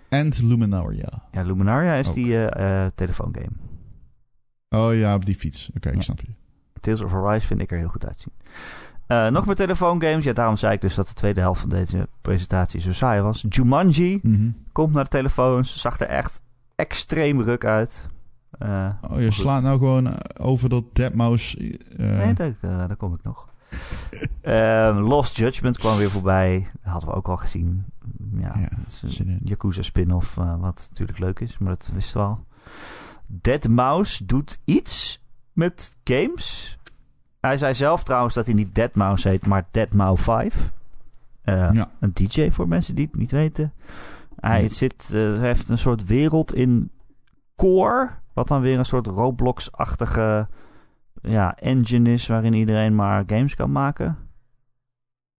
En 0.09 0.31
Luminaria. 0.43 1.23
Ja, 1.31 1.41
Luminaria 1.41 1.93
is 1.93 2.07
Ook. 2.07 2.13
die 2.13 2.37
eh, 2.47 2.85
eh, 2.85 2.91
telefoongame. 2.95 3.51
Oh 4.69 4.95
ja, 4.95 5.15
op 5.15 5.25
die 5.25 5.35
fiets. 5.35 5.69
Oké, 5.75 5.89
Ja. 5.89 5.95
ik 5.95 6.01
snap 6.01 6.19
je. 6.19 6.27
Tales 6.79 7.01
of 7.01 7.13
Arise 7.13 7.47
vind 7.47 7.61
ik 7.61 7.71
er 7.71 7.77
heel 7.77 7.87
goed 7.87 8.05
uitzien. 8.07 8.33
Eh, 9.11 9.27
nog 9.27 9.45
meer 9.45 9.55
telefoongames. 9.55 10.23
Ja, 10.23 10.33
daarom 10.33 10.57
zei 10.57 10.73
ik 10.73 10.81
dus 10.81 10.95
dat 10.95 11.07
de 11.07 11.13
tweede 11.13 11.39
helft 11.39 11.59
van 11.61 11.69
deze 11.69 12.07
presentatie 12.21 12.81
zo 12.81 12.93
saai 12.93 13.21
was. 13.21 13.45
Jumanji 13.49 14.19
Mhm. 14.23 14.49
komt 14.71 14.93
naar 14.93 15.03
de 15.03 15.09
telefoons. 15.09 15.81
Zag 15.81 15.99
er 15.99 16.07
echt 16.07 16.41
extreem 16.75 17.41
ruk 17.41 17.65
uit. 17.65 18.07
Eh, 18.59 18.89
Oh, 19.11 19.19
je 19.21 19.31
slaat 19.31 19.61
nou 19.63 19.77
gewoon 19.77 20.07
eh, 20.07 20.45
over 20.45 20.69
dat 20.69 20.83
Deadmau5. 20.93 21.55
eh 21.97 22.17
nee, 22.17 22.33
daar, 22.33 22.53
daar 22.61 22.95
kom 22.95 23.13
ik 23.13 23.23
nog. 23.23 23.49
Ehm, 24.41 24.97
Lost 24.97 25.37
Judgment 25.37 25.77
kwam 25.77 25.97
weer 25.97 26.09
voorbij. 26.09 26.67
Dat 26.83 26.91
hadden 26.91 27.09
we 27.09 27.15
ook 27.15 27.27
al 27.27 27.37
gezien. 27.37 27.85
Ja, 28.37 28.57
Ja, 28.59 28.69
is 28.85 29.19
een. 29.19 29.39
Yakuza 29.43 29.81
spin-off, 29.81 30.35
wat 30.35 30.87
natuurlijk 30.89 31.19
leuk 31.19 31.39
is, 31.39 31.57
maar 31.57 31.69
dat 31.69 31.89
wisten 31.93 32.19
we 32.21 32.27
al. 32.27 32.45
Dead 33.27 33.67
Mouse 33.67 34.25
doet 34.25 34.59
iets 34.65 35.21
met 35.53 35.95
games. 36.03 36.77
Hij 37.41 37.57
zei 37.57 37.73
zelf 37.73 38.03
trouwens 38.03 38.33
dat 38.35 38.45
hij 38.45 38.55
niet 38.55 38.75
Dead 38.75 38.95
Mouse 38.95 39.29
heet, 39.29 39.45
maar 39.45 39.65
Dead 39.71 39.93
Mouse 39.93 40.23
5. 40.23 40.71
Eh, 41.41 41.69
Ja. 41.71 41.89
Een 41.99 42.11
DJ 42.13 42.49
voor 42.49 42.67
mensen 42.67 42.95
die 42.95 43.05
het 43.05 43.15
niet 43.15 43.31
weten. 43.31 43.73
Hij 44.35 44.59
Nee. 44.59 44.67
zit, 44.67 45.11
eh, 45.13 45.37
heeft 45.37 45.69
een 45.69 45.77
soort 45.77 46.05
wereld 46.05 46.53
in 46.53 46.91
Core, 47.55 48.09
wat 48.33 48.47
dan 48.47 48.61
weer 48.61 48.77
een 48.77 48.85
soort 48.85 49.07
Roblox-achtige 49.07 50.47
ja, 51.21 51.55
engine 51.57 52.11
is 52.13 52.27
waarin 52.27 52.53
iedereen 52.53 52.95
maar 52.95 53.23
games 53.27 53.55
kan 53.55 53.71
maken. 53.71 54.17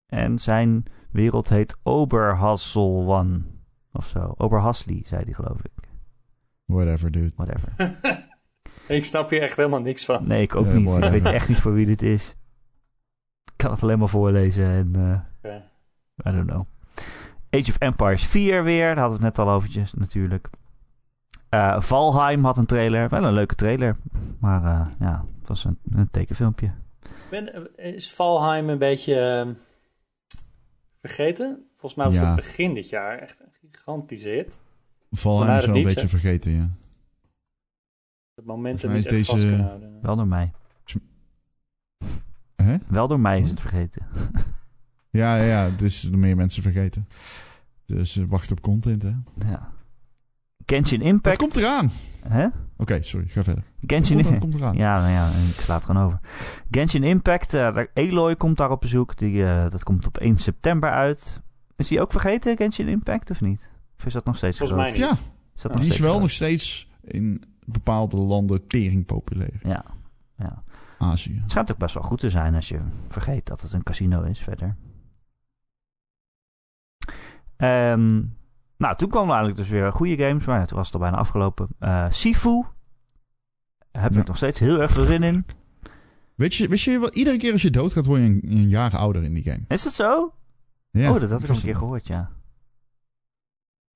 En 0.06 0.38
zijn 0.38 0.84
wereld 1.10 1.48
heet 1.48 1.76
Oberhassel 1.82 3.04
One 3.18 3.40
of 3.92 4.06
zo. 4.06 4.34
Oberhassli, 4.36 5.02
zei 5.04 5.24
hij 5.24 5.32
geloof 5.32 5.58
ik. 5.62 5.88
Whatever, 6.64 7.10
dude. 7.10 7.32
Whatever. 7.36 7.72
Ik 8.88 9.04
snap 9.04 9.30
hier 9.30 9.42
echt 9.42 9.56
helemaal 9.56 9.80
niks 9.80 10.04
van. 10.04 10.26
Nee, 10.26 10.42
ik 10.42 10.54
ook 10.56 10.66
Ja, 10.66 10.72
niet. 10.72 10.80
Ik 10.82 10.88
whatever. 10.88 11.10
weet 11.22 11.32
echt 11.34 11.48
niet 11.48 11.60
voor 11.60 11.72
wie 11.74 11.86
dit 11.86 12.02
is. 12.02 12.36
Ik 13.44 13.52
kan 13.56 13.70
het 13.70 13.82
alleen 13.82 13.98
maar 13.98 14.08
voorlezen 14.08 14.64
en 14.66 14.90
eh. 15.42 15.54
I 16.26 16.32
don't 16.36 16.46
know. 16.50 16.66
Age 17.50 17.70
of 17.70 17.78
Empires 17.78 18.24
4 18.26 18.64
weer. 18.64 18.86
Daar 18.94 18.98
hadden 18.98 19.18
we 19.20 19.24
het 19.26 19.36
net 19.36 19.46
al 19.46 19.52
overtjes 19.54 19.94
natuurlijk. 19.94 20.48
Eh, 21.48 21.80
Valheim 21.80 22.44
had 22.44 22.56
een 22.56 22.66
trailer. 22.66 23.08
Wel 23.08 23.24
een 23.24 23.32
leuke 23.32 23.54
trailer. 23.54 23.96
Maar 24.40 24.64
eh, 24.64 24.86
ja, 25.00 25.24
het 25.40 25.48
was 25.48 25.64
een, 25.64 25.78
een 25.90 26.10
tekenfilmpje. 26.10 26.70
Ben, 27.30 27.76
is 27.76 28.12
Valheim 28.12 28.68
een 28.68 28.78
beetje 28.78 29.44
eh, 29.46 29.54
vergeten? 31.00 31.66
Volgens 31.74 31.94
mij 31.94 32.06
was 32.06 32.14
Ja. 32.14 32.26
het 32.26 32.34
begin 32.36 32.74
dit 32.74 32.88
jaar 32.88 33.18
echt 33.18 33.40
een 33.40 33.70
gigantische 33.70 34.28
hit. 34.28 34.60
Valheim 35.10 35.56
is 35.58 35.66
wel 35.66 35.76
een 35.76 35.82
beetje 35.82 36.08
vergeten, 36.08 36.50
ja. 36.52 36.68
Het 38.34 38.44
momentum 38.44 38.92
niet 38.92 39.04
vast 39.08 39.30
deze- 39.30 39.46
kunnen 39.46 39.66
houden. 39.66 39.98
Wel 40.02 40.16
door 40.16 40.26
mij. 40.26 40.52
Hè? 42.56 42.76
Wel 42.88 43.08
door 43.08 43.20
mij 43.20 43.40
is 43.40 43.50
het 43.50 43.60
vergeten. 43.60 44.06
Ja, 45.10 45.36
ja, 45.36 45.42
ja. 45.44 45.70
Het 45.70 45.82
is 45.82 46.00
door 46.00 46.18
meer 46.18 46.36
mensen 46.36 46.62
vergeten. 46.62 47.08
Dus 47.86 48.16
eh, 48.16 48.24
wacht 48.26 48.50
op 48.50 48.60
content, 48.60 49.02
hè. 49.02 49.12
Ja. 49.34 49.72
Genshin 50.66 50.98
Het 50.98 51.08
Impact. 51.08 51.36
komt 51.38 51.56
eraan! 51.56 51.90
Hè? 52.28 52.46
Oké, 52.76 53.02
sorry, 53.02 53.26
ga 53.28 53.42
verder. 53.42 53.64
Genshin 53.86 54.18
Het 54.18 54.38
komt 54.38 54.54
eraan. 54.54 54.76
Ja, 54.76 54.98
nou 55.00 55.10
ja, 55.10 55.26
ik 55.26 55.32
sla 55.60 55.74
het 55.74 55.84
gewoon 55.84 56.04
over. 56.04 56.20
Genshin 56.70 57.04
Impact, 57.04 57.50
daar- 57.50 57.90
Aloy 57.94 58.36
komt 58.36 58.56
daar 58.56 58.70
op 58.70 58.80
bezoek. 58.80 59.16
Die, 59.16 59.44
eh, 59.46 59.70
dat 59.70 59.82
komt 59.82 60.06
op 60.06 60.18
1 60.18 60.38
september 60.38 60.90
uit. 60.90 61.40
Is 61.76 61.88
die 61.88 62.00
ook 62.00 62.12
vergeten, 62.12 62.56
Genshin 62.56 62.88
Impact, 62.88 63.30
of 63.30 63.40
niet? 63.40 63.70
Of 63.98 64.06
is 64.06 64.12
dat 64.12 64.24
nog 64.24 64.36
steeds 64.36 64.58
Volgens 64.58 64.78
mij 64.78 64.90
groot? 64.92 65.10
niet. 65.10 65.18
Ja, 65.18 65.32
Is 65.54 65.62
dat 65.62 65.72
Die 65.72 65.82
die 65.82 65.92
is 65.92 65.98
wel 65.98 66.08
groot? 66.08 66.20
nog 66.22 66.30
steeds 66.30 66.88
in 67.02 67.42
bepaalde 67.72 68.16
landen 68.16 68.66
tering 68.66 69.06
populair. 69.06 69.60
Ja, 69.62 69.84
ja. 70.36 70.62
Azië. 70.98 71.38
Het 71.40 71.50
schijnt 71.50 71.70
ook 71.72 71.78
best 71.78 71.94
wel 71.94 72.02
goed 72.02 72.18
te 72.20 72.30
zijn 72.30 72.54
als 72.54 72.68
je 72.68 72.80
vergeet 73.08 73.46
dat 73.46 73.60
het 73.60 73.72
een 73.72 73.82
casino 73.82 74.22
is 74.22 74.38
verder. 74.38 74.76
Ehm, 77.56 78.22
nou, 78.76 78.96
toen 78.96 79.08
kwamen 79.08 79.28
eigenlijk 79.28 79.56
dus 79.56 79.68
weer 79.68 79.92
goede 79.92 80.24
games, 80.24 80.44
maar 80.44 80.66
toen 80.66 80.76
was 80.76 80.86
het 80.86 80.94
al 80.94 81.00
bijna 81.00 81.16
afgelopen. 81.16 81.68
Eh 81.78 82.06
Sifu. 82.10 82.64
Heb 83.90 84.12
Ja. 84.12 84.20
ik 84.20 84.26
nog 84.26 84.36
steeds 84.36 84.58
heel 84.58 84.80
erg 84.80 84.90
veel 84.90 85.04
zin 85.04 85.22
in. 85.22 85.46
Weet 86.34 86.54
je, 86.54 86.68
weet 86.68 86.80
je 86.80 86.98
wel, 86.98 87.12
iedere 87.12 87.36
keer 87.36 87.52
als 87.52 87.62
je 87.62 87.70
doodgaat, 87.70 88.06
word 88.06 88.20
je 88.20 88.26
een, 88.26 88.40
een 88.44 88.68
jaar 88.68 88.96
ouder 88.96 89.22
in 89.22 89.34
die 89.34 89.42
game. 89.42 89.64
Is 89.68 89.82
dat 89.82 89.92
zo? 89.92 90.34
Ja, 90.90 91.12
oh, 91.12 91.20
dat 91.20 91.30
had 91.30 91.42
ik 91.42 91.48
al 91.48 91.54
een 91.56 91.62
keer 91.62 91.76
gehoord, 91.76 92.06
ja. 92.06 92.30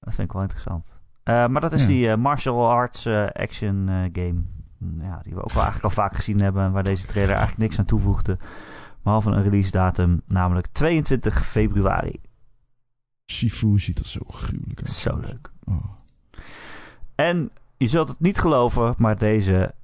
Dat 0.00 0.14
vind 0.14 0.26
ik 0.28 0.32
wel 0.32 0.42
interessant. 0.42 0.95
Eh, 1.26 1.46
maar 1.46 1.60
dat 1.60 1.72
is 1.72 1.82
Ja. 1.82 1.88
die 1.88 2.08
eh, 2.10 2.16
martial 2.16 2.70
arts 2.70 3.06
eh, 3.06 3.26
action 3.32 3.86
game. 4.12 4.42
Mm, 4.78 5.02
Ja, 5.02 5.18
die 5.22 5.34
we 5.34 5.40
ook 5.42 5.52
wel 5.52 5.62
eigenlijk 5.62 5.84
al 5.84 6.02
vaak 6.02 6.14
gezien 6.14 6.40
hebben. 6.40 6.62
en 6.64 6.72
Waar 6.72 6.82
deze 6.82 7.06
trailer 7.06 7.30
eigenlijk 7.34 7.60
niks 7.62 7.78
aan 7.78 7.84
toevoegde. 7.84 8.38
Behalve 9.02 9.30
een 9.30 9.42
release 9.42 9.70
datum, 9.70 10.22
namelijk 10.26 10.66
22 10.72 11.46
februari. 11.46 12.20
Sifu 13.24 13.78
ziet 13.78 13.98
er 13.98 14.06
zo 14.06 14.20
gruwelijk 14.26 14.78
uit. 14.78 14.88
Zo 14.88 15.16
leuk. 15.16 15.50
Oh. 15.64 15.84
En 17.14 17.50
je 17.76 17.86
zult 17.86 18.08
het 18.08 18.20
niet 18.20 18.38
geloven, 18.38 18.94
maar 18.98 19.18
deze 19.18 19.74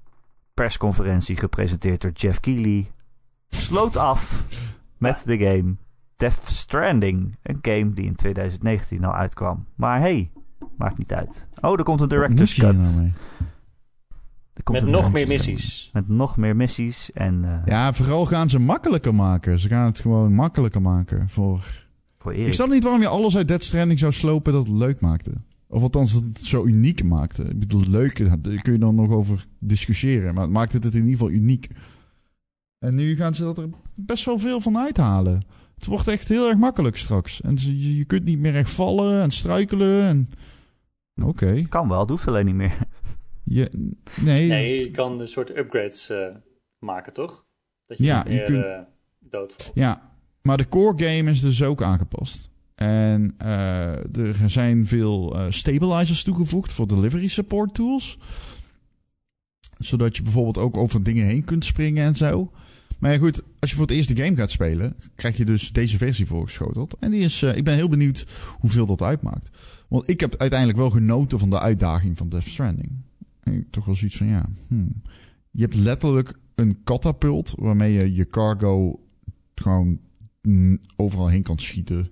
persconferentie, 0.54 1.36
gepresenteerd 1.36 2.00
door 2.00 2.10
Jeff 2.10 2.40
Keighley, 2.40 2.90
sloot 3.48 3.96
af 3.96 4.44
met 4.98 5.22
de 5.26 5.38
game 5.38 5.76
Death 6.16 6.42
Stranding. 6.48 7.36
Een 7.42 7.58
game 7.62 7.92
die 7.92 8.04
in 8.04 8.14
2019 8.14 9.04
al 9.04 9.14
uitkwam. 9.14 9.66
Maar 9.74 10.00
hey, 10.00 10.30
maakt 10.76 10.98
niet 10.98 11.12
uit. 11.12 11.48
Oh, 11.60 11.78
er 11.78 11.84
komt 11.84 12.00
een 12.00 12.08
director's 12.08 12.54
cut. 12.54 12.76
nou 12.76 12.94
mee? 12.94 13.12
Er 14.54 14.62
komt 14.62 14.78
Met 14.78 14.86
een 14.86 14.94
nog 14.94 15.12
meer 15.12 15.22
cut. 15.26 15.32
missies. 15.32 15.90
Met 15.92 16.08
nog 16.08 16.36
meer 16.36 16.56
missies 16.56 17.10
en 17.10 17.44
eh, 17.44 17.58
Ja, 17.64 17.92
vooral 17.92 18.26
gaan 18.26 18.48
ze 18.50 18.58
makkelijker 18.58 19.14
maken. 19.14 19.58
Ze 19.58 19.68
gaan 19.68 19.86
het 19.86 20.00
gewoon 20.00 20.34
makkelijker 20.34 20.82
maken 20.82 21.28
voor... 21.28 21.64
voor 22.18 22.32
Ik 22.32 22.38
Erik. 22.38 22.54
snap 22.54 22.68
niet 22.70 22.82
waarom 22.82 23.00
je 23.00 23.08
alles 23.08 23.36
uit 23.36 23.48
Dead 23.48 23.62
Stranding 23.64 23.98
zou 23.98 24.12
slopen 24.12 24.52
dat 24.52 24.66
het 24.66 24.76
leuk 24.76 25.00
maakte. 25.00 25.32
Of 25.68 25.82
althans 25.82 26.12
dat 26.12 26.22
het 26.22 26.38
zo 26.44 26.64
uniek 26.64 27.04
maakte. 27.04 27.42
Ik 27.44 27.58
bedoel, 27.58 27.82
leuk, 27.88 28.18
daar 28.44 28.62
kun 28.62 28.72
je 28.72 28.78
dan 28.78 28.94
nog 28.94 29.10
over 29.10 29.46
discussiëren. 29.58 30.34
Maar 30.34 30.42
het 30.42 30.52
maakte 30.52 30.76
het 30.76 30.84
in 30.94 30.94
ieder 30.94 31.10
geval 31.10 31.30
uniek. 31.30 31.68
En 32.78 32.94
nu 32.94 33.16
gaan 33.16 33.34
ze 33.34 33.42
dat 33.42 33.58
er 33.58 33.68
best 33.94 34.24
wel 34.24 34.38
veel 34.38 34.60
van 34.60 34.78
uithalen. 34.78 35.42
Het 35.74 35.86
wordt 35.86 36.08
echt 36.08 36.28
heel 36.28 36.48
erg 36.48 36.58
makkelijk 36.58 36.96
straks. 36.96 37.40
En 37.40 37.56
je, 37.60 37.96
je 37.96 38.04
kunt 38.04 38.24
niet 38.24 38.38
meer 38.38 38.56
echt 38.56 38.72
vallen 38.74 39.22
en 39.22 39.30
struikelen. 39.30 40.02
En... 40.02 40.28
Oké. 41.22 41.62
Kan 41.68 41.88
wel, 41.88 42.00
het 42.00 42.08
hoeft 42.08 42.28
alleen 42.28 42.46
niet 42.46 42.54
meer. 42.54 42.78
Je, 43.44 43.68
nee, 44.24 44.48
Nee, 44.48 44.80
je 44.80 44.90
kan 44.90 45.20
een 45.20 45.28
soort 45.28 45.56
upgrades 45.56 46.10
eh, 46.10 46.26
maken, 46.78 47.12
toch? 47.12 47.44
Dat 47.86 47.98
je 47.98 48.04
Ja, 48.04 48.22
niet 48.22 48.32
je 48.32 48.42
kunt- 48.42 48.64
eh, 48.64 48.80
doodvalt. 49.20 49.70
Ja, 49.74 50.10
maar 50.42 50.56
de 50.56 50.68
core 50.68 51.04
game 51.04 51.30
is 51.30 51.40
dus 51.40 51.62
ook 51.62 51.82
aangepast. 51.82 52.50
En 52.74 53.34
eh, 53.38 54.16
er 54.16 54.50
zijn 54.50 54.86
veel 54.86 55.34
eh, 55.36 55.46
stabilizers 55.48 56.22
toegevoegd 56.22 56.72
voor 56.72 56.86
delivery 56.88 57.26
support 57.28 57.74
tools. 57.74 58.18
Zodat 59.78 60.16
je 60.16 60.22
bijvoorbeeld 60.22 60.58
ook 60.58 60.76
over 60.76 61.02
dingen 61.02 61.26
heen 61.26 61.44
kunt 61.44 61.64
springen 61.64 62.04
en 62.04 62.14
zo. 62.14 62.52
Maar 62.98 63.12
ja, 63.12 63.18
goed, 63.18 63.42
als 63.60 63.70
je 63.70 63.76
voor 63.76 63.86
het 63.86 63.94
eerst 63.96 64.16
de 64.16 64.24
game 64.24 64.36
gaat 64.36 64.50
spelen, 64.50 64.96
krijg 65.14 65.36
je 65.36 65.44
dus 65.44 65.72
deze 65.72 65.96
versie 65.98 66.26
voorgeschoteld. 66.26 66.96
En 66.98 67.10
die 67.10 67.20
is, 67.20 67.42
eh, 67.42 67.56
ik 67.56 67.64
ben 67.64 67.74
heel 67.74 67.88
benieuwd 67.88 68.26
hoeveel 68.58 68.86
dat 68.86 69.02
uitmaakt. 69.02 69.50
Want 69.92 70.08
ik 70.08 70.20
heb 70.20 70.36
uiteindelijk 70.36 70.78
wel 70.78 70.90
genoten 70.90 71.38
van 71.38 71.50
de 71.50 71.60
uitdaging 71.60 72.16
van 72.16 72.28
Death 72.28 72.44
Stranding. 72.44 72.90
En 73.40 73.52
ik 73.52 73.70
toch 73.70 73.84
wel 73.84 73.94
zoiets 73.94 74.16
van, 74.16 74.26
ja, 74.26 74.44
hmm. 74.68 75.02
je 75.50 75.62
hebt 75.62 75.74
letterlijk 75.74 76.38
een 76.54 76.82
katapult 76.84 77.54
waarmee 77.56 77.92
je 77.92 78.14
je 78.14 78.26
cargo 78.26 79.00
gewoon 79.54 80.00
overal 80.96 81.28
heen 81.28 81.42
kan 81.42 81.58
schieten. 81.58 82.10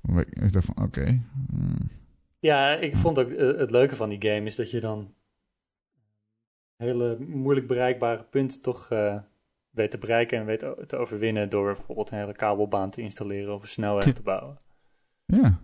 Maar 0.00 0.26
Ik 0.26 0.52
dacht 0.52 0.66
van, 0.66 0.84
oké. 0.84 1.22
hmm. 1.48 1.90
Ja, 2.38 2.74
ik 2.74 2.96
vond 2.96 3.18
ook 3.18 3.30
eh, 3.30 3.58
het 3.58 3.70
leuke 3.70 3.96
van 3.96 4.08
die 4.08 4.30
game 4.30 4.46
is 4.46 4.56
dat 4.56 4.70
je 4.70 4.80
dan 4.80 5.14
hele 6.76 7.18
moeilijk 7.20 7.66
bereikbare 7.66 8.24
punten 8.24 8.62
toch 8.62 8.90
eh, 8.90 9.18
weet 9.70 9.90
te 9.90 9.98
bereiken 9.98 10.38
en 10.38 10.46
weet 10.46 10.66
te 10.86 10.96
overwinnen 10.96 11.50
door 11.50 11.74
bijvoorbeeld 11.74 12.10
een 12.10 12.18
hele 12.18 12.36
kabelbaan 12.36 12.90
te 12.90 13.02
installeren 13.02 13.54
of 13.54 13.62
een 13.62 13.68
snelweg 13.68 14.14
te 14.14 14.22
bouwen. 14.22 14.58
Ja, 15.24 15.60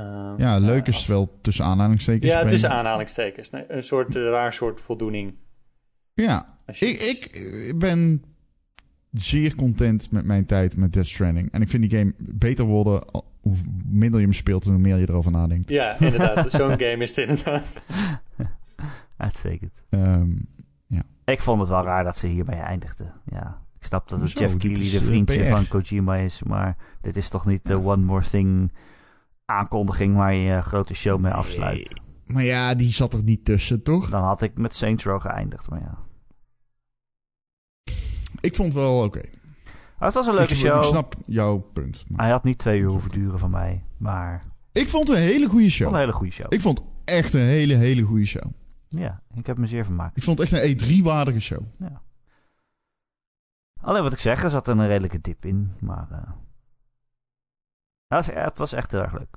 Ehm, 0.00 0.40
ja 0.40 0.58
leuk 0.58 0.86
is 0.86 0.94
als- 0.96 1.06
wel 1.06 1.38
tussen 1.40 1.64
aanhalingstekens. 1.64 2.32
Ja, 2.32 2.44
tussen 2.44 2.70
aanhalingstekens. 2.70 3.50
Nee, 3.50 3.64
een 3.68 3.82
soort 3.82 4.16
eh, 4.16 4.22
raar 4.22 4.52
soort 4.52 4.80
voldoening. 4.80 5.34
Ja, 6.14 6.56
je 6.66 6.86
ik, 6.86 7.26
ik 7.66 7.78
ben 7.78 8.24
zeer 9.12 9.54
content 9.54 10.10
met 10.10 10.24
mijn 10.24 10.46
tijd 10.46 10.76
met 10.76 10.92
Death 10.92 11.06
Stranding. 11.06 11.50
En 11.50 11.62
ik 11.62 11.68
vind 11.68 11.90
die 11.90 11.98
game 11.98 12.12
beter 12.18 12.64
worden 12.64 13.02
hoe 13.40 13.56
minder 13.86 14.18
je 14.20 14.24
hem 14.24 14.34
speelt 14.34 14.64
en 14.66 14.70
hoe 14.72 14.80
meer 14.80 14.96
je 14.96 15.08
erover 15.08 15.32
nadenkt. 15.32 15.68
Ja, 15.68 15.98
inderdaad. 15.98 16.50
Zo'n 16.52 16.70
game 16.78 16.96
is 16.96 17.16
het 17.16 17.28
inderdaad. 17.28 17.76
Uitstekend. 19.16 19.84
Ehm, 19.90 20.30
Ik 21.24 21.40
vond 21.40 21.60
het 21.60 21.68
wel 21.68 21.82
raar 21.84 22.04
dat 22.04 22.16
ze 22.16 22.26
hierbij 22.26 22.60
eindigden. 22.60 23.12
Ja, 23.30 23.62
ik 23.78 23.84
snap 23.86 24.08
dat 24.08 24.20
het 24.20 24.32
Hoezo? 24.32 24.44
Jeff 24.44 24.56
Keighley 24.56 24.90
de 24.90 24.96
eh, 24.98 25.02
vriendje 25.02 25.40
PR. 25.42 25.50
van 25.50 25.68
Kojima 25.68 26.16
is, 26.16 26.42
maar 26.42 26.76
dit 27.00 27.16
is 27.16 27.28
toch 27.28 27.46
niet 27.46 27.66
de 27.66 27.74
One 27.84 28.04
More 28.04 28.28
Thing 28.28 28.72
aankondiging 29.50 30.16
waar 30.16 30.34
je 30.34 30.60
grote 30.62 30.94
show 30.94 31.20
mee 31.20 31.32
afsluit. 31.32 32.00
maar 32.26 32.44
ja, 32.44 32.74
die 32.74 32.92
zat 32.92 33.12
er 33.12 33.22
niet 33.22 33.44
tussen, 33.44 33.82
toch? 33.82 34.10
Dan 34.10 34.22
had 34.22 34.42
ik 34.42 34.58
met 34.58 34.74
Saints 34.74 35.04
Row 35.04 35.20
geëindigd, 35.20 35.70
maar 35.70 35.80
ja. 35.80 35.98
Ik 38.40 38.54
vond 38.54 38.68
het 38.68 38.76
wel 38.82 39.02
oké. 39.04 39.20
Maar 39.98 40.08
het 40.08 40.14
was 40.14 40.26
een 40.26 40.34
leuke 40.34 40.52
ik, 40.52 40.58
show. 40.58 40.76
Ik 40.78 40.84
snap 40.84 41.14
jouw 41.26 41.58
punt. 41.58 42.04
maar- 42.08 42.20
Hij 42.20 42.30
had 42.30 42.44
niet 42.44 42.58
twee 42.58 42.80
uur 42.80 42.88
hoeven 42.90 43.10
duren 43.10 43.38
van 43.38 43.50
mij, 43.50 43.84
maar 43.96 44.44
Ik 44.72 44.88
vond 44.88 45.08
het 45.08 45.16
een 45.16 45.22
hele 45.22 45.48
goede 45.48 45.70
show. 45.70 45.88
een 45.92 45.98
hele 45.98 46.12
goede 46.12 46.32
show. 46.32 46.52
Ik 46.52 46.60
vond 46.60 46.82
echt 47.04 47.32
een 47.34 47.40
hele, 47.46 47.74
hele 47.74 48.02
goede 48.02 48.24
show. 48.26 48.52
Ja, 48.88 49.22
ik 49.34 49.46
heb 49.46 49.58
me 49.58 49.66
zeer 49.66 49.84
vermaakt. 49.84 50.16
Ik 50.16 50.22
vond 50.22 50.38
het 50.38 50.52
echt 50.52 50.62
een 50.64 50.78
E3-waardige 51.00 51.40
show. 51.40 51.62
Alleen 53.80 54.02
wat 54.02 54.12
ik 54.12 54.18
zeg, 54.18 54.42
er 54.42 54.50
zat 54.50 54.68
een 54.68 54.86
redelijke 54.86 55.20
dip 55.20 55.44
in, 55.44 55.70
maar 55.80 56.06
eh, 56.10 56.30
ja, 58.10 58.16
het 58.16 58.26
was- 58.26 58.44
het 58.44 58.58
was 58.58 58.72
echt 58.72 58.90
heel 58.90 59.00
erg 59.02 59.12
leuk. 59.12 59.36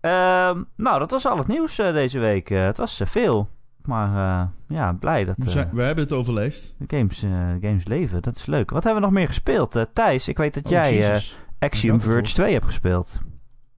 Ehm, 0.00 0.62
nou, 0.76 0.98
dat 0.98 1.10
was 1.10 1.26
al 1.26 1.38
het 1.38 1.46
nieuws 1.46 1.78
eh, 1.78 1.92
deze 1.92 2.18
week. 2.18 2.50
Eh, 2.50 2.64
het 2.64 2.76
was 2.76 3.00
eh, 3.00 3.06
veel, 3.06 3.48
maar 3.82 4.08
eh, 4.08 4.48
ja, 4.76 4.92
blij 4.92 5.24
dat 5.24 5.36
We, 5.36 5.44
eh, 5.44 5.50
zijn- 5.50 5.70
we 5.72 5.82
hebben 5.82 6.04
het 6.04 6.12
overleefd. 6.12 6.74
de 6.78 6.96
games, 6.96 7.22
eh, 7.22 7.30
games 7.60 7.86
leven. 7.86 8.22
Dat 8.22 8.36
is 8.36 8.46
leuk. 8.46 8.70
Wat 8.70 8.84
hebben 8.84 9.00
we 9.02 9.08
nog 9.08 9.16
meer 9.18 9.26
gespeeld? 9.26 9.76
Eh, 9.76 9.82
Thijs, 9.92 10.28
ik 10.28 10.36
weet 10.38 10.54
dat 10.54 10.64
Oh, 10.64 10.70
jij 10.70 11.12
eh. 11.14 11.20
Axiom 11.58 12.00
Verge 12.00 12.34
2 12.34 12.52
hebt 12.52 12.64
gespeeld. 12.64 13.18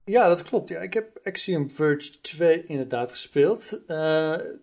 Ja, 0.05 0.27
dat 0.27 0.43
klopt. 0.43 0.69
Ja, 0.69 0.79
ik 0.79 0.93
heb 0.93 1.19
Axiom 1.23 1.69
Verge 1.69 2.19
2 2.21 2.65
inderdaad 2.65 3.09
gespeeld. 3.11 3.81
Eh, 3.87 3.95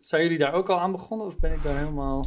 zijn 0.01 0.23
jullie 0.23 0.39
daar 0.39 0.53
ook 0.53 0.69
al 0.69 0.81
aan 0.81 0.93
begonnen 0.93 1.27
of 1.27 1.39
ben 1.39 1.53
ik 1.53 1.63
daar 1.63 1.77
helemaal... 1.77 2.25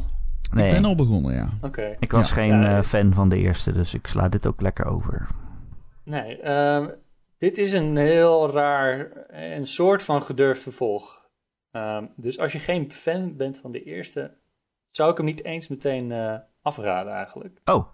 Nee, 0.52 0.66
Ik 0.68 0.74
ben 0.74 0.84
al 0.84 0.94
begonnen, 0.96 1.34
ja. 1.34 1.48
Oké. 1.60 1.96
ik 1.98 2.12
was 2.12 2.28
Ja. 2.28 2.34
geen 2.34 2.62
Ja, 2.62 2.76
eh, 2.76 2.82
fan 2.82 3.14
van 3.14 3.28
de 3.28 3.36
eerste, 3.36 3.72
dus 3.72 3.94
ik 3.94 4.06
sla 4.06 4.28
dit 4.28 4.46
ook 4.46 4.60
lekker 4.60 4.84
over. 4.86 5.26
Nee, 6.04 6.40
ehm, 6.40 6.90
dit 7.38 7.58
is 7.58 7.72
een 7.72 7.96
heel 7.96 8.50
raar, 8.50 9.10
een 9.28 9.66
soort 9.66 10.02
van 10.02 10.22
gedurfd 10.22 10.62
vervolg. 10.62 11.30
Ehm, 11.70 12.06
dus 12.16 12.38
als 12.38 12.52
je 12.52 12.58
geen 12.58 12.92
fan 12.92 13.36
bent 13.36 13.58
van 13.58 13.72
de 13.72 13.82
eerste, 13.82 14.36
zou 14.90 15.10
ik 15.10 15.16
hem 15.16 15.26
niet 15.26 15.44
eens 15.44 15.68
meteen 15.68 16.12
eh, 16.12 16.38
afraden 16.62 17.12
eigenlijk. 17.12 17.60
Oh, 17.64 17.86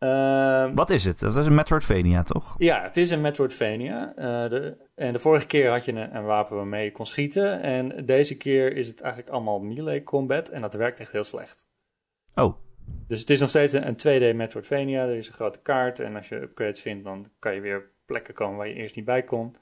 Ehm, 0.00 0.74
wat 0.74 0.90
is 0.90 1.04
het? 1.04 1.18
Dat 1.18 1.36
is 1.36 1.46
een 1.46 1.54
Metroidvania, 1.54 2.22
toch? 2.22 2.54
Ja, 2.58 2.82
het 2.82 2.96
is 2.96 3.10
een 3.10 3.20
Metroidvania. 3.20 4.14
Eh, 4.14 4.50
de, 4.50 4.76
en 4.94 5.12
de 5.12 5.18
vorige 5.18 5.46
keer 5.46 5.70
had 5.70 5.84
je 5.84 5.92
een, 5.92 6.16
een 6.16 6.24
wapen 6.24 6.56
waarmee 6.56 6.84
je 6.84 6.92
kon 6.92 7.06
schieten. 7.06 7.62
En 7.62 8.06
deze 8.06 8.36
keer 8.36 8.76
is 8.76 8.88
het 8.88 9.00
eigenlijk 9.00 9.32
allemaal 9.32 9.58
melee 9.58 10.02
combat. 10.02 10.48
En 10.48 10.60
dat 10.60 10.74
werkt 10.74 11.00
echt 11.00 11.12
heel 11.12 11.24
slecht. 11.24 11.66
Oh, 12.34 12.54
Dus 13.06 13.20
het 13.20 13.30
is 13.30 13.40
nog 13.40 13.48
steeds 13.48 13.72
een, 13.72 13.86
een 13.86 14.32
2D 14.32 14.36
Metroidvania. 14.36 15.06
Er 15.06 15.16
is 15.16 15.26
een 15.26 15.32
grote 15.32 15.58
kaart. 15.62 16.00
En 16.00 16.16
als 16.16 16.28
je 16.28 16.40
upgrades 16.40 16.80
vindt, 16.80 17.04
dan 17.04 17.26
kan 17.38 17.54
je 17.54 17.60
weer 17.60 17.90
plekken 18.04 18.34
komen 18.34 18.56
waar 18.56 18.68
je 18.68 18.74
eerst 18.74 18.96
niet 18.96 19.04
bij 19.04 19.22
kon. 19.22 19.56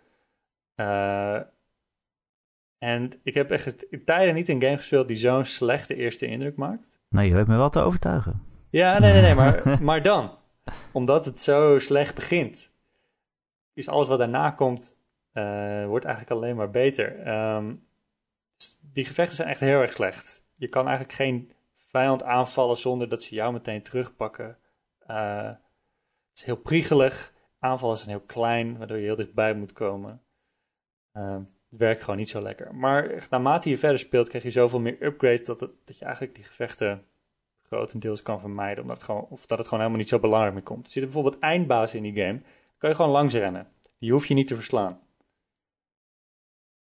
Eh, 0.75 1.41
en 2.79 3.11
ik 3.23 3.35
heb 3.35 3.51
echt 3.51 3.87
tijden 4.05 4.35
niet 4.35 4.49
een 4.49 4.63
game 4.63 4.77
gespeeld 4.77 5.09
die 5.09 5.17
zo'n 5.17 5.45
slechte 5.45 5.95
eerste 5.95 6.27
indruk 6.27 6.57
maakt. 6.57 6.99
nou, 7.09 7.27
je 7.27 7.35
weet 7.35 7.47
me 7.47 7.57
wel 7.57 7.71
te 7.71 7.81
overtuigen. 7.81 8.43
Ja, 8.71 8.99
nee, 8.99 9.13
nee, 9.13 9.23
nee, 9.23 9.35
maar, 9.35 9.63
maar 9.83 10.03
dan. 10.03 10.37
Omdat 10.93 11.25
het 11.25 11.41
zo 11.41 11.79
slecht 11.79 12.15
begint, 12.15 12.73
is 13.73 13.89
alles 13.89 14.09
wat 14.09 14.19
daarna 14.19 14.51
komt, 14.51 14.99
eh, 15.33 15.87
wordt 15.87 16.05
eigenlijk 16.05 16.35
alleen 16.35 16.57
maar 16.57 16.71
beter. 16.71 17.21
Ehm, 17.21 17.75
dus 18.57 18.79
die 18.81 19.05
gevechten 19.05 19.37
zijn 19.37 19.49
echt 19.49 19.61
heel 19.61 19.81
erg 19.81 19.93
slecht. 19.93 20.45
Je 20.55 20.69
kan 20.69 20.87
eigenlijk 20.87 21.17
geen 21.17 21.53
vijand 21.89 22.23
aanvallen 22.23 22.77
zonder 22.77 23.09
dat 23.09 23.23
ze 23.23 23.35
jou 23.35 23.53
meteen 23.53 23.83
terugpakken. 23.83 24.59
Eh, 24.99 25.47
het 26.29 26.39
is 26.39 26.45
heel 26.45 26.57
priegelig. 26.57 27.33
Aanvallen 27.59 27.97
zijn 27.97 28.11
heel 28.11 28.21
klein, 28.27 28.79
waardoor 28.79 28.97
je 28.97 29.05
heel 29.05 29.15
dichtbij 29.15 29.55
moet 29.55 29.73
komen. 29.73 30.23
Ehm, 31.13 31.41
het 31.41 31.79
werkt 31.79 32.01
gewoon 32.01 32.17
niet 32.17 32.29
zo 32.29 32.41
lekker. 32.41 32.75
Maar 32.75 33.27
naarmate 33.31 33.71
je 33.71 33.79
verder 33.79 33.99
speelt, 33.99 34.29
krijg 34.29 34.45
je 34.45 34.51
zoveel 34.51 34.81
meer 34.81 35.03
upgrades 35.03 35.47
dat, 35.47 35.59
dat 35.59 35.99
je 35.99 36.05
eigenlijk 36.05 36.35
die 36.35 36.45
gevechten 36.45 37.07
grotendeels 37.63 38.23
kan 38.23 38.41
vermijden. 38.41 38.83
Omdat 38.83 38.97
het 38.97 39.05
gewoon, 39.05 39.27
of 39.29 39.47
dat 39.47 39.59
het 39.59 39.67
gewoon 39.67 39.81
helemaal 39.81 40.03
niet 40.03 40.13
zo 40.13 40.19
belangrijk 40.19 40.55
meer 40.55 40.63
komt. 40.63 40.85
Er 40.85 40.91
zitten 40.91 41.13
bijvoorbeeld 41.13 41.43
eindbazen 41.43 41.97
in 41.97 42.13
die 42.13 42.25
game. 42.25 42.41
kan 42.79 42.91
je 42.91 42.97
gewoon 42.97 43.11
langs 43.11 43.35
rennen. 43.35 43.69
Die 43.99 44.13
hoef 44.13 44.27
je 44.27 44.35
niet 44.35 44.49
te 44.49 44.55
verslaan. 44.55 45.01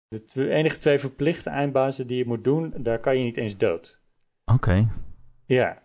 De 0.08 0.50
enige 0.50 0.78
twee 0.78 0.98
verplichte 0.98 1.50
eindbazen 1.50 2.06
die 2.06 2.16
je 2.16 2.26
moet 2.26 2.44
doen, 2.44 2.74
daar 2.76 2.98
kan 2.98 3.18
je 3.18 3.24
niet 3.24 3.36
eens 3.36 3.56
dood. 3.56 3.97
Oké. 4.54 4.88
Ja. 5.46 5.82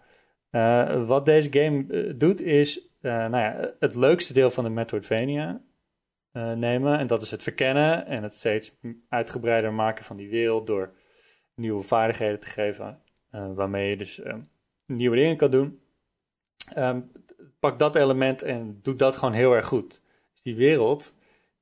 Eh, 0.50 1.08
wat 1.08 1.26
deze 1.26 1.52
game 1.52 1.86
eh, 1.88 2.14
doet 2.18 2.42
is, 2.42 2.90
eh, 3.02 3.12
nou 3.12 3.38
ja, 3.38 3.74
het 3.80 3.96
leukste 3.96 4.34
deel 4.34 4.52
van 4.52 4.64
de 4.64 4.70
Metroidvania 4.70 5.62
nemen. 6.56 7.00
En 7.00 7.08
dat 7.08 7.22
is 7.22 7.32
het 7.32 7.44
verkennen 7.44 8.06
en 8.06 8.24
het 8.24 8.34
steeds 8.34 8.80
uitgebreider 9.10 9.74
maken 9.74 10.06
van 10.06 10.16
die 10.16 10.30
wereld 10.30 10.68
door 10.68 10.94
nieuwe 11.56 11.84
vaardigheden 11.84 12.40
te 12.40 12.48
geven. 12.48 13.02
waarmee 13.56 13.90
je 13.90 13.98
dus 13.98 14.20
eh, 14.20 14.36
nieuwe 14.86 15.16
dingen 15.16 15.38
kan 15.38 15.52
doen. 15.52 15.82
Ehm, 16.74 17.02
pak 17.60 17.80
dat 17.80 17.96
element 17.96 18.42
en 18.42 18.80
doe 18.82 18.96
dat 18.96 19.16
gewoon 19.16 19.34
heel 19.34 19.54
erg 19.54 19.66
goed. 19.66 20.02
Dus 20.32 20.42
die 20.42 20.56
wereld 20.56 21.16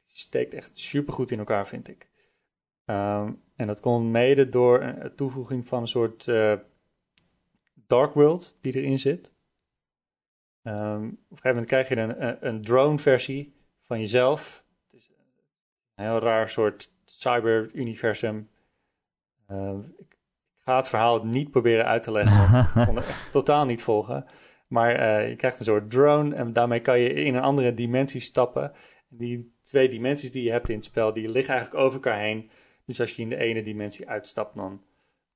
die 0.08 0.18
steekt 0.18 0.54
echt 0.54 0.80
supergoed 0.80 1.32
in 1.32 1.40
elkaar, 1.40 1.68
vind 1.68 1.88
ik. 1.88 2.08
Ehm, 2.86 3.32
en 3.56 3.68
dat 3.68 3.80
komt 3.80 4.12
mede 4.12 4.50
door 4.50 4.82
een 4.82 5.16
toevoeging 5.16 5.68
van 5.68 5.82
een 5.82 5.88
soort 5.88 6.28
Dark 7.92 8.14
World 8.14 8.58
die 8.62 8.76
erin 8.76 9.00
zit. 9.00 9.34
Ehm, 10.64 11.06
op 11.06 11.12
een 11.12 11.18
gegeven 11.30 11.50
moment 11.50 11.66
krijg 11.66 11.90
je 11.90 11.98
een, 11.98 12.48
een, 12.48 12.62
drone-versie 12.62 13.56
van 13.82 14.00
jezelf. 14.00 14.66
Het 14.84 15.00
is 15.00 15.10
een 15.96 16.06
heel 16.06 16.20
raar 16.20 16.50
soort 16.50 16.94
cyber-universum. 17.06 18.50
Ehm, 19.48 19.80
ik, 19.98 20.18
ga 20.58 20.76
het 20.76 20.88
verhaal 20.88 21.26
niet 21.26 21.52
proberen 21.52 21.86
uit 21.86 22.04
te 22.04 22.12
leggen, 22.12 22.52
want 22.52 22.76
ik 22.76 22.86
kon 22.86 22.96
het 22.96 23.08
echt 23.08 23.32
totaal 23.42 23.66
niet 23.66 23.84
volgen. 23.84 24.26
Maar 24.68 24.96
eh, 24.96 25.30
je 25.30 25.36
krijgt 25.36 25.60
een 25.60 25.66
soort 25.66 25.92
drone 25.92 26.36
en 26.36 26.54
daarmee 26.54 26.82
kan 26.82 27.00
je 27.00 27.14
in 27.14 27.36
een 27.36 27.42
andere 27.42 27.74
dimensie 27.74 28.22
stappen. 28.22 28.72
En 29.10 29.18
die 29.18 29.56
twee 29.62 29.90
dimensies 29.90 30.32
die 30.32 30.44
je 30.44 30.52
hebt 30.52 30.70
in 30.70 30.76
het 30.76 30.86
spel, 30.86 31.14
die 31.14 31.30
liggen 31.30 31.54
eigenlijk 31.54 31.84
over 31.84 31.96
elkaar 31.96 32.20
heen. 32.20 32.50
Dus 32.86 33.00
als 33.00 33.16
je 33.16 33.22
in 33.22 33.30
de 33.30 33.38
ene 33.38 33.64
dimensie 33.64 34.10
uitstapt, 34.10 34.56
dan 34.56 34.82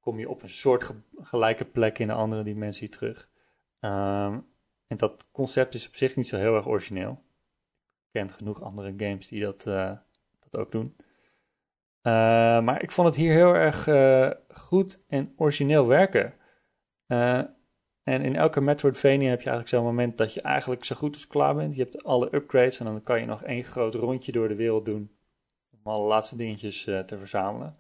kom 0.06 0.20
je 0.20 0.30
op 0.30 0.43
een 0.43 0.49
soort 0.49 0.84
ge- 0.84 1.01
gelijke 1.22 1.66
plek 1.66 1.99
in 1.99 2.08
de 2.08 2.14
andere 2.14 2.43
dimensie 2.43 2.89
terug. 2.89 3.30
Ehm, 3.80 4.39
en 4.88 4.97
dat 4.97 5.32
concept 5.32 5.74
is 5.74 5.88
op 5.88 5.95
zich 5.95 6.16
niet 6.16 6.28
zo 6.28 6.38
heel 6.38 6.56
erg 6.56 6.68
origineel. 6.68 7.12
Ik 7.12 8.12
ken 8.12 8.30
genoeg 8.30 8.62
andere 8.62 8.93
games 8.97 9.28
die 9.28 9.41
dat, 9.41 9.66
uh, 9.66 9.91
dat 10.49 10.62
ook 10.62 10.72
doen. 10.72 10.95
Uh, 12.01 12.62
maar 12.62 12.82
ik 12.84 12.91
vond 12.91 13.08
het 13.08 13.16
hier 13.16 13.34
heel 13.34 13.53
erg 13.53 13.88
uh, 13.88 14.32
goed 14.49 15.06
en 15.08 15.34
origineel 15.36 15.88
werken. 15.88 16.34
en 18.03 18.22
in 18.22 18.36
elke 18.36 18.62
Metroidvania 18.62 19.30
heb 19.30 19.41
je 19.41 19.49
eigenlijk 19.49 19.68
zo'n 19.68 19.84
moment 19.84 20.18
dat 20.18 20.34
je 20.34 20.41
eigenlijk 20.41 20.84
zo 20.84 20.95
goed 20.95 21.14
als 21.14 21.28
klaar 21.28 21.56
bent. 21.56 21.76
Je 21.76 21.82
hebt 21.84 22.03
alle 22.03 22.36
upgrades 22.36 22.80
en 22.80 22.86
dan 22.86 23.03
kan 23.03 23.20
je 23.20 23.26
nog 23.26 23.43
één 23.43 23.64
groot 23.64 23.95
rondje 23.95 24.32
door 24.32 24.47
de 24.47 24.56
wereld 24.56 24.86
doen. 24.86 25.18
Om 25.72 25.80
alle 25.91 26.08
laatste 26.08 26.36
dingetjes 26.36 26.84
te 26.84 27.18
verzamelen. 27.18 27.76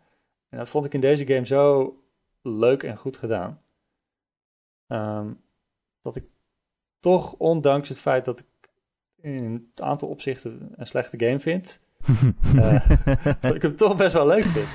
En 0.49 0.57
dat 0.57 0.69
vond 0.69 0.85
ik 0.85 0.93
in 0.93 0.99
deze 1.01 1.25
game 1.25 1.45
zo 1.45 1.93
leuk 2.45 2.83
en 2.83 2.97
goed 2.97 3.17
gedaan. 3.17 3.61
Um, 4.87 5.41
dat 6.01 6.15
ik 6.15 6.25
toch, 6.99 7.33
ondanks 7.33 7.89
het 7.89 7.97
feit 7.97 8.25
dat 8.25 8.39
ik 8.39 8.45
in 9.21 9.43
een 9.43 9.69
aantal 9.75 10.07
opzichten 10.07 10.71
een 10.75 10.87
slechte 10.87 11.25
game 11.25 11.39
vind, 11.39 11.81
uh, 12.55 12.89
dat 13.41 13.55
ik 13.55 13.61
hem 13.61 13.75
toch 13.75 13.95
best 13.95 14.13
wel 14.13 14.27
leuk 14.27 14.45
vind. 14.45 14.67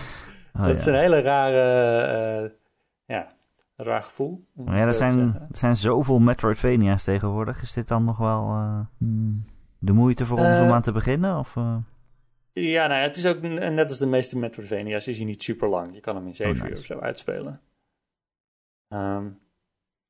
Oh, 0.54 0.66
dat 0.66 0.76
is 0.76 0.86
een 0.86 0.94
hele 0.94 1.20
rare, 1.20 2.42
uh, 2.42 2.50
ja, 3.06 3.26
raar 3.76 4.02
gevoel. 4.02 4.44
Maar 4.52 4.76
ja, 4.76 4.86
er 4.86 4.94
zijn, 4.94 5.18
er 5.18 5.56
zijn 5.56 5.76
zoveel 5.76 6.18
Metroidvania's 6.18 7.04
tegenwoordig. 7.04 7.62
Is 7.62 7.72
dit 7.72 7.88
dan 7.88 8.04
nog 8.04 8.18
wel 8.18 8.48
uh, 8.48 8.80
de 9.78 9.92
moeite 9.92 10.26
voor 10.26 10.38
ons 10.38 10.60
om 10.60 10.70
aan 10.70 10.82
te 10.82 10.92
beginnen? 10.92 11.38
Of, 11.38 11.56
ja, 12.52 12.86
nou 12.86 13.00
ja, 13.00 13.06
het 13.06 13.16
is 13.16 13.26
ook 13.26 13.40
net 13.40 13.88
als 13.88 13.98
de 13.98 14.06
meeste 14.06 14.38
Metroidvania's 14.38 15.06
is 15.06 15.16
hij 15.16 15.26
niet 15.26 15.42
super 15.42 15.68
lang. 15.68 15.94
Je 15.94 16.00
kan 16.00 16.16
hem 16.16 16.26
in 16.26 16.34
7 16.34 16.54
oh, 16.54 16.60
nice. 16.60 16.72
uur 16.72 16.78
of 16.78 16.86
zo 16.86 16.98
uitspelen. 16.98 17.60
Um, 18.88 19.38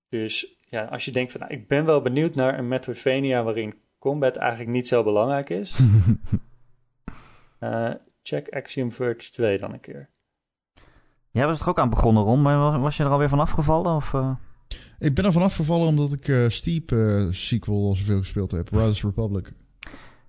dus 0.09 0.59
ja, 0.64 0.84
als 0.84 1.05
je 1.05 1.11
denkt 1.11 1.32
van, 1.32 1.41
nou, 1.41 1.53
ik 1.53 1.68
ben 1.68 1.84
wel 1.84 2.03
benieuwd 2.03 2.34
naar 2.34 2.59
een 2.59 2.68
Metroidvania 2.68 3.43
waarin 3.43 3.74
combat 3.99 4.36
eigenlijk 4.36 4.70
niet 4.70 4.88
zo 4.88 5.03
belangrijk 5.03 5.51
is. 5.51 5.78
uh, 7.61 7.91
check 8.22 8.49
Axiom 8.49 8.93
Verge 8.93 9.30
2 9.30 9.59
dan 9.59 9.72
een 9.72 9.80
keer. 9.80 10.11
Jij 11.30 11.47
was 11.47 11.61
er 11.61 11.68
ook 11.68 11.78
aan 11.78 11.91
begonnen, 11.91 12.22
Ron, 12.22 12.43
maar 12.43 12.59
was, 12.59 12.76
was 12.76 12.97
je 12.97 13.05
er 13.05 13.11
alweer 13.11 13.28
van 13.28 13.41
afgevallen? 13.41 13.97
Of, 13.97 14.12
uh... 14.12 14.34
Ik 14.99 15.14
ben 15.14 15.24
er 15.24 15.32
van 15.32 15.43
afgevallen 15.43 15.88
omdat 15.88 16.12
ik 16.12 16.28
uh, 16.28 16.49
Steep 16.49 16.91
sequel 17.30 17.86
al 17.86 17.95
zoveel 17.95 18.18
gespeeld 18.18 18.51
heb. 18.51 18.68
Riders 18.68 19.03
Republic. 19.03 19.53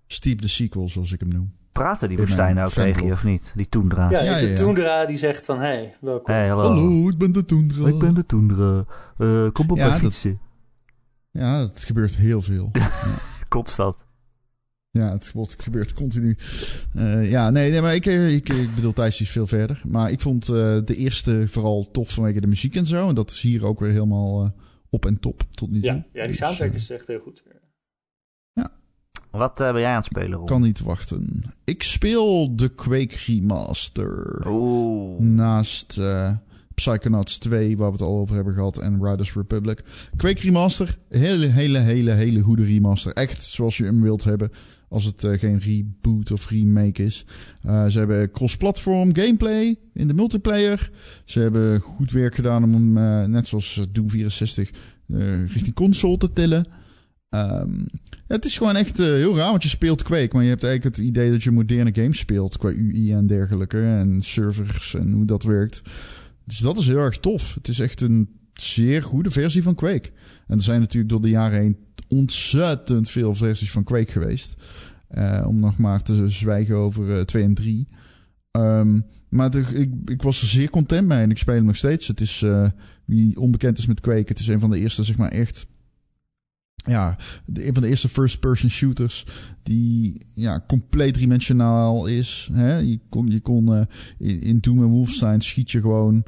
Steep 0.08 0.42
de 0.42 0.48
sequel, 0.48 0.90
zoals 0.90 1.12
ik 1.12 1.20
hem 1.20 1.30
noem 1.30 1.60
praten 1.82 2.10
die 2.10 2.18
woestijnen 2.18 2.66
ook 2.66 2.72
tegen 2.72 3.06
je, 3.06 3.12
of 3.12 3.24
niet? 3.24 3.52
Die 3.56 3.70
toendra. 3.70 4.10
Ja, 4.10 4.20
is 4.20 4.40
de 4.40 4.54
toendra 4.54 5.06
die 5.06 5.18
zegt 5.18 5.46
van, 5.46 5.60
hey, 5.60 5.96
welkom. 6.02 6.34
Hey, 6.34 6.48
hallo. 6.48 6.64
hallo. 6.64 7.10
ik 7.10 7.18
ben 7.18 7.32
de 7.32 7.46
toendra. 7.46 7.88
Ik 7.88 8.00
ben 8.00 8.14
de 8.14 8.26
toendra. 8.26 8.86
Uh, 9.18 9.50
kom 9.52 9.70
op 9.70 9.78
ja, 9.78 9.98
fietsen. 9.98 10.40
ja, 11.32 11.60
het 11.60 11.84
gebeurt 11.84 12.16
heel 12.16 12.42
veel. 12.42 12.72
Constant. 13.50 13.96
Ja, 14.92 15.12
het, 15.12 15.32
het 15.34 15.56
gebeurt 15.58 15.94
continu. 15.94 16.38
Uh, 16.96 17.32
ja, 17.32 17.50
nee, 17.50 17.72
nee 17.72 17.82
maar 17.82 17.96
ik, 17.96 18.06
eh, 18.06 18.34
ik, 18.34 18.50
ik 18.50 18.76
bedoel, 18.76 18.94
Thijs 18.94 19.22
is 19.22 19.30
veel 19.30 19.48
verder. 19.48 19.82
Maar 19.88 20.12
ik 20.12 20.20
vond 20.20 20.48
uh, 20.48 20.56
de 20.86 20.96
eerste 20.96 21.44
vooral 21.48 21.92
tof 21.92 22.12
vanwege 22.12 22.42
de 22.42 22.48
muziek 22.48 22.76
en 22.76 22.86
zo. 22.86 23.10
En 23.10 23.16
dat 23.16 23.30
is 23.30 23.42
hier 23.42 23.66
ook 23.66 23.80
weer 23.80 23.92
helemaal 23.92 24.54
op 24.90 25.06
en 25.06 25.20
top 25.20 25.44
tot 25.52 25.70
nu 25.70 25.82
toe. 25.82 25.90
Ja, 25.90 26.06
ja 26.14 26.22
die 26.22 26.28
dus, 26.28 26.38
soundtrack 26.38 26.74
is 26.74 26.90
echt 26.90 27.08
heel 27.08 27.20
goed. 27.20 27.44
Wat 29.32 29.62
uh, 29.62 29.72
ben 29.72 29.82
jij 29.82 29.90
aan 29.90 29.96
het 29.96 30.06
spelen, 30.06 30.38
Ron? 30.38 30.46
Kan 30.46 30.62
niet 30.62 30.80
wachten. 30.80 31.44
Ik 31.64 31.84
speel 31.84 32.56
de 32.56 32.70
Quake 32.70 33.16
Remaster. 33.26 34.42
Oeh. 34.48 35.20
Naast 35.20 35.98
uh, 36.00 36.32
Psychonauts 36.76 37.38
2, 37.38 37.78
waar 37.78 37.88
we 37.88 37.94
het 37.94 38.02
al 38.02 38.18
over 38.18 38.36
hebben 38.36 38.54
gehad, 38.54 38.78
en 38.78 39.06
Riders 39.06 39.34
Republic. 39.34 39.84
Quake 40.16 40.42
Remaster, 40.42 40.98
hele, 41.10 41.46
hele, 41.46 41.78
hele, 41.78 42.12
hele 42.12 42.42
goede 42.42 42.64
remaster. 42.64 43.14
Echt 43.14 43.42
zoals 43.42 43.78
je 43.78 43.84
hem 43.84 44.02
wilt 44.02 44.24
hebben. 44.24 44.52
Als 44.90 45.06
het 45.06 45.24
uh, 45.24 45.40
geen 45.40 45.60
reboot 45.60 46.32
of 46.32 46.50
remake 46.50 47.04
is. 47.04 47.26
Ze 47.64 48.00
hebben 48.00 48.32
cross-platform 48.32 49.16
gameplay 49.16 49.76
in 49.94 50.08
de 50.08 50.14
multiplayer. 50.14 50.92
Ze 51.26 51.40
hebben 51.40 51.80
goed 51.80 52.12
werk 52.12 52.36
gedaan 52.36 52.64
om 52.64 52.74
hem, 52.74 53.32
net 53.32 53.48
zoals 53.48 53.82
Doom 53.92 54.10
64, 54.10 54.72
richting 55.48 55.76
console 55.76 56.18
te 56.18 56.34
tillen. 56.34 56.66
Um, 57.36 57.86
het 58.28 58.46
is 58.46 58.58
gewoon 58.58 58.76
echt 58.76 59.00
uh, 59.00 59.06
heel 59.06 59.38
raar, 59.38 59.50
want 59.50 59.64
je 59.64 59.70
speelt 59.70 60.04
Quake, 60.04 60.30
maar 60.32 60.44
je 60.44 60.50
hebt 60.50 60.64
eigenlijk 60.64 60.96
het 60.96 61.06
idee 61.06 61.32
dat 61.32 61.44
je 61.44 61.52
moderne 61.52 61.94
games 61.94 62.18
speelt 62.18 62.58
qua 62.58 62.70
UI 62.70 63.14
en 63.14 63.28
dergelijke 63.28 63.82
en 63.82 64.22
servers 64.22 64.94
en 64.94 65.12
hoe 65.12 65.26
dat 65.26 65.44
werkt. 65.44 65.82
Dus 66.46 66.58
dat 66.58 66.78
is 66.78 66.88
heel 66.88 66.98
erg 66.98 67.20
tof. 67.20 67.56
Het 67.56 67.68
is 67.68 67.80
echt 67.80 68.02
een 68.02 68.30
zeer 68.54 69.04
goede 69.04 69.32
versie 69.32 69.64
van 69.64 69.76
Quake. 69.76 70.10
En 70.48 70.58
er 70.58 70.64
zijn 70.64 70.80
natuurlijk 70.80 71.12
door 71.12 71.22
de 71.22 71.30
jaren 71.30 71.60
heen 71.60 71.78
ontzettend 72.08 73.10
veel 73.10 73.36
versies 73.36 73.72
van 73.72 73.84
Quake 73.84 74.12
geweest. 74.12 74.56
Uh, 75.18 75.46
om 75.48 75.60
nog 75.60 75.78
maar 75.78 76.02
te 76.02 76.30
zwijgen 76.30 76.76
over 76.76 77.08
uh, 77.08 77.20
2 77.22 77.44
en 77.44 77.54
3. 77.54 77.88
Um, 78.52 78.62
ehm, 78.62 79.00
maar 79.30 79.56
ik, 79.56 79.90
ik, 80.06 80.22
was 80.22 80.42
er 80.42 80.48
zeer 80.48 80.70
content 80.70 81.08
mee 81.08 81.22
en 81.22 81.32
ik 81.32 81.38
speel 81.38 81.56
hem 81.56 81.66
nog 81.66 81.76
steeds. 81.76 82.08
Het 82.08 82.22
is, 82.22 82.46
wie 83.06 83.40
onbekend 83.40 83.78
is 83.78 83.86
met 83.86 84.00
Quake, 84.00 84.26
het 84.28 84.40
is 84.40 84.48
een 84.48 84.60
van 84.60 84.70
de 84.70 84.80
eerste, 84.80 85.04
zeg 85.04 85.18
maar, 85.18 85.32
echt 85.32 85.68
ja, 86.86 87.18
een 87.54 87.74
van 87.74 87.84
de 87.84 87.90
eerste 87.90 88.10
first-person 88.10 88.70
shooters 88.70 89.26
die 89.64 90.26
ja, 90.34 90.64
compleet 90.68 91.16
dimensionaal 91.16 92.06
is. 92.06 92.50
Hè? 92.54 92.78
Je 92.78 93.00
kon, 93.10 93.28
je 93.28 93.40
kon 93.40 93.72
uh, 93.72 93.82
in, 94.18 94.42
in 94.42 94.60
Doom 94.60 94.84
en 94.84 94.90
Wolfenstein 94.90 95.42
schiet 95.42 95.72
je 95.72 95.82
gewoon 95.82 96.24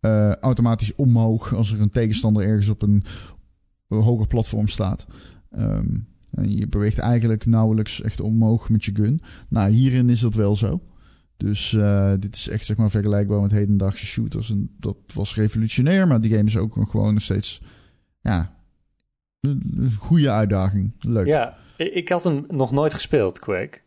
uh, 0.00 0.32
automatisch 0.32 0.94
omhoog 0.94 1.54
als 1.54 1.72
er 1.72 1.80
een 1.80 1.90
tegenstander 1.90 2.42
ergens 2.42 2.68
op 2.68 2.82
een, 2.82 3.04
hoger 3.88 4.26
platform 4.26 4.68
staat. 4.68 5.06
Um, 5.58 6.06
en 6.30 6.56
je 6.56 6.68
beweegt 6.68 6.98
eigenlijk 6.98 7.46
nauwelijks 7.46 8.02
echt 8.02 8.20
omhoog 8.20 8.68
met 8.68 8.84
je 8.84 8.94
gun. 8.94 9.20
Nou, 9.48 9.70
hierin 9.70 10.10
is 10.10 10.20
dat 10.20 10.34
wel 10.34 10.56
zo. 10.56 10.80
Dus 11.36 11.76
dit 12.18 12.34
is 12.34 12.48
echt 12.48 12.64
zeg 12.64 12.76
maar 12.76 12.90
vergelijkbaar 12.90 13.40
met 13.40 13.50
hedendaagse 13.50 14.06
shooters. 14.06 14.50
En 14.50 14.70
dat 14.78 14.96
was 15.14 15.34
revolutionair, 15.34 16.06
maar 16.06 16.20
die 16.20 16.30
game 16.30 16.44
is 16.44 16.56
ook 16.56 16.90
gewoon 16.90 17.14
nog 17.14 17.22
steeds 17.22 17.60
ja, 18.20 18.53
goede 19.98 20.30
uitdaging. 20.30 20.92
Leuk. 21.00 21.26
Ja, 21.26 21.56
ik 21.76 22.08
had 22.08 22.24
hem 22.24 22.44
nog 22.48 22.72
nooit 22.72 22.94
gespeeld, 22.94 23.38
Quake. 23.38 23.78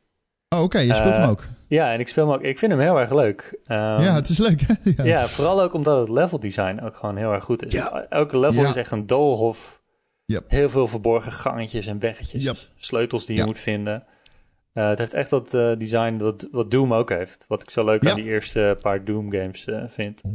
Oh, 0.50 0.62
oké. 0.62 0.80
Je 0.80 0.94
speelt 0.94 1.16
hem 1.16 1.24
eh, 1.24 1.30
ook. 1.30 1.48
Ja, 1.68 1.94
en 1.94 2.00
ik 2.00 2.08
speel 2.08 2.26
hem 2.26 2.36
ook. 2.36 2.42
Ik 2.42 2.60
vind 2.60 2.72
hem 2.72 2.82
heel 2.82 3.00
erg 3.00 3.14
leuk. 3.14 3.60
Um, 3.68 3.78
ja, 3.78 4.16
het 4.16 4.30
is 4.30 4.38
leuk. 4.38 4.62
ja. 4.98 5.04
ja. 5.04 5.28
vooral 5.28 5.62
ook 5.62 5.74
omdat 5.74 6.00
het 6.00 6.10
level 6.10 6.40
design 6.40 6.80
ook 6.84 6.96
gewoon 6.96 7.18
heel 7.18 7.32
erg 7.32 7.44
goed 7.44 7.66
is. 7.66 7.74
Ja. 7.74 8.06
Elke 8.10 8.40
level 8.40 8.64
is 8.64 8.76
echt 8.76 8.92
een 8.92 9.08
doolhof. 9.08 9.82
Yep. 10.26 10.44
Heel 10.48 10.70
veel 10.70 10.88
verborgen 10.88 11.32
gangetjes 11.32 11.86
en 11.86 12.00
weggetjes. 12.00 12.70
Sleutels 12.76 13.26
die 13.26 13.38
je 13.38 13.46
moet 13.46 13.60
vinden. 13.60 14.04
Uh, 14.74 14.90
het 14.90 14.98
heeft 14.98 15.14
echt 15.14 15.30
dat 15.30 15.54
uh, 15.54 15.78
design 15.78 16.18
wat, 16.18 16.48
wat 16.52 16.72
Doom 16.72 16.94
ook 16.94 17.10
heeft. 17.10 17.46
Wat 17.48 17.62
ik 17.62 17.70
zo 17.70 17.86
leuk 17.86 18.08
aan 18.08 18.16
die 18.16 18.26
eerste 18.26 18.78
paar 18.82 19.06
Doom 19.06 19.32
games 19.32 19.68
vind. 19.88 20.22
100%. 20.22 20.32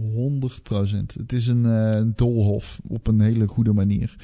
Het 1.19 1.33
is 1.33 1.47
een 1.47 2.13
doolhof 2.17 2.81
op 2.89 3.07
een 3.07 3.21
hele 3.21 3.47
goede 3.47 3.73
manier. 3.73 4.17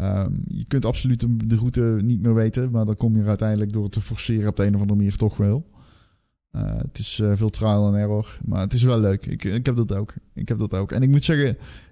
Um, 0.00 0.42
je 0.48 0.64
kunt 0.66 0.84
absoluut 0.84 1.26
de 1.48 1.56
route 1.56 1.98
niet 2.02 2.22
meer 2.22 2.34
weten, 2.34 2.70
maar 2.70 2.84
dan 2.84 2.96
kom 2.96 3.16
je 3.16 3.22
er 3.22 3.28
uiteindelijk 3.28 3.72
door 3.72 3.82
het 3.82 3.92
te 3.92 4.00
forceren 4.00 4.48
op 4.48 4.56
de 4.56 4.62
een 4.62 4.74
of 4.74 4.80
andere 4.80 4.98
manier 4.98 5.16
toch 5.16 5.36
wel. 5.36 5.70
Uh, 6.52 6.76
het 6.76 6.98
is 6.98 7.18
uh, 7.22 7.32
veel 7.34 7.48
trial 7.48 7.86
and 7.86 7.96
error, 7.96 8.38
maar 8.44 8.60
het 8.60 8.72
is 8.72 8.82
wel 8.82 9.00
leuk. 9.00 9.26
Ik, 9.26 9.44
ik 9.44 9.66
heb 9.66 9.76
dat 9.76 9.94
ook. 9.94 10.14
Ik 10.34 10.48
heb 10.48 10.58
dat 10.58 10.74
ook. 10.74 10.92
En 10.92 11.02
ik 11.02 11.08
moet 11.08 11.24
zeggen, 11.24 11.48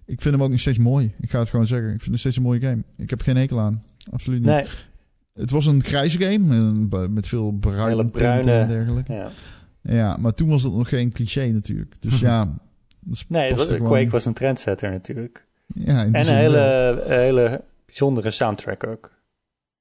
ik 0.06 0.20
vind 0.20 0.34
hem 0.34 0.42
ook 0.42 0.50
nog 0.50 0.60
steeds 0.60 0.78
mooi. 0.78 1.14
Ik 1.20 1.30
ga 1.30 1.38
het 1.38 1.50
gewoon 1.50 1.66
zeggen. 1.66 1.92
Ik 1.92 2.00
vind 2.00 2.10
het 2.10 2.20
steeds 2.20 2.36
een 2.36 2.42
mooie 2.42 2.60
game. 2.60 2.82
Ik 2.96 3.10
heb 3.10 3.22
geen 3.22 3.36
hekel 3.36 3.60
aan. 3.60 3.82
Absoluut 4.10 4.38
niet. 4.38 4.48
Nee. 4.48 4.64
Het 5.34 5.50
was 5.50 5.66
een 5.66 5.82
grijze 5.82 6.22
game 6.22 7.08
met 7.08 7.26
veel 7.26 7.50
bruine, 7.50 8.04
bruine 8.04 8.52
en 8.52 8.68
dergelijke. 8.68 9.12
Ja. 9.12 9.30
ja, 9.82 10.16
maar 10.16 10.34
toen 10.34 10.48
was 10.48 10.62
het 10.62 10.72
nog 10.72 10.88
geen 10.88 11.12
cliché 11.12 11.46
natuurlijk. 11.46 11.94
Dus 12.00 12.20
ja. 12.20 12.48
Nee, 13.28 13.54
Quake 13.54 14.10
was 14.10 14.24
een 14.24 14.32
trendsetter 14.32 14.90
natuurlijk. 14.90 15.46
Ja, 15.66 16.04
en 16.04 16.16
een 16.16 16.26
hele, 16.26 17.02
hele 17.06 17.62
bijzondere 17.90 18.30
soundtrack 18.30 18.86
ook. 18.86 19.18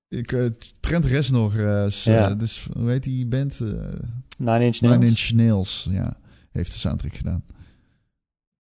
Ik, 0.07 0.31
uh, 0.31 0.49
Trent 0.79 1.05
Reznor, 1.05 1.55
uh, 1.55 1.89
ja. 1.89 2.35
dus 2.35 2.67
hoe 2.73 2.89
heet 2.89 3.03
die 3.03 3.25
band? 3.25 3.59
Uh, 3.59 3.69
Nine 4.37 4.65
Inch 4.65 4.81
Nails. 4.81 4.97
Nine 4.97 5.05
Inch 5.05 5.31
Nails, 5.31 5.87
ja, 5.91 6.17
heeft 6.51 6.71
de 6.71 6.77
soundtrack 6.77 7.13
gedaan. 7.13 7.43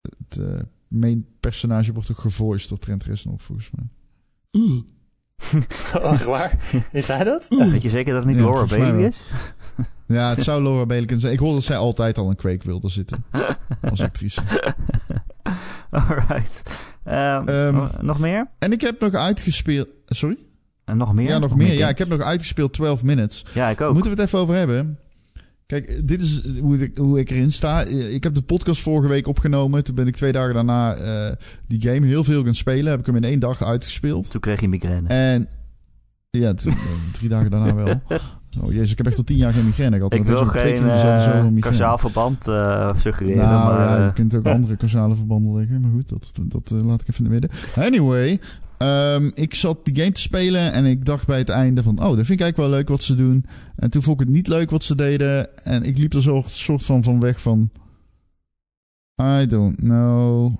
Het 0.00 0.36
uh, 0.36 0.58
main 0.88 1.26
personage 1.40 1.92
wordt 1.92 2.10
ook 2.10 2.18
gevoiced 2.18 2.68
door 2.68 2.78
Trent 2.78 3.04
Reznor, 3.04 3.38
volgens 3.38 3.70
mij. 3.70 3.86
oh, 6.02 6.20
waar? 6.34 6.72
Is 6.92 7.06
hij 7.06 7.24
dat? 7.24 7.46
Weet 7.48 7.82
je 7.82 7.88
zeker 7.88 8.12
dat 8.14 8.24
het 8.24 8.32
niet 8.32 8.40
Laura 8.40 8.66
Bailey 8.66 9.06
is? 9.06 9.22
ja, 10.06 10.28
het 10.28 10.42
zou 10.42 10.62
Laura 10.62 10.86
Bailey 10.86 11.06
kunnen 11.06 11.20
zijn. 11.20 11.32
Ik 11.32 11.40
hoorde 11.40 11.54
dat 11.54 11.64
zij 11.64 11.76
altijd 11.76 12.18
al 12.18 12.30
een 12.30 12.36
Quake 12.36 12.66
wilde 12.66 12.88
zitten. 12.88 13.24
als 13.90 14.00
actrice. 14.00 14.42
Alright. 15.90 16.62
Um, 17.04 17.88
nog 18.00 18.18
meer? 18.18 18.48
En 18.58 18.72
ik 18.72 18.80
heb 18.80 19.00
nog 19.00 19.14
uitgespeeld... 19.14 19.88
Sorry? 20.06 20.36
En 20.84 20.96
nog 20.96 21.14
meer? 21.14 21.28
Ja, 21.28 21.38
nog, 21.38 21.56
meer. 21.56 21.72
Ja, 21.72 21.88
ik 21.88 21.98
heb 21.98 22.08
nog 22.08 22.20
uitgespeeld 22.20 22.72
12 22.72 23.02
minutes. 23.02 23.44
Ja, 23.52 23.68
ik 23.68 23.80
ook. 23.80 23.92
Moeten 23.92 24.12
we 24.12 24.16
het 24.16 24.26
even 24.26 24.38
over 24.38 24.54
hebben? 24.54 24.98
Kijk, 25.66 26.08
dit 26.08 26.22
is 26.22 26.58
hoe 26.58 26.78
ik, 26.78 26.96
hoe 26.96 27.18
ik 27.18 27.30
erin 27.30 27.52
sta. 27.52 27.82
Ik 27.82 28.22
heb 28.22 28.34
de 28.34 28.42
podcast 28.42 28.82
vorige 28.82 29.08
week 29.08 29.26
opgenomen. 29.26 29.84
Toen 29.84 29.94
ben 29.94 30.06
ik 30.06 30.16
twee 30.16 30.32
dagen 30.32 30.54
daarna 30.54 30.96
uh, 30.96 31.32
die 31.66 31.82
game 31.82 32.06
heel 32.06 32.24
veel 32.24 32.44
gaan 32.44 32.54
spelen. 32.54 32.90
Heb 32.90 33.00
ik 33.00 33.06
hem 33.06 33.16
in 33.16 33.24
één 33.24 33.40
dag 33.40 33.64
uitgespeeld. 33.64 34.30
Toen 34.30 34.40
kreeg 34.40 34.60
je 34.60 34.68
migraine. 34.68 35.08
En 35.08 35.48
ja, 36.30 36.54
toen, 36.54 36.74
drie 37.12 37.28
dagen 37.28 37.50
daarna 37.50 37.74
wel. 37.74 38.02
Oh 38.58 38.72
jezus, 38.72 38.90
ik 38.90 38.96
heb 38.96 39.06
echt 39.06 39.18
al 39.18 39.24
tien 39.24 39.36
jaar 39.36 39.52
geen 39.52 39.64
migraine 39.64 39.96
gehad. 39.96 40.12
Ik 40.12 40.24
wil 40.24 40.44
geen 40.44 40.84
uh, 40.84 41.60
kausaal 41.60 41.98
verband 41.98 42.48
uh, 42.48 42.90
suggereren. 42.96 43.44
Nou, 43.44 43.74
maar, 43.74 43.98
ja, 43.98 44.04
je 44.04 44.12
kunt 44.12 44.34
ook 44.34 44.46
andere 44.46 44.76
causale 44.76 45.14
verbanden 45.14 45.56
leggen. 45.56 45.80
Maar 45.80 45.90
goed, 45.90 46.08
dat, 46.08 46.30
dat 46.42 46.70
uh, 46.70 46.84
laat 46.86 47.00
ik 47.00 47.08
even 47.08 47.24
in 47.24 47.32
het 47.32 47.40
midden. 47.40 47.84
Anyway, 47.84 48.40
um, 48.78 49.30
ik 49.34 49.54
zat 49.54 49.84
die 49.84 49.96
game 49.96 50.12
te 50.12 50.20
spelen 50.20 50.72
en 50.72 50.84
ik 50.84 51.04
dacht 51.04 51.26
bij 51.26 51.38
het 51.38 51.48
einde 51.48 51.82
van... 51.82 51.98
Oh, 51.98 52.16
dat 52.16 52.26
vind 52.26 52.30
ik 52.30 52.40
eigenlijk 52.40 52.56
wel 52.56 52.78
leuk 52.78 52.88
wat 52.88 53.02
ze 53.02 53.16
doen. 53.16 53.46
En 53.76 53.90
toen 53.90 54.02
vond 54.02 54.20
ik 54.20 54.26
het 54.26 54.34
niet 54.36 54.48
leuk 54.48 54.70
wat 54.70 54.84
ze 54.84 54.94
deden. 54.94 55.64
En 55.64 55.82
ik 55.82 55.98
liep 55.98 56.14
er 56.14 56.22
zo 56.22 56.42
soort 56.46 56.84
van 56.84 57.02
van 57.02 57.20
weg 57.20 57.40
van... 57.40 57.70
I 59.22 59.46
don't 59.46 59.76
know. 59.76 60.52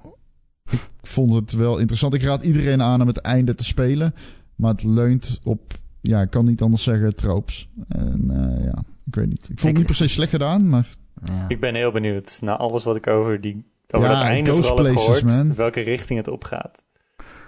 Ik 0.70 0.88
vond 1.02 1.32
het 1.32 1.52
wel 1.52 1.78
interessant. 1.78 2.14
Ik 2.14 2.22
raad 2.22 2.44
iedereen 2.44 2.82
aan 2.82 3.00
om 3.00 3.06
het 3.06 3.18
einde 3.18 3.54
te 3.54 3.64
spelen. 3.64 4.14
Maar 4.56 4.72
het 4.72 4.84
leunt 4.84 5.40
op 5.42 5.78
ja, 6.00 6.20
ik 6.20 6.30
kan 6.30 6.44
niet 6.44 6.62
anders 6.62 6.82
zeggen, 6.82 7.16
troops. 7.16 7.68
En 7.88 8.24
uh, 8.30 8.64
ja, 8.64 8.82
ik 9.06 9.14
weet 9.14 9.28
niet. 9.28 9.42
Ik 9.42 9.58
vond 9.58 9.62
het 9.62 9.76
niet 9.76 9.86
per 9.86 9.94
se 9.94 10.08
slecht 10.08 10.30
gedaan, 10.30 10.68
maar... 10.68 10.86
Ja. 11.24 11.44
Ik 11.48 11.60
ben 11.60 11.74
heel 11.74 11.92
benieuwd 11.92 12.38
naar 12.40 12.56
alles 12.56 12.84
wat 12.84 12.96
ik 12.96 13.06
over, 13.06 13.40
die, 13.40 13.64
over 13.90 14.08
ja, 14.08 14.14
dat 14.14 14.22
einde 14.22 14.54
vooral 14.54 14.74
places, 14.74 15.04
gehoord. 15.04 15.24
Man. 15.24 15.54
Welke 15.54 15.80
richting 15.80 16.18
het 16.18 16.28
opgaat. 16.28 16.82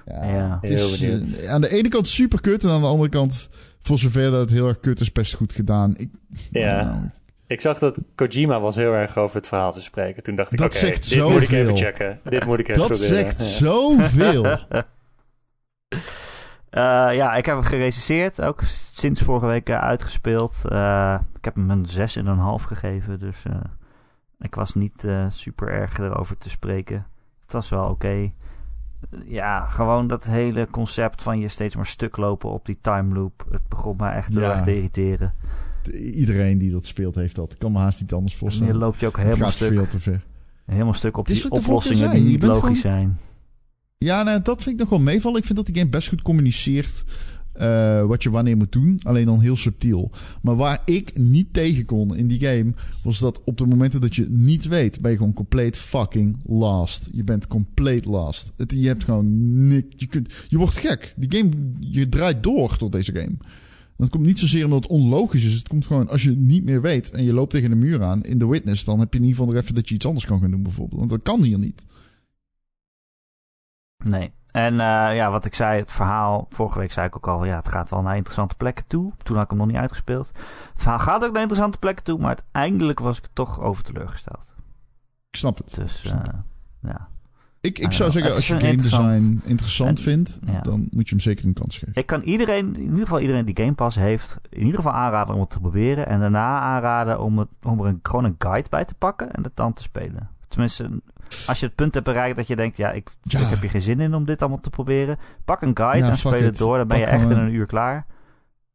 Ja, 0.05 0.25
ja. 0.25 0.59
Heel 0.61 0.93
is, 0.93 1.01
benieuwd. 1.01 1.39
Uh, 1.43 1.51
aan 1.51 1.61
de 1.61 1.69
ene 1.69 1.89
kant 1.89 2.09
super 2.09 2.41
kut 2.41 2.63
en 2.63 2.71
aan 2.71 2.81
de 2.81 2.87
andere 2.87 3.09
kant, 3.09 3.49
voor 3.81 3.99
zover 3.99 4.31
dat 4.31 4.41
het 4.41 4.51
heel 4.51 4.69
erg 4.69 4.81
kut 4.81 5.01
is, 5.01 5.13
best 5.13 5.35
goed 5.35 5.53
gedaan. 5.53 5.95
Ik, 5.97 6.11
ja. 6.51 6.85
Nou, 6.85 6.97
ik 7.47 7.61
zag 7.61 7.79
dat 7.79 8.01
Kojima 8.15 8.61
was 8.61 8.77
heel 8.77 8.93
erg 8.93 9.17
over 9.17 9.37
het 9.37 9.47
verhaal 9.47 9.73
te 9.73 9.81
spreken. 9.81 10.23
Toen 10.23 10.35
dacht 10.35 10.53
ik, 10.53 10.61
oké, 10.61 10.77
okay, 10.77 10.91
dit 10.91 11.29
moet 11.29 11.43
ik 11.43 11.51
even 11.51 11.77
checken. 11.77 12.21
Dit 12.25 12.45
moet 12.45 12.59
ik 12.59 12.69
even 12.69 12.81
dat 12.81 12.91
proberen. 12.91 13.25
Dat 13.25 13.33
zegt 13.33 13.43
zoveel. 13.43 14.59
Uh, 16.75 16.81
ja, 17.15 17.35
ik 17.35 17.47
heb 17.47 17.55
hem 17.55 17.65
gerecenseerd. 17.65 18.43
Ook 18.43 18.61
sinds 18.93 19.23
vorige 19.23 19.47
week 19.47 19.69
uh, 19.69 19.81
uitgespeeld. 19.81 20.63
Uh, 20.73 21.19
ik 21.35 21.45
heb 21.45 21.55
hem 21.55 21.71
een 21.71 21.87
6,5 21.87 22.67
gegeven. 22.67 23.19
Dus 23.19 23.45
ik 24.39 24.55
was 24.55 24.75
niet 24.75 25.09
super 25.29 25.69
erg 25.69 25.99
erover 25.99 26.39
te 26.39 26.51
spreken. 26.51 27.07
Het 27.43 27.53
was 27.53 27.69
wel 27.69 27.85
oké. 27.85 28.31
Ja, 29.27 29.67
gewoon 29.67 30.07
dat 30.07 30.25
hele 30.25 30.69
concept 30.71 31.23
van 31.23 31.39
je 31.39 31.49
steeds 31.49 31.77
maar 31.77 31.87
stuk 31.87 32.17
lopen 32.17 32.51
op 32.51 32.67
die 32.67 32.79
time 32.81 33.15
loop. 33.15 33.47
Het 33.51 33.69
begon 33.69 33.97
me 33.97 34.09
echt 34.09 34.33
heel 34.33 34.43
erg 34.43 34.63
te 34.63 34.77
irriteren. 34.77 35.35
Iedereen 35.93 36.59
die 36.59 36.71
dat 36.71 36.87
speelt 36.87 37.15
heeft 37.15 37.37
dat. 37.37 37.53
Ik 37.53 37.59
kan 37.59 37.73
me 37.73 37.79
haast 37.79 38.01
niet 38.01 38.13
anders 38.13 38.37
voorstellen. 38.37 38.73
je 38.73 38.79
loopt 38.79 39.01
je 39.01 39.07
ook 39.07 39.17
helemaal 39.17 39.51
stuk. 39.51 39.73
veel 39.73 39.89
te 39.89 40.01
ver. 40.01 40.25
Helemaal 40.65 40.95
stuk 40.95 41.17
op 41.17 41.27
die 41.27 41.51
oplossingen 41.51 42.11
die 42.11 42.23
niet 42.23 42.43
logisch 42.43 42.81
zijn. 42.81 43.19
Ja, 44.03 44.39
dat 44.39 44.63
vind 44.63 44.75
ik 44.75 44.81
nog 44.81 44.89
wel 44.89 45.13
meevallen. 45.13 45.39
Ik 45.39 45.45
vind 45.45 45.57
dat 45.57 45.67
die 45.67 45.77
game 45.77 45.91
best 45.91 46.09
goed 46.09 46.23
communiceert 46.23 47.05
uh, 47.61 48.05
wat 48.05 48.23
je 48.23 48.31
wanneer 48.31 48.57
moet 48.57 48.73
doen. 48.73 49.01
Alleen 49.03 49.27
dan 49.27 49.41
heel 49.41 49.57
subtiel. 49.57 50.11
Maar 50.43 50.57
waar 50.57 50.83
ik 50.85 51.19
niet 51.19 51.53
tegen 51.53 51.85
kon 51.85 52.17
in 52.17 52.27
die 52.27 52.41
game... 52.41 52.75
was 53.03 53.19
dat 53.19 53.41
op 53.45 53.59
de 53.59 53.67
momenten 53.67 54.01
dat 54.01 54.15
je 54.15 54.27
niet 54.29 54.67
weet... 54.67 55.01
ben 55.01 55.11
je 55.11 55.17
gewoon 55.17 55.33
compleet 55.33 55.77
fucking 55.77 56.37
lost. 56.47 57.09
Je 57.13 57.25
bent 57.25 57.47
compleet. 57.47 58.07
Het, 58.57 58.73
je 58.73 58.87
hebt 58.87 59.05
gewoon 59.05 59.67
niks... 59.67 59.87
Je, 59.97 60.23
je 60.49 60.59
wordt 60.59 60.77
gek. 60.77 61.15
Die 61.17 61.39
game... 61.39 61.51
Je 61.81 62.09
draait 62.09 62.43
door 62.43 62.77
door 62.79 62.91
deze 62.91 63.15
game. 63.15 63.37
Dat 63.97 64.11
komt 64.11 64.25
niet 64.25 64.39
zozeer 64.39 64.65
omdat 64.65 64.83
het 64.83 64.93
onlogisch 64.93 65.45
is. 65.45 65.55
Het 65.55 65.69
komt 65.69 65.87
gewoon 65.87 66.09
als 66.09 66.23
je 66.23 66.31
niet 66.31 66.65
meer 66.65 66.83
weet... 66.83 67.11
en 67.11 67.25
je 67.25 67.33
loopt 67.33 67.51
tegen 67.51 67.71
de 67.71 67.77
muur 67.77 68.03
aan 68.03 68.23
in 68.23 68.39
The 68.39 68.49
Witness... 68.49 68.85
dan 68.85 68.99
heb 68.99 69.13
je 69.13 69.19
in 69.19 69.25
ieder 69.25 69.39
geval 69.39 69.55
nog 69.55 69.63
even 69.63 69.75
dat 69.75 69.89
je 69.89 69.95
iets 69.95 70.07
anders 70.07 70.27
kan 70.27 70.41
gaan 70.41 70.51
doen 70.51 70.63
bijvoorbeeld. 70.63 70.99
Want 70.99 71.11
dat 71.11 71.23
kan 71.23 71.43
hier 71.43 71.59
niet. 71.59 71.85
Nee. 74.05 74.33
En 74.51 74.73
uh, 74.73 74.79
ja, 75.15 75.31
wat 75.31 75.45
ik 75.45 75.55
zei, 75.55 75.81
het 75.81 75.93
verhaal, 75.93 76.47
vorige 76.49 76.79
week 76.79 76.93
zei 76.93 77.07
ik 77.07 77.17
ook 77.17 77.29
al, 77.29 77.45
ja, 77.45 77.57
het 77.57 77.69
gaat 77.69 77.91
wel 77.91 78.03
naar 78.03 78.17
interessante 78.17 78.55
plekken 78.55 78.87
toe. 78.87 79.13
Toen 79.23 79.35
had 79.35 79.45
ik 79.45 79.51
hem 79.51 79.59
nog 79.59 79.69
niet 79.69 79.77
uitgespeeld. 79.77 80.27
Het 80.73 80.83
verhaal 80.83 80.99
gaat 80.99 81.25
ook 81.25 81.33
naar 81.33 81.41
interessante 81.41 81.79
plekken 81.79 82.05
toe, 82.05 82.19
maar 82.19 82.27
uiteindelijk 82.27 83.01
was 83.01 83.19
ik 83.19 83.29
toch 83.33 83.61
over 83.61 83.85
teleurgesteld. 83.85 84.55
Ik 85.31 85.39
snap 85.39 85.59
het. 85.59 85.75
Dus 85.75 86.05
uh, 86.05 86.13
ja. 86.81 87.09
Ik, 87.61 87.79
ik 87.79 87.93
zou 87.93 88.11
zeggen, 88.11 88.35
als 88.35 88.49
je 88.49 88.61
game 88.61 88.77
design 88.77 89.41
interessant 89.45 90.01
vindt, 90.01 90.39
dan 90.63 90.89
moet 90.91 91.09
je 91.09 91.15
hem 91.15 91.21
zeker 91.21 91.45
een 91.45 91.53
kans 91.53 91.79
geven. 91.79 91.95
Ik 91.95 92.07
kan 92.07 92.21
iedereen, 92.21 92.75
in 92.75 92.83
ieder 92.83 92.99
geval 92.99 93.21
iedereen 93.21 93.45
die 93.45 93.57
Game 93.57 93.73
Pass 93.73 93.97
heeft, 93.97 94.41
in 94.49 94.61
ieder 94.61 94.77
geval 94.77 94.93
aanraden 94.93 95.35
om 95.35 95.41
het 95.41 95.51
te 95.51 95.61
proberen. 95.61 96.07
En 96.07 96.21
daarna 96.21 96.61
aanraden 96.61 97.21
om, 97.21 97.39
het, 97.39 97.49
om 97.63 97.81
er 97.81 97.87
een, 97.87 97.99
gewoon 98.03 98.25
een 98.25 98.35
guide 98.39 98.69
bij 98.69 98.85
te 98.85 98.95
pakken 98.95 99.33
en 99.33 99.43
het 99.43 99.57
dan 99.57 99.73
te 99.73 99.83
spelen. 99.83 100.29
Tenminste, 100.49 100.91
als 101.47 101.61
je 101.61 101.67
het 101.67 101.75
punt 101.75 101.95
hebt 101.95 102.07
bereikt 102.07 102.37
dat 102.37 102.47
je 102.47 102.57
denkt, 102.57 102.77
ja, 102.77 102.91
ik, 102.91 103.11
ik 103.23 103.33
heb 103.33 103.61
hier 103.61 103.71
geen 103.71 103.83
zin 103.83 104.01
in 104.01 104.15
om 104.15 104.25
dit 104.25 104.41
allemaal 104.41 104.61
te 104.61 104.71
proberen. 104.71 105.19
Pak 105.45 105.63
een 105.63 105.77
guide 105.77 106.07
en 106.07 106.17
speel 106.17 106.43
het 106.43 106.59
door. 106.59 106.77
Dan 106.77 106.89
ben 106.89 106.99
je 106.99 107.07
echt 107.07 107.31
in 107.31 107.37
een 107.37 107.55
uur 107.55 107.67
klaar. 107.67 108.07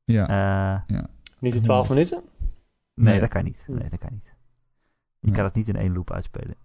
Ja. 0.04 0.22
Uh, 0.22 0.98
ja. 0.98 1.08
Niet 1.40 1.56
in 1.56 1.62
twaalf 1.62 1.90
minuten? 1.90 2.24
Nee, 2.94 3.20
dat 3.20 3.30
kan 3.30 3.44
niet. 3.44 3.66
Nee, 3.68 3.90
dat 3.90 4.00
kan 4.00 4.10
niet. 4.12 4.36
Je 5.20 5.32
kan 5.32 5.44
het 5.44 5.56
niet 5.56 5.68
in 5.68 5.76
één 5.76 5.94
loop 5.94 6.12
uitspelen. 6.12 6.56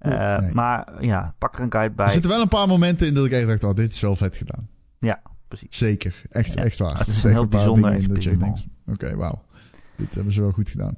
Uh, 0.00 0.52
Maar 0.52 1.04
ja, 1.04 1.34
pak 1.38 1.54
er 1.54 1.60
een 1.60 1.72
guide 1.72 1.94
bij. 1.94 2.06
Er 2.06 2.12
zitten 2.12 2.30
wel 2.30 2.40
een 2.40 2.48
paar 2.48 2.68
momenten 2.68 3.06
in 3.06 3.14
dat 3.14 3.24
ik 3.24 3.32
echt 3.32 3.46
dacht, 3.46 3.64
oh, 3.64 3.74
dit 3.74 3.92
is 3.92 4.00
wel 4.00 4.16
vet 4.16 4.36
gedaan. 4.36 4.68
Ja, 4.98 5.22
precies. 5.48 5.76
Zeker. 5.76 6.22
Echt, 6.30 6.56
echt 6.56 6.78
waar. 6.78 6.98
Het 6.98 7.06
is, 7.06 7.24
een 7.24 7.30
heel 7.30 7.46
bijzonder 7.46 7.92
experiment. 7.92 8.66
Oké, 8.86 8.92
okay, 8.92 9.16
wauw. 9.16 9.42
Dit 9.96 10.14
hebben 10.14 10.32
ze 10.32 10.40
wel 10.40 10.52
goed 10.52 10.70
gedaan. 10.70 10.96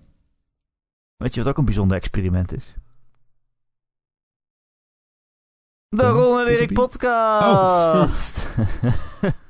Weet 1.16 1.34
je 1.34 1.40
wat 1.40 1.50
ook 1.50 1.58
een 1.58 1.64
bijzonder 1.64 1.96
experiment 1.96 2.52
is? 2.52 2.76
De 5.90 6.08
Ron 6.08 6.40
en 6.40 6.46
Erik 6.46 6.72
podcast. 6.72 7.46
Oh. 7.46 8.08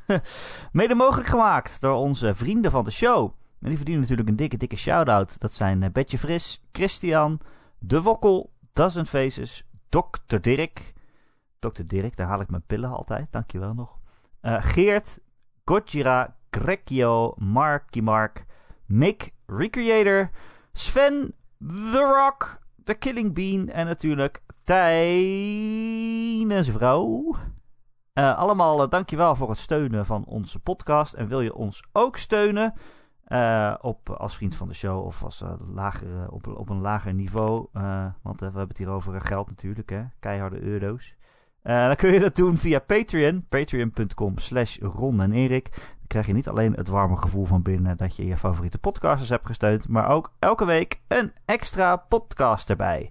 Mede 0.73 0.94
mogelijk 0.94 1.28
gemaakt 1.28 1.81
door 1.81 1.94
onze 1.94 2.35
vrienden 2.35 2.70
van 2.70 2.85
de 2.85 2.90
show. 2.90 3.32
En 3.60 3.69
die 3.69 3.77
verdienen 3.77 4.02
natuurlijk 4.02 4.28
een 4.28 4.36
dikke, 4.36 4.56
dikke 4.56 4.77
shout-out. 4.77 5.40
Dat 5.40 5.52
zijn 5.52 5.82
uh, 5.82 5.89
Betje 5.90 6.19
Fris, 6.19 6.62
Christian, 6.73 7.40
De 7.78 8.02
Wokkel, 8.02 8.52
Dozen 8.73 9.06
Faces, 9.06 9.69
Dr. 9.89 10.36
Dirk. 10.40 10.93
Dr. 11.59 11.82
Dirk, 11.86 12.16
daar 12.16 12.27
haal 12.27 12.40
ik 12.40 12.51
mijn 12.51 12.66
pillen 12.66 12.90
altijd. 12.90 13.27
Dankjewel 13.31 13.74
nog. 13.74 13.98
Uh, 14.43 14.56
Geert, 14.60 15.19
Gojira, 15.65 16.36
Grekio, 16.51 17.35
Marky 17.36 18.01
Mark, 18.01 18.44
Mick, 18.86 19.32
Recreator, 19.47 20.31
Sven, 20.73 21.35
The 21.66 22.15
Rock, 22.16 22.59
The 22.85 22.94
Killing 22.94 23.35
Bean 23.35 23.69
en 23.69 23.86
natuurlijk 23.86 24.43
Tijn 24.68 26.50
en 26.50 26.64
zijn 26.64 26.76
vrouw. 26.76 27.36
Uh, 28.14 28.38
allemaal 28.38 28.82
uh, 28.82 28.88
dankjewel 28.88 29.36
voor 29.36 29.48
het 29.48 29.58
steunen 29.58 30.06
van 30.06 30.24
onze 30.24 30.58
podcast. 30.58 31.12
En 31.12 31.28
wil 31.28 31.40
je 31.40 31.54
ons 31.54 31.84
ook 31.92 32.16
steunen 32.16 32.72
uh, 33.28 33.74
op, 33.80 34.10
als 34.10 34.36
vriend 34.36 34.56
van 34.56 34.68
de 34.68 34.74
show 34.74 35.04
of 35.04 35.24
als, 35.24 35.44
lager, 35.72 36.30
op, 36.30 36.46
op 36.46 36.68
een 36.68 36.80
lager 36.80 37.14
niveau. 37.14 37.66
want 38.22 38.40
we 38.40 38.44
hebben 38.44 38.68
het 38.68 38.78
hier 38.78 38.90
over 38.90 39.20
geld 39.20 39.48
natuurlijk, 39.48 39.90
hè? 39.90 40.02
keiharde 40.20 40.60
euro's. 40.60 41.16
dan 41.62 41.96
kun 41.96 42.12
je 42.12 42.20
dat 42.20 42.36
doen 42.36 42.56
via 42.56 42.78
Patreon. 42.78 43.46
Patreon.com 43.48 44.38
slash 44.38 44.78
Ron 44.78 45.20
en 45.20 45.32
Erik 45.32 45.96
krijg 46.06 46.26
je 46.26 46.32
niet 46.32 46.48
alleen 46.48 46.72
het 46.72 46.88
warme 46.88 47.16
gevoel 47.16 47.44
van 47.44 47.62
binnen 47.62 47.96
dat 47.96 48.16
je 48.16 48.26
je 48.26 48.36
favoriete 48.36 48.78
podcasters 48.78 49.28
hebt 49.28 49.46
gesteund, 49.46 49.88
maar 49.88 50.08
ook 50.08 50.32
elke 50.38 50.64
week 50.64 51.00
een 51.06 51.32
extra 51.44 51.96
podcast 51.96 52.70
erbij. 52.70 53.10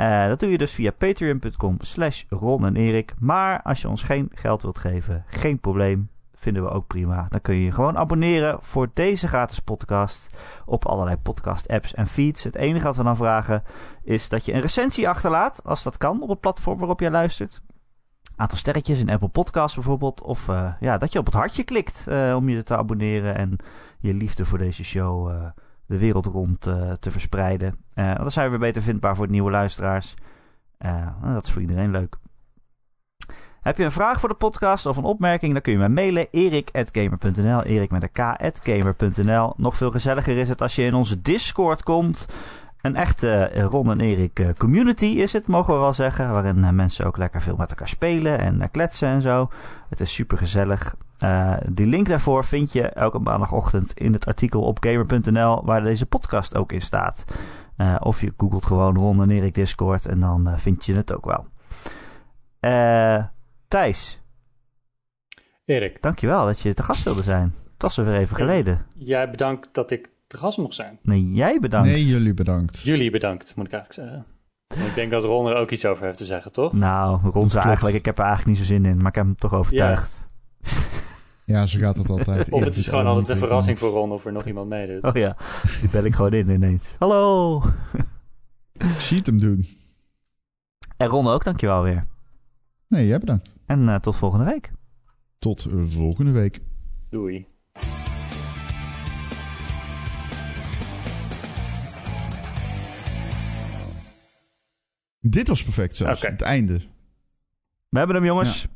Uh, 0.00 0.26
dat 0.26 0.40
doe 0.40 0.50
je 0.50 0.58
dus 0.58 0.72
via 0.72 0.90
patreon.com 0.90 1.76
slash 1.80 2.22
Ron 2.28 2.66
en 2.66 2.76
Erik. 2.76 3.14
Maar 3.18 3.62
als 3.62 3.82
je 3.82 3.88
ons 3.88 4.02
geen 4.02 4.30
geld 4.32 4.62
wilt 4.62 4.78
geven, 4.78 5.24
geen 5.26 5.60
probleem. 5.60 6.10
Vinden 6.34 6.62
we 6.62 6.68
ook 6.68 6.86
prima. 6.86 7.26
Dan 7.28 7.40
kun 7.40 7.54
je 7.54 7.64
je 7.64 7.72
gewoon 7.72 7.96
abonneren 7.96 8.58
voor 8.60 8.90
deze 8.94 9.28
gratis 9.28 9.58
podcast 9.58 10.36
op 10.66 10.86
allerlei 10.86 11.16
podcast 11.16 11.68
apps 11.68 11.94
en 11.94 12.06
feeds. 12.06 12.44
Het 12.44 12.56
enige 12.56 12.84
wat 12.84 12.96
we 12.96 13.02
dan 13.02 13.16
vragen 13.16 13.62
is 14.02 14.28
dat 14.28 14.44
je 14.44 14.52
een 14.52 14.60
recensie 14.60 15.08
achterlaat, 15.08 15.60
als 15.64 15.82
dat 15.82 15.96
kan, 15.96 16.22
op 16.22 16.28
het 16.28 16.40
platform 16.40 16.78
waarop 16.78 17.00
jij 17.00 17.10
luistert 17.10 17.60
aantal 18.36 18.58
sterretjes 18.58 19.00
in 19.00 19.10
Apple 19.10 19.28
Podcasts 19.28 19.74
bijvoorbeeld. 19.74 20.22
Of 20.22 20.48
uh, 20.48 20.72
ja, 20.80 20.98
dat 20.98 21.12
je 21.12 21.18
op 21.18 21.24
het 21.24 21.34
hartje 21.34 21.64
klikt 21.64 22.06
uh, 22.08 22.34
om 22.36 22.48
je 22.48 22.62
te 22.62 22.76
abonneren 22.76 23.36
en 23.36 23.56
je 23.98 24.14
liefde 24.14 24.44
voor 24.44 24.58
deze 24.58 24.84
show 24.84 25.30
de 25.86 25.98
wereld 25.98 26.26
rond 26.26 26.60
te 27.00 27.10
verspreiden. 27.10 27.76
want 27.94 28.18
dan 28.18 28.30
zijn 28.30 28.44
we 28.44 28.50
weer 28.50 28.66
beter 28.66 28.82
vindbaar 28.82 29.16
voor 29.16 29.26
de 29.26 29.32
nieuwe 29.32 29.50
luisteraars. 29.50 30.14
dat 31.22 31.46
is 31.46 31.52
voor 31.52 31.60
iedereen 31.60 31.90
leuk. 31.90 32.16
Heb 33.66 33.76
je 33.76 33.84
een 33.84 33.92
vraag 33.92 34.20
voor 34.20 34.28
de 34.28 34.34
podcast 34.34 34.86
of 34.86 34.96
een 34.96 35.04
opmerking, 35.04 35.52
dan 35.52 35.62
kun 35.62 35.72
je 35.72 35.78
mij 35.78 35.88
mailen. 35.88 36.26
erik.gamer.nl 36.30 37.62
Erik 37.62 37.90
met 37.90 38.02
een 38.02 38.12
k.gamer.nl 38.12 39.52
Nog 39.56 39.76
veel 39.76 39.90
gezelliger 39.90 40.36
is 40.36 40.48
het 40.48 40.62
als 40.62 40.74
je 40.74 40.82
in 40.82 40.94
onze 40.94 41.20
Discord 41.20 41.82
komt. 41.82 42.26
Een 42.86 42.96
echte 42.96 43.50
Ron 43.54 43.90
en 43.90 44.00
Erik 44.00 44.38
eh, 44.38 44.48
community 44.58 45.04
is 45.04 45.32
het, 45.32 45.46
mogen 45.46 45.74
we 45.74 45.80
wel 45.80 45.92
zeggen. 45.92 46.30
Waarin 46.32 46.64
eh, 46.64 46.70
mensen 46.70 47.06
ook 47.06 47.16
lekker 47.16 47.42
veel 47.42 47.56
met 47.56 47.70
elkaar 47.70 47.88
spelen 47.88 48.38
en 48.38 48.60
eh, 48.60 48.68
kletsen 48.70 49.08
en 49.08 49.22
zo. 49.22 49.48
Het 49.88 50.00
is 50.00 50.14
super 50.14 50.38
gezellig. 50.38 50.94
Eh, 51.18 51.54
die 51.70 51.86
link 51.86 52.08
daarvoor 52.08 52.44
vind 52.44 52.72
je 52.72 52.82
elke 52.82 53.18
maandagochtend 53.18 53.92
in 53.92 54.12
het 54.12 54.26
artikel 54.26 54.62
op 54.62 54.78
gamer.nl 54.80 55.64
waar 55.64 55.82
deze 55.82 56.06
podcast 56.06 56.56
ook 56.56 56.72
in 56.72 56.80
staat. 56.80 57.24
Eh, 57.76 57.96
of 58.00 58.20
je 58.20 58.32
googelt 58.36 58.66
gewoon 58.66 58.96
Ron 58.96 59.22
en 59.22 59.30
Erik 59.30 59.54
Discord 59.54 60.06
en 60.06 60.20
dan 60.20 60.48
eh, 60.48 60.56
vind 60.56 60.86
je 60.86 60.94
het 60.94 61.14
ook 61.14 61.24
wel. 61.24 61.46
Eh, 62.60 63.24
Thijs, 63.68 64.22
Erik, 65.64 66.02
dankjewel 66.02 66.44
dat 66.44 66.60
je 66.60 66.74
te 66.74 66.82
gast 66.82 67.04
wilde 67.04 67.22
zijn. 67.22 67.54
Het 67.72 67.82
was 67.82 67.96
er 67.96 68.04
weer 68.04 68.16
even 68.16 68.36
geleden. 68.36 68.86
jij 68.96 69.30
bedankt 69.30 69.68
dat 69.72 69.90
ik 69.90 70.10
te 70.26 70.36
gast 70.36 70.58
mocht 70.58 70.74
zijn. 70.74 70.98
Nee, 71.02 71.32
jij 71.32 71.58
bedankt. 71.58 71.88
Nee, 71.88 72.06
jullie 72.06 72.34
bedankt. 72.34 72.80
Jullie 72.80 73.10
bedankt, 73.10 73.56
moet 73.56 73.66
ik 73.66 73.72
eigenlijk 73.72 74.08
zeggen. 74.08 74.34
En 74.66 74.86
ik 74.86 74.94
denk 74.94 75.10
dat 75.10 75.24
Ron 75.24 75.46
er 75.46 75.56
ook 75.56 75.70
iets 75.70 75.84
over 75.86 76.04
heeft 76.04 76.18
te 76.18 76.24
zeggen, 76.24 76.52
toch? 76.52 76.72
Nou, 76.72 77.30
Ron 77.30 77.50
zei 77.50 77.64
eigenlijk, 77.64 77.96
ik 77.96 78.04
heb 78.04 78.18
er 78.18 78.24
eigenlijk 78.24 78.58
niet 78.58 78.66
zo 78.66 78.74
zin 78.74 78.84
in, 78.84 78.96
maar 78.96 79.06
ik 79.06 79.14
heb 79.14 79.24
hem 79.24 79.36
toch 79.36 79.54
overtuigd. 79.54 80.28
Ja, 81.44 81.66
zo 81.66 81.78
gaat 81.78 81.96
het 81.96 82.10
altijd. 82.10 82.50
Of 82.52 82.64
het 82.64 82.76
is 82.76 82.86
gewoon 82.86 83.06
altijd 83.06 83.28
een 83.28 83.36
verrassing 83.36 83.78
voor 83.78 83.90
Ron 83.90 84.12
of 84.12 84.24
er 84.24 84.32
nog 84.32 84.46
iemand 84.46 84.68
meedoet. 84.68 85.02
Oh 85.02 85.14
ja, 85.14 85.36
die 85.80 85.88
bel 85.88 86.04
ik 86.04 86.14
gewoon 86.14 86.32
in 86.32 86.50
ineens. 86.50 86.94
Hallo! 86.98 87.62
Ik 88.72 89.00
zie 89.00 89.16
het 89.16 89.26
hem 89.26 89.40
doen. 89.40 89.66
En 90.96 91.06
Ron 91.06 91.28
ook, 91.28 91.44
dankjewel 91.44 91.82
weer. 91.82 92.06
Nee, 92.88 93.06
jij 93.06 93.18
bedankt. 93.18 93.52
En 93.66 93.88
eh, 93.88 93.94
tot 93.94 94.16
volgende 94.16 94.44
week. 94.44 94.72
Tot 95.38 95.66
volgende 95.88 96.30
week. 96.30 96.60
Doei. 97.10 97.46
Dit 105.30 105.48
was 105.48 105.64
perfect 105.64 105.96
zelfs. 105.96 106.22
Het 106.22 106.42
einde. 106.42 106.78
We 107.88 107.98
hebben 107.98 108.16
hem, 108.16 108.24
jongens. 108.24 108.68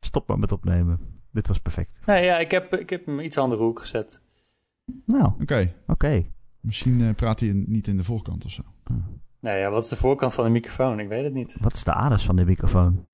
Stop 0.00 0.28
maar 0.28 0.38
met 0.38 0.52
opnemen. 0.52 0.98
Dit 1.32 1.48
was 1.48 1.58
perfect. 1.58 2.00
Nee, 2.06 2.24
ja, 2.24 2.38
ik 2.38 2.50
heb, 2.50 2.74
ik 2.74 2.90
heb 2.90 3.06
hem 3.06 3.20
iets 3.20 3.38
andere 3.38 3.62
hoek 3.62 3.80
gezet. 3.80 4.20
Nou, 5.06 5.32
Oké. 5.40 5.74
oké. 5.86 6.24
Misschien 6.60 7.00
eh, 7.00 7.14
praat 7.14 7.40
hij 7.40 7.52
niet 7.66 7.86
in 7.86 7.96
de 7.96 8.04
voorkant 8.04 8.44
of 8.44 8.50
zo. 8.50 8.62
Nee, 9.40 9.58
ja, 9.58 9.70
wat 9.70 9.82
is 9.82 9.88
de 9.88 9.96
voorkant 9.96 10.34
van 10.34 10.44
de 10.44 10.50
microfoon? 10.50 11.00
Ik 11.00 11.08
weet 11.08 11.24
het 11.24 11.32
niet. 11.32 11.56
Wat 11.60 11.72
is 11.74 11.84
de 11.84 11.92
aders 11.92 12.24
van 12.24 12.36
de 12.36 12.44
microfoon? 12.44 13.06